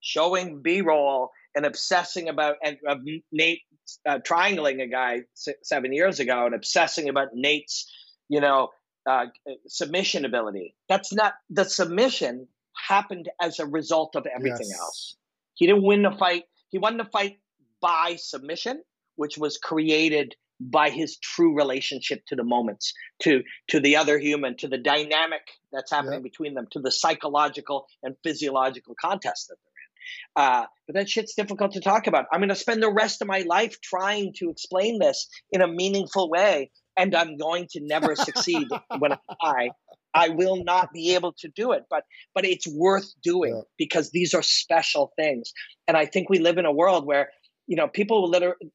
showing 0.00 0.60
b-roll 0.60 1.30
and 1.54 1.64
obsessing 1.64 2.28
about 2.28 2.56
and 2.62 2.76
uh, 2.86 2.96
nate 3.30 3.60
uh, 4.06 4.18
triangling 4.18 4.80
a 4.80 4.86
guy 4.86 5.20
seven 5.62 5.92
years 5.92 6.20
ago 6.20 6.46
and 6.46 6.54
obsessing 6.54 7.08
about 7.08 7.28
nate's 7.34 7.90
you 8.28 8.40
know 8.40 8.70
uh, 9.06 9.26
submission 9.66 10.24
ability 10.24 10.74
that's 10.88 11.12
not 11.12 11.34
the 11.50 11.64
submission 11.64 12.46
happened 12.88 13.28
as 13.40 13.58
a 13.58 13.66
result 13.66 14.16
of 14.16 14.26
everything 14.26 14.68
yes. 14.68 14.78
else 14.78 15.16
he 15.54 15.66
didn't 15.66 15.82
win 15.82 16.02
the 16.02 16.12
fight 16.12 16.44
he 16.70 16.78
won 16.78 16.96
the 16.96 17.04
fight 17.04 17.38
by 17.80 18.16
submission 18.16 18.82
which 19.16 19.36
was 19.36 19.58
created 19.58 20.34
by 20.70 20.90
his 20.90 21.16
true 21.18 21.56
relationship 21.56 22.24
to 22.26 22.36
the 22.36 22.44
moments, 22.44 22.94
to 23.22 23.42
to 23.68 23.80
the 23.80 23.96
other 23.96 24.18
human, 24.18 24.56
to 24.58 24.68
the 24.68 24.78
dynamic 24.78 25.42
that's 25.72 25.90
happening 25.90 26.14
yep. 26.14 26.22
between 26.22 26.54
them, 26.54 26.66
to 26.72 26.80
the 26.80 26.90
psychological 26.90 27.86
and 28.02 28.16
physiological 28.22 28.94
contest 29.00 29.48
that 29.48 29.56
they're 29.64 30.44
in. 30.46 30.62
Uh, 30.62 30.66
but 30.86 30.94
that 30.94 31.08
shit's 31.08 31.34
difficult 31.34 31.72
to 31.72 31.80
talk 31.80 32.06
about. 32.06 32.26
I'm 32.32 32.40
going 32.40 32.48
to 32.48 32.54
spend 32.54 32.82
the 32.82 32.92
rest 32.92 33.22
of 33.22 33.28
my 33.28 33.44
life 33.46 33.80
trying 33.80 34.34
to 34.34 34.50
explain 34.50 34.98
this 34.98 35.28
in 35.50 35.62
a 35.62 35.68
meaningful 35.68 36.30
way, 36.30 36.70
and 36.96 37.14
I'm 37.14 37.36
going 37.36 37.66
to 37.72 37.80
never 37.80 38.14
succeed 38.16 38.68
when 38.98 39.12
I 39.40 39.70
I 40.14 40.28
will 40.28 40.62
not 40.62 40.92
be 40.92 41.14
able 41.14 41.32
to 41.38 41.48
do 41.48 41.72
it. 41.72 41.84
But 41.88 42.04
but 42.34 42.44
it's 42.44 42.66
worth 42.66 43.12
doing 43.22 43.56
yeah. 43.56 43.62
because 43.78 44.10
these 44.10 44.34
are 44.34 44.42
special 44.42 45.12
things, 45.16 45.52
and 45.88 45.96
I 45.96 46.06
think 46.06 46.28
we 46.28 46.38
live 46.38 46.58
in 46.58 46.66
a 46.66 46.72
world 46.72 47.06
where 47.06 47.30
you 47.66 47.76
know 47.76 47.88
people 47.88 48.22
will 48.22 48.30
literally 48.30 48.70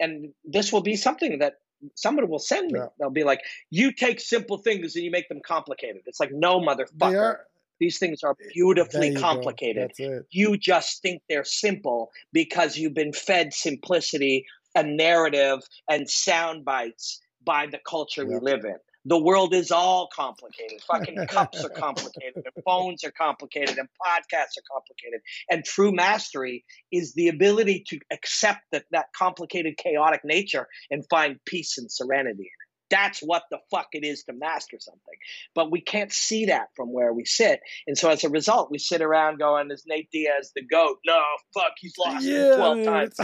and 0.00 0.32
this 0.44 0.72
will 0.72 0.82
be 0.82 0.96
something 0.96 1.38
that 1.40 1.54
somebody 1.94 2.26
will 2.26 2.38
send 2.38 2.72
me. 2.72 2.80
Yeah. 2.80 2.86
They'll 2.98 3.10
be 3.10 3.24
like, 3.24 3.40
"You 3.70 3.92
take 3.92 4.20
simple 4.20 4.58
things 4.58 4.94
and 4.96 5.04
you 5.04 5.10
make 5.10 5.28
them 5.28 5.40
complicated." 5.44 6.02
It's 6.06 6.20
like, 6.20 6.32
no, 6.32 6.60
motherfucker. 6.60 7.38
These 7.80 8.00
things 8.00 8.24
are 8.24 8.34
beautifully 8.52 9.14
complicated. 9.14 9.92
You 10.30 10.56
just 10.56 11.00
think 11.00 11.22
they're 11.28 11.44
simple 11.44 12.10
because 12.32 12.76
you've 12.76 12.94
been 12.94 13.12
fed 13.12 13.54
simplicity, 13.54 14.46
a 14.74 14.82
narrative, 14.82 15.60
and 15.88 16.10
sound 16.10 16.64
bites 16.64 17.20
by 17.44 17.66
the 17.66 17.78
culture 17.86 18.22
yeah. 18.22 18.38
we 18.38 18.40
live 18.40 18.64
in 18.64 18.76
the 19.08 19.18
world 19.18 19.54
is 19.54 19.70
all 19.70 20.08
complicated. 20.14 20.82
Fucking 20.82 21.26
cups 21.28 21.64
are 21.64 21.70
complicated, 21.70 22.34
and 22.36 22.64
phones 22.64 23.04
are 23.04 23.10
complicated, 23.10 23.78
and 23.78 23.88
podcasts 23.88 24.58
are 24.58 24.68
complicated. 24.70 25.20
And 25.50 25.64
true 25.64 25.92
mastery 25.92 26.64
is 26.92 27.14
the 27.14 27.28
ability 27.28 27.84
to 27.88 27.98
accept 28.12 28.60
that 28.72 28.84
that 28.90 29.06
complicated, 29.16 29.76
chaotic 29.78 30.20
nature 30.24 30.66
and 30.90 31.04
find 31.08 31.38
peace 31.46 31.78
and 31.78 31.90
serenity 31.90 32.42
in 32.42 32.44
it. 32.44 32.68
That's 32.90 33.20
what 33.20 33.42
the 33.50 33.58
fuck 33.70 33.88
it 33.92 34.04
is 34.04 34.24
to 34.24 34.32
master 34.32 34.78
something. 34.80 35.14
But 35.54 35.70
we 35.70 35.80
can't 35.80 36.12
see 36.12 36.46
that 36.46 36.68
from 36.74 36.92
where 36.92 37.12
we 37.12 37.24
sit. 37.26 37.60
And 37.86 37.96
so 37.98 38.10
as 38.10 38.24
a 38.24 38.30
result, 38.30 38.70
we 38.70 38.78
sit 38.78 39.02
around 39.02 39.38
going, 39.38 39.70
is 39.70 39.84
Nate 39.86 40.08
Diaz 40.10 40.52
the 40.56 40.62
GOAT? 40.64 40.96
No, 41.06 41.20
fuck, 41.52 41.72
he's 41.78 41.92
lost 41.98 42.24
yeah, 42.24 42.56
12 42.56 42.84
times. 42.84 43.14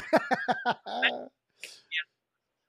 yeah. 0.67 0.73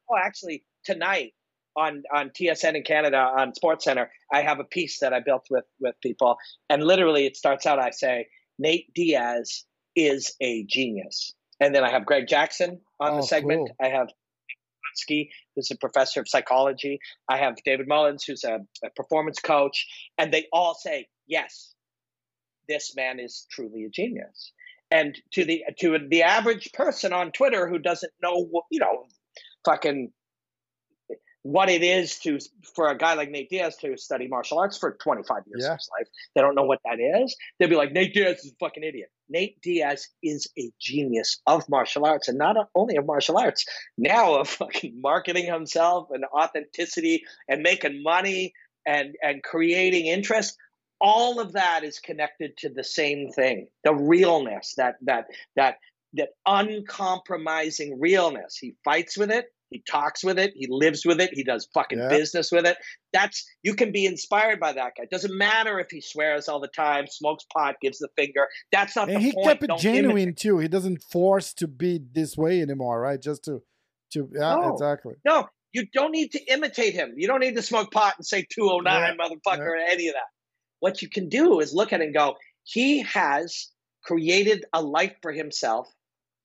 Oh, 0.08 0.16
actually, 0.24 0.64
tonight 0.86 1.34
on 1.76 2.03
on 2.14 2.30
TSN 2.30 2.76
in 2.76 2.84
Canada 2.84 3.18
on 3.18 3.53
Sports 3.53 3.86
Center, 3.86 4.10
I 4.32 4.41
have 4.41 4.60
a 4.60 4.64
piece 4.64 4.99
that 4.99 5.14
I 5.14 5.20
built 5.20 5.48
with 5.49 5.66
with 5.80 5.95
people, 6.02 6.38
and 6.70 6.84
literally 6.84 7.26
it 7.26 7.36
starts 7.36 7.66
out. 7.66 7.80
I 7.80 7.91
say 7.91 8.28
Nate 8.57 8.94
Diaz 8.94 9.66
is 9.95 10.34
a 10.41 10.64
genius, 10.64 11.34
and 11.60 11.76
then 11.76 11.84
I 11.84 11.91
have 11.91 12.06
Greg 12.06 12.28
Jackson 12.28 12.82
on 12.99 13.14
oh, 13.14 13.18
the 13.18 13.24
segment. 13.24 13.70
Cool. 13.70 13.88
I 13.88 13.90
have 13.90 14.07
Ski, 14.95 15.30
who's 15.56 15.72
a 15.72 15.78
professor 15.78 16.22
of 16.22 16.30
psychology. 16.30 16.99
I 17.30 17.38
have 17.38 17.56
David 17.66 17.88
Mullins, 17.88 18.24
who's 18.24 18.44
a, 18.44 18.60
a 18.84 18.90
performance 18.95 19.40
coach, 19.40 19.86
and 20.18 20.34
they 20.34 20.48
all 20.53 20.74
say 20.74 21.07
yes, 21.28 21.74
this 22.68 22.95
man 22.95 23.20
is 23.20 23.45
truly 23.52 23.86
a 23.86 23.90
genius. 23.90 24.52
And 24.91 25.18
to 25.34 25.44
the 25.44 25.64
to 25.80 25.99
the 26.10 26.24
average 26.24 26.72
person 26.74 27.12
on 27.12 27.32
Twitter 27.32 27.68
who 27.68 27.80
doesn't 27.80 28.14
know, 28.22 28.48
you 28.72 28.80
know, 28.80 29.06
fucking 29.66 30.12
what 31.46 31.70
it 31.70 31.84
is 31.84 32.18
to 32.18 32.40
for 32.74 32.88
a 32.88 32.98
guy 32.98 33.14
like 33.14 33.30
Nate 33.30 33.52
Diaz 33.52 33.78
to 33.78 33.96
study 33.98 34.28
martial 34.28 34.58
arts 34.58 34.80
for 34.80 34.98
25 35.00 35.44
years 35.46 35.62
yeah. 35.62 35.74
of 35.74 35.78
his 35.78 35.90
life. 35.96 36.08
They 36.34 36.42
don't 36.42 36.56
know 36.56 36.64
what 36.64 36.80
that 36.86 37.00
is. 37.00 37.36
They'll 37.60 37.70
be 37.70 37.76
like, 37.76 37.92
Nate 37.92 38.16
Diaz 38.16 38.44
is 38.44 38.52
a 38.52 38.56
fucking 38.60 38.84
idiot. 38.84 39.10
Nate 39.30 39.62
Diaz 39.62 40.08
is 40.24 40.50
a 40.58 40.72
genius 40.82 41.40
of 41.46 41.70
martial 41.70 42.04
arts, 42.04 42.30
and 42.30 42.40
not 42.40 42.56
only 42.74 42.96
of 42.96 43.06
martial 43.06 43.38
arts, 43.38 43.64
now 43.96 44.40
of 44.40 44.50
fucking 44.50 45.00
marketing 45.00 45.46
himself 45.46 46.08
and 46.10 46.26
authenticity 46.36 47.24
and 47.48 47.62
making 47.62 48.02
money 48.02 48.52
and 48.88 49.14
and 49.22 49.44
creating 49.44 50.08
interest. 50.08 50.58
All 51.00 51.40
of 51.40 51.54
that 51.54 51.84
is 51.84 52.00
connected 52.00 52.58
to 52.58 52.70
the 52.70 52.84
same 52.84 53.30
thing: 53.30 53.68
the 53.84 53.94
realness, 53.94 54.74
that 54.78 54.96
that 55.04 55.28
that 55.56 55.76
that 56.14 56.30
uncompromising 56.48 58.00
realness. 58.00 58.58
He 58.58 58.74
fights 58.84 59.16
with 59.16 59.30
it 59.30 59.46
he 59.70 59.84
talks 59.90 60.24
with 60.24 60.38
it. 60.38 60.54
He 60.56 60.68
lives 60.70 61.06
with 61.06 61.20
it. 61.20 61.32
He 61.34 61.44
does 61.44 61.68
fucking 61.74 61.98
yeah. 61.98 62.10
business 62.10 62.52
with 62.52 62.66
it. 62.66 62.78
That's 63.14 63.46
you 63.64 63.74
can 63.74 63.92
be 63.92 64.06
inspired 64.06 64.60
by 64.60 64.74
that 64.74 64.94
guy. 64.98 65.04
It 65.04 65.10
doesn't 65.10 65.36
matter 65.36 65.80
if 65.80 65.88
he 65.90 66.02
swears 66.02 66.48
all 66.48 66.60
the 66.60 66.68
time, 66.68 67.08
smokes 67.08 67.46
pot, 67.52 67.76
gives 67.82 68.00
the 68.00 68.10
finger. 68.16 68.48
That's 68.72 68.96
not. 68.96 69.10
And 69.10 69.22
he 69.22 69.34
point. 69.34 69.48
kept 69.48 69.64
it 69.64 69.68
Don't 69.68 69.80
genuine 69.80 70.18
imitate. 70.18 70.38
too. 70.38 70.60
He 70.60 70.68
doesn't 70.68 71.02
force 71.04 71.54
to 71.56 71.68
be 71.68 72.00
this 72.14 72.38
way 72.38 72.62
anymore, 72.62 73.02
right? 73.02 73.22
Just 73.22 73.46
to, 73.46 73.62
to 74.14 74.30
yeah, 74.34 74.56
no. 74.56 74.74
exactly. 74.74 75.16
No, 75.26 75.48
you 75.74 75.86
don't 75.94 76.12
need 76.12 76.32
to 76.34 76.44
imitate 76.46 76.94
him. 76.94 77.14
You 77.18 77.28
don't 77.28 77.42
need 77.42 77.56
to 77.56 77.62
smoke 77.62 77.92
pot 77.92 78.16
and 78.18 78.26
say 78.26 78.46
209 78.50 78.86
yeah. 78.86 79.26
motherfucker 79.26 79.58
yeah. 79.58 79.64
or 79.64 79.76
any 79.76 80.08
of 80.08 80.14
that. 80.14 80.30
What 80.80 81.02
you 81.02 81.10
can 81.10 81.30
do 81.30 81.60
is 81.60 81.74
look 81.74 81.92
at 81.92 82.02
it 82.02 82.06
and 82.06 82.14
go, 82.14 82.36
he 82.64 83.02
has 83.02 83.70
created 84.04 84.66
a 84.74 84.82
life 84.82 85.16
for 85.22 85.32
himself 85.32 85.90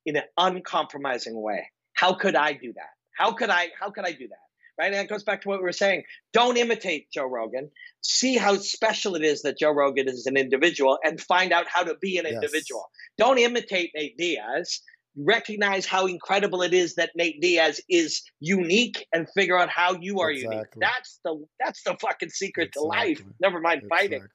in 0.07 0.17
an 0.17 0.25
uncompromising 0.39 1.41
way. 1.41 1.69
How 1.93 2.15
could 2.15 2.35
I 2.35 2.55
do 2.55 2.73
that? 2.73 2.91
How 3.21 3.33
could 3.33 3.51
I 3.51 3.69
how 3.79 3.91
could 3.91 4.07
I 4.07 4.13
do 4.13 4.29
that? 4.29 4.39
Right? 4.79 4.87
And 4.87 4.95
that 4.95 5.09
goes 5.09 5.25
back 5.25 5.43
to 5.43 5.49
what 5.49 5.59
we 5.59 5.65
were 5.65 5.73
saying. 5.73 6.05
Don't 6.33 6.57
imitate 6.57 7.11
Joe 7.13 7.27
Rogan. 7.27 7.71
See 8.01 8.39
how 8.39 8.57
special 8.57 9.15
it 9.15 9.23
is 9.23 9.43
that 9.43 9.59
Joe 9.59 9.73
Rogan 9.73 10.09
is 10.09 10.25
an 10.25 10.39
individual 10.39 10.99
and 11.05 11.21
find 11.21 11.53
out 11.53 11.67
how 11.69 11.83
to 11.83 11.97
be 12.01 12.17
an 12.17 12.25
yes. 12.25 12.33
individual. 12.37 12.89
Don't 13.19 13.39
imitate 13.39 13.91
Nate 13.95 14.17
Diaz. 14.17 14.81
Recognize 15.19 15.85
how 15.85 16.07
incredible 16.07 16.63
it 16.63 16.73
is 16.73 16.95
that 16.95 17.11
Nate 17.15 17.43
Diaz 17.43 17.83
is 17.91 18.23
unique 18.39 19.07
and 19.13 19.29
figure 19.35 19.59
out 19.59 19.69
how 19.69 19.99
you 20.01 20.21
are 20.21 20.31
exactly. 20.31 20.57
unique. 20.57 20.69
That's 20.81 21.21
the 21.25 21.45
that's 21.59 21.83
the 21.83 21.99
fucking 22.01 22.31
secret 22.31 22.69
exactly. 22.69 22.83
to 22.83 22.87
life. 22.87 23.23
Never 23.39 23.61
mind 23.61 23.83
exactly. 23.83 24.09
fighting. 24.09 24.29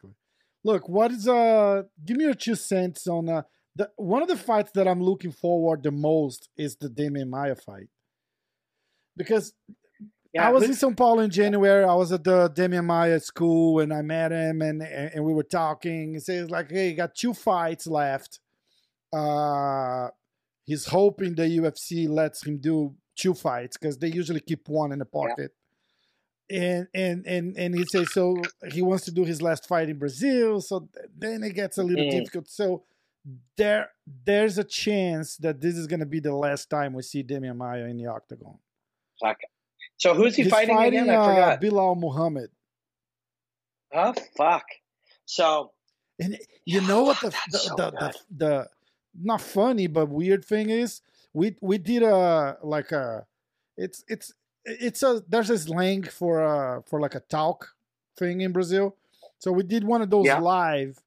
Look, 0.64 0.88
what 0.88 1.10
is 1.10 1.28
uh 1.28 1.84
give 2.06 2.18
me 2.18 2.26
your 2.26 2.36
two 2.36 2.54
cents 2.54 3.08
on 3.08 3.30
uh 3.30 3.42
the 3.76 3.90
one 3.96 4.22
of 4.22 4.28
the 4.28 4.38
fights 4.38 4.74
that 4.76 4.88
I'm 4.88 5.02
looking 5.02 5.32
forward 5.32 5.82
the 5.82 5.92
most 5.92 6.50
is 6.56 6.76
the 6.76 6.88
Demian 6.88 7.30
Maia 7.30 7.56
fight 7.56 7.88
because 9.18 9.54
yeah, 10.34 10.48
I 10.48 10.52
was 10.52 10.64
in 10.64 10.72
São 10.72 10.96
Paulo 10.96 11.22
in 11.22 11.30
January. 11.30 11.86
I 11.86 11.94
was 11.94 12.12
at 12.12 12.24
the 12.24 12.50
Demian 12.50 12.86
Maia 12.86 13.20
school 13.20 13.80
and 13.80 13.94
I 13.94 14.02
met 14.02 14.32
him 14.32 14.62
and 14.62 14.82
and 14.82 15.24
we 15.24 15.34
were 15.34 15.44
talking. 15.44 16.14
He 16.14 16.20
says 16.20 16.50
like, 16.50 16.70
"Hey, 16.70 16.94
got 16.94 17.16
two 17.16 17.34
fights 17.34 17.88
left. 17.88 18.40
Uh, 19.14 20.10
he's 20.66 20.86
hoping 20.86 21.36
the 21.36 21.44
UFC 21.44 22.10
lets 22.10 22.46
him 22.46 22.58
do 22.58 22.96
two 23.16 23.34
fights 23.34 23.78
because 23.78 23.98
they 23.98 24.10
usually 24.10 24.42
keep 24.42 24.68
one 24.68 24.92
in 24.92 25.00
the 25.00 25.06
pocket." 25.06 25.52
and 26.50 26.88
and 26.94 27.26
and 27.26 27.58
and 27.58 27.76
he 27.76 27.84
says 27.86 28.12
so 28.14 28.38
he 28.72 28.82
wants 28.82 29.06
to 29.06 29.12
do 29.12 29.26
his 29.26 29.42
last 29.42 29.68
fight 29.68 29.90
in 29.90 29.98
Brazil. 29.98 30.62
So 30.62 30.88
then 31.18 31.44
it 31.44 31.56
gets 31.56 31.78
a 31.78 31.84
little 31.84 32.06
mm. 32.06 32.12
difficult. 32.12 32.48
So 32.48 32.84
there 33.58 33.90
there's 34.26 34.58
a 34.58 34.64
chance 34.64 35.38
that 35.38 35.60
this 35.60 35.76
is 35.76 35.88
going 35.88 36.02
to 36.02 36.06
be 36.06 36.20
the 36.20 36.36
last 36.36 36.70
time 36.70 36.94
we 36.94 37.02
see 37.02 37.24
Demian 37.24 37.58
Maia 37.58 37.86
in 37.86 37.98
the 37.98 38.08
octagon. 38.08 38.58
Okay. 39.24 39.48
So 39.98 40.14
who's 40.14 40.36
he 40.36 40.44
He's 40.44 40.52
fighting, 40.52 40.76
fighting 40.76 41.02
again? 41.02 41.16
I 41.16 41.18
uh, 41.18 41.28
forgot. 41.28 41.62
Belal 41.62 41.98
Muhammad. 41.98 42.50
Oh 43.94 44.14
fuck! 44.36 44.66
So 45.26 45.72
and 46.20 46.38
you 46.66 46.82
know 46.82 47.04
what 47.04 47.20
the 47.22 47.30
the, 47.52 47.58
so 47.58 47.76
the, 47.76 47.92
the, 47.92 48.14
the 48.36 48.70
not 49.22 49.40
funny 49.40 49.88
but 49.88 50.10
weird 50.10 50.44
thing 50.44 50.70
is 50.70 51.02
we 51.34 51.56
we 51.62 51.78
did 51.78 52.04
a 52.04 52.58
like 52.62 52.92
a 52.92 53.26
it's 53.78 54.04
it's 54.08 54.34
it's 54.66 55.02
a 55.04 55.24
there's 55.30 55.50
a 55.50 55.58
slang 55.58 56.04
for 56.04 56.44
uh 56.44 56.82
for 56.82 57.00
like 57.00 57.16
a 57.16 57.22
talk 57.22 57.76
thing 58.18 58.42
in 58.42 58.52
Brazil. 58.52 58.96
So 59.40 59.52
we 59.52 59.64
did 59.64 59.84
one 59.84 60.02
of 60.02 60.10
those 60.10 60.26
yeah. 60.26 60.40
live 60.40 61.00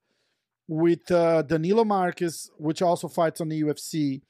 with 0.69 1.11
uh, 1.11 1.43
Danilo 1.43 1.85
Marques, 1.85 2.51
which 2.59 2.83
also 2.83 3.09
fights 3.09 3.41
on 3.41 3.49
the 3.49 3.63
UFC, 3.63 4.21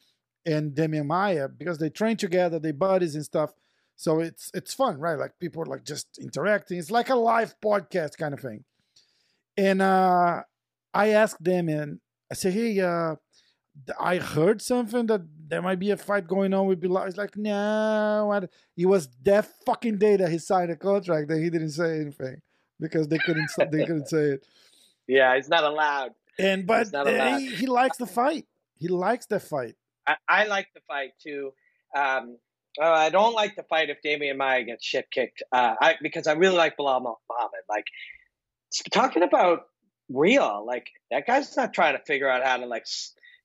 and 0.47 0.73
Demian 0.73 1.07
Maia 1.07 1.49
because 1.49 1.79
they 1.79 1.91
train 1.91 2.17
together, 2.17 2.59
they 2.59 2.73
buddies 2.73 3.15
and 3.15 3.25
stuff. 3.25 3.53
So 3.99 4.21
it's 4.21 4.53
it's 4.55 4.73
fun, 4.73 5.01
right? 5.01 5.19
Like 5.19 5.33
people 5.41 5.61
are 5.61 5.67
like 5.67 5.85
just 5.85 6.19
interacting. 6.19 6.79
It's 6.79 6.93
like 6.93 7.11
a 7.11 7.17
live 7.17 7.57
podcast 7.61 8.17
kind 8.17 8.33
of 8.33 8.39
thing. 8.39 8.63
And 9.57 9.83
uh, 9.83 10.45
I 10.95 11.09
asked 11.09 11.43
them, 11.43 11.69
and 11.69 11.99
I 12.31 12.35
said, 12.35 12.53
"Hey, 12.53 12.79
uh, 12.79 13.17
I 13.99 14.19
heard 14.19 14.63
something 14.63 15.07
that 15.07 15.23
there 15.49 15.63
might 15.63 15.81
be 15.81 15.91
a 15.91 15.97
fight 15.97 16.29
going 16.29 16.55
on 16.55 16.69
with 16.69 16.81
Belal." 16.81 17.07
He's 17.07 17.17
like, 17.17 17.37
"No." 17.37 18.47
He 18.77 18.87
was 18.87 19.09
that 19.25 19.49
fucking 19.67 19.99
day 19.99 20.15
that 20.15 20.31
he 20.31 20.39
signed 20.39 20.71
a 20.71 20.77
contract 20.77 21.27
that 21.27 21.41
he 21.41 21.51
didn't 21.51 21.73
say 21.73 21.99
anything 21.99 22.41
because 22.79 23.09
they 23.09 23.19
couldn't 23.19 23.51
they 23.73 23.85
couldn't 23.85 24.09
say 24.09 24.25
it. 24.35 24.47
Yeah, 25.09 25.35
he's 25.35 25.49
not 25.49 25.65
allowed. 25.65 26.13
And 26.39 26.69
but 26.69 26.87
he, 27.05 27.53
he, 27.53 27.67
likes 27.67 27.97
the 27.97 28.07
fight. 28.07 28.47
He 28.79 28.87
likes 28.87 29.27
the 29.27 29.41
fight. 29.41 29.75
I, 30.07 30.15
I 30.29 30.45
like 30.45 30.69
the 30.73 30.83
fight 30.87 31.15
too. 31.21 31.53
Um, 31.97 32.37
uh, 32.81 32.85
I 32.85 33.11
don't 33.11 33.35
like 33.35 33.57
the 33.57 33.63
fight 33.65 33.91
if 33.91 33.99
Demian 34.05 34.37
Maia 34.37 34.65
gets 34.65 34.85
shit 34.85 35.07
kicked. 35.11 35.43
Uh, 35.53 35.75
I, 35.81 35.95
because 36.03 36.27
I 36.27 36.33
really 36.33 36.57
like 36.57 36.77
Belal 36.77 37.01
Muhammad. 37.01 37.65
Like 37.69 37.85
talking 38.93 39.23
about 39.23 39.63
real, 40.09 40.65
like 40.67 40.87
that 41.11 41.27
guy's 41.27 41.57
not 41.57 41.73
trying 41.73 41.97
to 41.97 42.05
figure 42.05 42.29
out 42.29 42.45
how 42.45 42.59
to 42.59 42.67
like 42.67 42.87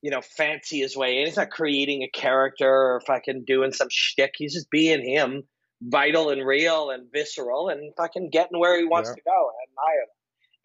you 0.01 0.11
know 0.11 0.21
fancy 0.21 0.79
his 0.79 0.95
way 0.95 1.19
in. 1.19 1.25
He's 1.25 1.37
not 1.37 1.49
creating 1.49 2.03
a 2.03 2.09
character 2.09 2.69
or 2.69 3.01
fucking 3.05 3.45
doing 3.45 3.73
some 3.73 3.89
shtick. 3.89 4.33
He's 4.37 4.53
just 4.53 4.69
being 4.69 5.07
him, 5.07 5.43
vital 5.81 6.29
and 6.29 6.45
real 6.45 6.89
and 6.89 7.07
visceral, 7.11 7.69
and 7.69 7.93
fucking 7.97 8.29
getting 8.29 8.59
where 8.59 8.77
he 8.77 8.85
wants 8.85 9.09
yeah. 9.09 9.15
to 9.15 9.21
go. 9.25 9.31
I 9.31 9.63
admire 9.69 10.05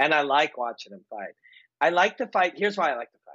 and 0.01 0.15
I 0.15 0.23
like 0.23 0.57
watching 0.57 0.93
him 0.93 1.05
fight. 1.11 1.35
I 1.81 1.90
like 1.90 2.19
the 2.19 2.27
fight. 2.27 2.55
Here's 2.57 2.77
why 2.77 2.90
I 2.90 2.97
like 2.97 3.12
the 3.12 3.19
fight 3.24 3.35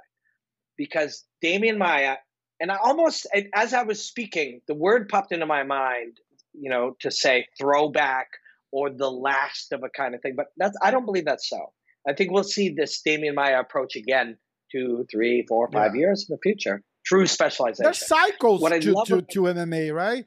because 0.76 1.24
Demian 1.42 1.78
Maia, 1.78 2.16
and 2.60 2.70
I 2.70 2.76
almost, 2.76 3.26
as 3.52 3.74
I 3.74 3.82
was 3.82 4.04
speaking, 4.04 4.60
the 4.66 4.74
word 4.74 5.08
popped 5.08 5.32
into 5.32 5.46
my 5.46 5.62
mind, 5.62 6.18
you 6.52 6.70
know, 6.70 6.96
to 7.00 7.10
say 7.10 7.46
throwback 7.58 8.28
or 8.70 8.90
the 8.90 9.10
last 9.10 9.72
of 9.72 9.82
a 9.84 9.88
kind 9.88 10.14
of 10.14 10.22
thing. 10.22 10.34
But 10.36 10.46
that's, 10.56 10.76
I 10.82 10.90
don't 10.90 11.04
believe 11.04 11.24
that's 11.24 11.48
so. 11.48 11.72
I 12.08 12.12
think 12.12 12.30
we'll 12.30 12.44
see 12.44 12.70
this 12.70 13.02
Demian 13.06 13.34
Maia 13.34 13.60
approach 13.60 13.96
again 13.96 14.36
two, 14.70 15.06
three, 15.10 15.44
four, 15.48 15.70
five 15.70 15.94
yeah. 15.94 16.00
years 16.00 16.26
in 16.28 16.34
the 16.34 16.40
future. 16.40 16.82
True 17.04 17.26
specialization. 17.26 17.84
There's 17.84 18.06
cycles 18.06 18.60
what 18.60 18.70
to, 18.80 18.80
to, 18.80 19.22
to, 19.22 19.40
MMA, 19.42 19.94
right? 19.94 20.24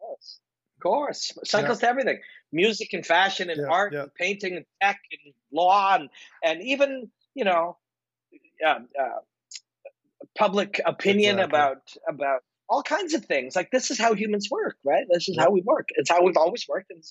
Yes. 0.00 0.40
Of 0.76 0.82
course. 0.82 1.32
Cycles 1.44 1.78
yeah. 1.80 1.86
to 1.86 1.90
everything. 1.90 2.18
Music 2.52 2.92
and 2.92 3.04
fashion 3.04 3.50
and 3.50 3.60
yeah, 3.60 3.72
art 3.72 3.94
and 3.94 4.12
painting 4.14 4.56
and 4.56 4.64
tech 4.82 5.00
and 5.12 5.34
law 5.52 5.96
and, 5.96 6.08
and 6.44 6.62
even 6.62 7.10
you 7.36 7.44
know, 7.44 7.76
uh, 8.66 8.70
uh, 8.70 9.20
public 10.36 10.80
opinion 10.84 11.38
exactly. 11.38 11.58
about 11.58 11.82
about 12.08 12.40
all 12.68 12.82
kinds 12.82 13.14
of 13.14 13.24
things. 13.24 13.54
Like 13.54 13.70
this 13.70 13.90
is 13.90 13.98
how 13.98 14.14
humans 14.14 14.48
work, 14.50 14.76
right? 14.84 15.04
This 15.10 15.28
is 15.28 15.36
how 15.38 15.50
we 15.50 15.62
work. 15.62 15.88
It's 15.96 16.10
how 16.10 16.22
we've 16.24 16.36
always 16.36 16.66
worked, 16.68 16.90
and 16.90 17.02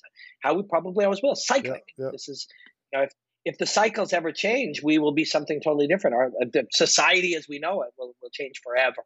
how 0.41 0.53
we 0.55 0.63
probably 0.63 1.05
always 1.05 1.21
will. 1.21 1.35
Cycling. 1.35 1.81
This 1.97 2.27
is, 2.29 2.47
you 2.91 2.99
know, 2.99 3.05
if 3.05 3.11
if 3.45 3.57
the 3.57 3.65
cycles 3.65 4.11
ever 4.11 4.31
change, 4.31 4.81
we 4.83 4.97
will 4.97 5.13
be 5.13 5.25
something 5.25 5.61
totally 5.61 5.87
different. 5.87 6.15
Our 6.15 6.31
the 6.51 6.65
society 6.71 7.35
as 7.35 7.47
we 7.47 7.59
know 7.59 7.83
it 7.83 7.89
will 7.97 8.15
will 8.21 8.31
change 8.31 8.61
forever. 8.63 9.03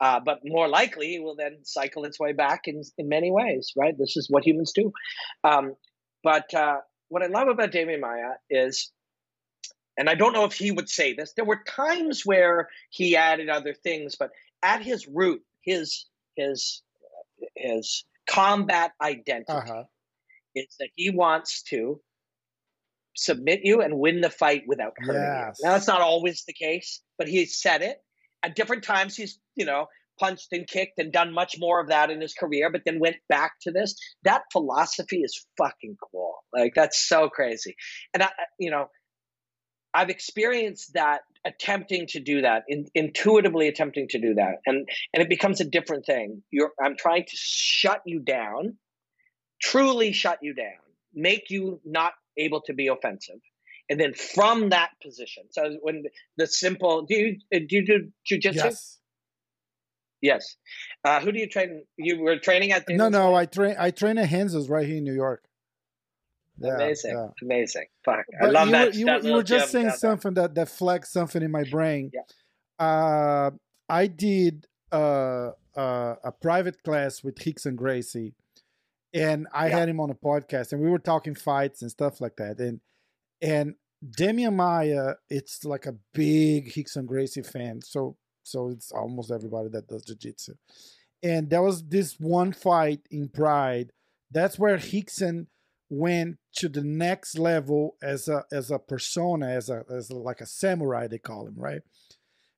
Uh, 0.00 0.18
but 0.24 0.40
more 0.44 0.66
likely, 0.68 1.14
it 1.14 1.22
will 1.22 1.36
then 1.36 1.58
cycle 1.62 2.04
its 2.04 2.18
way 2.18 2.32
back 2.32 2.62
in 2.66 2.82
in 2.98 3.08
many 3.08 3.30
ways, 3.30 3.72
right? 3.76 3.96
This 3.96 4.16
is 4.16 4.26
what 4.28 4.44
humans 4.44 4.72
do. 4.74 4.92
Um, 5.44 5.74
but 6.24 6.52
uh, 6.54 6.78
what 7.08 7.22
I 7.22 7.26
love 7.26 7.48
about 7.48 7.70
Demian 7.70 8.00
Maia 8.00 8.34
is 8.48 8.90
and 9.96 10.08
I 10.08 10.14
don't 10.14 10.32
know 10.32 10.44
if 10.44 10.54
he 10.54 10.70
would 10.70 10.88
say 10.88 11.14
this. 11.14 11.32
There 11.34 11.44
were 11.44 11.62
times 11.66 12.22
where 12.24 12.68
he 12.90 13.16
added 13.16 13.48
other 13.48 13.74
things, 13.74 14.16
but 14.18 14.30
at 14.62 14.82
his 14.82 15.06
root, 15.06 15.42
his 15.62 16.06
his 16.36 16.82
his 17.56 18.04
combat 18.28 18.92
identity 19.00 19.52
uh-huh. 19.52 19.84
is 20.54 20.76
that 20.78 20.88
he 20.94 21.10
wants 21.10 21.62
to 21.64 22.00
submit 23.14 23.60
you 23.64 23.82
and 23.82 23.98
win 23.98 24.20
the 24.20 24.30
fight 24.30 24.62
without 24.66 24.94
hurting 24.96 25.20
yes. 25.20 25.58
you. 25.58 25.66
Now 25.66 25.72
that's 25.72 25.86
not 25.86 26.00
always 26.00 26.44
the 26.46 26.54
case, 26.54 27.02
but 27.18 27.28
he 27.28 27.44
said 27.46 27.82
it 27.82 27.98
at 28.42 28.56
different 28.56 28.84
times. 28.84 29.16
He's 29.16 29.38
you 29.56 29.66
know 29.66 29.86
punched 30.18 30.48
and 30.52 30.66
kicked 30.66 30.98
and 30.98 31.12
done 31.12 31.32
much 31.32 31.56
more 31.58 31.80
of 31.80 31.88
that 31.88 32.10
in 32.10 32.20
his 32.20 32.34
career, 32.34 32.70
but 32.70 32.82
then 32.84 33.00
went 33.00 33.16
back 33.28 33.52
to 33.62 33.72
this. 33.72 33.94
That 34.24 34.42
philosophy 34.52 35.20
is 35.22 35.46
fucking 35.58 35.96
cool. 36.12 36.36
Like 36.54 36.74
that's 36.74 37.06
so 37.06 37.28
crazy, 37.28 37.76
and 38.14 38.22
I 38.22 38.30
you 38.58 38.70
know 38.70 38.86
I've 39.94 40.10
experienced 40.10 40.94
that 40.94 41.20
attempting 41.44 42.06
to 42.08 42.20
do 42.20 42.42
that, 42.42 42.64
in, 42.68 42.86
intuitively 42.94 43.68
attempting 43.68 44.08
to 44.08 44.20
do 44.20 44.34
that, 44.34 44.56
and 44.66 44.88
and 45.12 45.22
it 45.22 45.28
becomes 45.28 45.60
a 45.60 45.64
different 45.64 46.06
thing. 46.06 46.42
You're 46.50 46.72
I'm 46.82 46.96
trying 46.96 47.24
to 47.24 47.32
shut 47.34 48.02
you 48.06 48.20
down, 48.20 48.76
truly 49.60 50.12
shut 50.12 50.38
you 50.42 50.54
down, 50.54 50.80
make 51.14 51.50
you 51.50 51.80
not 51.84 52.12
able 52.36 52.62
to 52.62 52.74
be 52.74 52.88
offensive, 52.88 53.40
and 53.88 54.00
then 54.00 54.14
from 54.14 54.70
that 54.70 54.90
position. 55.02 55.44
So 55.50 55.76
when 55.82 56.04
the 56.36 56.46
simple 56.46 57.02
do 57.02 57.14
you 57.14 57.36
do 57.50 57.66
you 57.76 57.86
do 57.86 58.12
jujitsu? 58.30 58.54
Yes. 58.54 58.98
Yes. 60.22 60.56
Uh, 61.04 61.20
who 61.20 61.32
do 61.32 61.40
you 61.40 61.48
train? 61.48 61.82
You 61.96 62.20
were 62.20 62.38
training 62.38 62.70
at? 62.70 62.88
No, 62.88 63.08
no. 63.08 63.34
I 63.34 63.44
train. 63.44 63.74
I 63.78 63.90
train 63.90 64.18
at 64.18 64.28
Hanses 64.28 64.68
right 64.68 64.86
here 64.86 64.98
in 64.98 65.04
New 65.04 65.14
York. 65.14 65.44
Yeah, 66.58 66.74
amazing, 66.74 67.16
yeah. 67.16 67.28
amazing. 67.42 67.86
Fuck, 68.04 68.26
but 68.40 68.56
I 68.56 68.64
love 68.64 68.66
you, 68.66 68.72
that. 68.72 68.94
You, 68.94 69.06
that 69.06 69.24
you 69.24 69.32
were 69.32 69.42
just 69.42 69.72
saying 69.72 69.90
something 69.90 70.34
that 70.34 70.54
that 70.54 70.68
flagged 70.68 71.06
something 71.06 71.42
in 71.42 71.50
my 71.50 71.64
brain. 71.64 72.10
Yeah. 72.12 72.22
Uh, 72.78 73.50
I 73.88 74.06
did 74.06 74.66
uh, 74.90 75.50
uh, 75.76 76.14
a 76.22 76.32
private 76.40 76.82
class 76.82 77.22
with 77.24 77.36
Rickson 77.36 77.74
Gracie, 77.74 78.34
and 79.14 79.48
I 79.52 79.68
yeah. 79.68 79.78
had 79.78 79.88
him 79.88 80.00
on 80.00 80.10
a 80.10 80.14
podcast, 80.14 80.72
and 80.72 80.82
we 80.82 80.90
were 80.90 80.98
talking 80.98 81.34
fights 81.34 81.82
and 81.82 81.90
stuff 81.90 82.20
like 82.20 82.36
that. 82.36 82.58
And 82.58 82.80
and 83.40 83.74
Demian 84.04 84.54
Maia, 84.54 85.14
it's 85.30 85.64
like 85.64 85.86
a 85.86 85.94
big 86.12 86.72
Rickson 86.72 87.06
Gracie 87.06 87.42
fan, 87.42 87.80
so 87.82 88.16
so 88.42 88.68
it's 88.70 88.92
almost 88.92 89.30
everybody 89.30 89.68
that 89.70 89.86
does 89.86 90.04
jiu-jitsu. 90.04 90.54
And 91.22 91.48
there 91.48 91.62
was 91.62 91.84
this 91.84 92.18
one 92.18 92.52
fight 92.52 93.00
in 93.10 93.28
Pride. 93.28 93.92
That's 94.30 94.58
where 94.58 94.76
Rickson 94.76 95.46
went 95.92 96.38
to 96.54 96.70
the 96.70 96.82
next 96.82 97.38
level 97.38 97.96
as 98.02 98.26
a 98.26 98.42
as 98.50 98.70
a 98.70 98.78
persona 98.78 99.46
as 99.46 99.68
a 99.68 99.84
as 99.90 100.08
a, 100.08 100.16
like 100.16 100.40
a 100.40 100.46
samurai 100.46 101.06
they 101.06 101.18
call 101.18 101.46
him 101.46 101.54
right 101.54 101.82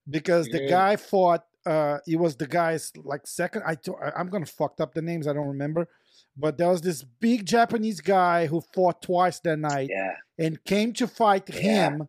because 0.08 0.46
yeah. 0.46 0.58
the 0.58 0.68
guy 0.68 0.94
fought 0.94 1.44
uh 1.66 1.98
he 2.06 2.14
was 2.14 2.36
the 2.36 2.46
guy's 2.46 2.92
like 3.02 3.26
second 3.26 3.60
i 3.66 3.76
i'm 4.16 4.28
gonna 4.28 4.46
fucked 4.46 4.80
up 4.80 4.94
the 4.94 5.02
names 5.02 5.26
i 5.26 5.32
don't 5.32 5.48
remember 5.48 5.88
but 6.36 6.58
there 6.58 6.68
was 6.68 6.82
this 6.82 7.02
big 7.02 7.44
japanese 7.44 8.00
guy 8.00 8.46
who 8.46 8.62
fought 8.72 9.02
twice 9.02 9.40
that 9.40 9.58
night 9.58 9.90
yeah. 9.90 10.12
and 10.38 10.62
came 10.62 10.92
to 10.92 11.08
fight 11.08 11.50
yeah. 11.52 11.60
him 11.90 12.08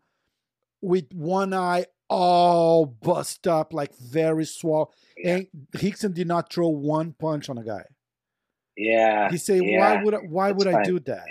with 0.80 1.12
one 1.12 1.56
eye 1.56 1.88
all 2.08 2.86
bust 2.86 3.48
up 3.48 3.74
like 3.74 3.98
very 3.98 4.46
swell 4.46 4.94
and 5.24 5.48
Rickson 5.76 6.14
did 6.14 6.28
not 6.28 6.54
throw 6.54 6.68
one 6.68 7.14
punch 7.14 7.50
on 7.50 7.58
a 7.58 7.64
guy 7.64 7.86
yeah. 8.78 9.30
He 9.30 9.38
said, 9.38 9.64
yeah. 9.64 9.80
"Why 9.80 10.04
would 10.04 10.14
I, 10.14 10.18
why 10.18 10.52
would 10.52 10.68
I 10.68 10.84
do 10.84 11.00
that? 11.02 11.26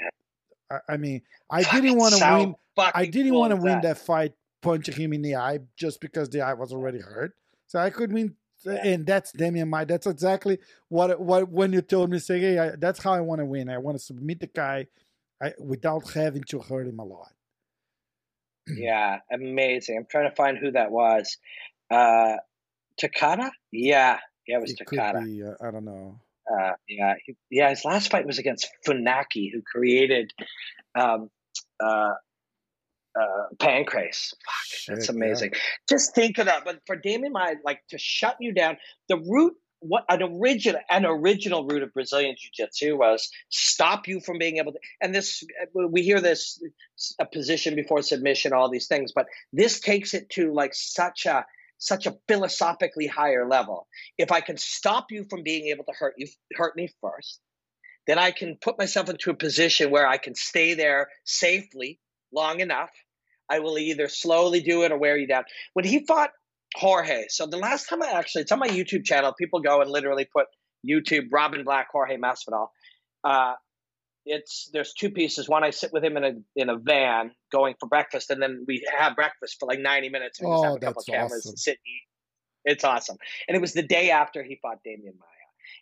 I, 0.71 0.79
I 0.91 0.97
mean, 0.97 1.23
I 1.51 1.63
didn't 1.63 1.97
want 1.97 2.15
to 2.15 2.37
win. 2.39 2.55
I 2.77 3.07
didn't 3.07 3.35
want 3.35 3.51
to 3.51 3.57
win 3.57 3.81
that 3.83 3.99
fight 3.99 4.33
punching 4.63 4.95
him 4.95 5.13
in 5.13 5.23
the 5.23 5.37
eye 5.37 5.61
just 5.77 6.01
because 6.01 6.31
the 6.31 6.41
eye 6.41 6.55
was 6.55 6.73
already 6.73 7.01
hurt. 7.01 7.35
So 7.67 7.79
I 7.79 7.91
could 7.91 8.13
win, 8.13 8.35
yeah. 8.65 8.85
and 8.85 9.07
that's 9.07 9.33
Demian 9.33 9.69
Maia. 9.69 9.87
That's 9.87 10.07
exactly 10.07 10.59
what 10.89 11.21
what 11.21 11.49
when 11.49 11.73
you 11.73 11.83
told 11.83 12.11
me, 12.11 12.19
say, 12.19 12.41
hey, 12.41 12.59
I, 12.59 12.71
that's 12.77 13.03
how 13.03 13.13
I 13.13 13.21
want 13.21 13.41
to 13.41 13.45
win. 13.45 13.69
I 13.69 13.79
want 13.79 13.99
to 13.99 14.03
submit 14.03 14.41
the 14.41 14.47
guy 14.47 14.87
I, 15.43 15.53
without 15.59 16.11
having 16.13 16.45
to 16.45 16.61
hurt 16.61 16.87
him 16.87 16.99
a 16.99 17.05
lot. 17.05 17.33
yeah, 18.67 19.19
amazing. 19.31 19.99
I'm 19.99 20.07
trying 20.07 20.31
to 20.31 20.35
find 20.35 20.57
who 20.57 20.71
that 20.73 20.91
was. 20.91 21.37
Uh, 21.91 22.37
Takada? 23.01 23.51
Yeah, 23.71 24.19
yeah, 24.47 24.57
it 24.57 24.61
was 24.61 24.73
it 24.73 24.79
Takada. 24.79 25.25
Be, 25.25 25.43
uh, 25.43 25.55
I 25.61 25.71
don't 25.71 25.85
know. 25.85 26.21
Uh, 26.51 26.73
yeah, 26.89 27.15
he, 27.25 27.37
yeah. 27.51 27.71
His 27.71 27.85
last 27.85 28.11
fight 28.11 28.27
was 28.27 28.39
against 28.39 28.69
Funaki, 28.87 29.51
who 29.53 29.63
created 29.63 30.31
um, 30.99 31.31
uh, 31.83 32.13
uh, 33.19 33.47
Pancrase. 33.57 34.31
Fuck, 34.31 34.65
Shit, 34.67 34.95
that's 34.95 35.09
amazing. 35.09 35.51
Yeah. 35.53 35.59
Just 35.89 36.15
think 36.15 36.39
of 36.39 36.47
that. 36.47 36.65
But 36.65 36.81
for 36.87 36.97
Demian 36.97 37.33
Maia, 37.33 37.55
like 37.65 37.81
to 37.91 37.99
shut 37.99 38.37
you 38.41 38.53
down, 38.53 38.77
the 39.09 39.17
root 39.17 39.55
what 39.81 40.05
an 40.09 40.23
original 40.23 40.81
an 40.91 41.05
original 41.05 41.67
root 41.67 41.83
of 41.83 41.93
Brazilian 41.93 42.35
jiu-jitsu 42.39 42.97
was 42.97 43.29
stop 43.51 44.09
you 44.09 44.19
from 44.21 44.39
being 44.39 44.57
able 44.57 44.73
to 44.73 44.79
and 45.03 45.15
this 45.15 45.45
we 45.75 46.01
hear 46.01 46.21
this 46.21 46.63
a 47.21 47.27
position 47.27 47.75
before 47.75 48.01
submission 48.01 48.55
all 48.55 48.71
these 48.71 48.87
things 48.87 49.13
but 49.13 49.27
this 49.53 49.81
takes 49.81 50.15
it 50.15 50.31
to 50.31 50.55
like 50.55 50.73
such 50.73 51.27
a 51.27 51.45
such 51.79 52.07
a 52.07 52.17
philosophically 52.29 53.07
higher 53.07 53.49
level 53.49 53.87
if 54.19 54.33
i 54.33 54.41
can 54.41 54.57
stop 54.57 55.07
you 55.11 55.25
from 55.29 55.43
being 55.43 55.69
able 55.69 55.85
to 55.85 55.93
hurt 55.93 56.15
you 56.17 56.27
hurt 56.55 56.77
me 56.77 56.89
first 57.01 57.41
then 58.07 58.19
i 58.19 58.31
can 58.31 58.57
put 58.61 58.79
myself 58.79 59.09
into 59.09 59.31
a 59.31 59.35
position 59.35 59.91
where 59.91 60.07
i 60.07 60.17
can 60.17 60.35
stay 60.35 60.75
there 60.75 61.09
safely 61.25 61.99
long 62.33 62.61
enough 62.61 62.91
i 63.51 63.59
will 63.59 63.79
either 63.79 64.09
slowly 64.09 64.61
do 64.61 64.83
it 64.83 64.93
or 64.93 64.99
wear 64.99 65.17
you 65.17 65.27
down 65.27 65.45
when 65.75 65.85
he 65.85 66.05
fought 66.07 66.31
Jorge. 66.77 67.27
So 67.29 67.47
the 67.47 67.57
last 67.57 67.89
time 67.89 68.03
I 68.03 68.11
actually, 68.11 68.43
it's 68.43 68.53
on 68.53 68.59
my 68.59 68.69
YouTube 68.69 69.05
channel. 69.05 69.33
People 69.39 69.61
go 69.61 69.81
and 69.81 69.91
literally 69.91 70.27
put 70.31 70.47
YouTube 70.89 71.29
Robin 71.33 71.65
Black 71.65 71.89
Jorge 71.91 72.17
Masvidal. 72.17 72.69
Uh, 73.23 73.55
it's 74.27 74.71
there's 74.73 74.93
two 74.93 75.11
pieces. 75.11 75.49
One, 75.49 75.65
I 75.65 75.71
sit 75.71 75.93
with 75.93 76.05
him 76.05 76.17
in 76.17 76.25
a 76.25 76.33
in 76.57 76.69
a 76.69 76.77
van 76.77 77.33
going 77.53 77.75
for 77.79 77.89
breakfast, 77.89 78.31
and 78.31 78.41
then 78.41 78.65
we 78.67 78.85
have 78.97 79.15
breakfast 79.15 79.57
for 79.61 79.67
like 79.67 79.81
90 79.81 80.09
minutes. 80.09 80.41
We 80.41 80.49
just 80.49 80.65
have 80.65 80.73
oh, 80.73 80.77
a 80.77 80.81
couple 80.81 81.01
of 81.01 81.07
cameras 81.07 81.33
awesome. 81.33 81.51
and 81.51 81.59
sit 81.59 81.73
and 81.73 81.87
eat. 81.87 82.73
It's 82.73 82.85
awesome. 82.85 83.19
And 83.47 83.57
it 83.57 83.61
was 83.61 83.75
the 83.75 83.83
day 83.83 84.11
after 84.11 84.43
he 84.43 84.59
fought 84.61 84.79
Demian 84.87 85.19
Maia. 85.19 85.29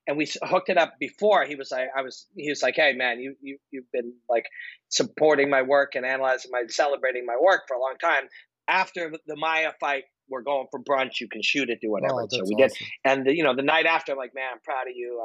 And 0.06 0.16
we 0.16 0.28
hooked 0.42 0.68
it 0.68 0.78
up 0.78 0.94
before. 0.98 1.44
He 1.44 1.54
was 1.54 1.70
like, 1.70 1.88
I 1.96 2.02
was, 2.02 2.26
he 2.36 2.50
was 2.50 2.62
like, 2.62 2.74
hey 2.74 2.92
man, 2.92 3.20
you 3.20 3.36
you 3.40 3.58
you've 3.70 3.90
been 3.92 4.12
like 4.28 4.46
supporting 4.88 5.48
my 5.48 5.62
work 5.62 5.94
and 5.94 6.04
analyzing 6.04 6.50
my, 6.50 6.64
celebrating 6.68 7.24
my 7.24 7.36
work 7.40 7.62
for 7.68 7.76
a 7.76 7.80
long 7.80 7.94
time. 8.00 8.24
After 8.68 9.12
the 9.26 9.36
Maia 9.36 9.72
fight, 9.80 10.04
we're 10.28 10.42
going 10.42 10.66
for 10.70 10.80
brunch. 10.80 11.20
You 11.20 11.28
can 11.28 11.42
shoot 11.42 11.68
it, 11.68 11.80
do 11.80 11.90
whatever. 11.90 12.22
Oh, 12.22 12.26
so 12.28 12.42
we 12.44 12.54
awesome. 12.54 12.56
did. 12.56 12.72
And 13.04 13.26
the, 13.26 13.36
you 13.36 13.44
know, 13.44 13.54
the 13.54 13.62
night 13.62 13.86
after, 13.86 14.12
I'm 14.12 14.18
like, 14.18 14.34
man, 14.34 14.50
I'm 14.54 14.60
proud 14.60 14.88
of 14.88 14.96
you. 14.96 15.22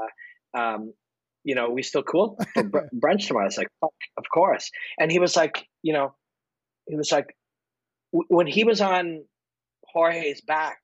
Uh, 0.55 0.59
um, 0.59 0.93
you 1.47 1.55
know, 1.55 1.69
we 1.69 1.81
still 1.81 2.03
cool 2.03 2.37
for 2.53 2.63
br- 2.63 2.79
brunch 2.93 3.27
tomorrow? 3.27 3.45
I 3.45 3.47
was 3.47 3.57
like, 3.57 3.69
fuck, 3.79 3.93
of 4.17 4.25
course. 4.31 4.69
And 4.99 5.09
he 5.09 5.17
was 5.17 5.37
like, 5.37 5.65
you 5.81 5.93
know, 5.93 6.13
he 6.85 6.97
was 6.97 7.09
like, 7.09 7.37
w- 8.11 8.27
when 8.27 8.47
he 8.47 8.65
was 8.65 8.81
on 8.81 9.23
Jorge's 9.93 10.41
back, 10.41 10.79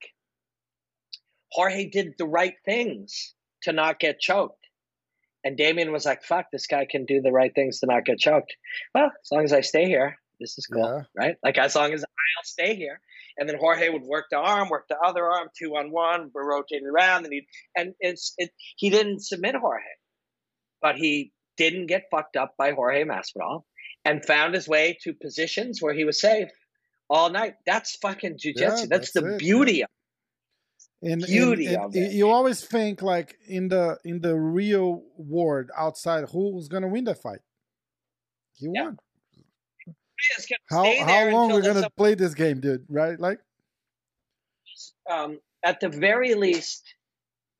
Jorge 1.51 1.89
did 1.89 2.13
the 2.17 2.25
right 2.25 2.55
things 2.63 3.33
to 3.63 3.73
not 3.73 3.99
get 3.99 4.21
choked. 4.21 4.65
And 5.43 5.59
Demian 5.59 5.91
was 5.91 6.05
like, 6.05 6.23
fuck, 6.23 6.45
this 6.53 6.67
guy 6.67 6.87
can 6.89 7.03
do 7.03 7.21
the 7.21 7.33
right 7.33 7.53
things 7.53 7.81
to 7.81 7.85
not 7.85 8.05
get 8.05 8.17
choked. 8.17 8.55
Well, 8.95 9.07
as 9.21 9.31
long 9.33 9.43
as 9.43 9.51
I 9.51 9.59
stay 9.59 9.85
here, 9.87 10.17
this 10.39 10.57
is 10.57 10.65
cool, 10.65 10.81
yeah. 10.81 11.21
right? 11.21 11.35
Like 11.43 11.57
as 11.57 11.75
long 11.75 11.91
as 11.91 12.03
I'll 12.03 12.45
stay 12.45 12.75
here, 12.77 13.01
and 13.37 13.49
then 13.49 13.57
Jorge 13.59 13.89
would 13.89 14.03
work 14.03 14.27
the 14.31 14.37
arm, 14.37 14.69
work 14.69 14.85
the 14.87 14.97
other 14.97 15.25
arm, 15.25 15.49
two 15.59 15.75
on 15.75 15.91
one, 15.91 16.31
we're 16.33 16.49
rotating 16.49 16.87
around, 16.87 17.25
and 17.25 17.33
he 17.33 17.47
and 17.75 17.93
it's 17.99 18.33
it. 18.37 18.51
He 18.77 18.89
didn't 18.89 19.19
submit 19.19 19.55
Jorge, 19.55 19.81
but 20.83 20.97
he 20.97 21.31
didn't 21.57 21.87
get 21.87 22.03
fucked 22.11 22.35
up 22.35 22.53
by 22.57 22.73
Jorge 22.73 23.05
Masvidal, 23.05 23.63
and 24.05 24.23
found 24.23 24.53
his 24.53 24.67
way 24.67 24.97
to 25.01 25.13
positions 25.13 25.81
where 25.81 25.95
he 25.95 26.03
was 26.03 26.21
safe 26.21 26.49
all 27.09 27.31
night. 27.31 27.55
That's 27.65 27.95
fucking 27.95 28.33
jujitsu. 28.33 28.59
Yeah, 28.59 28.69
that's, 28.69 28.87
that's 28.87 29.11
the 29.13 29.35
it, 29.35 29.39
beauty 29.39 29.77
yeah. 29.77 29.85
of. 29.85 29.89
And, 31.01 31.21
beauty 31.21 31.65
and, 31.67 31.75
and, 31.75 31.85
of 31.85 31.95
it. 31.95 32.11
You 32.11 32.29
always 32.29 32.63
think 32.63 33.01
like 33.01 33.37
in 33.47 33.69
the 33.69 33.97
in 34.05 34.21
the 34.21 34.35
real 34.35 35.03
world 35.17 35.71
outside, 35.75 36.25
who's 36.29 36.67
gonna 36.67 36.87
win 36.87 37.05
the 37.05 37.15
fight? 37.15 37.39
He 38.53 38.69
yeah. 38.73 38.83
won 38.83 38.97
how 40.69 41.05
how 41.05 41.29
long 41.29 41.51
we're 41.51 41.61
gonna 41.61 41.89
play 41.97 42.15
this 42.15 42.33
game, 42.33 42.59
dude? 42.59 42.85
Right? 42.89 43.19
Like, 43.19 43.39
um, 45.09 45.39
at 45.63 45.79
the 45.79 45.89
very 45.89 46.35
least, 46.35 46.83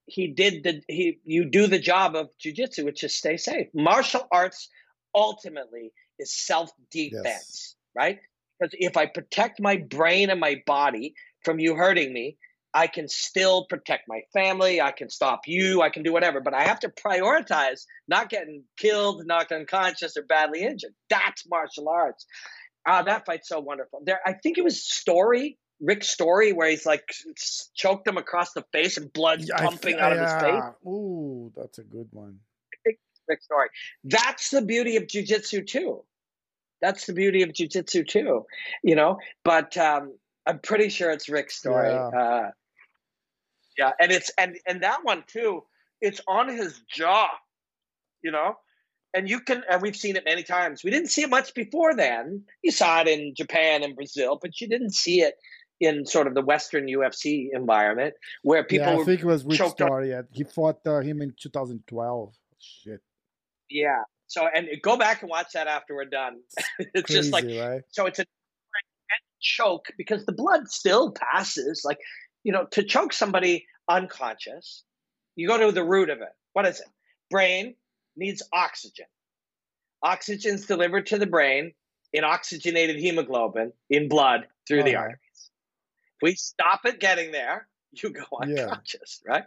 he 0.06 0.28
did 0.28 0.64
the 0.64 0.82
he. 0.88 1.20
You 1.24 1.46
do 1.46 1.68
the 1.68 1.80
job 1.80 2.16
of 2.16 2.30
jujitsu, 2.44 2.86
which 2.86 3.04
is 3.04 3.16
stay 3.18 3.38
safe. 3.38 3.68
Martial 3.74 4.28
arts 4.32 4.70
ultimately 5.16 5.92
is 6.20 6.34
self 6.34 6.72
defense, 6.92 7.26
yes. 7.26 7.76
right? 7.96 8.20
Because 8.60 8.76
if 8.78 8.98
I 8.98 9.06
protect 9.06 9.62
my 9.62 9.78
brain 9.78 10.30
and 10.30 10.40
my 10.40 10.62
body 10.66 11.16
from 11.44 11.60
you 11.60 11.76
hurting 11.76 12.14
me, 12.14 12.38
I 12.74 12.88
can 12.88 13.08
still 13.08 13.66
protect 13.66 14.08
my 14.08 14.22
family. 14.34 14.82
I 14.82 14.92
can 14.92 15.10
stop 15.10 15.42
you. 15.46 15.82
I 15.82 15.90
can 15.90 16.04
do 16.04 16.12
whatever, 16.12 16.42
but 16.42 16.54
I 16.54 16.64
have 16.64 16.80
to 16.82 16.90
prioritize 16.90 17.86
not 18.08 18.30
getting 18.30 18.64
killed, 18.78 19.26
knocked 19.26 19.52
unconscious, 19.52 20.18
or 20.18 20.24
badly 20.24 20.64
injured. 20.64 20.94
That's 21.10 21.48
martial 21.48 21.88
arts. 21.90 22.26
Ah, 22.86 23.04
that 23.04 23.26
fight's 23.26 23.48
so 23.48 23.60
wonderful. 23.60 24.02
There, 24.04 24.20
I 24.26 24.34
think 24.34 24.58
it 24.58 24.64
was 24.64 24.84
Story, 24.84 25.58
Rick 25.80 26.04
Story, 26.04 26.54
where 26.54 26.70
he's 26.70 26.86
like 26.86 27.14
choked 27.76 28.08
him 28.08 28.18
across 28.18 28.54
the 28.54 28.64
face 28.72 28.98
and 28.98 29.12
blood 29.12 29.42
yeah, 29.42 29.58
pumping 29.58 30.00
out 30.00 30.14
of 30.14 30.20
his 30.20 30.34
face. 30.34 30.64
Ooh, 30.88 31.52
that's 31.56 31.78
a 31.80 31.84
good 31.84 32.08
one. 32.12 32.40
Rick 33.28 33.42
Story. 33.42 33.70
That's 34.04 34.50
the 34.50 34.62
beauty 34.62 34.98
of 34.98 35.04
jujitsu 35.04 35.66
too. 35.66 36.04
That's 36.82 37.06
the 37.06 37.14
beauty 37.14 37.44
of 37.44 37.50
jujitsu 37.50 38.08
too, 38.08 38.46
you 38.84 38.96
know. 38.96 39.20
But 39.44 39.78
um, 39.78 40.14
I'm 40.46 40.60
pretty 40.60 40.90
sure 40.90 41.12
it's 41.12 41.30
Rick 41.30 41.52
Story. 41.52 41.90
Yeah. 41.90 42.08
Uh, 42.08 42.52
yeah, 43.78 43.92
and 44.00 44.12
it's 44.12 44.32
and 44.38 44.58
and 44.68 44.84
that 44.84 45.00
one 45.04 45.24
too. 45.28 45.64
It's 46.02 46.22
on 46.28 46.50
his 46.50 46.80
jaw, 46.90 47.30
you 48.22 48.32
know, 48.32 48.56
and 49.14 49.30
you 49.30 49.40
can. 49.40 49.64
And 49.70 49.82
we've 49.82 49.96
seen 49.96 50.16
it 50.16 50.26
many 50.26 50.44
times. 50.44 50.84
We 50.84 50.92
didn't 50.92 51.10
see 51.10 51.22
it 51.22 51.30
much 51.30 51.54
before 51.54 51.96
then. 51.96 52.44
You 52.62 52.72
saw 52.72 53.02
it 53.02 53.08
in 53.08 53.34
Japan 53.36 53.84
and 53.84 53.96
Brazil, 53.96 54.38
but 54.42 54.60
you 54.60 54.68
didn't 54.68 54.94
see 54.94 55.22
it 55.22 55.36
in 55.84 56.06
sort 56.06 56.28
of 56.28 56.34
the 56.34 56.42
Western 56.42 56.88
UFC 56.88 57.50
environment 57.52 58.14
where 58.42 58.64
people. 58.64 58.88
Yeah, 58.88 59.00
I 59.00 59.04
think 59.04 59.22
it 59.22 59.26
was 59.26 59.46
Rick. 59.46 59.60
Yeah, 59.80 60.22
he 60.32 60.44
fought 60.44 60.80
uh, 60.86 61.00
him 61.00 61.22
in 61.22 61.34
2012. 61.40 62.34
Shit. 62.60 63.02
Yeah. 63.70 64.04
So 64.28 64.48
and 64.48 64.68
go 64.82 64.98
back 64.98 65.22
and 65.22 65.30
watch 65.30 65.54
that 65.54 65.68
after 65.68 65.96
we're 65.96 66.06
done. 66.06 66.40
it's 66.80 67.12
just 67.12 67.32
like 67.32 67.46
right? 67.46 67.82
so. 67.90 68.06
It's 68.06 68.20
a 68.20 68.26
choke 69.42 69.88
because 69.98 70.26
the 70.26 70.32
blood 70.32 70.70
still 70.70 71.12
passes. 71.12 71.84
Like 71.84 72.00
you 72.44 72.52
know, 72.52 72.66
to 72.72 72.84
choke 72.84 73.14
somebody 73.14 73.66
unconscious, 73.90 74.84
you 75.36 75.48
go 75.48 75.58
to 75.58 75.72
the 75.72 75.84
root 75.84 76.10
of 76.10 76.22
it. 76.22 76.34
What 76.54 76.66
is 76.66 76.80
it? 76.80 76.88
Brain 77.30 77.76
needs 78.16 78.42
oxygen. 78.54 79.06
Oxygen's 80.02 80.66
delivered 80.66 81.08
to 81.08 81.18
the 81.18 81.28
brain 81.28 81.74
in 82.12 82.24
oxygenated 82.24 82.98
hemoglobin 82.98 83.74
in 83.90 84.08
blood 84.08 84.48
through 84.68 84.82
oh, 84.82 84.84
the 84.84 84.96
arteries. 84.96 85.20
We 86.24 86.36
stop 86.36 86.86
it 86.86 87.02
getting 87.02 87.34
there, 87.34 87.68
you 87.92 88.10
go 88.10 88.24
unconscious, 88.42 89.22
yeah. 89.26 89.32
right? 89.32 89.44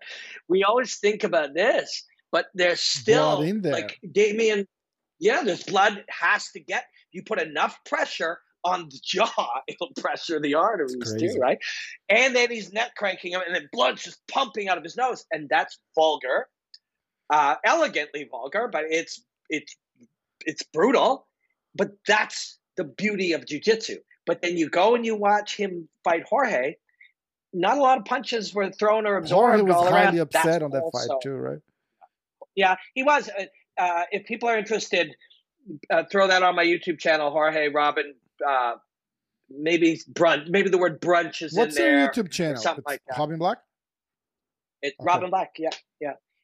We 0.47 0.63
always 0.63 0.97
think 0.97 1.25
about 1.25 1.55
this, 1.55 2.05
but 2.31 2.49
there's 2.53 2.81
still 2.81 3.41
there. 3.41 3.73
like 3.73 3.99
Demian, 4.07 4.67
Yeah, 5.19 5.43
there's 5.43 5.63
blood 5.63 6.05
has 6.11 6.51
to 6.51 6.61
get. 6.61 6.85
You 7.13 7.23
put 7.23 7.41
enough 7.41 7.79
pressure 7.87 8.41
on 8.63 8.91
the 8.91 9.01
jaw, 9.03 9.63
it'll 9.67 9.93
pressure 9.97 10.39
the 10.39 10.55
arteries 10.55 11.15
too, 11.19 11.39
right? 11.41 11.57
And 12.11 12.37
then 12.37 12.51
he's 12.51 12.75
neck 12.75 12.95
cranking 12.95 13.33
him, 13.33 13.41
and 13.47 13.55
then 13.55 13.71
blood's 13.73 14.05
just 14.05 14.21
pumping 14.29 14.69
out 14.69 14.77
of 14.77 14.85
his 14.85 14.99
nose, 14.99 15.25
and 15.33 15.49
that's 15.49 15.79
vulgar, 15.95 16.47
uh, 17.31 17.55
elegantly 17.65 18.29
vulgar, 18.31 18.69
but 18.71 18.85
it's 18.91 19.25
it's 19.49 19.75
it's 20.45 20.63
brutal. 20.75 21.27
But 21.75 21.93
that's 22.07 22.59
the 22.77 22.85
beauty 22.85 23.33
of 23.33 23.47
jujitsu. 23.47 23.97
But 24.27 24.43
then 24.43 24.57
you 24.57 24.69
go 24.69 24.95
and 24.95 25.07
you 25.07 25.15
watch 25.15 25.57
him 25.57 25.89
fight 26.05 26.25
Jorge. 26.29 26.75
Not 27.53 27.79
a 27.79 27.81
lot 27.81 27.99
of 27.99 28.05
punches 28.05 28.53
were 28.53 28.71
thrown 28.71 29.07
or 29.07 29.17
absorbed. 29.17 29.59
Jorge 29.59 29.63
was 29.63 29.77
all 29.77 29.85
highly 29.91 30.19
around. 30.19 30.19
upset 30.19 30.45
that's 30.45 30.65
on 30.65 30.71
that 30.73 30.83
also, 30.83 31.09
fight 31.09 31.21
too, 31.23 31.35
right? 31.35 31.59
Yeah, 32.55 32.77
he 32.95 33.03
was. 33.03 33.29
Uh, 33.29 33.45
uh, 33.79 34.03
if 34.11 34.27
people 34.27 34.49
are 34.49 34.59
interested, 34.59 35.15
uh, 35.91 36.03
throw 36.11 36.27
that 36.27 36.43
on 36.43 36.57
my 36.57 36.65
YouTube 36.65 36.99
channel, 36.99 37.31
Jorge 37.31 37.69
Robin 37.69 38.15
uh, 38.47 38.75
maybe 39.49 40.01
brunch. 40.13 40.49
Maybe 40.49 40.69
the 40.69 40.79
word 40.79 41.01
brunch 41.01 41.43
is 41.43 41.55
What's 41.55 41.77
in 41.77 41.83
there. 41.83 42.05
What's 42.05 42.17
your 42.17 42.25
YouTube 42.25 42.31
channel? 42.31 42.57
Something 42.57 42.83
it's 42.83 42.87
like 42.87 43.03
that. 43.09 43.19
Robin 43.19 43.39
Black. 43.39 43.59
It's 44.83 44.97
okay. 44.99 45.07
Robin 45.07 45.31
Black. 45.31 45.53
Yeah, 45.59 45.71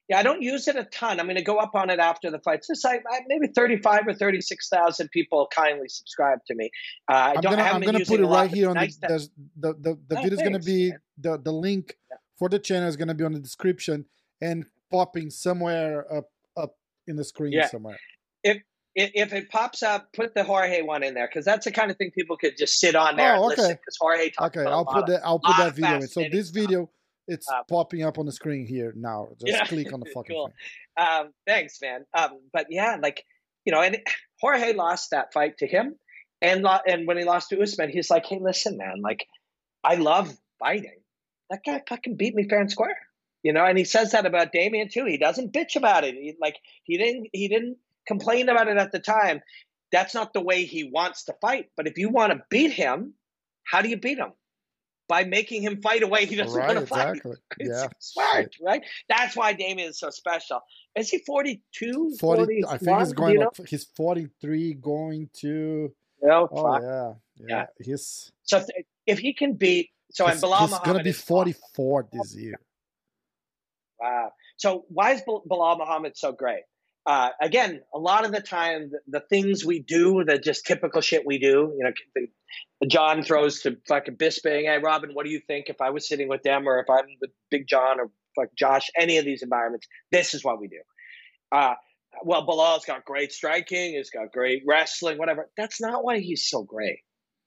yeah. 0.08 0.18
I 0.18 0.22
don't 0.22 0.42
use 0.42 0.68
it 0.68 0.76
a 0.76 0.84
ton. 0.84 1.20
I'm 1.20 1.26
going 1.26 1.36
to 1.36 1.44
go 1.44 1.58
up 1.58 1.74
on 1.74 1.90
it 1.90 1.98
after 1.98 2.30
the 2.30 2.38
fight. 2.38 2.64
Just 2.66 2.84
like 2.84 3.02
maybe 3.28 3.48
35 3.48 4.08
or 4.08 4.14
36 4.14 4.68
thousand 4.68 5.10
people 5.10 5.48
kindly 5.54 5.88
subscribe 5.88 6.38
to 6.46 6.54
me. 6.54 6.70
Uh, 7.10 7.14
I 7.14 7.34
I'm 7.36 7.42
gonna, 7.42 7.62
I'm 7.62 7.80
gonna 7.80 8.04
put 8.04 8.20
it 8.20 8.26
right 8.26 8.50
here 8.50 8.68
on 8.68 8.74
nice 8.74 8.96
the, 8.96 9.28
the 9.58 9.74
the 9.74 9.98
the 10.08 10.18
oh, 10.18 10.22
video 10.22 10.38
is 10.38 10.40
going 10.40 10.52
to 10.52 10.58
be 10.58 10.92
the 11.18 11.38
the 11.38 11.52
link 11.52 11.96
yeah. 12.10 12.16
for 12.38 12.48
the 12.48 12.58
channel 12.58 12.88
is 12.88 12.96
going 12.96 13.08
to 13.08 13.14
be 13.14 13.24
on 13.24 13.32
the 13.32 13.40
description 13.40 14.06
and 14.40 14.66
popping 14.90 15.30
somewhere 15.30 16.12
up 16.12 16.30
up 16.56 16.76
in 17.06 17.16
the 17.16 17.24
screen 17.24 17.52
yeah. 17.52 17.68
somewhere. 17.68 17.98
If 18.42 18.62
if 18.94 19.32
it 19.32 19.48
pops 19.50 19.82
up, 19.82 20.12
put 20.12 20.34
the 20.34 20.44
Jorge 20.44 20.82
one 20.82 21.02
in 21.02 21.14
there 21.14 21.26
because 21.26 21.44
that's 21.44 21.64
the 21.64 21.72
kind 21.72 21.90
of 21.90 21.96
thing 21.96 22.10
people 22.10 22.36
could 22.36 22.56
just 22.58 22.78
sit 22.78 22.94
on 22.94 23.16
there 23.16 23.36
oh, 23.36 23.46
okay. 23.46 23.72
Because 23.72 23.96
Jorge 23.98 24.30
Okay, 24.38 24.64
I'll 24.64 24.84
put 24.84 25.06
that. 25.06 25.22
I'll 25.24 25.38
put 25.38 25.56
that 25.56 25.74
video 25.74 25.96
in. 25.96 26.08
So 26.08 26.24
this 26.30 26.50
video 26.50 26.90
it's 27.32 27.50
um, 27.50 27.62
popping 27.68 28.02
up 28.02 28.18
on 28.18 28.26
the 28.26 28.32
screen 28.32 28.66
here 28.66 28.92
now. 28.96 29.28
Just 29.40 29.52
yeah, 29.52 29.66
click 29.66 29.92
on 29.92 30.00
the 30.00 30.06
fucking 30.06 30.34
cool. 30.34 30.52
thing. 30.96 31.06
Um, 31.06 31.30
thanks, 31.46 31.80
man. 31.80 32.04
Um, 32.14 32.40
but 32.52 32.66
yeah, 32.70 32.98
like 33.02 33.24
you 33.64 33.72
know, 33.72 33.80
and 33.80 33.98
Jorge 34.40 34.74
lost 34.74 35.10
that 35.10 35.32
fight 35.32 35.58
to 35.58 35.66
him, 35.66 35.96
and 36.40 36.66
and 36.86 37.06
when 37.06 37.16
he 37.16 37.24
lost 37.24 37.50
to 37.50 37.60
Usman, 37.60 37.90
he's 37.90 38.10
like, 38.10 38.26
"Hey, 38.26 38.38
listen, 38.40 38.76
man, 38.76 39.00
like 39.02 39.26
I 39.82 39.96
love 39.96 40.32
fighting. 40.58 40.98
That 41.50 41.60
guy 41.64 41.82
fucking 41.88 42.16
beat 42.16 42.34
me 42.34 42.48
fair 42.48 42.60
and 42.60 42.70
square." 42.70 42.96
You 43.42 43.52
know, 43.52 43.64
and 43.64 43.76
he 43.76 43.84
says 43.84 44.12
that 44.12 44.26
about 44.26 44.52
Demian 44.52 44.90
too. 44.90 45.04
He 45.04 45.18
doesn't 45.18 45.52
bitch 45.52 45.74
about 45.76 46.04
it. 46.04 46.14
He, 46.14 46.34
like 46.40 46.56
he 46.84 46.98
didn't 46.98 47.28
he 47.32 47.48
didn't 47.48 47.78
complain 48.06 48.48
about 48.48 48.68
it 48.68 48.76
at 48.76 48.92
the 48.92 49.00
time. 49.00 49.40
That's 49.90 50.14
not 50.14 50.32
the 50.32 50.40
way 50.40 50.64
he 50.64 50.84
wants 50.84 51.24
to 51.24 51.34
fight. 51.40 51.66
But 51.76 51.86
if 51.86 51.98
you 51.98 52.08
want 52.08 52.32
to 52.32 52.42
beat 52.48 52.72
him, 52.72 53.14
how 53.64 53.82
do 53.82 53.88
you 53.88 53.98
beat 53.98 54.18
him? 54.18 54.32
By 55.12 55.24
making 55.24 55.60
him 55.60 55.82
fight 55.82 56.02
away 56.02 56.24
he 56.32 56.36
doesn't 56.36 56.58
right, 56.58 56.74
want 56.74 56.80
to 56.80 56.86
fight. 56.86 57.08
Exactly. 57.08 57.36
It's 57.58 57.82
yeah. 57.82 57.88
smart, 57.98 58.56
right? 58.62 58.82
That's 59.10 59.36
why 59.36 59.52
Demian 59.52 59.90
is 59.90 59.98
so 59.98 60.08
special. 60.08 60.60
Is 60.96 61.10
he 61.10 61.18
42? 61.18 62.16
40, 62.18 62.64
I 62.64 62.78
think 62.78 62.98
he's 62.98 63.12
going, 63.12 63.34
you 63.34 63.40
know? 63.40 63.50
he's 63.68 63.84
43 63.94 64.72
going 64.72 65.28
to. 65.40 65.92
Oh, 66.24 66.48
oh 66.50 66.80
yeah, 66.80 67.12
yeah. 67.36 67.46
Yeah. 67.46 67.66
He's. 67.78 68.32
So 68.44 68.64
if 69.06 69.18
he 69.18 69.34
can 69.34 69.52
beat. 69.52 69.90
So 70.12 70.26
he's, 70.28 70.40
Belal 70.40 70.60
he's 70.60 70.78
going 70.78 70.96
to 70.96 71.04
be 71.04 71.12
44 71.12 72.08
this 72.10 72.34
year. 72.34 72.58
Wow. 74.00 74.32
So 74.56 74.86
why 74.88 75.12
is 75.12 75.20
Belal 75.28 75.76
Muhammad 75.76 76.16
so 76.16 76.32
great? 76.32 76.62
Uh, 77.04 77.30
again, 77.40 77.80
a 77.92 77.98
lot 77.98 78.24
of 78.24 78.30
the 78.30 78.40
time, 78.40 78.90
the, 78.90 79.18
the, 79.18 79.26
things 79.28 79.64
we 79.64 79.80
do, 79.80 80.22
the 80.24 80.38
just 80.38 80.64
typical 80.64 81.00
shit 81.00 81.26
we 81.26 81.38
do, 81.38 81.74
you 81.76 81.80
know, 81.82 81.92
the, 82.14 82.86
John 82.86 83.24
throws 83.24 83.62
to 83.62 83.76
fucking 83.88 84.16
Bisping, 84.16 84.66
hey, 84.66 84.78
Robin, 84.78 85.10
what 85.12 85.26
do 85.26 85.32
you 85.32 85.40
think 85.40 85.68
if 85.68 85.80
I 85.80 85.90
was 85.90 86.08
sitting 86.08 86.28
with 86.28 86.42
them 86.44 86.68
or 86.68 86.78
if 86.78 86.88
I'm 86.88 87.06
with 87.20 87.30
Big 87.50 87.66
John 87.66 87.98
or 87.98 88.10
fuck 88.36 88.50
Josh, 88.56 88.88
any 88.96 89.18
of 89.18 89.24
these 89.24 89.42
environments, 89.42 89.88
this 90.12 90.34
is 90.34 90.44
what 90.44 90.60
we 90.60 90.68
do. 90.68 90.80
Uh, 91.50 91.74
well, 92.24 92.46
Belal's 92.46 92.84
got 92.84 93.04
great 93.04 93.32
striking, 93.32 93.94
he's 93.94 94.10
got 94.10 94.30
great 94.32 94.62
wrestling, 94.66 95.18
whatever. 95.18 95.50
That's 95.56 95.80
not 95.80 96.04
why 96.04 96.20
he's 96.20 96.48
so 96.48 96.62
great. 96.62 97.00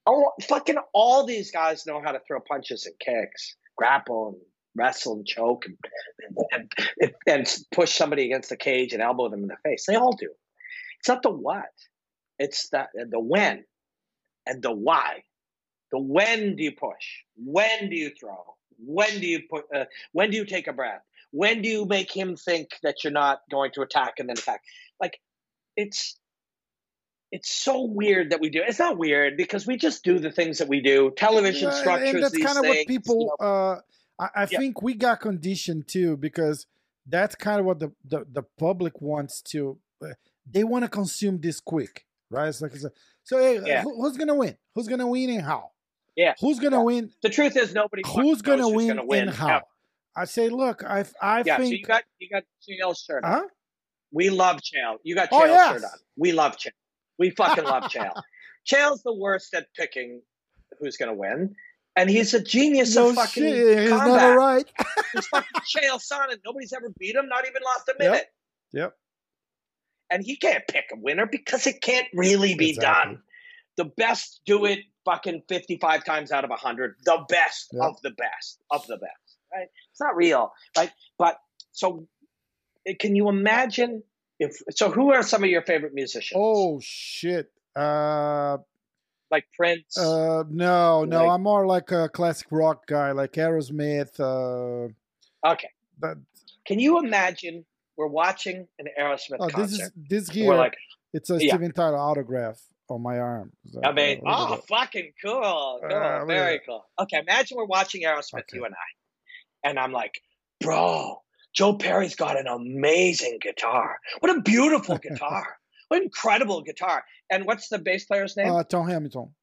Oh, 0.06 0.32
fucking 0.42 0.76
all 0.92 1.24
these 1.24 1.50
guys 1.50 1.86
know 1.86 2.00
how 2.04 2.12
to 2.12 2.20
throw 2.26 2.40
punches 2.40 2.86
and 2.86 2.94
kicks, 2.98 3.56
grapple 3.76 4.28
and 4.28 4.36
wrestle 4.76 5.14
and 5.14 5.26
choke 5.26 5.66
and, 5.66 5.76
and, 6.52 6.72
and, 7.00 7.14
and 7.26 7.58
push 7.72 7.92
somebody 7.92 8.26
against 8.26 8.50
the 8.50 8.56
cage 8.56 8.92
and 8.92 9.02
elbow 9.02 9.28
them 9.28 9.42
in 9.42 9.48
the 9.48 9.56
face. 9.64 9.86
They 9.86 9.96
all 9.96 10.14
do. 10.14 10.30
It's 11.00 11.08
not 11.08 11.22
the 11.22 11.30
what, 11.30 11.72
it's 12.38 12.68
the, 12.68 12.86
the 13.10 13.20
when 13.20 13.64
and 14.46 14.62
the 14.62 14.72
why. 14.72 15.22
The 15.92 15.98
when 15.98 16.56
do 16.56 16.64
you 16.64 16.72
push? 16.72 17.22
When 17.36 17.90
do 17.90 17.96
you 17.96 18.10
throw? 18.10 18.56
When 18.78 19.20
do 19.20 19.26
you 19.26 19.42
put? 19.48 19.64
Uh, 19.74 19.84
when 20.12 20.30
do 20.30 20.36
you 20.36 20.44
take 20.44 20.66
a 20.66 20.72
breath? 20.72 21.02
When 21.30 21.62
do 21.62 21.68
you 21.68 21.86
make 21.86 22.10
him 22.10 22.36
think 22.36 22.70
that 22.82 23.04
you're 23.04 23.12
not 23.12 23.40
going 23.50 23.70
to 23.72 23.82
attack 23.82 24.14
and 24.18 24.28
then 24.28 24.36
attack? 24.36 24.62
Like, 25.00 25.20
it's 25.76 26.18
it's 27.32 27.50
so 27.50 27.84
weird 27.84 28.30
that 28.30 28.40
we 28.40 28.50
do. 28.50 28.62
It's 28.66 28.78
not 28.78 28.98
weird 28.98 29.36
because 29.36 29.66
we 29.66 29.76
just 29.76 30.04
do 30.04 30.18
the 30.18 30.30
things 30.30 30.58
that 30.58 30.68
we 30.68 30.80
do. 30.80 31.12
Television 31.16 31.72
structures. 31.72 32.14
And 32.14 32.22
that's 32.22 32.38
kind 32.38 32.58
of 32.58 32.64
what 32.64 32.86
people. 32.86 33.20
You 33.20 33.46
know, 33.46 33.46
uh, 33.46 33.80
I, 34.18 34.28
I 34.34 34.40
yeah. 34.50 34.58
think 34.58 34.82
we 34.82 34.94
got 34.94 35.20
conditioned 35.20 35.88
too 35.88 36.16
because 36.16 36.66
that's 37.06 37.34
kind 37.34 37.60
of 37.60 37.66
what 37.66 37.78
the, 37.78 37.92
the, 38.04 38.26
the 38.30 38.42
public 38.58 39.00
wants 39.00 39.40
to. 39.42 39.78
Uh, 40.02 40.08
they 40.50 40.64
want 40.64 40.84
to 40.84 40.88
consume 40.88 41.40
this 41.40 41.60
quick, 41.60 42.06
right? 42.30 42.48
It's 42.48 42.60
like 42.60 42.72
it's 42.74 42.84
a, 42.84 42.90
so. 43.24 43.38
Hey, 43.38 43.60
yeah. 43.64 43.82
who, 43.82 44.02
who's 44.02 44.16
gonna 44.16 44.34
win? 44.34 44.56
Who's 44.74 44.88
gonna 44.88 45.06
win 45.06 45.30
and 45.30 45.42
how? 45.42 45.70
Yeah. 46.16 46.34
Who's 46.40 46.58
gonna 46.58 46.76
yeah. 46.76 46.82
win? 46.82 47.10
The 47.22 47.30
truth 47.30 47.56
is 47.56 47.74
nobody. 47.74 48.02
Who's 48.06 48.42
gonna 48.42 48.68
win, 48.68 48.88
gonna 48.88 49.04
win, 49.04 49.28
and 49.28 49.30
how? 49.30 49.62
I 50.16 50.24
say, 50.24 50.48
look, 50.48 50.82
I 50.84 51.04
I 51.20 51.42
yeah, 51.44 51.58
think 51.58 51.68
so 51.68 51.72
you 51.72 51.84
got 51.84 52.04
you 52.18 52.28
got 52.30 52.44
Chael 52.68 52.96
shirt. 52.96 53.24
Huh? 53.24 53.42
We 54.12 54.30
love 54.30 54.60
Chael. 54.60 54.96
You 55.02 55.14
got 55.14 55.30
Chael 55.30 55.40
oh, 55.42 55.44
yes. 55.44 55.72
shirt 55.72 55.84
on. 55.84 55.98
We 56.16 56.32
love 56.32 56.56
Chael. 56.56 56.70
We 57.18 57.30
fucking 57.30 57.64
love 57.64 57.82
Chael. 57.92 58.22
Chael's 58.66 59.02
the 59.02 59.14
worst 59.14 59.52
at 59.54 59.66
picking 59.74 60.22
who's 60.80 60.96
gonna 60.96 61.14
win 61.14 61.54
and 61.96 62.10
he's 62.10 62.34
a 62.34 62.42
genius 62.42 62.94
no 62.94 63.08
of 63.08 63.14
fucking 63.16 63.42
shit. 63.42 63.78
He's 63.78 63.90
combat. 63.90 64.16
never 64.16 64.36
right. 64.36 64.70
he's 65.14 65.26
fucking 65.28 65.60
Chael 65.62 66.00
Sonnen. 66.00 66.38
Nobody's 66.44 66.72
ever 66.72 66.92
beat 66.98 67.16
him, 67.16 67.28
not 67.28 67.46
even 67.46 67.62
lost 67.64 67.88
a 67.88 67.94
minute. 67.98 68.26
Yep. 68.72 68.82
yep. 68.82 68.96
And 70.10 70.22
he 70.22 70.36
can't 70.36 70.62
pick 70.68 70.84
a 70.92 70.96
winner 71.00 71.26
because 71.26 71.66
it 71.66 71.80
can't 71.80 72.06
really 72.14 72.54
be 72.54 72.70
exactly. 72.70 73.14
done. 73.14 73.22
The 73.76 73.84
best 73.96 74.40
do 74.46 74.66
it 74.66 74.80
fucking 75.04 75.42
55 75.48 76.04
times 76.04 76.30
out 76.30 76.44
of 76.44 76.50
100. 76.50 76.96
The 77.04 77.24
best 77.28 77.70
yep. 77.72 77.82
of 77.82 78.00
the 78.02 78.10
best 78.10 78.60
of 78.70 78.86
the 78.86 78.98
best, 78.98 79.38
right? 79.52 79.66
It's 79.90 80.00
not 80.00 80.14
real, 80.14 80.52
right? 80.76 80.90
But 81.18 81.38
so 81.72 82.06
eh, 82.86 82.94
can 83.00 83.16
you 83.16 83.28
imagine 83.28 84.02
if 84.38 84.58
so 84.70 84.90
who 84.90 85.12
are 85.12 85.22
some 85.22 85.42
of 85.42 85.50
your 85.50 85.62
favorite 85.62 85.94
musicians? 85.94 86.38
Oh 86.40 86.78
shit. 86.82 87.50
Uh 87.74 88.58
like 89.30 89.46
Prince? 89.56 89.98
Uh, 89.98 90.44
no, 90.48 91.04
no. 91.04 91.24
Like, 91.24 91.30
I'm 91.30 91.42
more 91.42 91.66
like 91.66 91.90
a 91.90 92.08
classic 92.08 92.48
rock 92.50 92.86
guy, 92.86 93.12
like 93.12 93.32
Aerosmith. 93.32 94.18
Uh, 94.20 95.48
okay. 95.48 95.70
But 95.98 96.18
can 96.66 96.78
you 96.78 96.98
imagine 96.98 97.64
we're 97.96 98.06
watching 98.06 98.68
an 98.78 98.86
Aerosmith 98.98 99.36
oh, 99.40 99.48
concert? 99.48 99.92
This 99.96 100.26
is 100.26 100.28
this 100.28 100.30
here. 100.30 100.48
We're 100.48 100.56
like, 100.56 100.76
it's 101.12 101.30
a 101.30 101.42
yeah. 101.42 101.54
Steven 101.54 101.72
Tyler 101.72 101.98
autograph 101.98 102.60
on 102.88 103.02
my 103.02 103.18
arm. 103.18 103.52
So, 103.72 103.80
I 103.84 103.92
mean, 103.92 104.20
uh, 104.26 104.48
oh, 104.50 104.56
fucking 104.68 105.12
cool, 105.24 105.80
cool, 105.82 105.92
uh, 105.92 106.24
very 106.24 106.60
cool. 106.66 106.84
Okay, 107.00 107.18
imagine 107.18 107.56
we're 107.56 107.64
watching 107.64 108.02
Aerosmith, 108.02 108.40
okay. 108.40 108.54
you 108.54 108.64
and 108.64 108.74
I, 108.74 109.68
and 109.68 109.78
I'm 109.78 109.92
like, 109.92 110.20
bro, 110.60 111.22
Joe 111.54 111.74
Perry's 111.74 112.14
got 112.14 112.38
an 112.38 112.46
amazing 112.46 113.38
guitar. 113.40 113.98
What 114.20 114.36
a 114.36 114.40
beautiful 114.42 114.98
guitar. 115.02 115.56
What 115.88 116.02
incredible 116.02 116.62
guitar. 116.62 117.04
And 117.30 117.46
what's 117.46 117.68
the 117.68 117.78
bass 117.78 118.04
player's 118.04 118.36
name? 118.36 118.50
Uh, 118.50 118.64
Tom 118.64 118.88
Hamilton. 118.88 119.34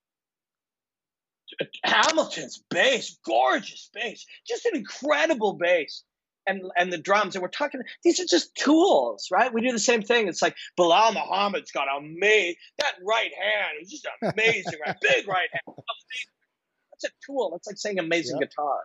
Hamilton's 1.83 2.63
bass, 2.69 3.17
gorgeous 3.25 3.89
bass, 3.93 4.25
just 4.47 4.65
an 4.65 4.75
incredible 4.75 5.53
bass. 5.53 6.03
And 6.45 6.61
and 6.75 6.91
the 6.91 6.97
drums, 6.97 7.35
and 7.35 7.41
we're 7.41 7.47
talking. 7.47 7.79
These 8.03 8.19
are 8.19 8.25
just 8.25 8.53
tools, 8.53 9.29
right? 9.31 9.53
We 9.53 9.61
do 9.61 9.71
the 9.71 9.79
same 9.79 10.01
thing. 10.01 10.27
It's 10.27 10.41
like 10.41 10.57
Belal 10.77 11.13
Muhammad's 11.13 11.71
got 11.71 11.87
a 11.87 11.99
amazing 11.99 12.57
that 12.79 12.95
right 13.01 13.31
hand 13.33 13.77
is 13.81 13.89
just 13.89 14.05
amazing, 14.21 14.73
right? 14.85 14.97
Big 15.01 15.25
right 15.25 15.47
hand. 15.53 15.77
That's 16.91 17.05
a 17.05 17.25
tool. 17.25 17.51
That's 17.53 17.65
like 17.65 17.77
saying 17.77 17.97
amazing 17.97 18.39
yep. 18.41 18.49
guitar. 18.49 18.79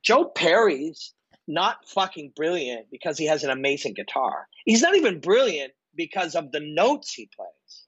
Joe 0.00 0.26
Perry's 0.26 1.12
not 1.48 1.88
fucking 1.88 2.34
brilliant 2.36 2.86
because 2.88 3.18
he 3.18 3.26
has 3.26 3.42
an 3.42 3.50
amazing 3.50 3.94
guitar. 3.94 4.46
He's 4.64 4.82
not 4.82 4.94
even 4.94 5.18
brilliant 5.18 5.72
because 5.96 6.34
of 6.34 6.52
the 6.52 6.60
notes 6.60 7.12
he 7.12 7.28
plays. 7.34 7.86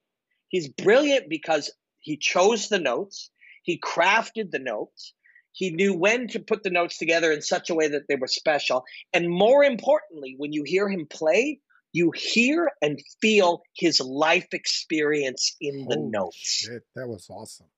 He's 0.49 0.69
brilliant 0.69 1.29
because 1.29 1.71
he 2.01 2.17
chose 2.17 2.69
the 2.69 2.79
notes, 2.79 3.31
he 3.63 3.79
crafted 3.79 4.51
the 4.51 4.61
notes, 4.61 5.13
he 5.57 5.71
knew 5.71 5.95
when 5.95 6.29
to 6.29 6.41
put 6.41 6.63
the 6.63 6.71
notes 6.71 6.99
together 6.99 7.33
in 7.33 7.41
such 7.41 7.71
a 7.71 7.75
way 7.75 7.89
that 7.89 8.03
they 8.09 8.17
were 8.17 8.27
special. 8.27 8.85
And 9.15 9.29
more 9.29 9.65
importantly, 9.65 10.35
when 10.37 10.53
you 10.53 10.65
hear 10.65 10.87
him 10.87 11.07
play, 11.07 11.61
you 11.93 12.13
hear 12.15 12.71
and 12.83 13.01
feel 13.23 13.63
his 13.75 13.99
life 14.01 14.49
experience 14.53 15.57
in 15.61 15.87
the 15.89 15.97
notes. 15.97 16.37
Shit, 16.37 16.83
that 16.95 17.09
was 17.09 17.27
awesome. 17.31 17.69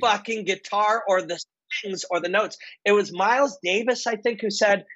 Fucking 0.00 0.46
guitar 0.46 1.04
or 1.06 1.20
the 1.20 1.38
strings 1.70 2.06
or 2.10 2.20
the 2.20 2.30
notes. 2.30 2.56
It 2.86 2.92
was 2.92 3.12
Miles 3.12 3.58
Davis, 3.62 4.06
I 4.06 4.16
think, 4.16 4.40
who 4.40 4.50
said, 4.50 4.86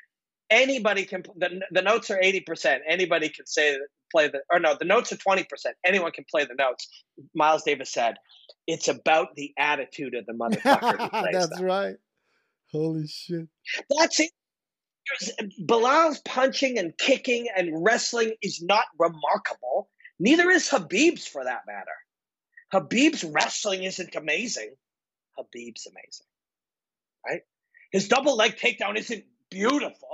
anybody 0.51 1.05
can 1.05 1.23
the, 1.37 1.61
the 1.71 1.83
notes 1.83 2.11
are 2.11 2.19
80% 2.19 2.79
anybody 2.89 3.29
can 3.29 3.47
say 3.47 3.77
play 4.11 4.29
the 4.29 4.41
or 4.51 4.59
no 4.59 4.77
the 4.79 4.85
notes 4.85 5.13
are 5.13 5.17
20% 5.17 5.47
anyone 5.85 6.13
can 6.13 6.25
play 6.31 6.45
the 6.45 6.55
notes 6.59 6.89
miles 7.35 7.63
davis 7.63 7.93
said 7.93 8.17
it's 8.67 8.89
about 8.89 9.29
the 9.37 9.53
attitude 9.59 10.15
of 10.15 10.27
the 10.27 10.33
motherfucker 10.33 11.11
that's 11.33 11.49
them. 11.49 11.65
right 11.65 11.97
holy 12.73 13.07
shit 13.07 13.49
that's 13.99 14.21
it 14.21 14.31
Belal's 15.67 16.21
punching 16.21 16.79
and 16.79 16.97
kicking 16.97 17.49
and 17.57 17.85
wrestling 17.85 18.35
is 18.43 18.63
not 18.63 18.85
remarkable. 18.99 19.89
Neither 20.19 20.51
is 20.51 20.69
Khabib's 20.69 21.27
for 21.27 21.43
that 21.43 21.63
matter. 21.67 21.91
Khabib's 22.73 23.25
wrestling 23.25 23.83
isn't 23.83 24.15
amazing. 24.15 24.75
Khabib's 25.39 25.87
amazing. 25.87 26.27
Right? 27.27 27.41
His 27.91 28.09
double 28.09 28.37
leg 28.37 28.57
takedown 28.57 28.97
isn't 28.97 29.25
beautiful. 29.51 30.10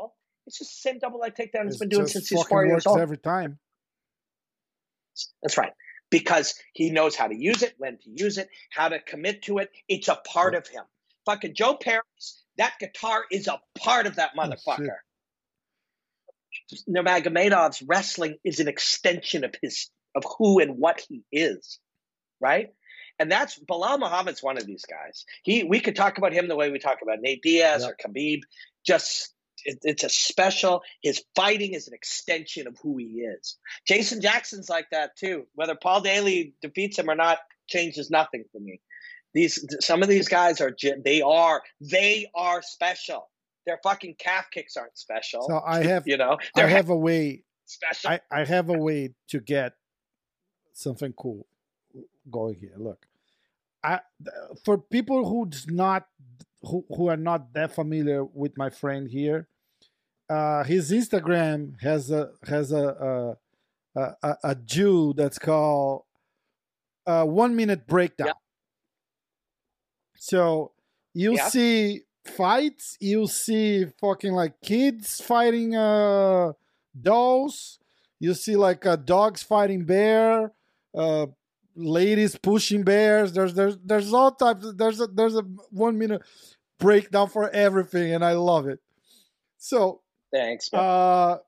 It's 0.47 0.59
just 0.59 0.83
the 0.83 0.91
same 0.91 0.99
double 0.99 1.21
leg 1.21 1.35
takedown 1.35 1.65
he's 1.65 1.79
been 1.79 1.89
doing 1.89 2.07
since 2.07 2.29
he's 2.29 2.43
four 2.45 2.65
years 2.65 2.87
old. 2.87 3.01
Every 3.01 3.19
time. 3.19 3.59
That's 5.43 5.59
right. 5.59 5.73
Because 6.11 6.55
he 6.73 6.91
knows 6.91 7.17
how 7.17 7.27
to 7.27 7.35
use 7.35 7.63
it, 7.63 7.75
when 7.79 7.99
to 7.99 8.11
use 8.11 8.39
it, 8.39 8.49
how 8.71 8.89
to 8.89 9.01
commit 9.01 9.43
to 9.43 9.59
it. 9.59 9.71
It's 9.89 10.09
a 10.09 10.15
part 10.15 10.55
of 10.55 10.69
him. 10.69 10.85
Fucking 11.25 11.55
Joe 11.55 11.75
Perry's, 11.75 12.45
that 12.59 12.75
guitar 12.79 13.25
is 13.31 13.49
a 13.49 13.59
part 13.77 14.07
of 14.07 14.17
that 14.17 14.31
oh, 14.39 14.41
motherfucker. 14.41 14.89
Oh, 14.89 14.97
Nurmagomedov's 16.89 17.83
wrestling 17.83 18.37
is 18.45 18.61
an 18.61 18.69
extension 18.69 19.45
of 19.45 19.55
his 19.61 19.91
of 20.15 20.25
who 20.39 20.61
and 20.61 20.79
what 20.79 21.05
he 21.09 21.23
is, 21.31 21.79
right? 22.41 22.69
And 23.19 23.31
that's 23.31 23.59
Belal 23.59 23.99
Muhammad's 23.99 24.43
one 24.43 24.57
of 24.57 24.67
these 24.67 24.85
guys. 24.85 25.25
He 25.43 25.65
we 25.65 25.81
could 25.81 25.97
talk 25.97 26.19
about 26.19 26.33
him 26.33 26.49
the 26.49 26.57
way 26.57 26.71
we 26.71 26.79
talk 26.79 26.99
about 27.03 27.21
Nate 27.21 27.43
Diaz 27.43 27.83
yep. 27.83 27.93
or 27.93 28.11
Khabib. 28.11 28.41
Just 28.85 29.35
it, 29.67 29.79
it's 29.83 30.05
a 30.05 30.09
special. 30.09 30.83
His 31.03 31.23
fighting 31.35 31.75
is 31.75 31.89
an 31.89 31.95
extension 31.95 32.67
of 32.67 32.77
who 32.83 32.97
he 32.99 33.21
is. 33.21 33.57
Jason 33.87 34.21
Jackson's 34.21 34.71
like 34.71 34.87
that 34.93 35.17
too. 35.17 35.47
Whether 35.55 35.75
Paul 35.75 36.01
Daley 36.01 36.55
defeats 36.63 36.99
him 36.99 37.11
or 37.11 37.15
not 37.15 37.39
changes 37.69 38.11
nothing 38.11 38.45
for 38.53 38.61
me. 38.61 38.81
These 39.35 39.67
some 39.81 40.03
of 40.03 40.09
these 40.09 40.29
guys 40.29 40.61
are 40.61 40.75
they 41.05 41.21
are 41.21 41.63
they 41.81 42.31
are 42.35 42.63
special. 42.63 43.29
Their 43.67 43.79
fucking 43.83 44.15
calf 44.19 44.47
kicks 44.53 44.77
aren't 44.77 44.97
special. 44.97 45.43
So 45.43 45.61
I 45.67 45.83
have 45.83 46.05
you 46.07 46.17
know 46.17 46.39
I 46.57 46.63
have 46.63 46.89
a 46.89 46.97
way 46.97 47.43
special. 47.67 48.11
I, 48.11 48.21
I 48.31 48.45
have 48.45 48.71
a 48.71 48.79
way 48.79 49.15
to 49.29 49.41
get 49.41 49.75
something 50.73 51.13
cool 51.13 51.47
going 52.31 52.57
here. 52.61 52.75
Look, 52.79 53.05
I 53.83 54.01
for 54.65 54.79
people 54.79 55.29
who's 55.29 55.67
not 55.67 56.07
who, 56.63 56.85
who 56.97 57.09
are 57.09 57.17
not 57.17 57.53
that 57.55 57.75
familiar 57.75 58.25
with 58.25 58.57
my 58.57 58.71
friend 58.71 59.09
here, 59.09 59.49
uh, 60.29 60.65
his 60.65 60.91
Instagram 60.91 61.81
has 61.81 62.11
a 62.11 62.31
has 62.47 62.73
a 62.73 63.37
a, 63.95 64.01
a, 64.23 64.37
a 64.45 64.55
Jew 64.55 65.15
that's 65.17 65.39
called 65.39 66.05
uh, 67.07 67.25
one 67.25 67.57
minute 67.57 67.87
breakdown. 67.87 68.33
So 70.17 70.73
you 71.15 71.37
see 71.39 72.03
fights, 72.25 72.97
you 73.01 73.27
see 73.27 73.87
fucking 74.01 74.33
like 74.33 74.61
kids 74.61 75.21
fighting 75.21 75.77
uh 75.77 76.53
dolls, 77.01 77.79
you 78.19 78.35
see 78.35 78.57
like 78.57 78.85
uh, 78.85 78.97
dogs 78.97 79.43
fighting 79.43 79.85
bear, 79.85 80.53
uh 80.97 81.27
ladies 81.77 82.37
pushing 82.37 82.83
bears. 82.83 83.33
There's 83.33 83.55
there's 83.55 83.77
there's 83.85 84.13
all 84.13 84.33
types. 84.33 84.67
There's 84.77 85.01
a 85.01 85.07
there's 85.07 85.37
a 85.37 85.43
one 85.71 85.99
minute 85.99 86.23
breakdown 86.79 87.29
for 87.29 87.49
everything, 87.51 88.13
and 88.13 88.25
I 88.25 88.33
love 88.33 88.67
it. 88.67 88.81
So 89.59 90.01
thanks. 90.37 90.73
Uh, 90.73 91.39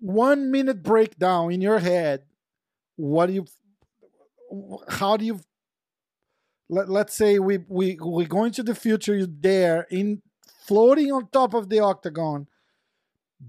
one 0.00 0.50
minute 0.50 0.82
breakdown 0.82 1.52
in 1.52 1.60
your 1.60 1.78
head. 1.78 2.22
What 2.96 3.26
do 3.26 3.32
you? 3.32 3.46
How 4.88 5.16
do 5.16 5.24
you? 5.24 5.40
Let, 6.68 6.88
let's 6.88 7.14
say 7.14 7.38
we 7.38 7.58
we 7.68 7.98
we 8.04 8.26
go 8.26 8.44
into 8.44 8.62
the 8.62 8.74
future. 8.74 9.14
You're 9.14 9.26
there 9.26 9.86
in 9.90 10.22
floating 10.66 11.12
on 11.12 11.28
top 11.32 11.54
of 11.54 11.68
the 11.68 11.80
octagon. 11.80 12.46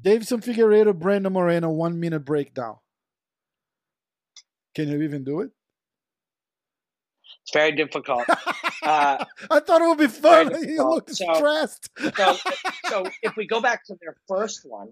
Deiveson 0.02 0.44
Figueiredo, 0.44 0.98
Brandon 0.98 1.32
Moreno, 1.32 1.70
one 1.70 2.00
minute 2.00 2.26
breakdown. 2.26 2.78
Can 4.74 4.90
you 4.90 5.04
even 5.04 5.24
do 5.24 5.42
it? 5.42 5.52
It's 7.42 7.54
very 7.54 7.72
difficult. 7.74 8.24
Uh, 8.84 9.24
I 9.50 9.62
thought 9.62 9.82
it 9.82 9.88
would 9.88 9.98
be 9.98 10.08
fun. 10.08 10.54
You 10.68 10.84
look 10.84 11.10
so, 11.10 11.34
stressed. 11.36 11.90
so, 12.18 12.36
so 12.90 13.06
if 13.22 13.38
we 13.38 13.48
go 13.48 13.62
back 13.62 13.86
to 13.86 13.96
their 14.02 14.18
first 14.28 14.64
one, 14.66 14.90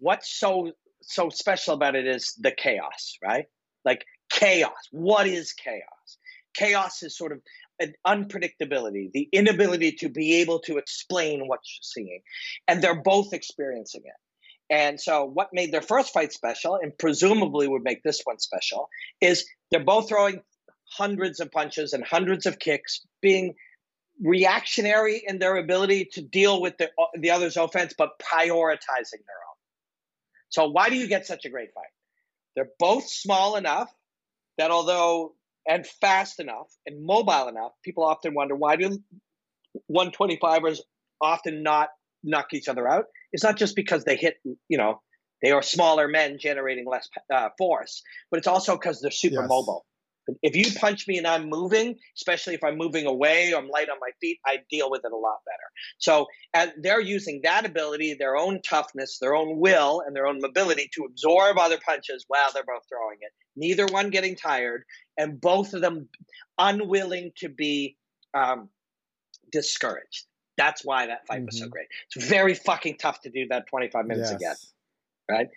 what's 0.00 0.28
so 0.36 0.72
so 1.02 1.28
special 1.28 1.74
about 1.74 1.94
it 1.94 2.08
is 2.08 2.34
the 2.40 2.50
chaos, 2.50 3.16
right? 3.22 3.44
Like 3.84 4.04
chaos. 4.30 4.72
What 4.90 5.28
is 5.28 5.52
chaos? 5.52 6.18
Chaos 6.54 7.04
is 7.04 7.16
sort 7.16 7.30
of 7.30 7.40
an 7.78 7.94
unpredictability, 8.04 9.12
the 9.12 9.28
inability 9.32 9.92
to 10.00 10.08
be 10.08 10.40
able 10.40 10.58
to 10.60 10.78
explain 10.78 11.46
what 11.46 11.60
you're 11.62 12.04
seeing, 12.04 12.20
and 12.66 12.82
they're 12.82 13.00
both 13.00 13.32
experiencing 13.32 14.02
it. 14.04 14.12
And 14.70 15.00
so, 15.00 15.24
what 15.24 15.48
made 15.52 15.72
their 15.72 15.82
first 15.82 16.12
fight 16.12 16.32
special, 16.32 16.74
and 16.74 16.96
presumably 16.98 17.68
would 17.68 17.82
make 17.82 18.02
this 18.02 18.20
one 18.24 18.38
special, 18.38 18.88
is 19.20 19.46
they're 19.70 19.84
both 19.84 20.08
throwing 20.08 20.42
hundreds 20.90 21.40
of 21.40 21.50
punches 21.50 21.92
and 21.92 22.04
hundreds 22.04 22.46
of 22.46 22.58
kicks, 22.58 23.00
being 23.20 23.54
reactionary 24.22 25.22
in 25.24 25.38
their 25.38 25.56
ability 25.56 26.08
to 26.12 26.22
deal 26.22 26.60
with 26.60 26.76
the, 26.78 26.90
the 27.18 27.30
other's 27.30 27.56
offense, 27.56 27.94
but 27.96 28.10
prioritizing 28.18 29.22
their 29.26 29.38
own. 29.48 29.58
So, 30.48 30.68
why 30.68 30.88
do 30.88 30.96
you 30.96 31.06
get 31.06 31.26
such 31.26 31.44
a 31.44 31.50
great 31.50 31.72
fight? 31.74 31.84
They're 32.56 32.70
both 32.78 33.08
small 33.08 33.56
enough 33.56 33.92
that 34.56 34.70
although, 34.70 35.34
and 35.66 35.86
fast 35.86 36.40
enough 36.40 36.66
and 36.86 37.04
mobile 37.04 37.48
enough, 37.48 37.72
people 37.84 38.04
often 38.04 38.34
wonder 38.34 38.56
why 38.56 38.76
do 38.76 38.98
125ers 39.90 40.78
often 41.20 41.62
not 41.62 41.90
knock 42.24 42.52
each 42.52 42.68
other 42.68 42.88
out? 42.88 43.04
It's 43.32 43.44
not 43.44 43.56
just 43.56 43.76
because 43.76 44.04
they 44.04 44.16
hit, 44.16 44.36
you 44.68 44.78
know, 44.78 45.00
they 45.42 45.52
are 45.52 45.62
smaller 45.62 46.08
men 46.08 46.38
generating 46.38 46.86
less 46.86 47.08
uh, 47.32 47.50
force, 47.56 48.02
but 48.30 48.38
it's 48.38 48.48
also 48.48 48.76
because 48.76 49.00
they're 49.00 49.10
super 49.10 49.42
yes. 49.42 49.48
mobile. 49.48 49.84
If 50.42 50.56
you 50.56 50.72
punch 50.78 51.06
me 51.08 51.18
and 51.18 51.26
I'm 51.26 51.48
moving, 51.48 51.96
especially 52.16 52.54
if 52.54 52.64
I'm 52.64 52.76
moving 52.76 53.06
away 53.06 53.52
or 53.52 53.58
I'm 53.58 53.68
light 53.68 53.88
on 53.88 53.98
my 54.00 54.10
feet, 54.20 54.38
I 54.46 54.58
deal 54.70 54.90
with 54.90 55.02
it 55.04 55.12
a 55.12 55.16
lot 55.16 55.38
better. 55.46 55.58
So 55.98 56.26
they're 56.78 57.00
using 57.00 57.40
that 57.44 57.64
ability, 57.64 58.14
their 58.14 58.36
own 58.36 58.60
toughness, 58.62 59.18
their 59.20 59.34
own 59.34 59.58
will, 59.58 60.02
and 60.06 60.14
their 60.14 60.26
own 60.26 60.40
mobility 60.40 60.90
to 60.94 61.04
absorb 61.04 61.58
other 61.58 61.78
punches 61.84 62.24
while 62.28 62.48
they're 62.52 62.64
both 62.64 62.82
throwing 62.88 63.18
it. 63.20 63.32
Neither 63.56 63.86
one 63.86 64.10
getting 64.10 64.36
tired, 64.36 64.84
and 65.16 65.40
both 65.40 65.74
of 65.74 65.80
them 65.80 66.08
unwilling 66.58 67.32
to 67.38 67.48
be 67.48 67.96
um, 68.34 68.68
discouraged. 69.50 70.26
That's 70.56 70.84
why 70.84 71.06
that 71.06 71.26
fight 71.26 71.38
mm-hmm. 71.38 71.46
was 71.46 71.58
so 71.58 71.64
mm-hmm. 71.64 71.70
great. 71.70 71.86
It's 72.14 72.26
very 72.26 72.54
fucking 72.54 72.98
tough 72.98 73.20
to 73.22 73.30
do 73.30 73.46
that 73.48 73.66
25 73.68 74.06
minutes 74.06 74.30
yes. 74.30 74.40
again, 74.40 74.56
right? 75.36 75.48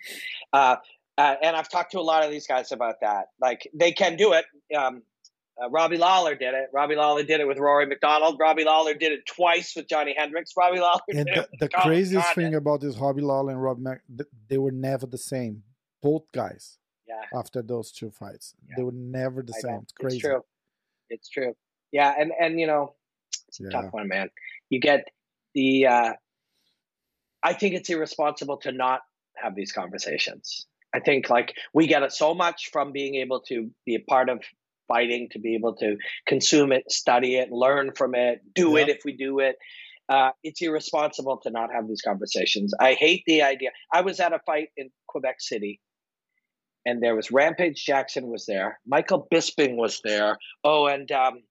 Uh, 0.52 0.76
uh, 1.18 1.34
and 1.42 1.56
I've 1.56 1.68
talked 1.68 1.92
to 1.92 1.98
a 1.98 2.02
lot 2.02 2.24
of 2.24 2.30
these 2.30 2.46
guys 2.46 2.72
about 2.72 2.96
that. 3.02 3.26
Like 3.40 3.68
they 3.74 3.92
can 3.92 4.16
do 4.16 4.32
it. 4.32 4.44
Um, 4.76 5.02
uh, 5.62 5.68
Robbie 5.68 5.98
Lawler 5.98 6.34
did 6.34 6.54
it. 6.54 6.68
Robbie 6.72 6.96
Lawler 6.96 7.22
did 7.22 7.40
it 7.40 7.46
with 7.46 7.58
Rory 7.58 7.86
MacDonald. 7.86 8.38
Robbie 8.40 8.64
Lawler 8.64 8.94
did 8.94 9.12
it 9.12 9.26
twice 9.26 9.74
with 9.76 9.86
Johny 9.86 10.14
Hendricks. 10.16 10.52
Robbie 10.56 10.80
Lawler. 10.80 11.00
And 11.08 11.26
the, 11.26 11.48
the 11.60 11.68
craziest 11.68 12.34
thing 12.34 12.54
about 12.54 12.80
this 12.80 12.96
Robbie 12.96 13.20
Lawler 13.20 13.52
and 13.52 13.62
Rob 13.62 13.78
Mac, 13.78 14.00
they 14.48 14.58
were 14.58 14.72
never 14.72 15.06
the 15.06 15.18
same. 15.18 15.62
Both 16.02 16.24
guys. 16.32 16.78
Yeah. 17.06 17.38
After 17.38 17.60
those 17.60 17.92
two 17.92 18.10
fights, 18.10 18.54
yeah. 18.66 18.74
they 18.76 18.82
were 18.82 18.92
never 18.92 19.42
the 19.42 19.52
I 19.56 19.60
same. 19.60 19.72
Know. 19.72 19.80
It's 19.82 19.92
crazy. 19.92 20.16
It's 20.16 20.24
true. 20.24 20.44
It's 21.10 21.28
true. 21.28 21.54
Yeah, 21.90 22.14
and 22.18 22.32
and 22.40 22.58
you 22.58 22.66
know, 22.66 22.94
it's 23.48 23.60
a 23.60 23.64
yeah. 23.64 23.68
tough 23.70 23.92
one, 23.92 24.08
man 24.08 24.30
you 24.72 24.80
get 24.80 25.06
the 25.54 25.86
uh, 25.86 26.12
i 27.42 27.52
think 27.52 27.74
it's 27.74 27.90
irresponsible 27.90 28.56
to 28.56 28.72
not 28.72 29.00
have 29.36 29.54
these 29.54 29.70
conversations 29.70 30.66
i 30.94 31.00
think 31.00 31.28
like 31.30 31.54
we 31.72 31.86
get 31.86 32.02
it 32.02 32.12
so 32.12 32.34
much 32.34 32.70
from 32.72 32.92
being 32.92 33.16
able 33.16 33.40
to 33.40 33.70
be 33.86 33.94
a 33.94 34.00
part 34.00 34.28
of 34.28 34.40
fighting 34.88 35.28
to 35.30 35.38
be 35.38 35.54
able 35.54 35.74
to 35.74 35.96
consume 36.26 36.72
it 36.72 36.90
study 36.90 37.36
it 37.36 37.50
learn 37.50 37.92
from 37.96 38.14
it 38.14 38.40
do 38.54 38.72
yep. 38.72 38.88
it 38.88 38.96
if 38.96 39.02
we 39.04 39.16
do 39.16 39.38
it 39.38 39.56
uh, 40.08 40.30
it's 40.42 40.60
irresponsible 40.60 41.38
to 41.38 41.50
not 41.50 41.72
have 41.72 41.88
these 41.88 42.02
conversations 42.02 42.74
i 42.80 42.94
hate 42.94 43.22
the 43.26 43.42
idea 43.42 43.70
i 43.92 44.00
was 44.00 44.20
at 44.20 44.32
a 44.32 44.40
fight 44.44 44.68
in 44.76 44.90
quebec 45.06 45.36
city 45.38 45.80
and 46.84 47.02
there 47.02 47.14
was 47.14 47.30
rampage 47.30 47.84
jackson 47.84 48.26
was 48.26 48.44
there 48.46 48.78
michael 48.86 49.26
bisping 49.32 49.76
was 49.76 50.00
there 50.04 50.36
oh 50.64 50.86
and 50.86 51.10
um, 51.12 51.42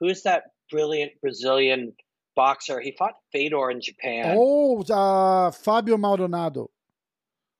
who's 0.00 0.22
that 0.24 0.44
brilliant 0.70 1.12
brazilian 1.22 1.92
boxer. 2.36 2.78
He 2.78 2.94
fought 2.96 3.14
Fedor 3.32 3.70
in 3.70 3.80
Japan. 3.80 4.34
Oh, 4.38 4.82
uh, 4.82 5.50
Fabio 5.50 5.96
Maldonado. 5.96 6.70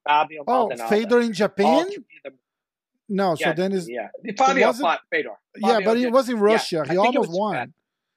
Fabio 0.07 0.43
oh, 0.47 0.67
Maldonado. 0.67 0.89
Fedor 0.89 1.21
in 1.21 1.33
Japan? 1.33 1.87
No, 3.09 3.35
yeah, 3.39 3.49
so 3.49 3.53
then 3.53 3.71
is 3.71 3.89
yeah. 3.89 4.09
Fabio 4.37 4.73
fought 4.73 5.01
Fedor. 5.09 5.29
Fabio 5.61 5.79
yeah, 5.79 5.85
but 5.85 5.97
he 5.97 6.07
was 6.07 6.29
in 6.29 6.39
Russia. 6.39 6.83
Yeah, 6.85 6.91
he 6.91 6.97
almost 6.97 7.31
won. 7.31 7.53
Japan. 7.53 7.73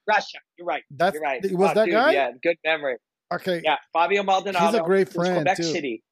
Russia. 0.08 0.38
You're 0.56 0.66
right. 0.66 0.82
That's 0.90 1.14
You're 1.14 1.22
right. 1.22 1.42
Was 1.52 1.70
oh, 1.70 1.74
that 1.74 1.84
dude, 1.84 1.94
guy? 1.94 2.12
Yeah, 2.12 2.30
good 2.42 2.56
memory. 2.64 2.96
Okay. 3.32 3.62
Yeah, 3.64 3.76
Fabio 3.92 4.22
Maldonado. 4.22 4.66
He's 4.66 4.74
a 4.74 4.82
great 4.82 5.08
friend 5.08 5.36
Quebec 5.36 5.56
too. 5.56 5.62
City. 5.62 6.02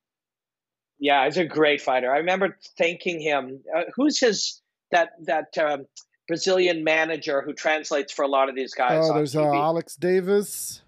Yeah, 1.01 1.25
he's 1.25 1.37
a 1.37 1.45
great 1.45 1.81
fighter. 1.81 2.13
I 2.13 2.19
remember 2.19 2.57
thanking 2.77 3.21
him. 3.21 3.61
Uh, 3.75 3.83
who's 3.95 4.21
his 4.21 4.61
that 4.91 5.11
that 5.27 5.57
um, 5.59 5.87
Brazilian 6.27 6.85
manager 6.85 7.43
who 7.43 7.53
translates 7.53 8.13
for 8.13 8.23
a 8.23 8.29
lot 8.29 8.49
of 8.49 8.55
these 8.55 8.75
guys. 8.75 9.09
Oh, 9.09 9.15
there's 9.15 9.35
uh, 9.35 9.43
Alex 9.43 9.97
Davis. 9.97 10.83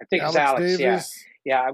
I 0.00 0.04
think 0.06 0.22
Alex 0.22 0.36
it's 0.36 0.44
Alex. 0.44 0.60
Davis. 0.60 0.80
Yeah, 0.80 1.27
yeah. 1.48 1.70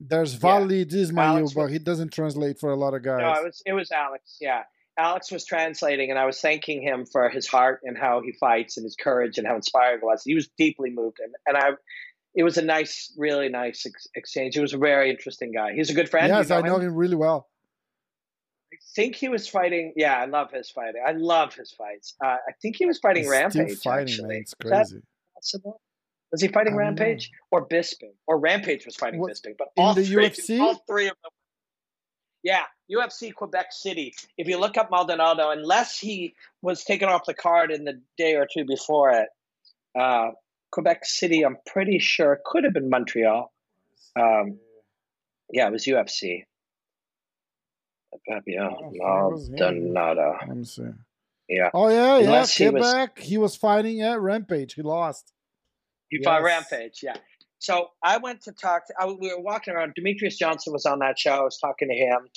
there's 0.00 0.40
Wallid 0.40 0.92
yeah. 0.92 1.02
Ismail, 1.02 1.50
but 1.54 1.66
he 1.66 1.78
doesn't 1.78 2.12
translate 2.12 2.58
for 2.58 2.70
a 2.70 2.76
lot 2.76 2.94
of 2.94 3.02
guys. 3.02 3.20
No, 3.20 3.32
it 3.34 3.44
was 3.44 3.62
it 3.66 3.72
was 3.72 3.90
Alex. 3.90 4.38
Yeah, 4.40 4.62
Alex 4.98 5.30
was 5.30 5.44
translating, 5.44 6.10
and 6.10 6.18
I 6.18 6.26
was 6.26 6.40
thanking 6.40 6.82
him 6.82 7.06
for 7.06 7.28
his 7.28 7.46
heart 7.46 7.80
and 7.84 7.96
how 7.96 8.20
he 8.20 8.32
fights 8.32 8.76
and 8.76 8.84
his 8.84 8.96
courage 8.96 9.38
and 9.38 9.46
how 9.46 9.56
inspiring 9.56 10.00
he 10.00 10.04
was. 10.04 10.22
He 10.24 10.34
was 10.34 10.48
deeply 10.58 10.90
moved, 10.90 11.18
and 11.20 11.34
and 11.46 11.56
I. 11.56 11.70
It 12.34 12.42
was 12.44 12.58
a 12.58 12.62
nice, 12.62 13.12
really 13.16 13.48
nice 13.48 13.84
ex- 13.86 14.06
exchange. 14.14 14.54
He 14.54 14.60
was 14.60 14.74
a 14.74 14.78
very 14.78 15.10
interesting 15.10 15.50
guy. 15.50 15.72
He's 15.74 15.90
a 15.90 15.94
good 15.94 16.08
friend. 16.08 16.28
Yes, 16.28 16.48
you 16.48 16.54
know 16.54 16.58
I 16.58 16.68
know 16.68 16.76
him? 16.76 16.88
him 16.88 16.94
really 16.94 17.16
well. 17.16 17.48
I 18.72 18.76
think 18.94 19.16
he 19.16 19.28
was 19.28 19.48
fighting. 19.48 19.94
Yeah, 19.96 20.16
I 20.16 20.26
love 20.26 20.52
his 20.52 20.70
fighting. 20.70 21.02
I 21.04 21.12
love 21.12 21.54
his 21.54 21.72
fights. 21.72 22.14
Uh, 22.22 22.36
I 22.48 22.52
think 22.60 22.76
he 22.76 22.86
was 22.86 22.98
fighting 22.98 23.24
He's 23.24 23.30
Rampage. 23.30 23.78
Still 23.78 23.92
fighting, 23.92 24.12
actually. 24.12 24.28
man. 24.28 24.40
It's 24.42 24.54
crazy. 24.54 25.00
possible? 25.34 25.80
Was 26.30 26.42
he 26.42 26.48
fighting 26.48 26.76
Rampage 26.76 27.30
know. 27.32 27.58
or 27.58 27.68
Bisping? 27.68 28.12
Or 28.26 28.38
Rampage 28.38 28.84
was 28.84 28.96
fighting 28.96 29.20
what, 29.20 29.32
Bisping? 29.32 29.54
But 29.56 29.68
all 29.76 29.94
the 29.94 30.04
three, 30.04 30.26
UFC, 30.28 30.60
all 30.60 30.74
three 30.86 31.06
of 31.06 31.16
them. 31.22 31.30
Yeah, 32.42 32.64
UFC 32.90 33.34
Quebec 33.34 33.68
City. 33.70 34.14
If 34.36 34.46
you 34.46 34.58
look 34.58 34.76
up 34.76 34.90
Maldonado, 34.90 35.50
unless 35.50 35.98
he 35.98 36.34
was 36.62 36.84
taken 36.84 37.08
off 37.08 37.24
the 37.26 37.34
card 37.34 37.72
in 37.72 37.84
the 37.84 38.00
day 38.16 38.36
or 38.36 38.46
two 38.52 38.64
before 38.64 39.10
it, 39.10 39.28
uh, 39.98 40.30
Quebec 40.70 41.04
City, 41.04 41.44
I'm 41.44 41.56
pretty 41.66 41.98
sure 41.98 42.34
it 42.34 42.40
could 42.44 42.64
have 42.64 42.74
been 42.74 42.90
Montreal. 42.90 43.52
Um, 44.18 44.58
yeah, 45.50 45.66
it 45.66 45.72
was 45.72 45.84
UFC. 45.84 46.44
Fabio 48.26 48.92
Maldonado. 48.94 50.36
Let 50.46 50.56
me 50.56 50.64
see. 50.64 50.82
Yeah. 51.48 51.70
Oh 51.72 51.88
yeah, 51.88 52.18
Unless 52.18 52.60
yeah. 52.60 52.66
he 52.66 52.74
was- 52.74 52.92
Quebec. 52.92 53.18
He 53.18 53.38
was 53.38 53.56
fighting 53.56 54.00
at 54.02 54.20
Rampage. 54.20 54.74
He 54.74 54.82
lost. 54.82 55.32
You 56.10 56.20
fought 56.24 56.42
Yes. 56.42 56.66
Rampage, 56.70 57.00
yeah. 57.02 57.16
So 57.58 57.88
I 58.02 58.18
went 58.18 58.42
to 58.42 58.52
talk. 58.52 58.86
To, 58.86 58.94
I, 58.98 59.06
we 59.06 59.34
were 59.34 59.40
walking 59.40 59.74
around. 59.74 59.94
Demetrious 59.98 60.36
Johnson 60.38 60.72
was 60.72 60.86
on 60.86 61.00
that 61.00 61.18
show. 61.18 61.32
I 61.32 61.42
was 61.42 61.58
talking 61.58 61.88
to 61.88 61.94
him. 61.94 62.28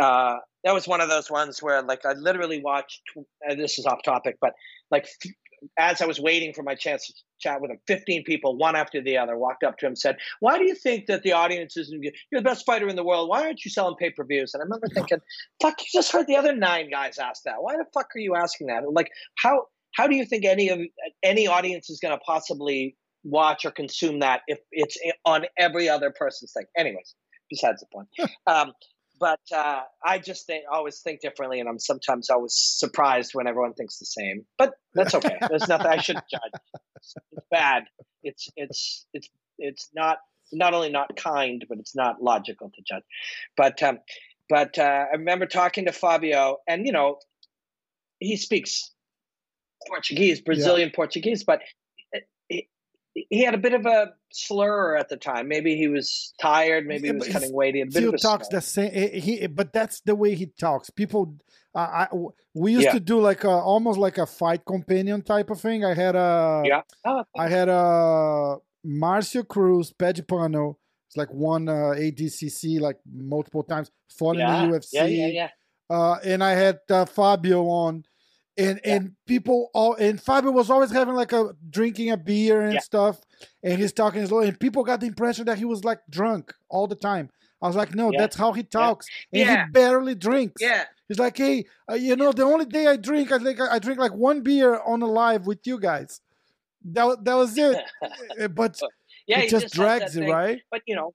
Uh, 0.00 0.38
that 0.64 0.74
was 0.74 0.88
one 0.88 1.00
of 1.00 1.08
those 1.08 1.30
ones 1.30 1.62
where, 1.62 1.80
like, 1.82 2.04
I 2.04 2.12
literally 2.14 2.60
watched. 2.60 3.00
And 3.42 3.60
this 3.60 3.78
is 3.78 3.86
off 3.86 4.02
topic, 4.04 4.36
but 4.40 4.52
like, 4.90 5.04
f- 5.04 5.30
as 5.78 6.02
I 6.02 6.06
was 6.06 6.20
waiting 6.20 6.52
for 6.52 6.62
my 6.62 6.74
chance 6.74 7.06
to 7.06 7.14
chat 7.40 7.60
with 7.60 7.70
him, 7.70 7.78
fifteen 7.86 8.24
people, 8.24 8.56
one 8.56 8.74
after 8.76 9.00
the 9.00 9.16
other, 9.16 9.38
walked 9.38 9.62
up 9.62 9.78
to 9.78 9.86
him, 9.86 9.90
and 9.90 9.98
said, 9.98 10.16
"Why 10.40 10.58
do 10.58 10.64
you 10.64 10.74
think 10.74 11.06
that 11.06 11.22
the 11.22 11.32
audience 11.32 11.76
isn't? 11.76 12.02
You're 12.02 12.40
the 12.40 12.42
best 12.42 12.66
fighter 12.66 12.88
in 12.88 12.96
the 12.96 13.04
world. 13.04 13.28
Why 13.28 13.44
aren't 13.44 13.64
you 13.64 13.70
selling 13.70 13.94
pay 13.96 14.10
per 14.10 14.24
views?" 14.24 14.52
And 14.52 14.60
I 14.60 14.64
remember 14.64 14.88
thinking, 14.88 15.18
"Fuck, 15.62 15.80
you 15.80 15.86
just 15.92 16.12
heard 16.12 16.26
the 16.26 16.36
other 16.36 16.54
nine 16.54 16.90
guys 16.90 17.18
ask 17.18 17.44
that. 17.44 17.62
Why 17.62 17.76
the 17.76 17.86
fuck 17.94 18.08
are 18.14 18.18
you 18.18 18.34
asking 18.34 18.66
that? 18.66 18.82
Like, 18.92 19.10
how 19.38 19.66
how 19.94 20.06
do 20.08 20.16
you 20.16 20.26
think 20.26 20.44
any 20.44 20.68
of 20.68 20.80
any 21.22 21.46
audience 21.46 21.88
is 21.88 22.00
going 22.00 22.12
to 22.12 22.20
possibly 22.26 22.96
watch 23.24 23.64
or 23.64 23.70
consume 23.70 24.20
that 24.20 24.42
if 24.46 24.58
it's 24.70 24.98
on 25.24 25.46
every 25.58 25.88
other 25.88 26.10
person's 26.10 26.52
thing. 26.52 26.66
Anyways, 26.76 27.14
besides 27.50 27.80
the 27.80 27.86
point. 27.92 28.08
um, 28.46 28.72
but 29.18 29.40
uh, 29.54 29.82
I 30.04 30.18
just 30.18 30.46
think, 30.46 30.64
always 30.70 31.00
think 31.00 31.20
differently, 31.20 31.60
and 31.60 31.68
I'm 31.68 31.78
sometimes 31.78 32.30
always 32.30 32.54
surprised 32.54 33.30
when 33.32 33.46
everyone 33.46 33.72
thinks 33.74 33.98
the 33.98 34.06
same. 34.06 34.44
But 34.58 34.74
that's 34.92 35.14
okay. 35.14 35.38
There's 35.48 35.68
nothing 35.68 35.86
I 35.86 35.98
shouldn't 35.98 36.28
judge. 36.30 36.40
It's, 36.96 37.14
it's 37.32 37.46
bad. 37.50 37.84
It's 38.22 38.48
it's 38.56 39.06
it's 39.14 39.28
it's 39.58 39.88
not 39.94 40.18
not 40.52 40.74
only 40.74 40.90
not 40.90 41.16
kind, 41.16 41.64
but 41.68 41.78
it's 41.78 41.94
not 41.94 42.22
logical 42.22 42.70
to 42.74 42.82
judge. 42.86 43.04
But 43.56 43.82
um, 43.82 43.98
but 44.48 44.78
uh, 44.78 45.06
I 45.12 45.16
remember 45.16 45.46
talking 45.46 45.86
to 45.86 45.92
Fabio, 45.92 46.58
and 46.66 46.84
you 46.84 46.92
know, 46.92 47.18
he 48.18 48.36
speaks 48.36 48.90
Portuguese, 49.86 50.40
Brazilian 50.40 50.90
Portuguese, 50.94 51.44
but 51.44 51.60
he, 53.14 53.26
he 53.30 53.44
had 53.44 53.54
a 53.54 53.58
bit 53.58 53.72
of 53.74 53.86
a 53.86 54.12
slur 54.32 54.96
at 54.96 55.08
the 55.08 55.16
time. 55.16 55.48
Maybe 55.48 55.76
he 55.76 55.88
was 55.88 56.34
tired. 56.40 56.86
Maybe 56.86 57.06
Yeah, 57.08 57.12
he 57.14 57.18
was 57.20 57.28
cutting 57.28 57.52
weight. 57.54 57.74
He 57.74 57.80
had 57.80 57.88
a 57.88 57.92
bit 57.92 58.04
of 58.08 58.14
a 58.14 58.18
talks 58.18 58.48
slur. 58.48 58.58
the 58.58 58.60
same. 58.62 58.90
eh, 58.92 59.18
He, 59.18 59.46
but 59.46 59.72
that's 59.72 60.00
the 60.00 60.14
way 60.14 60.34
he 60.34 60.46
talks. 60.46 60.90
People, 60.90 61.36
uh, 61.74 61.78
I, 61.78 62.08
we 62.54 62.72
used 62.72 62.84
Yeah. 62.86 62.92
to 62.92 63.00
do 63.00 63.20
like 63.20 63.44
a, 63.44 63.50
almost 63.50 63.98
like 63.98 64.18
a 64.18 64.26
fight 64.26 64.64
companion 64.64 65.22
type 65.22 65.50
of 65.50 65.60
thing. 65.60 65.84
I 65.84 65.94
had 65.94 66.14
a, 66.16 66.62
Yeah. 66.66 66.82
Oh, 67.04 67.24
I 67.36 67.48
had 67.48 67.68
a 67.68 68.56
Marcio 68.86 69.46
Cruz, 69.46 69.92
Pé 69.92 70.12
de 70.12 70.22
Pano. 70.22 70.76
It's 71.08 71.16
like 71.16 71.32
one 71.32 71.68
uh, 71.68 71.94
ADCC 71.96 72.80
like 72.80 72.98
multiple 73.12 73.62
times. 73.62 73.90
Fought 74.18 74.36
yeah, 74.36 74.64
in 74.64 74.70
the 74.70 74.78
UFC. 74.78 74.88
yeah, 74.92 75.04
yeah, 75.06 75.26
yeah. 75.26 75.48
uh, 75.90 76.18
and 76.24 76.42
I 76.42 76.52
had 76.52 76.78
uh, 76.90 77.04
Fabio 77.04 77.64
on, 77.66 78.04
and 78.56 78.80
Yeah. 78.84 78.94
and 78.96 79.12
people 79.26 79.70
all 79.74 79.94
and 79.94 80.20
Fabio 80.20 80.50
was 80.50 80.70
always 80.70 80.90
having 80.90 81.14
like 81.14 81.32
a 81.32 81.54
drinking 81.70 82.10
a 82.10 82.16
beer 82.16 82.60
and 82.62 82.74
Yeah. 82.74 82.80
stuff, 82.80 83.20
and 83.62 83.78
he's 83.80 83.92
talking 83.92 84.26
slow, 84.26 84.40
and 84.40 84.58
people 84.58 84.84
got 84.84 85.00
the 85.00 85.06
impression 85.06 85.46
that 85.46 85.58
he 85.58 85.64
was 85.64 85.84
like 85.84 86.00
drunk 86.10 86.52
all 86.68 86.86
the 86.86 86.94
time. 86.96 87.30
I 87.62 87.66
was 87.66 87.76
like, 87.76 87.94
no, 87.94 88.12
Yeah. 88.12 88.20
that's 88.20 88.36
how 88.36 88.52
he 88.52 88.62
talks, 88.62 89.06
and 89.32 89.48
he 89.48 89.56
barely 89.72 90.14
drinks. 90.14 90.60
Yeah, 90.60 90.84
He's 91.08 91.18
like, 91.18 91.36
hey, 91.36 91.64
uh, 91.90 91.94
you 91.94 92.14
know, 92.16 92.32
the 92.32 92.42
only 92.44 92.64
day 92.66 92.86
I 92.86 92.96
drink, 92.96 93.32
I 93.32 93.38
think 93.38 93.60
I 93.60 93.78
drink 93.78 93.98
like 93.98 94.12
one 94.12 94.42
beer 94.42 94.78
on 94.80 95.02
a 95.02 95.06
live 95.06 95.46
with 95.46 95.66
you 95.66 95.78
guys. 95.78 96.20
That 96.84 97.24
that 97.24 97.34
was 97.34 97.56
it. 97.56 97.76
Uh, 98.40 98.48
but 98.48 98.78
yeah. 99.26 99.38
it 99.38 99.44
he 99.44 99.48
just 99.48 99.64
has 99.64 99.72
drags 99.72 100.16
it, 100.16 100.20
thing. 100.20 100.30
right? 100.30 100.60
But 100.70 100.82
you 100.86 100.94
know, 100.96 101.14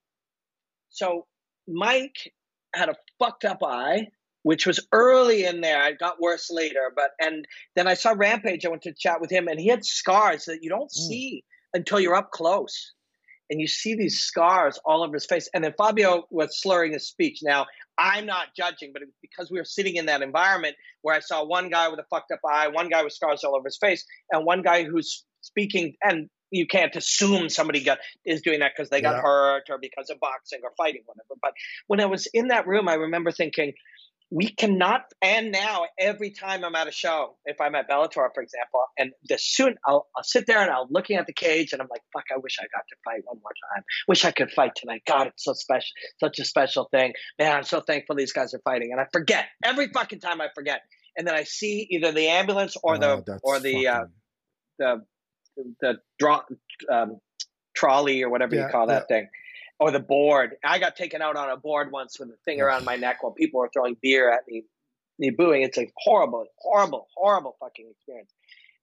so 0.90 1.28
Mike 1.68 2.34
had 2.74 2.90
a 2.90 2.96
fucked 3.20 3.46
up 3.46 3.62
eye, 3.64 4.08
which 4.50 4.66
was 4.66 4.80
early 4.92 5.46
in 5.46 5.62
there. 5.62 5.88
It 5.90 6.00
got 6.00 6.20
worse 6.20 6.50
later, 6.50 6.92
but 6.96 7.12
and 7.20 7.46
then 7.76 7.88
I 7.88 7.94
saw 7.94 8.16
Rampage. 8.18 8.66
I 8.66 8.70
went 8.70 8.82
to 8.82 8.94
chat 8.98 9.22
with 9.22 9.30
him, 9.30 9.48
and 9.48 9.60
he 9.60 9.68
had 9.68 9.86
scars 9.86 10.46
that 10.46 10.64
you 10.64 10.72
don't 10.72 10.90
Mm. 10.90 11.08
see 11.08 11.44
until 11.76 12.00
you're 12.00 12.16
up 12.16 12.32
close, 12.32 12.94
and 13.52 13.62
you 13.62 13.68
see 13.68 13.94
these 13.94 14.22
scars 14.22 14.80
all 14.86 15.04
over 15.04 15.14
his 15.14 15.28
face. 15.28 15.48
And 15.54 15.64
then 15.64 15.76
Fabio 15.78 16.26
was 16.32 16.60
slurring 16.60 16.94
his 16.94 17.08
speech. 17.08 17.42
Now 17.44 17.68
I'm 18.00 18.26
not 18.26 18.48
judging, 18.58 18.92
but 18.92 19.04
it 19.04 19.10
was 19.10 19.20
because 19.22 19.52
we 19.52 19.60
were 19.60 19.66
sitting 19.66 19.98
in 19.98 20.08
that 20.08 20.24
environment 20.24 20.76
where 21.04 21.16
I 21.16 21.20
saw 21.20 21.46
one 21.46 21.70
guy 21.70 21.88
with 21.90 22.00
a 22.00 22.06
fucked 22.10 22.32
up 22.32 22.40
eye, 22.44 22.70
one 22.70 22.90
guy 22.90 23.04
with 23.04 23.14
scars 23.14 23.44
all 23.44 23.56
over 23.56 23.68
his 23.68 23.78
face, 23.78 24.04
and 24.32 24.48
one 24.48 24.64
guy 24.64 24.84
who's 24.84 25.26
speaking 25.42 25.94
and 26.02 26.28
you 26.52 26.66
can't 26.66 26.96
assume 26.96 27.50
somebody 27.50 27.84
got 27.84 28.00
is 28.26 28.42
doing 28.42 28.62
that 28.62 28.72
because 28.76 28.90
they 28.90 29.02
got 29.02 29.18
Yeah. 29.18 29.22
hurt 29.22 29.70
or 29.70 29.78
because 29.78 30.10
of 30.10 30.20
boxing 30.20 30.62
or 30.64 30.72
fighting 30.76 31.04
whatever 31.06 31.36
but 31.42 31.54
when 31.86 32.00
i 32.02 32.06
was 32.06 32.28
in 32.34 32.48
that 32.48 32.66
room 32.66 32.88
i 32.90 32.96
remember 32.96 33.32
thinking 33.32 33.72
we 34.32 34.48
cannot 34.50 35.02
and 35.24 35.52
now 35.52 35.86
every 36.00 36.30
time 36.30 36.64
i'm 36.64 36.76
at 36.76 36.88
a 36.88 36.92
show 36.92 37.36
if 37.46 37.60
i'm 37.60 37.74
at 37.74 37.90
bellator 37.90 38.30
for 38.34 38.44
example 38.44 38.82
and 38.98 39.12
the 39.28 39.38
soon 39.40 39.74
I'll, 39.88 40.08
I'll 40.16 40.24
sit 40.24 40.46
there 40.46 40.62
and 40.62 40.70
i'm 40.70 40.86
looking 40.92 41.18
at 41.18 41.26
the 41.26 41.34
cage 41.34 41.74
and 41.74 41.82
i'm 41.82 41.88
like 41.90 42.02
fuck 42.14 42.26
i 42.32 42.38
wish 42.38 42.58
i 42.60 42.64
got 42.64 42.84
to 42.90 42.96
fight 43.04 43.22
one 43.26 43.38
more 43.42 43.52
time. 43.74 43.84
Wish 44.08 44.26
i 44.26 44.32
could 44.32 44.52
fight 44.52 44.74
tonight. 44.76 45.02
God 45.08 45.28
it's 45.28 45.44
so 45.44 45.54
special 45.54 45.88
such 46.20 46.38
a 46.40 46.46
special 46.46 46.88
thing. 46.92 47.14
Man 47.40 47.56
i'm 47.56 47.64
so 47.64 47.82
thankful 47.82 48.16
these 48.16 48.34
guys 48.34 48.54
are 48.54 48.62
fighting. 48.64 48.90
And 48.92 49.02
i 49.02 49.06
forget. 49.12 49.46
Every 49.64 49.88
fucking 49.88 50.20
time 50.20 50.42
i 50.42 50.48
forget. 50.54 50.82
And 51.18 51.28
then 51.28 51.34
i 51.34 51.44
see 51.44 51.88
either 51.90 52.12
the 52.12 52.28
ambulance 52.28 52.76
or 52.84 52.96
Oh, 53.04 53.24
the 53.26 53.40
or 53.44 53.60
the 53.60 53.88
uh, 53.88 53.94
fucking- 54.00 54.14
the 54.78 55.06
the 55.82 55.94
draw 56.20 56.42
um, 56.92 57.18
trolley 57.76 58.24
or 58.24 58.30
whatever 58.30 58.56
Yeah, 58.56 58.66
you 58.68 58.72
call 58.72 58.88
that 58.88 59.08
thing, 59.08 59.28
or 59.80 59.92
the 59.92 60.00
board. 60.00 60.56
I 60.64 60.80
got 60.80 60.96
taken 60.96 61.22
out 61.22 61.36
on 61.36 61.50
a 61.50 61.58
board 61.58 61.92
once 61.92 62.20
with 62.20 62.30
a 62.30 62.38
thing 62.46 62.62
around 62.62 62.86
my 62.86 62.96
neck 62.96 63.24
while 63.24 63.32
people 63.32 63.60
were 63.60 63.70
throwing 63.72 63.96
beer 64.02 64.32
at 64.32 64.42
me, 64.48 64.64
me 65.18 65.30
booing. 65.30 65.62
It's 65.62 65.78
a 65.78 65.88
horrible, 65.98 66.46
horrible, 66.58 67.08
horrible 67.16 67.56
fucking 67.60 67.90
experience. 67.92 68.32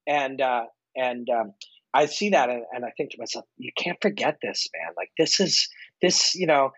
And 0.07 0.41
uh, 0.41 0.65
and 0.95 1.29
um, 1.29 1.53
I 1.93 2.07
see 2.07 2.31
that 2.31 2.49
and, 2.49 2.63
and 2.73 2.85
I 2.85 2.91
think 2.97 3.11
to 3.11 3.19
myself, 3.19 3.45
you 3.59 3.73
can't 3.77 3.99
forget 4.01 4.39
this, 4.43 4.69
man. 4.75 4.95
Like 4.97 5.11
this 5.19 5.41
is 5.41 5.69
this, 6.01 6.35
you 6.35 6.47
know. 6.47 6.71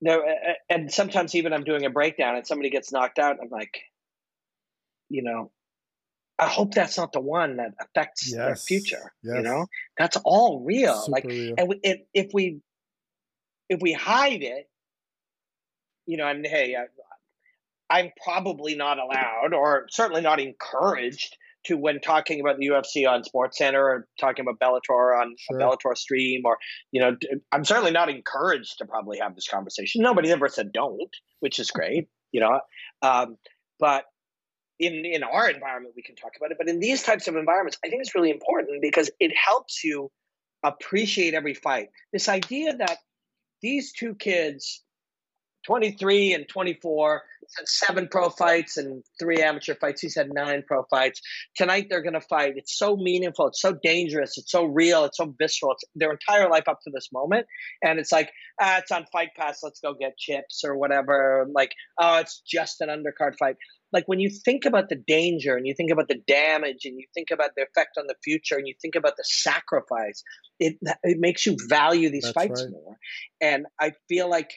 No, 0.00 0.22
and 0.68 0.92
sometimes 0.92 1.34
even 1.34 1.54
I'm 1.54 1.64
doing 1.64 1.86
a 1.86 1.90
breakdown 1.90 2.36
and 2.36 2.46
somebody 2.46 2.68
gets 2.68 2.92
knocked 2.92 3.18
out. 3.18 3.38
I'm 3.40 3.48
like, 3.48 3.80
you 5.08 5.22
know, 5.22 5.50
I 6.38 6.46
hope 6.46 6.74
that's 6.74 6.98
not 6.98 7.12
the 7.12 7.20
one 7.20 7.56
that 7.56 7.70
affects 7.80 8.30
their 8.30 8.50
Yes, 8.50 8.66
future. 8.66 9.12
You 9.22 9.40
know, 9.42 9.66
that's 9.96 10.18
all 10.24 10.62
real. 10.62 10.94
Super 10.94 11.12
like, 11.12 11.24
real. 11.24 11.54
and 11.56 11.68
we, 11.68 11.80
if, 11.82 12.00
if 12.12 12.30
we 12.34 12.60
if 13.68 13.80
we 13.80 13.92
hide 13.92 14.42
it, 14.42 14.68
you 16.06 16.16
know, 16.16 16.26
and 16.26 16.46
hey, 16.46 16.76
I, 16.76 16.84
I'm 17.90 18.10
probably 18.22 18.74
not 18.74 18.98
allowed, 18.98 19.54
or 19.54 19.86
certainly 19.90 20.22
not 20.22 20.40
encouraged, 20.40 21.36
to 21.66 21.76
when 21.76 22.00
talking 22.00 22.40
about 22.40 22.58
the 22.58 22.66
UFC 22.66 23.08
on 23.08 23.24
Sports 23.24 23.58
Center 23.58 23.82
or 23.82 24.06
talking 24.20 24.44
about 24.46 24.60
Bellator 24.60 25.18
on 25.18 25.34
Sure. 25.38 25.58
a 25.58 25.62
Bellator 25.62 25.96
stream, 25.96 26.42
or 26.44 26.58
you 26.92 27.00
know, 27.00 27.16
I'm 27.52 27.64
certainly 27.64 27.90
not 27.90 28.08
encouraged 28.08 28.78
to 28.78 28.84
probably 28.84 29.18
have 29.18 29.34
this 29.34 29.48
conversation. 29.48 30.02
Nobody 30.02 30.30
ever 30.30 30.48
said 30.48 30.72
don't, 30.72 31.14
which 31.40 31.58
is 31.58 31.70
great, 31.70 32.08
you 32.32 32.40
know. 32.40 32.60
Um, 33.02 33.36
but 33.80 34.04
in 34.78 35.04
in 35.04 35.22
our 35.22 35.48
environment, 35.48 35.94
we 35.96 36.02
can 36.02 36.16
talk 36.16 36.32
about 36.36 36.50
it. 36.50 36.58
But 36.58 36.68
in 36.68 36.80
these 36.80 37.02
types 37.02 37.28
of 37.28 37.36
environments, 37.36 37.78
I 37.84 37.88
think 37.88 38.02
it's 38.02 38.14
really 38.14 38.30
important 38.30 38.82
because 38.82 39.10
it 39.18 39.32
helps 39.34 39.82
you 39.82 40.10
appreciate 40.62 41.34
every 41.34 41.54
fight. 41.54 41.88
This 42.12 42.28
idea 42.28 42.76
that 42.76 42.98
these 43.64 43.94
two 43.94 44.14
kids 44.14 44.83
23 45.66 46.34
and 46.34 46.48
24 46.48 47.22
seven 47.64 48.08
pro 48.10 48.30
fights 48.30 48.76
and 48.76 49.02
three 49.18 49.42
amateur 49.42 49.74
fights. 49.74 50.00
He's 50.00 50.16
had 50.16 50.32
nine 50.32 50.62
pro 50.66 50.84
fights. 50.84 51.20
Tonight 51.56 51.86
they're 51.88 52.02
going 52.02 52.14
to 52.14 52.20
fight. 52.20 52.54
It's 52.56 52.76
so 52.76 52.96
meaningful. 52.96 53.48
It's 53.48 53.60
so 53.60 53.76
dangerous. 53.82 54.38
It's 54.38 54.50
so 54.50 54.64
real. 54.64 55.04
It's 55.04 55.18
so 55.18 55.34
visceral. 55.38 55.72
It's 55.72 55.84
their 55.94 56.10
entire 56.10 56.48
life 56.48 56.68
up 56.68 56.80
to 56.84 56.90
this 56.92 57.10
moment. 57.12 57.46
And 57.82 57.98
it's 57.98 58.12
like 58.12 58.30
ah, 58.60 58.78
it's 58.78 58.90
on 58.90 59.06
fight 59.12 59.30
pass. 59.36 59.60
Let's 59.62 59.80
go 59.80 59.94
get 59.94 60.16
chips 60.18 60.62
or 60.64 60.76
whatever. 60.76 61.46
Like 61.54 61.72
oh 62.00 62.18
it's 62.18 62.40
just 62.46 62.80
an 62.80 62.88
undercard 62.88 63.36
fight. 63.38 63.56
Like 63.92 64.08
when 64.08 64.18
you 64.18 64.28
think 64.28 64.64
about 64.64 64.88
the 64.88 64.96
danger 64.96 65.56
and 65.56 65.66
you 65.66 65.74
think 65.74 65.92
about 65.92 66.08
the 66.08 66.20
damage 66.26 66.84
and 66.84 66.98
you 66.98 67.06
think 67.14 67.28
about 67.32 67.50
the 67.56 67.62
effect 67.62 67.96
on 67.96 68.06
the 68.08 68.16
future 68.24 68.56
and 68.56 68.66
you 68.66 68.74
think 68.82 68.96
about 68.96 69.16
the 69.16 69.24
sacrifice 69.24 70.24
it 70.58 70.76
it 71.02 71.18
makes 71.20 71.46
you 71.46 71.56
value 71.68 72.10
these 72.10 72.24
That's 72.24 72.34
fights 72.34 72.62
right. 72.62 72.72
more. 72.72 72.96
And 73.40 73.66
i 73.80 73.92
feel 74.08 74.28
like 74.28 74.50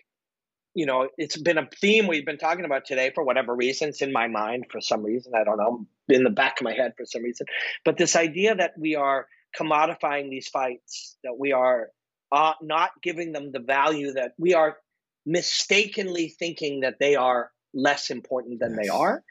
you 0.77 0.85
know, 0.85 1.09
it's 1.17 1.35
been 1.35 1.57
a 1.57 1.67
theme 1.81 2.05
we've 2.05 2.23
been 2.25 2.37
talking 2.37 2.63
about 2.63 2.85
today 2.85 3.11
for 3.15 3.23
whatever 3.23 3.55
reason. 3.55 3.89
It's 3.89 4.03
in 4.03 4.13
my 4.13 4.27
mind 4.27 4.65
for 4.71 4.79
some 4.79 5.01
reason. 5.03 5.33
I 5.35 5.43
don't 5.43 5.57
know, 5.57 5.87
in 6.07 6.23
the 6.23 6.29
back 6.29 6.61
of 6.61 6.65
my 6.65 6.73
head 6.73 6.93
for 6.95 7.03
some 7.03 7.23
reason. 7.23 7.47
But 7.83 7.97
this 7.97 8.15
idea 8.15 8.53
that 8.53 8.73
we 8.77 8.95
are 8.95 9.25
commodifying 9.59 10.29
these 10.29 10.47
fights, 10.49 11.17
that 11.23 11.35
we 11.35 11.51
are 11.51 11.87
uh, 12.31 12.53
not 12.61 12.91
giving 13.01 13.31
them 13.31 13.51
the 13.51 13.59
value 13.59 14.13
that 14.13 14.33
we 14.37 14.53
are 14.53 14.77
mistakenly 15.25 16.29
thinking 16.29 16.81
that 16.81 16.99
they 16.99 17.15
are 17.15 17.49
less 17.73 18.11
important 18.11 18.59
than 18.59 18.75
Yes. 18.77 18.79
they 18.83 18.89
are. 18.89 19.23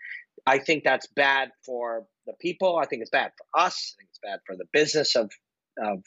I 0.48 0.58
think 0.58 0.82
that's 0.82 1.06
bad 1.06 1.50
for 1.64 2.06
the 2.26 2.32
people. 2.40 2.76
I 2.76 2.86
think 2.86 3.02
it's 3.02 3.10
bad 3.10 3.30
for 3.38 3.60
us. 3.66 3.94
I 3.96 4.02
think 4.02 4.08
it's 4.10 4.20
bad 4.20 4.40
for 4.44 4.56
the 4.56 4.66
business 4.72 5.14
of 5.14 5.30
of 5.80 6.02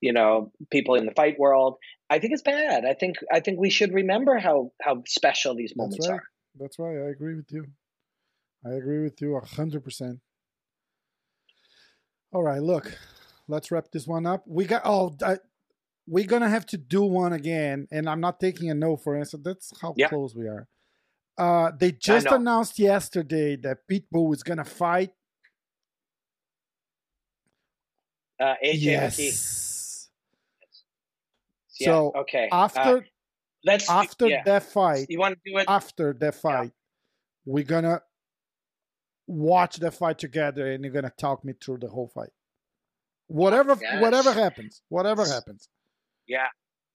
you 0.00 0.12
know 0.12 0.52
people 0.70 0.94
in 0.94 1.06
the 1.06 1.12
fight 1.12 1.40
world. 1.40 1.74
I 2.08 2.18
think 2.18 2.32
it's 2.32 2.42
bad. 2.42 2.84
I 2.84 2.94
think 2.94 3.16
I 3.32 3.40
think 3.40 3.58
we 3.58 3.70
should 3.70 3.92
remember 3.92 4.38
how 4.38 4.72
how 4.80 5.02
special 5.06 5.54
these 5.54 5.70
That's 5.70 5.76
moments 5.78 6.08
right. 6.08 6.14
are. 6.14 6.22
That's 6.58 6.78
right. 6.78 6.96
I 6.96 7.10
agree 7.10 7.34
with 7.34 7.50
you. 7.50 7.66
I 8.64 8.74
agree 8.74 9.02
with 9.02 9.20
you 9.20 9.36
a 9.36 9.44
hundred 9.44 9.82
percent. 9.84 10.20
All 12.32 12.42
right, 12.42 12.62
look, 12.62 12.96
let's 13.48 13.70
wrap 13.70 13.90
this 13.92 14.06
one 14.06 14.26
up. 14.26 14.44
We 14.46 14.64
got 14.66 14.82
oh, 14.84 15.16
I, 15.24 15.38
we're 16.06 16.26
gonna 16.26 16.48
have 16.48 16.66
to 16.66 16.76
do 16.76 17.02
one 17.02 17.32
again, 17.32 17.88
and 17.90 18.08
I'm 18.08 18.20
not 18.20 18.40
taking 18.40 18.70
a 18.70 18.74
no 18.74 18.96
for 18.96 19.16
answer. 19.16 19.38
That's 19.38 19.72
how 19.80 19.94
Yeah. 19.96 20.08
close 20.08 20.34
we 20.34 20.46
are. 20.46 20.68
Uh, 21.38 21.70
they 21.78 21.92
just 21.92 22.26
announced 22.26 22.78
yesterday 22.78 23.56
that 23.56 23.78
Pitbull 23.90 24.32
is 24.34 24.42
gonna 24.42 24.64
fight. 24.64 25.10
Uh, 28.38 28.54
AJ 28.64 28.96
McKee. 29.00 29.75
Yeah, 31.78 31.86
So, 31.86 32.12
okay. 32.16 32.48
uh, 32.50 32.64
After 32.64 33.06
let's 33.64 33.88
after 33.90 34.26
yeah. 34.28 34.42
that 34.44 34.62
fight, 34.64 35.06
you 35.08 35.18
want 35.18 35.34
to 35.34 35.50
do 35.50 35.58
it? 35.58 35.66
after 35.68 36.12
that 36.20 36.34
fight, 36.36 36.72
we're 37.44 37.64
gonna 37.64 38.02
watch 39.26 39.76
the 39.76 39.90
fight 39.90 40.18
together, 40.18 40.70
and 40.72 40.84
you're 40.84 40.92
gonna 40.92 41.12
talk 41.18 41.44
me 41.44 41.52
through 41.62 41.78
the 41.78 41.88
whole 41.88 42.08
fight. 42.08 42.30
Whatever, 43.28 43.76
Yes. 43.80 44.00
whatever 44.00 44.32
happens, 44.32 44.82
whatever 44.88 45.24
happens. 45.26 45.68
Yeah, 46.26 46.46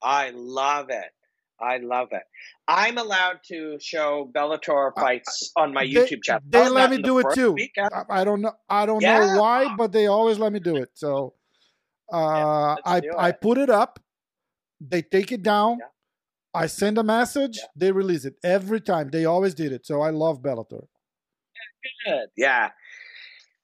I 0.02 0.32
love 0.32 0.90
it. 0.90 1.12
I 1.60 1.78
love 1.78 2.08
it. 2.12 2.24
I'm 2.68 2.98
allowed 2.98 3.42
to 3.50 3.78
show 3.80 4.32
Bellator 4.34 4.92
Uh, 4.96 5.00
fights 5.00 5.52
on 5.56 5.74
my 5.74 5.84
they- 5.84 5.90
YouTube 6.08 6.24
channel. 6.24 6.42
they 6.48 6.64
I 6.64 6.70
let 6.70 6.90
me 6.90 6.98
the 6.98 7.04
do 7.04 7.20
it 7.20 7.28
too. 7.36 7.56
uh, 7.78 7.90
I, 8.10 8.22
I 8.22 8.24
don't 8.24 8.42
know, 8.42 8.54
I 8.68 8.86
don't 8.88 9.02
Yeah. 9.02 9.20
know 9.36 9.40
why, 9.42 9.76
but 9.76 9.92
they 9.92 10.08
always 10.08 10.40
let 10.40 10.52
me 10.54 10.60
do 10.60 10.78
it. 10.78 10.90
So, 10.96 11.36
uh, 12.12 12.70
let's 12.76 12.82
I 12.86 13.00
do 13.02 13.12
I 13.18 13.32
put 13.32 13.58
it 13.60 13.70
up. 13.70 14.00
They 14.82 15.02
take 15.04 15.32
it 15.32 15.44
down. 15.44 15.78
Yeah. 15.80 15.86
I 16.54 16.66
send 16.68 16.98
a 16.98 17.04
message. 17.04 17.58
Yeah. 17.58 17.66
They 17.76 17.92
release 17.92 18.26
it 18.26 18.36
every 18.44 18.82
time. 18.82 19.10
They 19.10 19.26
always 19.26 19.54
did 19.54 19.72
it. 19.72 19.86
So 19.86 20.02
I 20.02 20.10
love 20.10 20.42
Bellator. 20.42 20.86
good. 22.06 22.28
Yeah. 22.36 22.70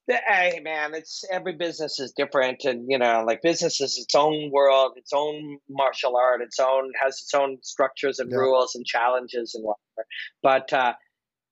Hey 0.09 0.61
man, 0.63 0.93
it's 0.93 1.25
every 1.29 1.51
business 1.57 1.99
is 1.99 2.13
different, 2.15 2.63
and 2.63 2.85
you 2.87 2.97
know, 2.97 3.25
like 3.27 3.41
business 3.41 3.81
is 3.81 3.97
its 3.97 4.15
own 4.15 4.51
world, 4.51 4.93
its 4.95 5.11
own 5.13 5.57
martial 5.69 6.15
art, 6.15 6.41
its 6.41 6.59
own 6.61 6.93
has 7.03 7.15
its 7.21 7.33
own 7.33 7.57
structures 7.61 8.19
and 8.19 8.31
Yeah. 8.31 8.37
rules 8.37 8.73
and 8.75 8.85
challenges 8.85 9.53
and 9.53 9.65
whatever. 9.65 10.07
But 10.41 10.71
uh, 10.71 10.93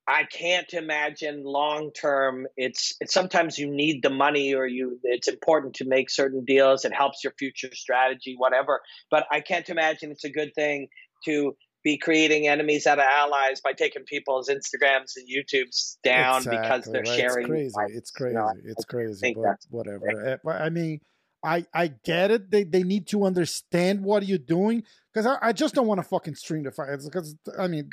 I 0.08 0.24
can't 0.24 0.72
imagine 0.74 1.44
long 1.44 1.92
term. 1.92 2.46
It's, 2.56 2.96
it's 3.00 3.14
sometimes 3.14 3.58
you 3.58 3.70
need 3.70 4.04
the 4.04 4.12
money, 4.12 4.54
or 4.54 4.68
you. 4.68 5.00
It's 5.04 5.28
important 5.28 5.76
to 5.76 5.86
make 5.86 6.10
certain 6.10 6.46
deals. 6.46 6.86
It 6.86 6.94
helps 6.94 7.24
your 7.24 7.34
future 7.38 7.74
strategy, 7.74 8.36
whatever. 8.38 8.82
But 9.10 9.26
I 9.32 9.42
can't 9.42 9.68
imagine 9.70 10.12
it's 10.12 10.24
a 10.24 10.30
good 10.30 10.54
thing 10.54 10.90
to 11.26 11.56
be 11.84 11.98
creating 11.98 12.48
enemies 12.48 12.88
out 12.88 13.00
of 13.00 13.06
allies 13.06 13.62
by 13.62 13.74
taking 13.74 14.04
people's 14.04 14.50
Instagrams 14.50 15.14
and 15.16 15.28
YouTubes 15.28 15.98
down 16.04 16.44
because 16.44 16.86
they're 16.86 17.04
right? 17.04 17.08
sharing. 17.08 17.46
It's 17.54 17.76
crazy. 17.76 17.98
It's 17.98 18.12
crazy. 18.12 18.38
it's 18.66 18.86
crazy. 18.86 19.36
But 19.36 19.58
whatever. 19.70 20.28
Eh, 20.28 20.38
but 20.44 20.62
I 20.62 20.70
mean, 20.70 21.00
I 21.44 21.66
I 21.74 21.88
get 21.88 22.32
it. 22.32 22.52
They 22.52 22.64
they 22.64 22.84
need 22.84 23.08
to 23.08 23.24
understand 23.24 24.04
what 24.04 24.26
you're 24.26 24.38
doing 24.38 24.84
because 25.16 25.26
I, 25.26 25.48
I 25.50 25.54
just 25.54 25.74
don't 25.74 25.88
want 25.88 26.00
to 26.00 26.08
fucking 26.08 26.36
stream 26.36 26.64
the 26.64 26.72
fight. 26.72 26.90
Because 27.04 27.36
I 27.58 27.68
mean, 27.68 27.90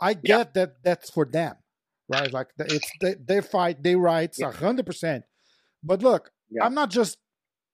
I 0.00 0.14
get 0.14 0.54
that 0.54 0.82
that's 0.82 1.10
for 1.10 1.26
them, 1.26 1.56
right? 2.08 2.32
Like 2.32 2.48
it's 2.58 2.90
they, 3.02 3.14
they 3.22 3.40
fight, 3.42 3.82
they 3.82 3.94
rights, 3.94 4.38
Yeah. 4.40 4.48
a 4.48 4.52
hundred 4.52 4.86
percent. 4.86 5.24
But 5.82 6.02
look, 6.02 6.30
Yeah. 6.50 6.64
I'm 6.64 6.74
not 6.74 6.90
just 6.90 7.18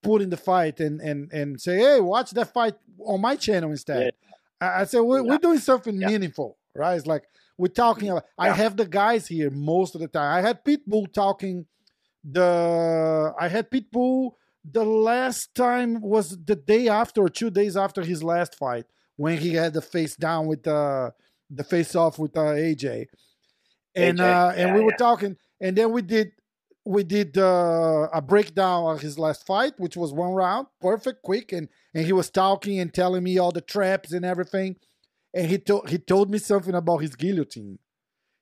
putting 0.02 0.30
the 0.30 0.36
fight 0.36 0.80
and 0.80 1.00
and 1.00 1.32
and 1.32 1.60
say, 1.60 1.78
hey, 1.78 2.00
watch 2.00 2.32
that 2.32 2.52
fight 2.52 2.74
on 3.06 3.20
my 3.20 3.36
channel 3.36 3.70
instead. 3.70 4.12
I, 4.60 4.80
I 4.80 4.84
say 4.84 4.98
we're, 4.98 5.22
Yeah. 5.22 5.30
we're 5.30 5.38
doing 5.38 5.60
something 5.60 6.00
Yeah. 6.00 6.08
meaningful, 6.08 6.58
right? 6.74 6.96
It's 6.96 7.06
like 7.06 7.22
we're 7.56 7.68
talking 7.68 8.08
mm-hmm. 8.08 8.16
about. 8.16 8.24
I 8.38 8.50
have 8.50 8.76
the 8.76 8.86
guys 8.86 9.28
here 9.28 9.50
most 9.50 9.94
of 9.94 10.00
the 10.00 10.08
time. 10.08 10.36
I 10.36 10.40
had 10.40 10.64
Pitbull 10.64 11.12
talking. 11.12 11.66
The 12.24 13.32
I 13.38 13.46
had 13.46 13.70
Pitbull. 13.70 14.32
The 14.64 14.84
last 14.84 15.54
time 15.54 16.00
was 16.00 16.36
the 16.44 16.56
day 16.56 16.88
after 16.88 17.22
or 17.22 17.28
two 17.28 17.50
days 17.50 17.76
after 17.76 18.02
his 18.02 18.22
last 18.22 18.56
fight 18.56 18.86
when 19.16 19.38
he 19.38 19.54
had 19.54 19.72
the 19.72 19.82
face 19.82 20.16
down 20.16 20.46
with 20.46 20.62
the 20.62 21.12
the 21.50 21.64
face 21.64 21.94
off 21.94 22.18
with 22.18 22.36
uh, 22.36 22.52
AJ, 22.52 23.06
and 23.94 24.18
AJ, 24.18 24.20
uh, 24.20 24.50
and 24.50 24.68
yeah, 24.68 24.74
we 24.74 24.80
were 24.82 24.92
yeah. 24.92 24.96
talking, 24.96 25.36
and 25.60 25.76
then 25.76 25.92
we 25.92 26.02
did 26.02 26.32
we 26.84 27.04
did 27.04 27.36
uh, 27.36 28.08
a 28.12 28.22
breakdown 28.22 28.94
of 28.94 29.00
his 29.00 29.18
last 29.18 29.46
fight, 29.46 29.74
which 29.78 29.96
was 29.96 30.12
one 30.12 30.32
round, 30.32 30.66
perfect, 30.80 31.22
quick, 31.22 31.52
and 31.52 31.68
and 31.94 32.06
he 32.06 32.12
was 32.12 32.30
talking 32.30 32.78
and 32.78 32.92
telling 32.92 33.22
me 33.22 33.38
all 33.38 33.52
the 33.52 33.60
traps 33.60 34.12
and 34.12 34.24
everything, 34.24 34.76
and 35.34 35.46
he 35.46 35.58
told 35.58 35.88
he 35.88 35.98
told 35.98 36.30
me 36.30 36.38
something 36.38 36.74
about 36.74 36.98
his 36.98 37.14
guillotine. 37.14 37.78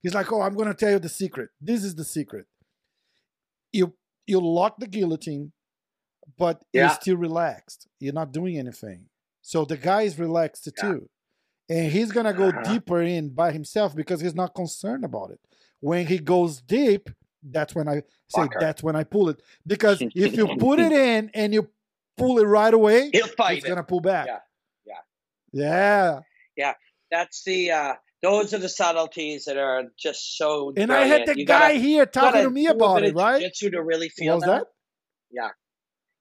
He's 0.03 0.15
like, 0.15 0.32
"Oh, 0.32 0.43
I'm 0.43 0.55
gonna 0.55 0.74
tell 0.74 0.93
you 0.93 0.99
the 0.99 1.09
secret. 1.09 1.51
This 1.61 1.85
is 1.85 1.95
the 1.95 2.05
secret. 2.05 2.47
You 3.73 3.95
you 4.27 4.40
lock 4.40 4.78
the 4.78 4.86
guillotine, 4.86 5.53
but 6.39 6.62
you're 6.73 6.89
still 6.90 7.16
relaxed. 7.16 7.86
You're 8.01 8.15
not 8.15 8.32
doing 8.32 8.56
anything. 8.59 9.06
So 9.43 9.65
the 9.65 9.77
guy 9.77 10.02
is 10.02 10.19
relaxed 10.19 10.69
Yeah. 10.77 10.82
too, 10.82 11.09
and 11.69 11.90
he's 11.93 12.12
gonna 12.12 12.32
go 12.32 12.48
Uh-huh. 12.48 12.62
deeper 12.73 13.02
in 13.02 13.31
by 13.31 13.52
himself 13.52 13.94
because 13.94 14.20
he's 14.20 14.35
not 14.35 14.55
concerned 14.55 15.05
about 15.05 15.31
it. 15.31 15.40
When 15.81 16.06
he 16.06 16.19
goes 16.19 16.60
deep, 16.60 17.10
that's 17.43 17.74
when 17.74 17.89
I 17.89 18.02
say 18.28 18.43
Fucker. 18.43 18.60
that's 18.60 18.82
when 18.82 18.97
I 18.97 19.05
pull 19.05 19.28
it 19.28 19.43
because 19.66 19.98
if 20.15 20.36
you 20.36 20.56
put 20.59 20.81
it 20.81 20.93
in 20.93 21.31
and 21.35 21.52
you 21.55 21.69
pull 22.16 22.39
it 22.39 22.44
right 22.44 22.74
away, 22.74 23.10
He'll 23.12 23.27
fight 23.28 23.59
it's 23.59 23.66
it. 23.66 23.69
gonna 23.69 23.85
pull 23.85 24.01
back. 24.01 24.27
Yeah. 24.27 24.40
Yeah. 24.86 25.01
Yeah. 25.52 26.20
Yeah. 26.56 26.74
That's 27.10 27.43
the. 27.44 27.70
Uh, 27.70 27.94
those 28.20 28.52
are 28.52 28.59
the 28.59 28.69
subtleties 28.69 29.44
that 29.44 29.56
are 29.56 29.85
just 29.97 30.36
so. 30.36 30.73
And 30.77 30.93
I 30.93 31.05
had 31.05 31.24
the 31.27 31.39
You 31.39 31.47
guy 31.47 31.69
gotta- 31.69 31.74
here 31.78 32.05
talking 32.05 32.40
gotta 32.43 32.51
me 32.51 32.66
about 32.66 33.05
it, 33.05 33.15
right? 33.15 33.39
Jiu-jitsu 33.40 33.70
to 33.70 33.82
really 33.82 34.09
feel 34.09 34.35
was 34.35 34.44
that? 34.44 34.66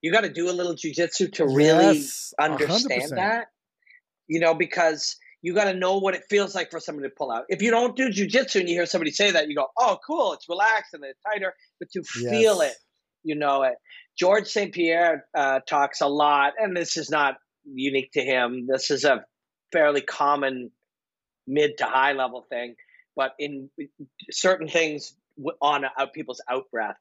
You 0.02 0.12
got 0.12 0.22
to 0.22 0.32
do 0.32 0.50
a 0.50 0.54
little 0.54 0.76
jujitsu 0.76 1.34
to 1.34 1.48
really 1.48 1.98
Yes, 1.98 2.34
understand 2.40 3.12
that. 3.16 3.48
You 4.28 4.40
know, 4.40 4.54
because 4.54 5.18
you 5.42 5.54
got 5.54 5.66
to 5.66 5.74
know 5.74 5.98
what 5.98 6.14
it 6.14 6.24
feels 6.30 6.54
like 6.54 6.72
for 6.72 6.80
somebody 6.80 7.08
to 7.08 7.16
pull 7.16 7.32
out. 7.32 7.46
If 7.50 7.62
you 7.62 7.72
don't 7.72 7.96
do 7.96 8.10
jujitsu 8.10 8.60
and 8.60 8.70
you 8.70 8.76
hear 8.76 8.86
somebody 8.86 9.12
say 9.12 9.32
that, 9.32 9.48
you 9.48 9.56
go, 9.56 9.68
"Oh, 9.78 9.98
cool, 10.06 10.34
it's 10.34 10.50
relaxed 10.50 10.94
and 10.94 11.04
it's 11.04 11.20
tighter," 11.22 11.54
but 11.80 11.90
you 11.96 12.04
feel 12.04 12.62
it. 12.62 12.74
You 13.24 13.36
know 13.36 13.64
it. 13.64 13.76
George 14.18 14.48
St. 14.48 14.74
Pierre 14.74 15.26
uh, 15.36 15.60
talks 15.68 16.02
a 16.02 16.08
lot, 16.08 16.54
and 16.58 16.76
this 16.76 16.98
is 16.98 17.10
not 17.10 17.36
unique 17.66 18.12
to 18.14 18.22
him. 18.22 18.68
This 18.68 18.90
is 18.92 19.04
a 19.04 19.26
fairly 19.72 20.02
common 20.02 20.72
mid 21.46 21.78
to 21.78 21.86
high 21.86 22.14
level 22.14 22.46
thing, 22.50 22.76
but 23.16 23.34
in 23.40 23.70
certain 24.32 24.68
things 24.68 25.16
on 25.62 25.86
out 25.86 26.14
people's 26.14 26.42
out 26.50 26.64
breath. 26.72 26.98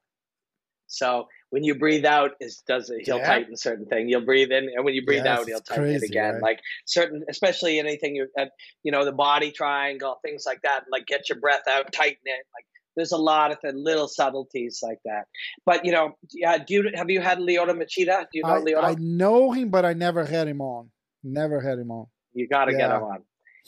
So 0.87 1.27
when 1.49 1.63
you 1.63 1.75
breathe 1.75 2.05
out, 2.05 2.31
is 2.41 2.61
does 2.67 2.89
it, 2.89 3.01
he'll 3.05 3.17
Yeah. 3.19 3.25
tighten 3.27 3.55
certain 3.55 3.85
thing. 3.85 4.09
You'll 4.09 4.25
breathe 4.25 4.51
in, 4.51 4.69
and 4.75 4.83
when 4.85 4.93
you 4.93 5.05
breathe 5.05 5.23
Yes, 5.25 5.39
out, 5.39 5.47
he'll 5.47 5.61
tighten 5.61 5.83
crazy, 5.85 6.05
it 6.05 6.09
again. 6.09 6.33
right? 6.35 6.43
Like 6.43 6.59
certain, 6.85 7.23
especially 7.29 7.79
anything 7.79 8.15
you, 8.15 8.27
uh, 8.37 8.45
you 8.83 8.91
know, 8.91 9.05
the 9.05 9.11
body 9.13 9.51
triangle, 9.51 10.17
things 10.23 10.43
like 10.45 10.61
that. 10.63 10.81
Like 10.91 11.05
get 11.05 11.29
your 11.29 11.39
breath 11.39 11.67
out, 11.69 11.91
tighten 11.93 12.17
it. 12.25 12.45
Like 12.55 12.65
there's 12.95 13.11
a 13.11 13.17
lot 13.17 13.51
of 13.51 13.59
the 13.63 13.71
little 13.71 14.07
subtleties 14.07 14.79
like 14.83 14.99
that. 15.05 15.25
But 15.65 15.85
you 15.85 15.91
know, 15.91 16.17
yeah. 16.33 16.57
Do 16.57 16.73
you 16.73 16.91
have 16.95 17.09
you 17.09 17.21
had 17.21 17.37
Lyoto 17.39 17.71
Machida? 17.71 18.21
Do 18.31 18.39
you 18.39 18.43
know 18.43 18.55
I, 18.55 18.59
Lyoto? 18.61 18.83
I 18.83 18.95
know 18.99 19.51
him, 19.51 19.69
but 19.69 19.85
I 19.85 19.93
never 19.93 20.25
had 20.25 20.47
him 20.47 20.61
on. 20.61 20.89
Never 21.23 21.61
had 21.61 21.79
him 21.79 21.91
on. 21.91 22.07
you 22.33 22.47
got 22.47 22.65
to 22.65 22.73
get 22.73 22.89
him 22.91 23.03
on. 23.03 23.23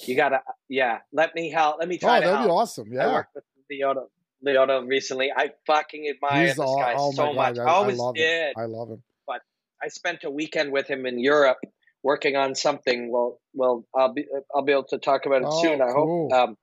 You 0.07 0.15
got 0.15 0.29
to, 0.29 0.41
yeah. 0.69 0.99
Let 1.11 1.35
me 1.35 1.49
help. 1.49 1.77
Let 1.79 1.89
me 1.89 1.95
Oh, 2.01 2.07
try 2.07 2.19
to 2.21 2.25
that'd 2.25 2.35
help. 2.37 2.47
be 2.47 2.51
awesome. 2.51 2.93
Yeah. 2.93 3.23
Lyoto, 3.71 4.05
Lyoto 4.45 4.87
recently. 4.87 5.31
I 5.35 5.49
fucking 5.67 6.07
admire 6.09 6.45
He's 6.47 6.51
this 6.55 6.59
all, 6.59 6.79
guy 6.79 6.93
oh 6.97 7.11
so 7.11 7.33
much. 7.33 7.55
God. 7.55 7.67
I 7.67 7.69
I, 7.69 7.73
always 7.73 7.99
I 7.99 8.03
love 8.03 8.15
did. 8.15 8.47
him. 8.49 8.53
I 8.57 8.65
love 8.65 8.89
him. 8.89 9.03
But 9.27 9.41
I 9.83 9.87
spent 9.89 10.23
a 10.23 10.29
weekend 10.29 10.71
with 10.71 10.87
him 10.87 11.05
in 11.05 11.19
Europe 11.19 11.57
working 12.03 12.35
on 12.35 12.55
something. 12.55 13.11
Well, 13.11 13.39
well, 13.53 13.85
I'll 13.95 14.13
be 14.13 14.25
I'll 14.55 14.63
be 14.63 14.71
able 14.71 14.85
to 14.89 14.97
talk 14.99 15.25
about 15.25 15.41
it 15.41 15.47
Oh, 15.49 15.61
soon. 15.61 15.81
I 15.81 15.91
cool. 15.91 16.29
hope. 16.31 16.39
Um, 16.49 16.57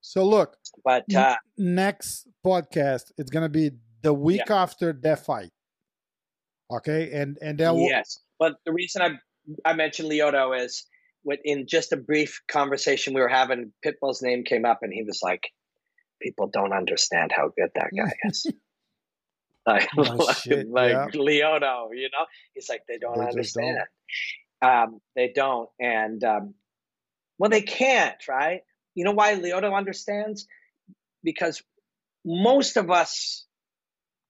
So 0.00 0.24
look, 0.24 0.56
but 0.84 1.04
uh, 1.14 1.36
next 1.56 2.26
podcast, 2.44 3.12
it's 3.16 3.30
gonna 3.30 3.48
be 3.48 3.70
the 4.02 4.12
week 4.12 4.50
after 4.50 4.92
that 5.04 5.24
fight. 5.24 5.50
Okay, 6.70 7.12
and 7.12 7.38
and 7.40 7.56
then 7.58 7.74
we'll, 7.76 7.88
yes, 7.88 8.18
but 8.38 8.54
the 8.66 8.72
reason 8.72 9.00
I 9.02 9.10
I 9.64 9.74
mentioned 9.74 10.10
Lyoto 10.10 10.58
is 10.58 10.84
with 11.24 11.38
in 11.44 11.66
just 11.68 11.92
a 11.92 11.96
brief 11.96 12.40
conversation 12.48 13.14
we 13.14 13.20
were 13.20 13.28
having, 13.28 13.72
Pitbull's 13.84 14.22
name 14.22 14.42
came 14.42 14.64
up, 14.64 14.80
and 14.82 14.92
he 14.92 15.04
was 15.04 15.20
like, 15.22 15.44
"People 16.22 16.48
don't 16.48 16.72
understand 16.72 17.32
how 17.34 17.48
good 17.48 17.70
that 17.74 17.90
guy 17.96 18.12
is." 18.24 18.46
like, 19.66 19.88
Oh, 19.98 20.32
shit, 20.42 20.68
like 20.68 20.92
yeah. 20.92 21.06
Lyoto, 21.14 21.88
you 21.94 22.08
know, 22.12 22.26
he's 22.54 22.68
like 22.68 22.82
they 22.88 22.98
don't 22.98 23.18
They 23.18 23.42
just 23.42 23.54
don't. 23.54 23.64
understand. 23.64 23.78
Um, 24.62 25.00
they 25.16 25.32
don't, 25.34 25.68
and 25.80 26.22
um, 26.24 26.54
well, 27.38 27.50
they 27.50 27.62
can't, 27.62 28.16
right? 28.28 28.60
You 28.94 29.04
know 29.04 29.12
why 29.12 29.34
Lyoto 29.34 29.74
understands? 29.76 30.46
because 31.24 31.62
most 32.24 32.76
of 32.76 32.90
us 32.90 33.46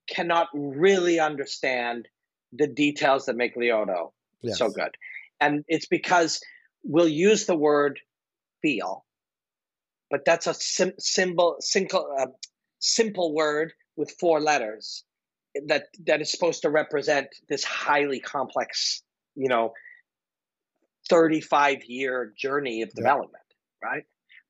cannot 0.09 0.49
really 0.55 1.19
understand 1.21 2.09
the 2.53 2.67
details 2.67 3.27
that 3.27 3.37
make 3.37 3.57
Lyoto 3.57 4.13
yes. 4.43 4.59
so 4.59 4.69
good. 4.69 4.91
And 5.41 5.65
it's 5.69 5.87
because 5.87 6.41
we'll 6.85 7.09
use 7.09 7.47
the 7.47 7.57
word 7.57 7.99
feel, 8.61 9.05
but 10.13 10.27
that's 10.27 10.47
a 10.47 10.53
sim- 10.53 10.93
symbol, 10.99 11.57
simple, 11.61 12.07
uh, 12.21 12.27
simple 12.79 13.35
word 13.35 13.73
with 13.97 14.15
four 14.21 14.41
letters 14.41 15.05
that 15.67 15.87
that 16.07 16.21
is 16.21 16.31
supposed 16.31 16.63
to 16.63 16.71
represent 16.71 17.29
this 17.49 17.65
highly 17.65 18.21
complex, 18.21 19.03
you 19.35 19.49
know, 19.49 19.73
35 21.09 21.85
year 21.87 22.33
journey 22.39 22.83
of 22.83 22.93
development, 22.93 23.43
yeah. 23.83 23.89
right? 23.89 24.05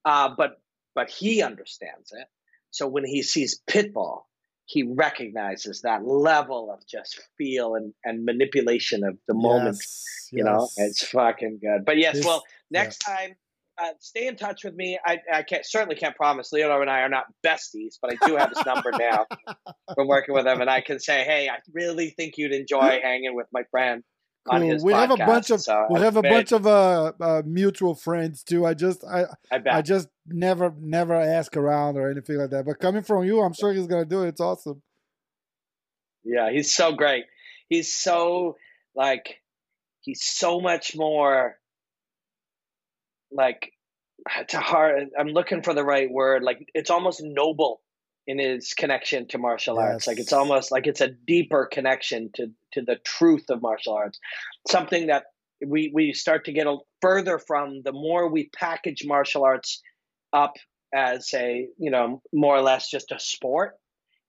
Uh, 0.05 0.35
but 0.37 0.61
but 0.97 1.09
he 1.09 1.43
understands 1.43 2.13
it. 2.13 2.27
So 2.73 2.89
when 2.89 3.05
he 3.05 3.23
sees 3.23 3.61
Pitbull, 3.71 4.23
he 4.65 4.83
recognizes 4.83 5.83
that 5.83 6.05
level 6.05 6.73
of 6.73 6.85
just 6.89 7.21
feel 7.39 7.77
and, 7.77 7.95
and 8.05 8.25
manipulation 8.25 9.05
of 9.05 9.17
the 9.29 9.35
moment. 9.35 9.77
Yes, 9.77 10.29
you 10.33 10.45
yes. 10.45 10.47
know, 10.47 10.69
it's 10.77 11.05
fucking 11.07 11.61
good. 11.63 11.85
But 11.85 11.99
yes, 11.99 12.17
this, 12.17 12.27
well, 12.27 12.43
next 12.71 13.05
yeah. 13.07 13.15
time, 13.15 13.37
uh, 13.83 13.93
stay 14.01 14.27
in 14.27 14.37
touch 14.37 14.65
with 14.65 14.75
me. 14.75 14.99
I, 15.05 15.19
I 15.33 15.43
can't 15.43 15.65
certainly 15.67 15.97
can't 15.97 16.15
promise 16.15 16.53
Leo 16.53 16.81
and 16.81 16.91
I 16.91 17.01
are 17.01 17.09
not 17.09 17.25
besties, 17.45 17.99
but 18.01 18.13
I 18.13 18.27
do 18.27 18.37
have 18.37 18.51
his 18.51 18.65
number 18.65 18.93
now 18.93 19.27
from 19.95 20.09
working 20.09 20.35
with 20.35 20.47
him, 20.47 20.61
and 20.61 20.71
I 20.71 20.81
can 20.81 21.01
say, 21.01 21.25
hey, 21.25 21.49
I 21.49 21.57
really 21.73 22.11
think 22.11 22.35
you'd 22.37 22.53
enjoy 22.53 23.01
hanging 23.03 23.35
with 23.35 23.47
my 23.53 23.63
friend. 23.71 24.03
Cool. 24.51 24.59
we 24.59 24.93
podcast, 24.93 24.95
have 24.97 25.11
a 25.13 25.17
bunch 25.19 25.51
of 25.51 25.61
so 25.61 25.87
we 25.89 26.01
have 26.01 26.17
a 26.17 26.23
bunch 26.23 26.51
of 26.51 26.67
uh, 26.67 27.13
uh, 27.21 27.43
mutual 27.47 27.95
friends 27.95 28.43
too. 28.43 28.67
I 28.67 28.75
just 28.75 29.05
I 29.05 29.27
I, 29.53 29.63
I, 29.71 29.83
just 29.83 30.09
never 30.27 30.75
never 30.81 31.15
ask 31.15 31.57
around 31.57 31.97
or 31.97 32.11
anything 32.11 32.39
like 32.39 32.51
that. 32.51 32.67
But 32.67 32.81
coming 32.81 33.03
from 33.03 33.23
you, 33.23 33.41
I'm 33.41 33.53
sure 33.53 33.73
he's 33.73 33.87
gonna 33.87 34.05
do 34.05 34.25
it. 34.25 34.31
It's 34.31 34.41
awesome. 34.41 34.83
Yeah, 36.25 36.51
he's 36.51 36.75
so 36.75 36.93
great. 36.93 37.27
He's 37.69 37.95
so 37.95 38.57
like 38.97 39.37
he's 40.01 40.25
so 40.25 40.61
much 40.61 40.97
more 40.97 41.57
like 43.35 43.73
to 44.49 44.59
heart. 44.59 45.05
I'm 45.19 45.29
looking 45.29 45.63
for 45.63 45.75
the 45.75 45.85
right 45.85 46.11
word. 46.11 46.43
Like 46.43 46.69
it's 46.75 46.91
almost 46.91 47.21
noble 47.23 47.81
in 48.27 48.39
his 48.39 48.73
connection 48.75 49.27
to 49.29 49.39
martial 49.39 49.77
yes. 49.77 49.85
arts. 49.85 50.07
Like 50.07 50.19
it's 50.21 50.33
almost 50.33 50.71
like 50.71 50.87
it's 50.87 51.01
a 51.01 51.09
deeper 51.09 51.69
connection 51.71 52.31
to 52.35 52.51
to 52.73 52.83
the 52.83 52.97
truth 53.05 53.45
of 53.51 53.63
martial 53.63 53.95
arts. 53.95 54.19
Something 54.69 55.09
that 55.09 55.25
we 55.67 55.91
we 55.95 56.13
start 56.13 56.45
to 56.47 56.53
get 56.53 56.67
a, 56.67 56.77
further 57.01 57.39
from 57.39 57.83
the 57.83 57.93
more 57.93 58.29
we 58.29 58.51
package 58.57 59.05
martial 59.05 59.45
arts 59.45 59.83
up 60.33 60.55
as 60.95 61.31
a 61.35 61.69
you 61.79 61.91
know 61.91 62.23
more 62.33 62.57
or 62.57 62.63
less 62.63 62.91
just 62.91 63.13
a 63.13 63.19
sport 63.19 63.75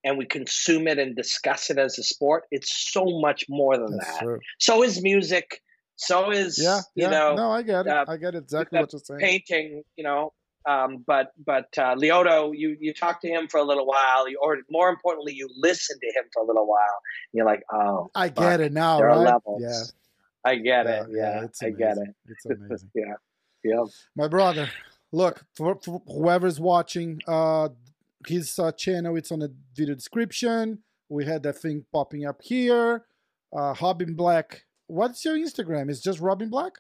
and 0.06 0.18
we 0.18 0.26
consume 0.26 0.88
it 0.88 1.00
and 1.00 1.16
discuss 1.16 1.70
it 1.70 1.78
as 1.78 1.98
a 1.98 2.04
sport 2.04 2.44
it's 2.52 2.92
so 2.92 3.06
much 3.20 3.46
more 3.50 3.78
than 3.78 3.98
That's 3.98 4.14
that 4.14 4.24
true. 4.24 4.40
so 4.60 4.84
is 4.84 5.02
music 5.02 5.62
so 5.96 6.32
is 6.32 6.60
yeah, 6.62 6.82
you 6.96 7.10
know 7.10 7.36
no 7.36 7.52
i 7.52 7.62
get 7.62 7.86
it 7.86 7.92
uh, 7.92 8.06
i 8.08 8.18
get 8.18 8.36
exactly 8.36 8.80
what 8.80 8.92
you're 8.92 9.00
saying 9.00 9.20
painting 9.20 9.84
you 9.96 10.04
know 10.04 10.32
um, 10.66 11.04
but 11.06 11.32
but 11.46 11.68
uh, 11.78 11.96
Lyoto, 11.96 12.52
you 12.56 12.78
you 12.80 12.94
talk 12.94 13.22
to 13.22 13.28
him 13.28 13.48
for 13.50 13.60
a 13.60 13.64
little 13.64 13.86
while, 13.86 14.30
you, 14.30 14.40
or 14.42 14.60
more 14.70 14.90
importantly, 14.90 15.34
you 15.34 15.50
listen 15.58 15.98
to 16.00 16.08
him 16.08 16.26
for 16.34 16.44
a 16.44 16.46
little 16.46 16.68
while. 16.68 17.02
you're 17.34 17.46
like, 17.46 17.64
oh, 17.72 18.10
I 18.16 18.30
fuck, 18.30 18.38
get 18.38 18.62
it 18.62 18.72
now. 18.72 18.98
There 18.98 19.08
right? 19.08 19.18
are 19.18 19.24
levels. 19.24 19.62
Yeah, 19.62 20.50
I 20.50 20.56
get 20.56 20.86
yeah, 20.86 21.04
it. 21.04 21.08
Yeah, 21.12 21.42
yeah 21.42 21.68
I 21.68 21.70
get 21.72 21.98
it. 21.98 22.16
It's 22.28 22.46
amazing. 22.50 22.92
yeah, 22.96 23.14
yeah. 23.64 23.84
My 24.16 24.30
brother, 24.30 24.70
look 25.12 25.44
for, 25.54 25.78
for 25.84 26.02
whoever's 26.08 26.62
watching, 26.62 27.20
uh, 27.28 27.70
his 28.26 28.58
uh, 28.58 28.72
channel. 28.72 29.18
It's 29.18 29.34
on 29.34 29.40
the 29.40 29.54
video 29.76 29.96
description. 29.96 30.80
We 31.10 31.26
had 31.26 31.44
that 31.44 31.58
thing 31.58 31.86
popping 31.92 32.26
up 32.26 32.42
here. 32.42 33.04
Uh, 33.56 33.76
Robin 33.82 34.16
Black. 34.16 34.64
What's 34.94 35.26
your 35.26 35.36
Instagram? 35.36 35.90
It's 35.90 36.02
just 36.02 36.20
Robin 36.20 36.50
Black. 36.50 36.74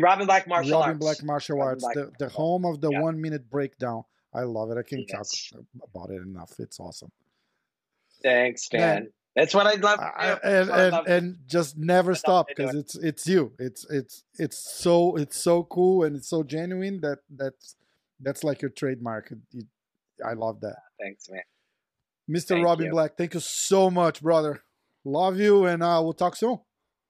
Robin 0.00 0.26
Black 0.26 0.46
Martial 0.46 0.76
Arts. 0.76 0.86
Robin 0.86 0.90
Arts. 0.90 0.98
Black 1.00 1.22
Martial 1.24 1.60
Arts, 1.60 1.82
Black 1.82 1.94
the, 1.96 2.12
the 2.20 2.28
home 2.28 2.64
of 2.64 2.80
the 2.80 2.90
yeah. 2.90 3.00
one 3.00 3.20
minute 3.20 3.50
breakdown. 3.50 4.04
I 4.32 4.42
love 4.42 4.70
it. 4.70 4.78
I 4.78 4.82
can't 4.82 5.04
yes. 5.08 5.50
talk 5.52 5.64
about 5.92 6.10
it 6.10 6.22
enough. 6.22 6.52
It's 6.60 6.78
awesome. 6.78 7.10
Thanks, 8.22 8.68
man. 8.72 9.08
that's 9.34 9.52
what 9.54 9.66
I'd 9.66 9.82
love. 9.82 9.98
I, 9.98 10.38
and 10.44 10.70
and, 10.70 10.92
love 10.92 11.06
and 11.08 11.36
just 11.46 11.76
never 11.76 12.14
stop 12.14 12.46
because 12.46 12.76
it's 12.76 12.94
it's 12.96 13.26
you. 13.26 13.54
It's 13.58 13.84
it's 13.90 14.22
it's 14.38 14.58
so 14.58 15.16
it's 15.16 15.36
so 15.36 15.64
cool 15.64 16.04
and 16.04 16.14
it's 16.14 16.28
so 16.28 16.44
genuine 16.44 17.00
that 17.00 17.18
that's 17.28 17.74
that's 18.20 18.44
like 18.44 18.62
your 18.62 18.70
trademark. 18.70 19.32
I 20.24 20.34
love 20.34 20.60
that. 20.60 20.76
Thanks, 21.00 21.28
man. 21.28 21.42
Mr. 22.30 22.48
Thank 22.48 22.66
Robin 22.66 22.86
you. 22.86 22.92
Black, 22.92 23.16
thank 23.16 23.34
you 23.34 23.40
so 23.40 23.90
much, 23.90 24.22
brother. 24.22 24.62
Love 25.04 25.40
you, 25.40 25.64
and 25.64 25.82
uh, 25.82 26.00
we'll 26.04 26.12
talk 26.12 26.36
soon. 26.36 26.60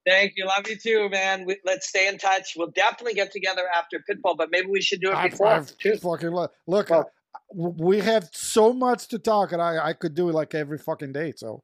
Thank 0.05 0.33
you. 0.35 0.45
Love 0.45 0.67
you 0.67 0.77
too, 0.77 1.09
man. 1.09 1.45
We, 1.45 1.57
let's 1.65 1.87
stay 1.87 2.07
in 2.07 2.17
touch. 2.17 2.53
We'll 2.57 2.71
definitely 2.71 3.13
get 3.13 3.31
together 3.31 3.63
after 3.75 3.99
Pitbull, 3.99 4.35
but 4.37 4.49
maybe 4.51 4.67
we 4.67 4.81
should 4.81 4.99
do 4.99 5.11
it 5.11 5.31
before. 5.31 5.47
I've, 5.47 5.77
too. 5.77 5.95
Fucking 5.97 6.29
look. 6.29 6.51
look 6.65 6.89
well, 6.89 7.11
we 7.53 7.99
have 7.99 8.29
so 8.31 8.73
much 8.73 9.07
to 9.09 9.19
talk, 9.19 9.51
and 9.51 9.61
I, 9.61 9.89
I 9.89 9.93
could 9.93 10.15
do 10.15 10.29
it 10.29 10.33
like 10.33 10.55
every 10.55 10.77
fucking 10.77 11.11
day. 11.11 11.33
So 11.35 11.63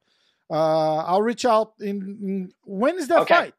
uh, 0.51 0.97
I'll 0.97 1.21
reach 1.21 1.45
out 1.45 1.73
in, 1.79 2.17
in 2.21 2.51
when 2.63 2.97
is 2.97 3.07
that 3.07 3.19
okay. 3.19 3.33
fight? 3.33 3.53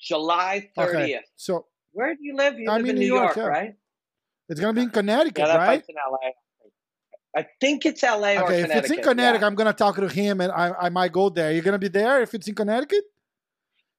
July 0.00 0.70
30th. 0.76 0.94
Okay. 0.94 1.20
So 1.36 1.66
where 1.92 2.14
do 2.14 2.20
you 2.22 2.36
live? 2.36 2.58
You 2.58 2.70
I'm 2.70 2.82
live 2.82 2.90
in, 2.90 2.96
New, 2.96 3.06
York, 3.06 3.36
York 3.36 3.36
yeah. 3.36 3.46
right? 3.46 3.74
It's 4.48 4.60
gonna 4.60 4.74
be 4.74 4.82
in 4.82 4.90
Connecticut, 4.90 5.38
yeah, 5.38 5.46
that 5.46 5.56
right? 5.56 5.66
Fight's 5.66 5.88
in 5.88 5.94
LA. 5.96 6.30
I 7.36 7.46
think 7.60 7.84
it's 7.84 8.02
LA 8.02 8.14
okay, 8.14 8.36
or 8.36 8.46
Connecticut. 8.46 8.70
if 8.70 8.84
it's 8.84 8.90
in 8.92 9.02
Connecticut, 9.02 9.40
yeah. 9.40 9.46
I'm 9.46 9.54
gonna 9.54 9.72
talk 9.72 9.96
to 9.96 10.08
him, 10.08 10.40
and 10.40 10.52
I, 10.52 10.72
I 10.82 10.88
might 10.88 11.12
go 11.12 11.28
there. 11.28 11.52
You're 11.52 11.62
gonna 11.62 11.78
be 11.78 11.88
there 11.88 12.22
if 12.22 12.34
it's 12.34 12.46
in 12.46 12.54
Connecticut. 12.54 13.04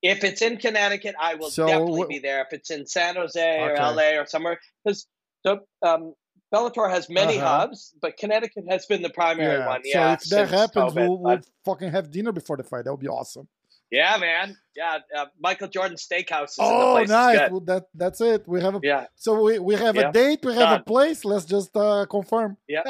If 0.02 0.24
it's 0.24 0.41
in 0.41 0.57
Connecticut, 0.57 1.16
I 1.20 1.36
will 1.36 1.49
so, 1.49 1.68
definitely 1.68 2.06
be 2.07 2.20
there. 2.20 2.41
If 2.41 2.53
it's 2.53 2.70
in 2.70 2.86
San 2.86 3.16
Jose 3.16 3.41
okay. 3.41 3.74
or 3.74 3.76
LA 3.76 4.22
or 4.22 4.26
somewhere, 4.26 4.60
because 4.84 5.07
so, 5.45 5.62
um, 5.82 6.14
Bellator 6.53 6.90
has 6.90 7.10
many 7.10 7.38
uh-huh. 7.38 7.60
hubs, 7.60 7.94
but 8.02 8.16
Connecticut 8.18 8.66
has 8.70 8.86
been 8.86 9.02
the 9.02 9.10
primary 9.10 9.57
yeah. 9.57 9.68
one. 9.68 9.82
Yeah. 9.84 10.18
So 10.18 10.41
if 10.44 10.49
that 10.49 10.57
happens, 10.57 10.94
COVID, 10.94 10.95
we'll, 10.95 11.18
we'll 11.18 11.41
fucking 11.66 11.91
have 11.91 12.12
dinner 12.12 12.32
before 12.32 12.57
the 12.57 12.64
fight. 12.64 12.86
That 12.86 12.91
would 12.91 13.02
be 13.02 13.07
awesome. 13.07 13.48
Yeah, 13.96 14.18
man. 14.18 14.58
Yeah, 14.76 15.00
uh, 15.18 15.26
Michael 15.40 15.70
Jordan 15.70 15.96
Steakhouse 15.96 16.50
is 16.50 16.58
oh, 16.60 17.02
nice. 17.08 17.50
Well, 17.50 17.62
that 17.62 17.86
that's 17.94 18.20
it. 18.20 18.46
We 18.46 18.60
have 18.62 18.76
a 18.76 18.80
yeah. 18.84 19.06
So 19.16 19.42
we, 19.42 19.58
we 19.58 19.76
have 19.76 19.96
yeah. 19.96 20.10
a 20.10 20.12
date. 20.12 20.44
We 20.44 20.54
have 20.54 20.70
Done. 20.70 20.82
a 20.82 20.84
place. 20.84 21.24
Let's 21.24 21.46
just 21.46 21.76
uh, 21.78 22.06
confirm. 22.10 22.58
Yeah, 22.68 22.84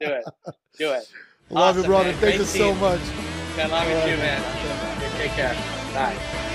do 0.00 0.06
it. 0.06 0.24
Do 0.78 0.92
it. 0.92 1.08
love 1.50 1.76
awesome, 1.76 1.82
you, 1.82 1.88
brother. 1.88 2.04
Man. 2.04 2.20
Thank 2.20 2.36
Great 2.36 2.38
you 2.38 2.44
so 2.44 2.74
much. 2.74 3.00
I 3.56 3.66
love 3.66 3.88
you 3.88 4.12
too, 4.12 4.18
man. 4.22 5.18
Take 5.18 5.32
care. 5.32 5.54
Bye. 5.92 6.50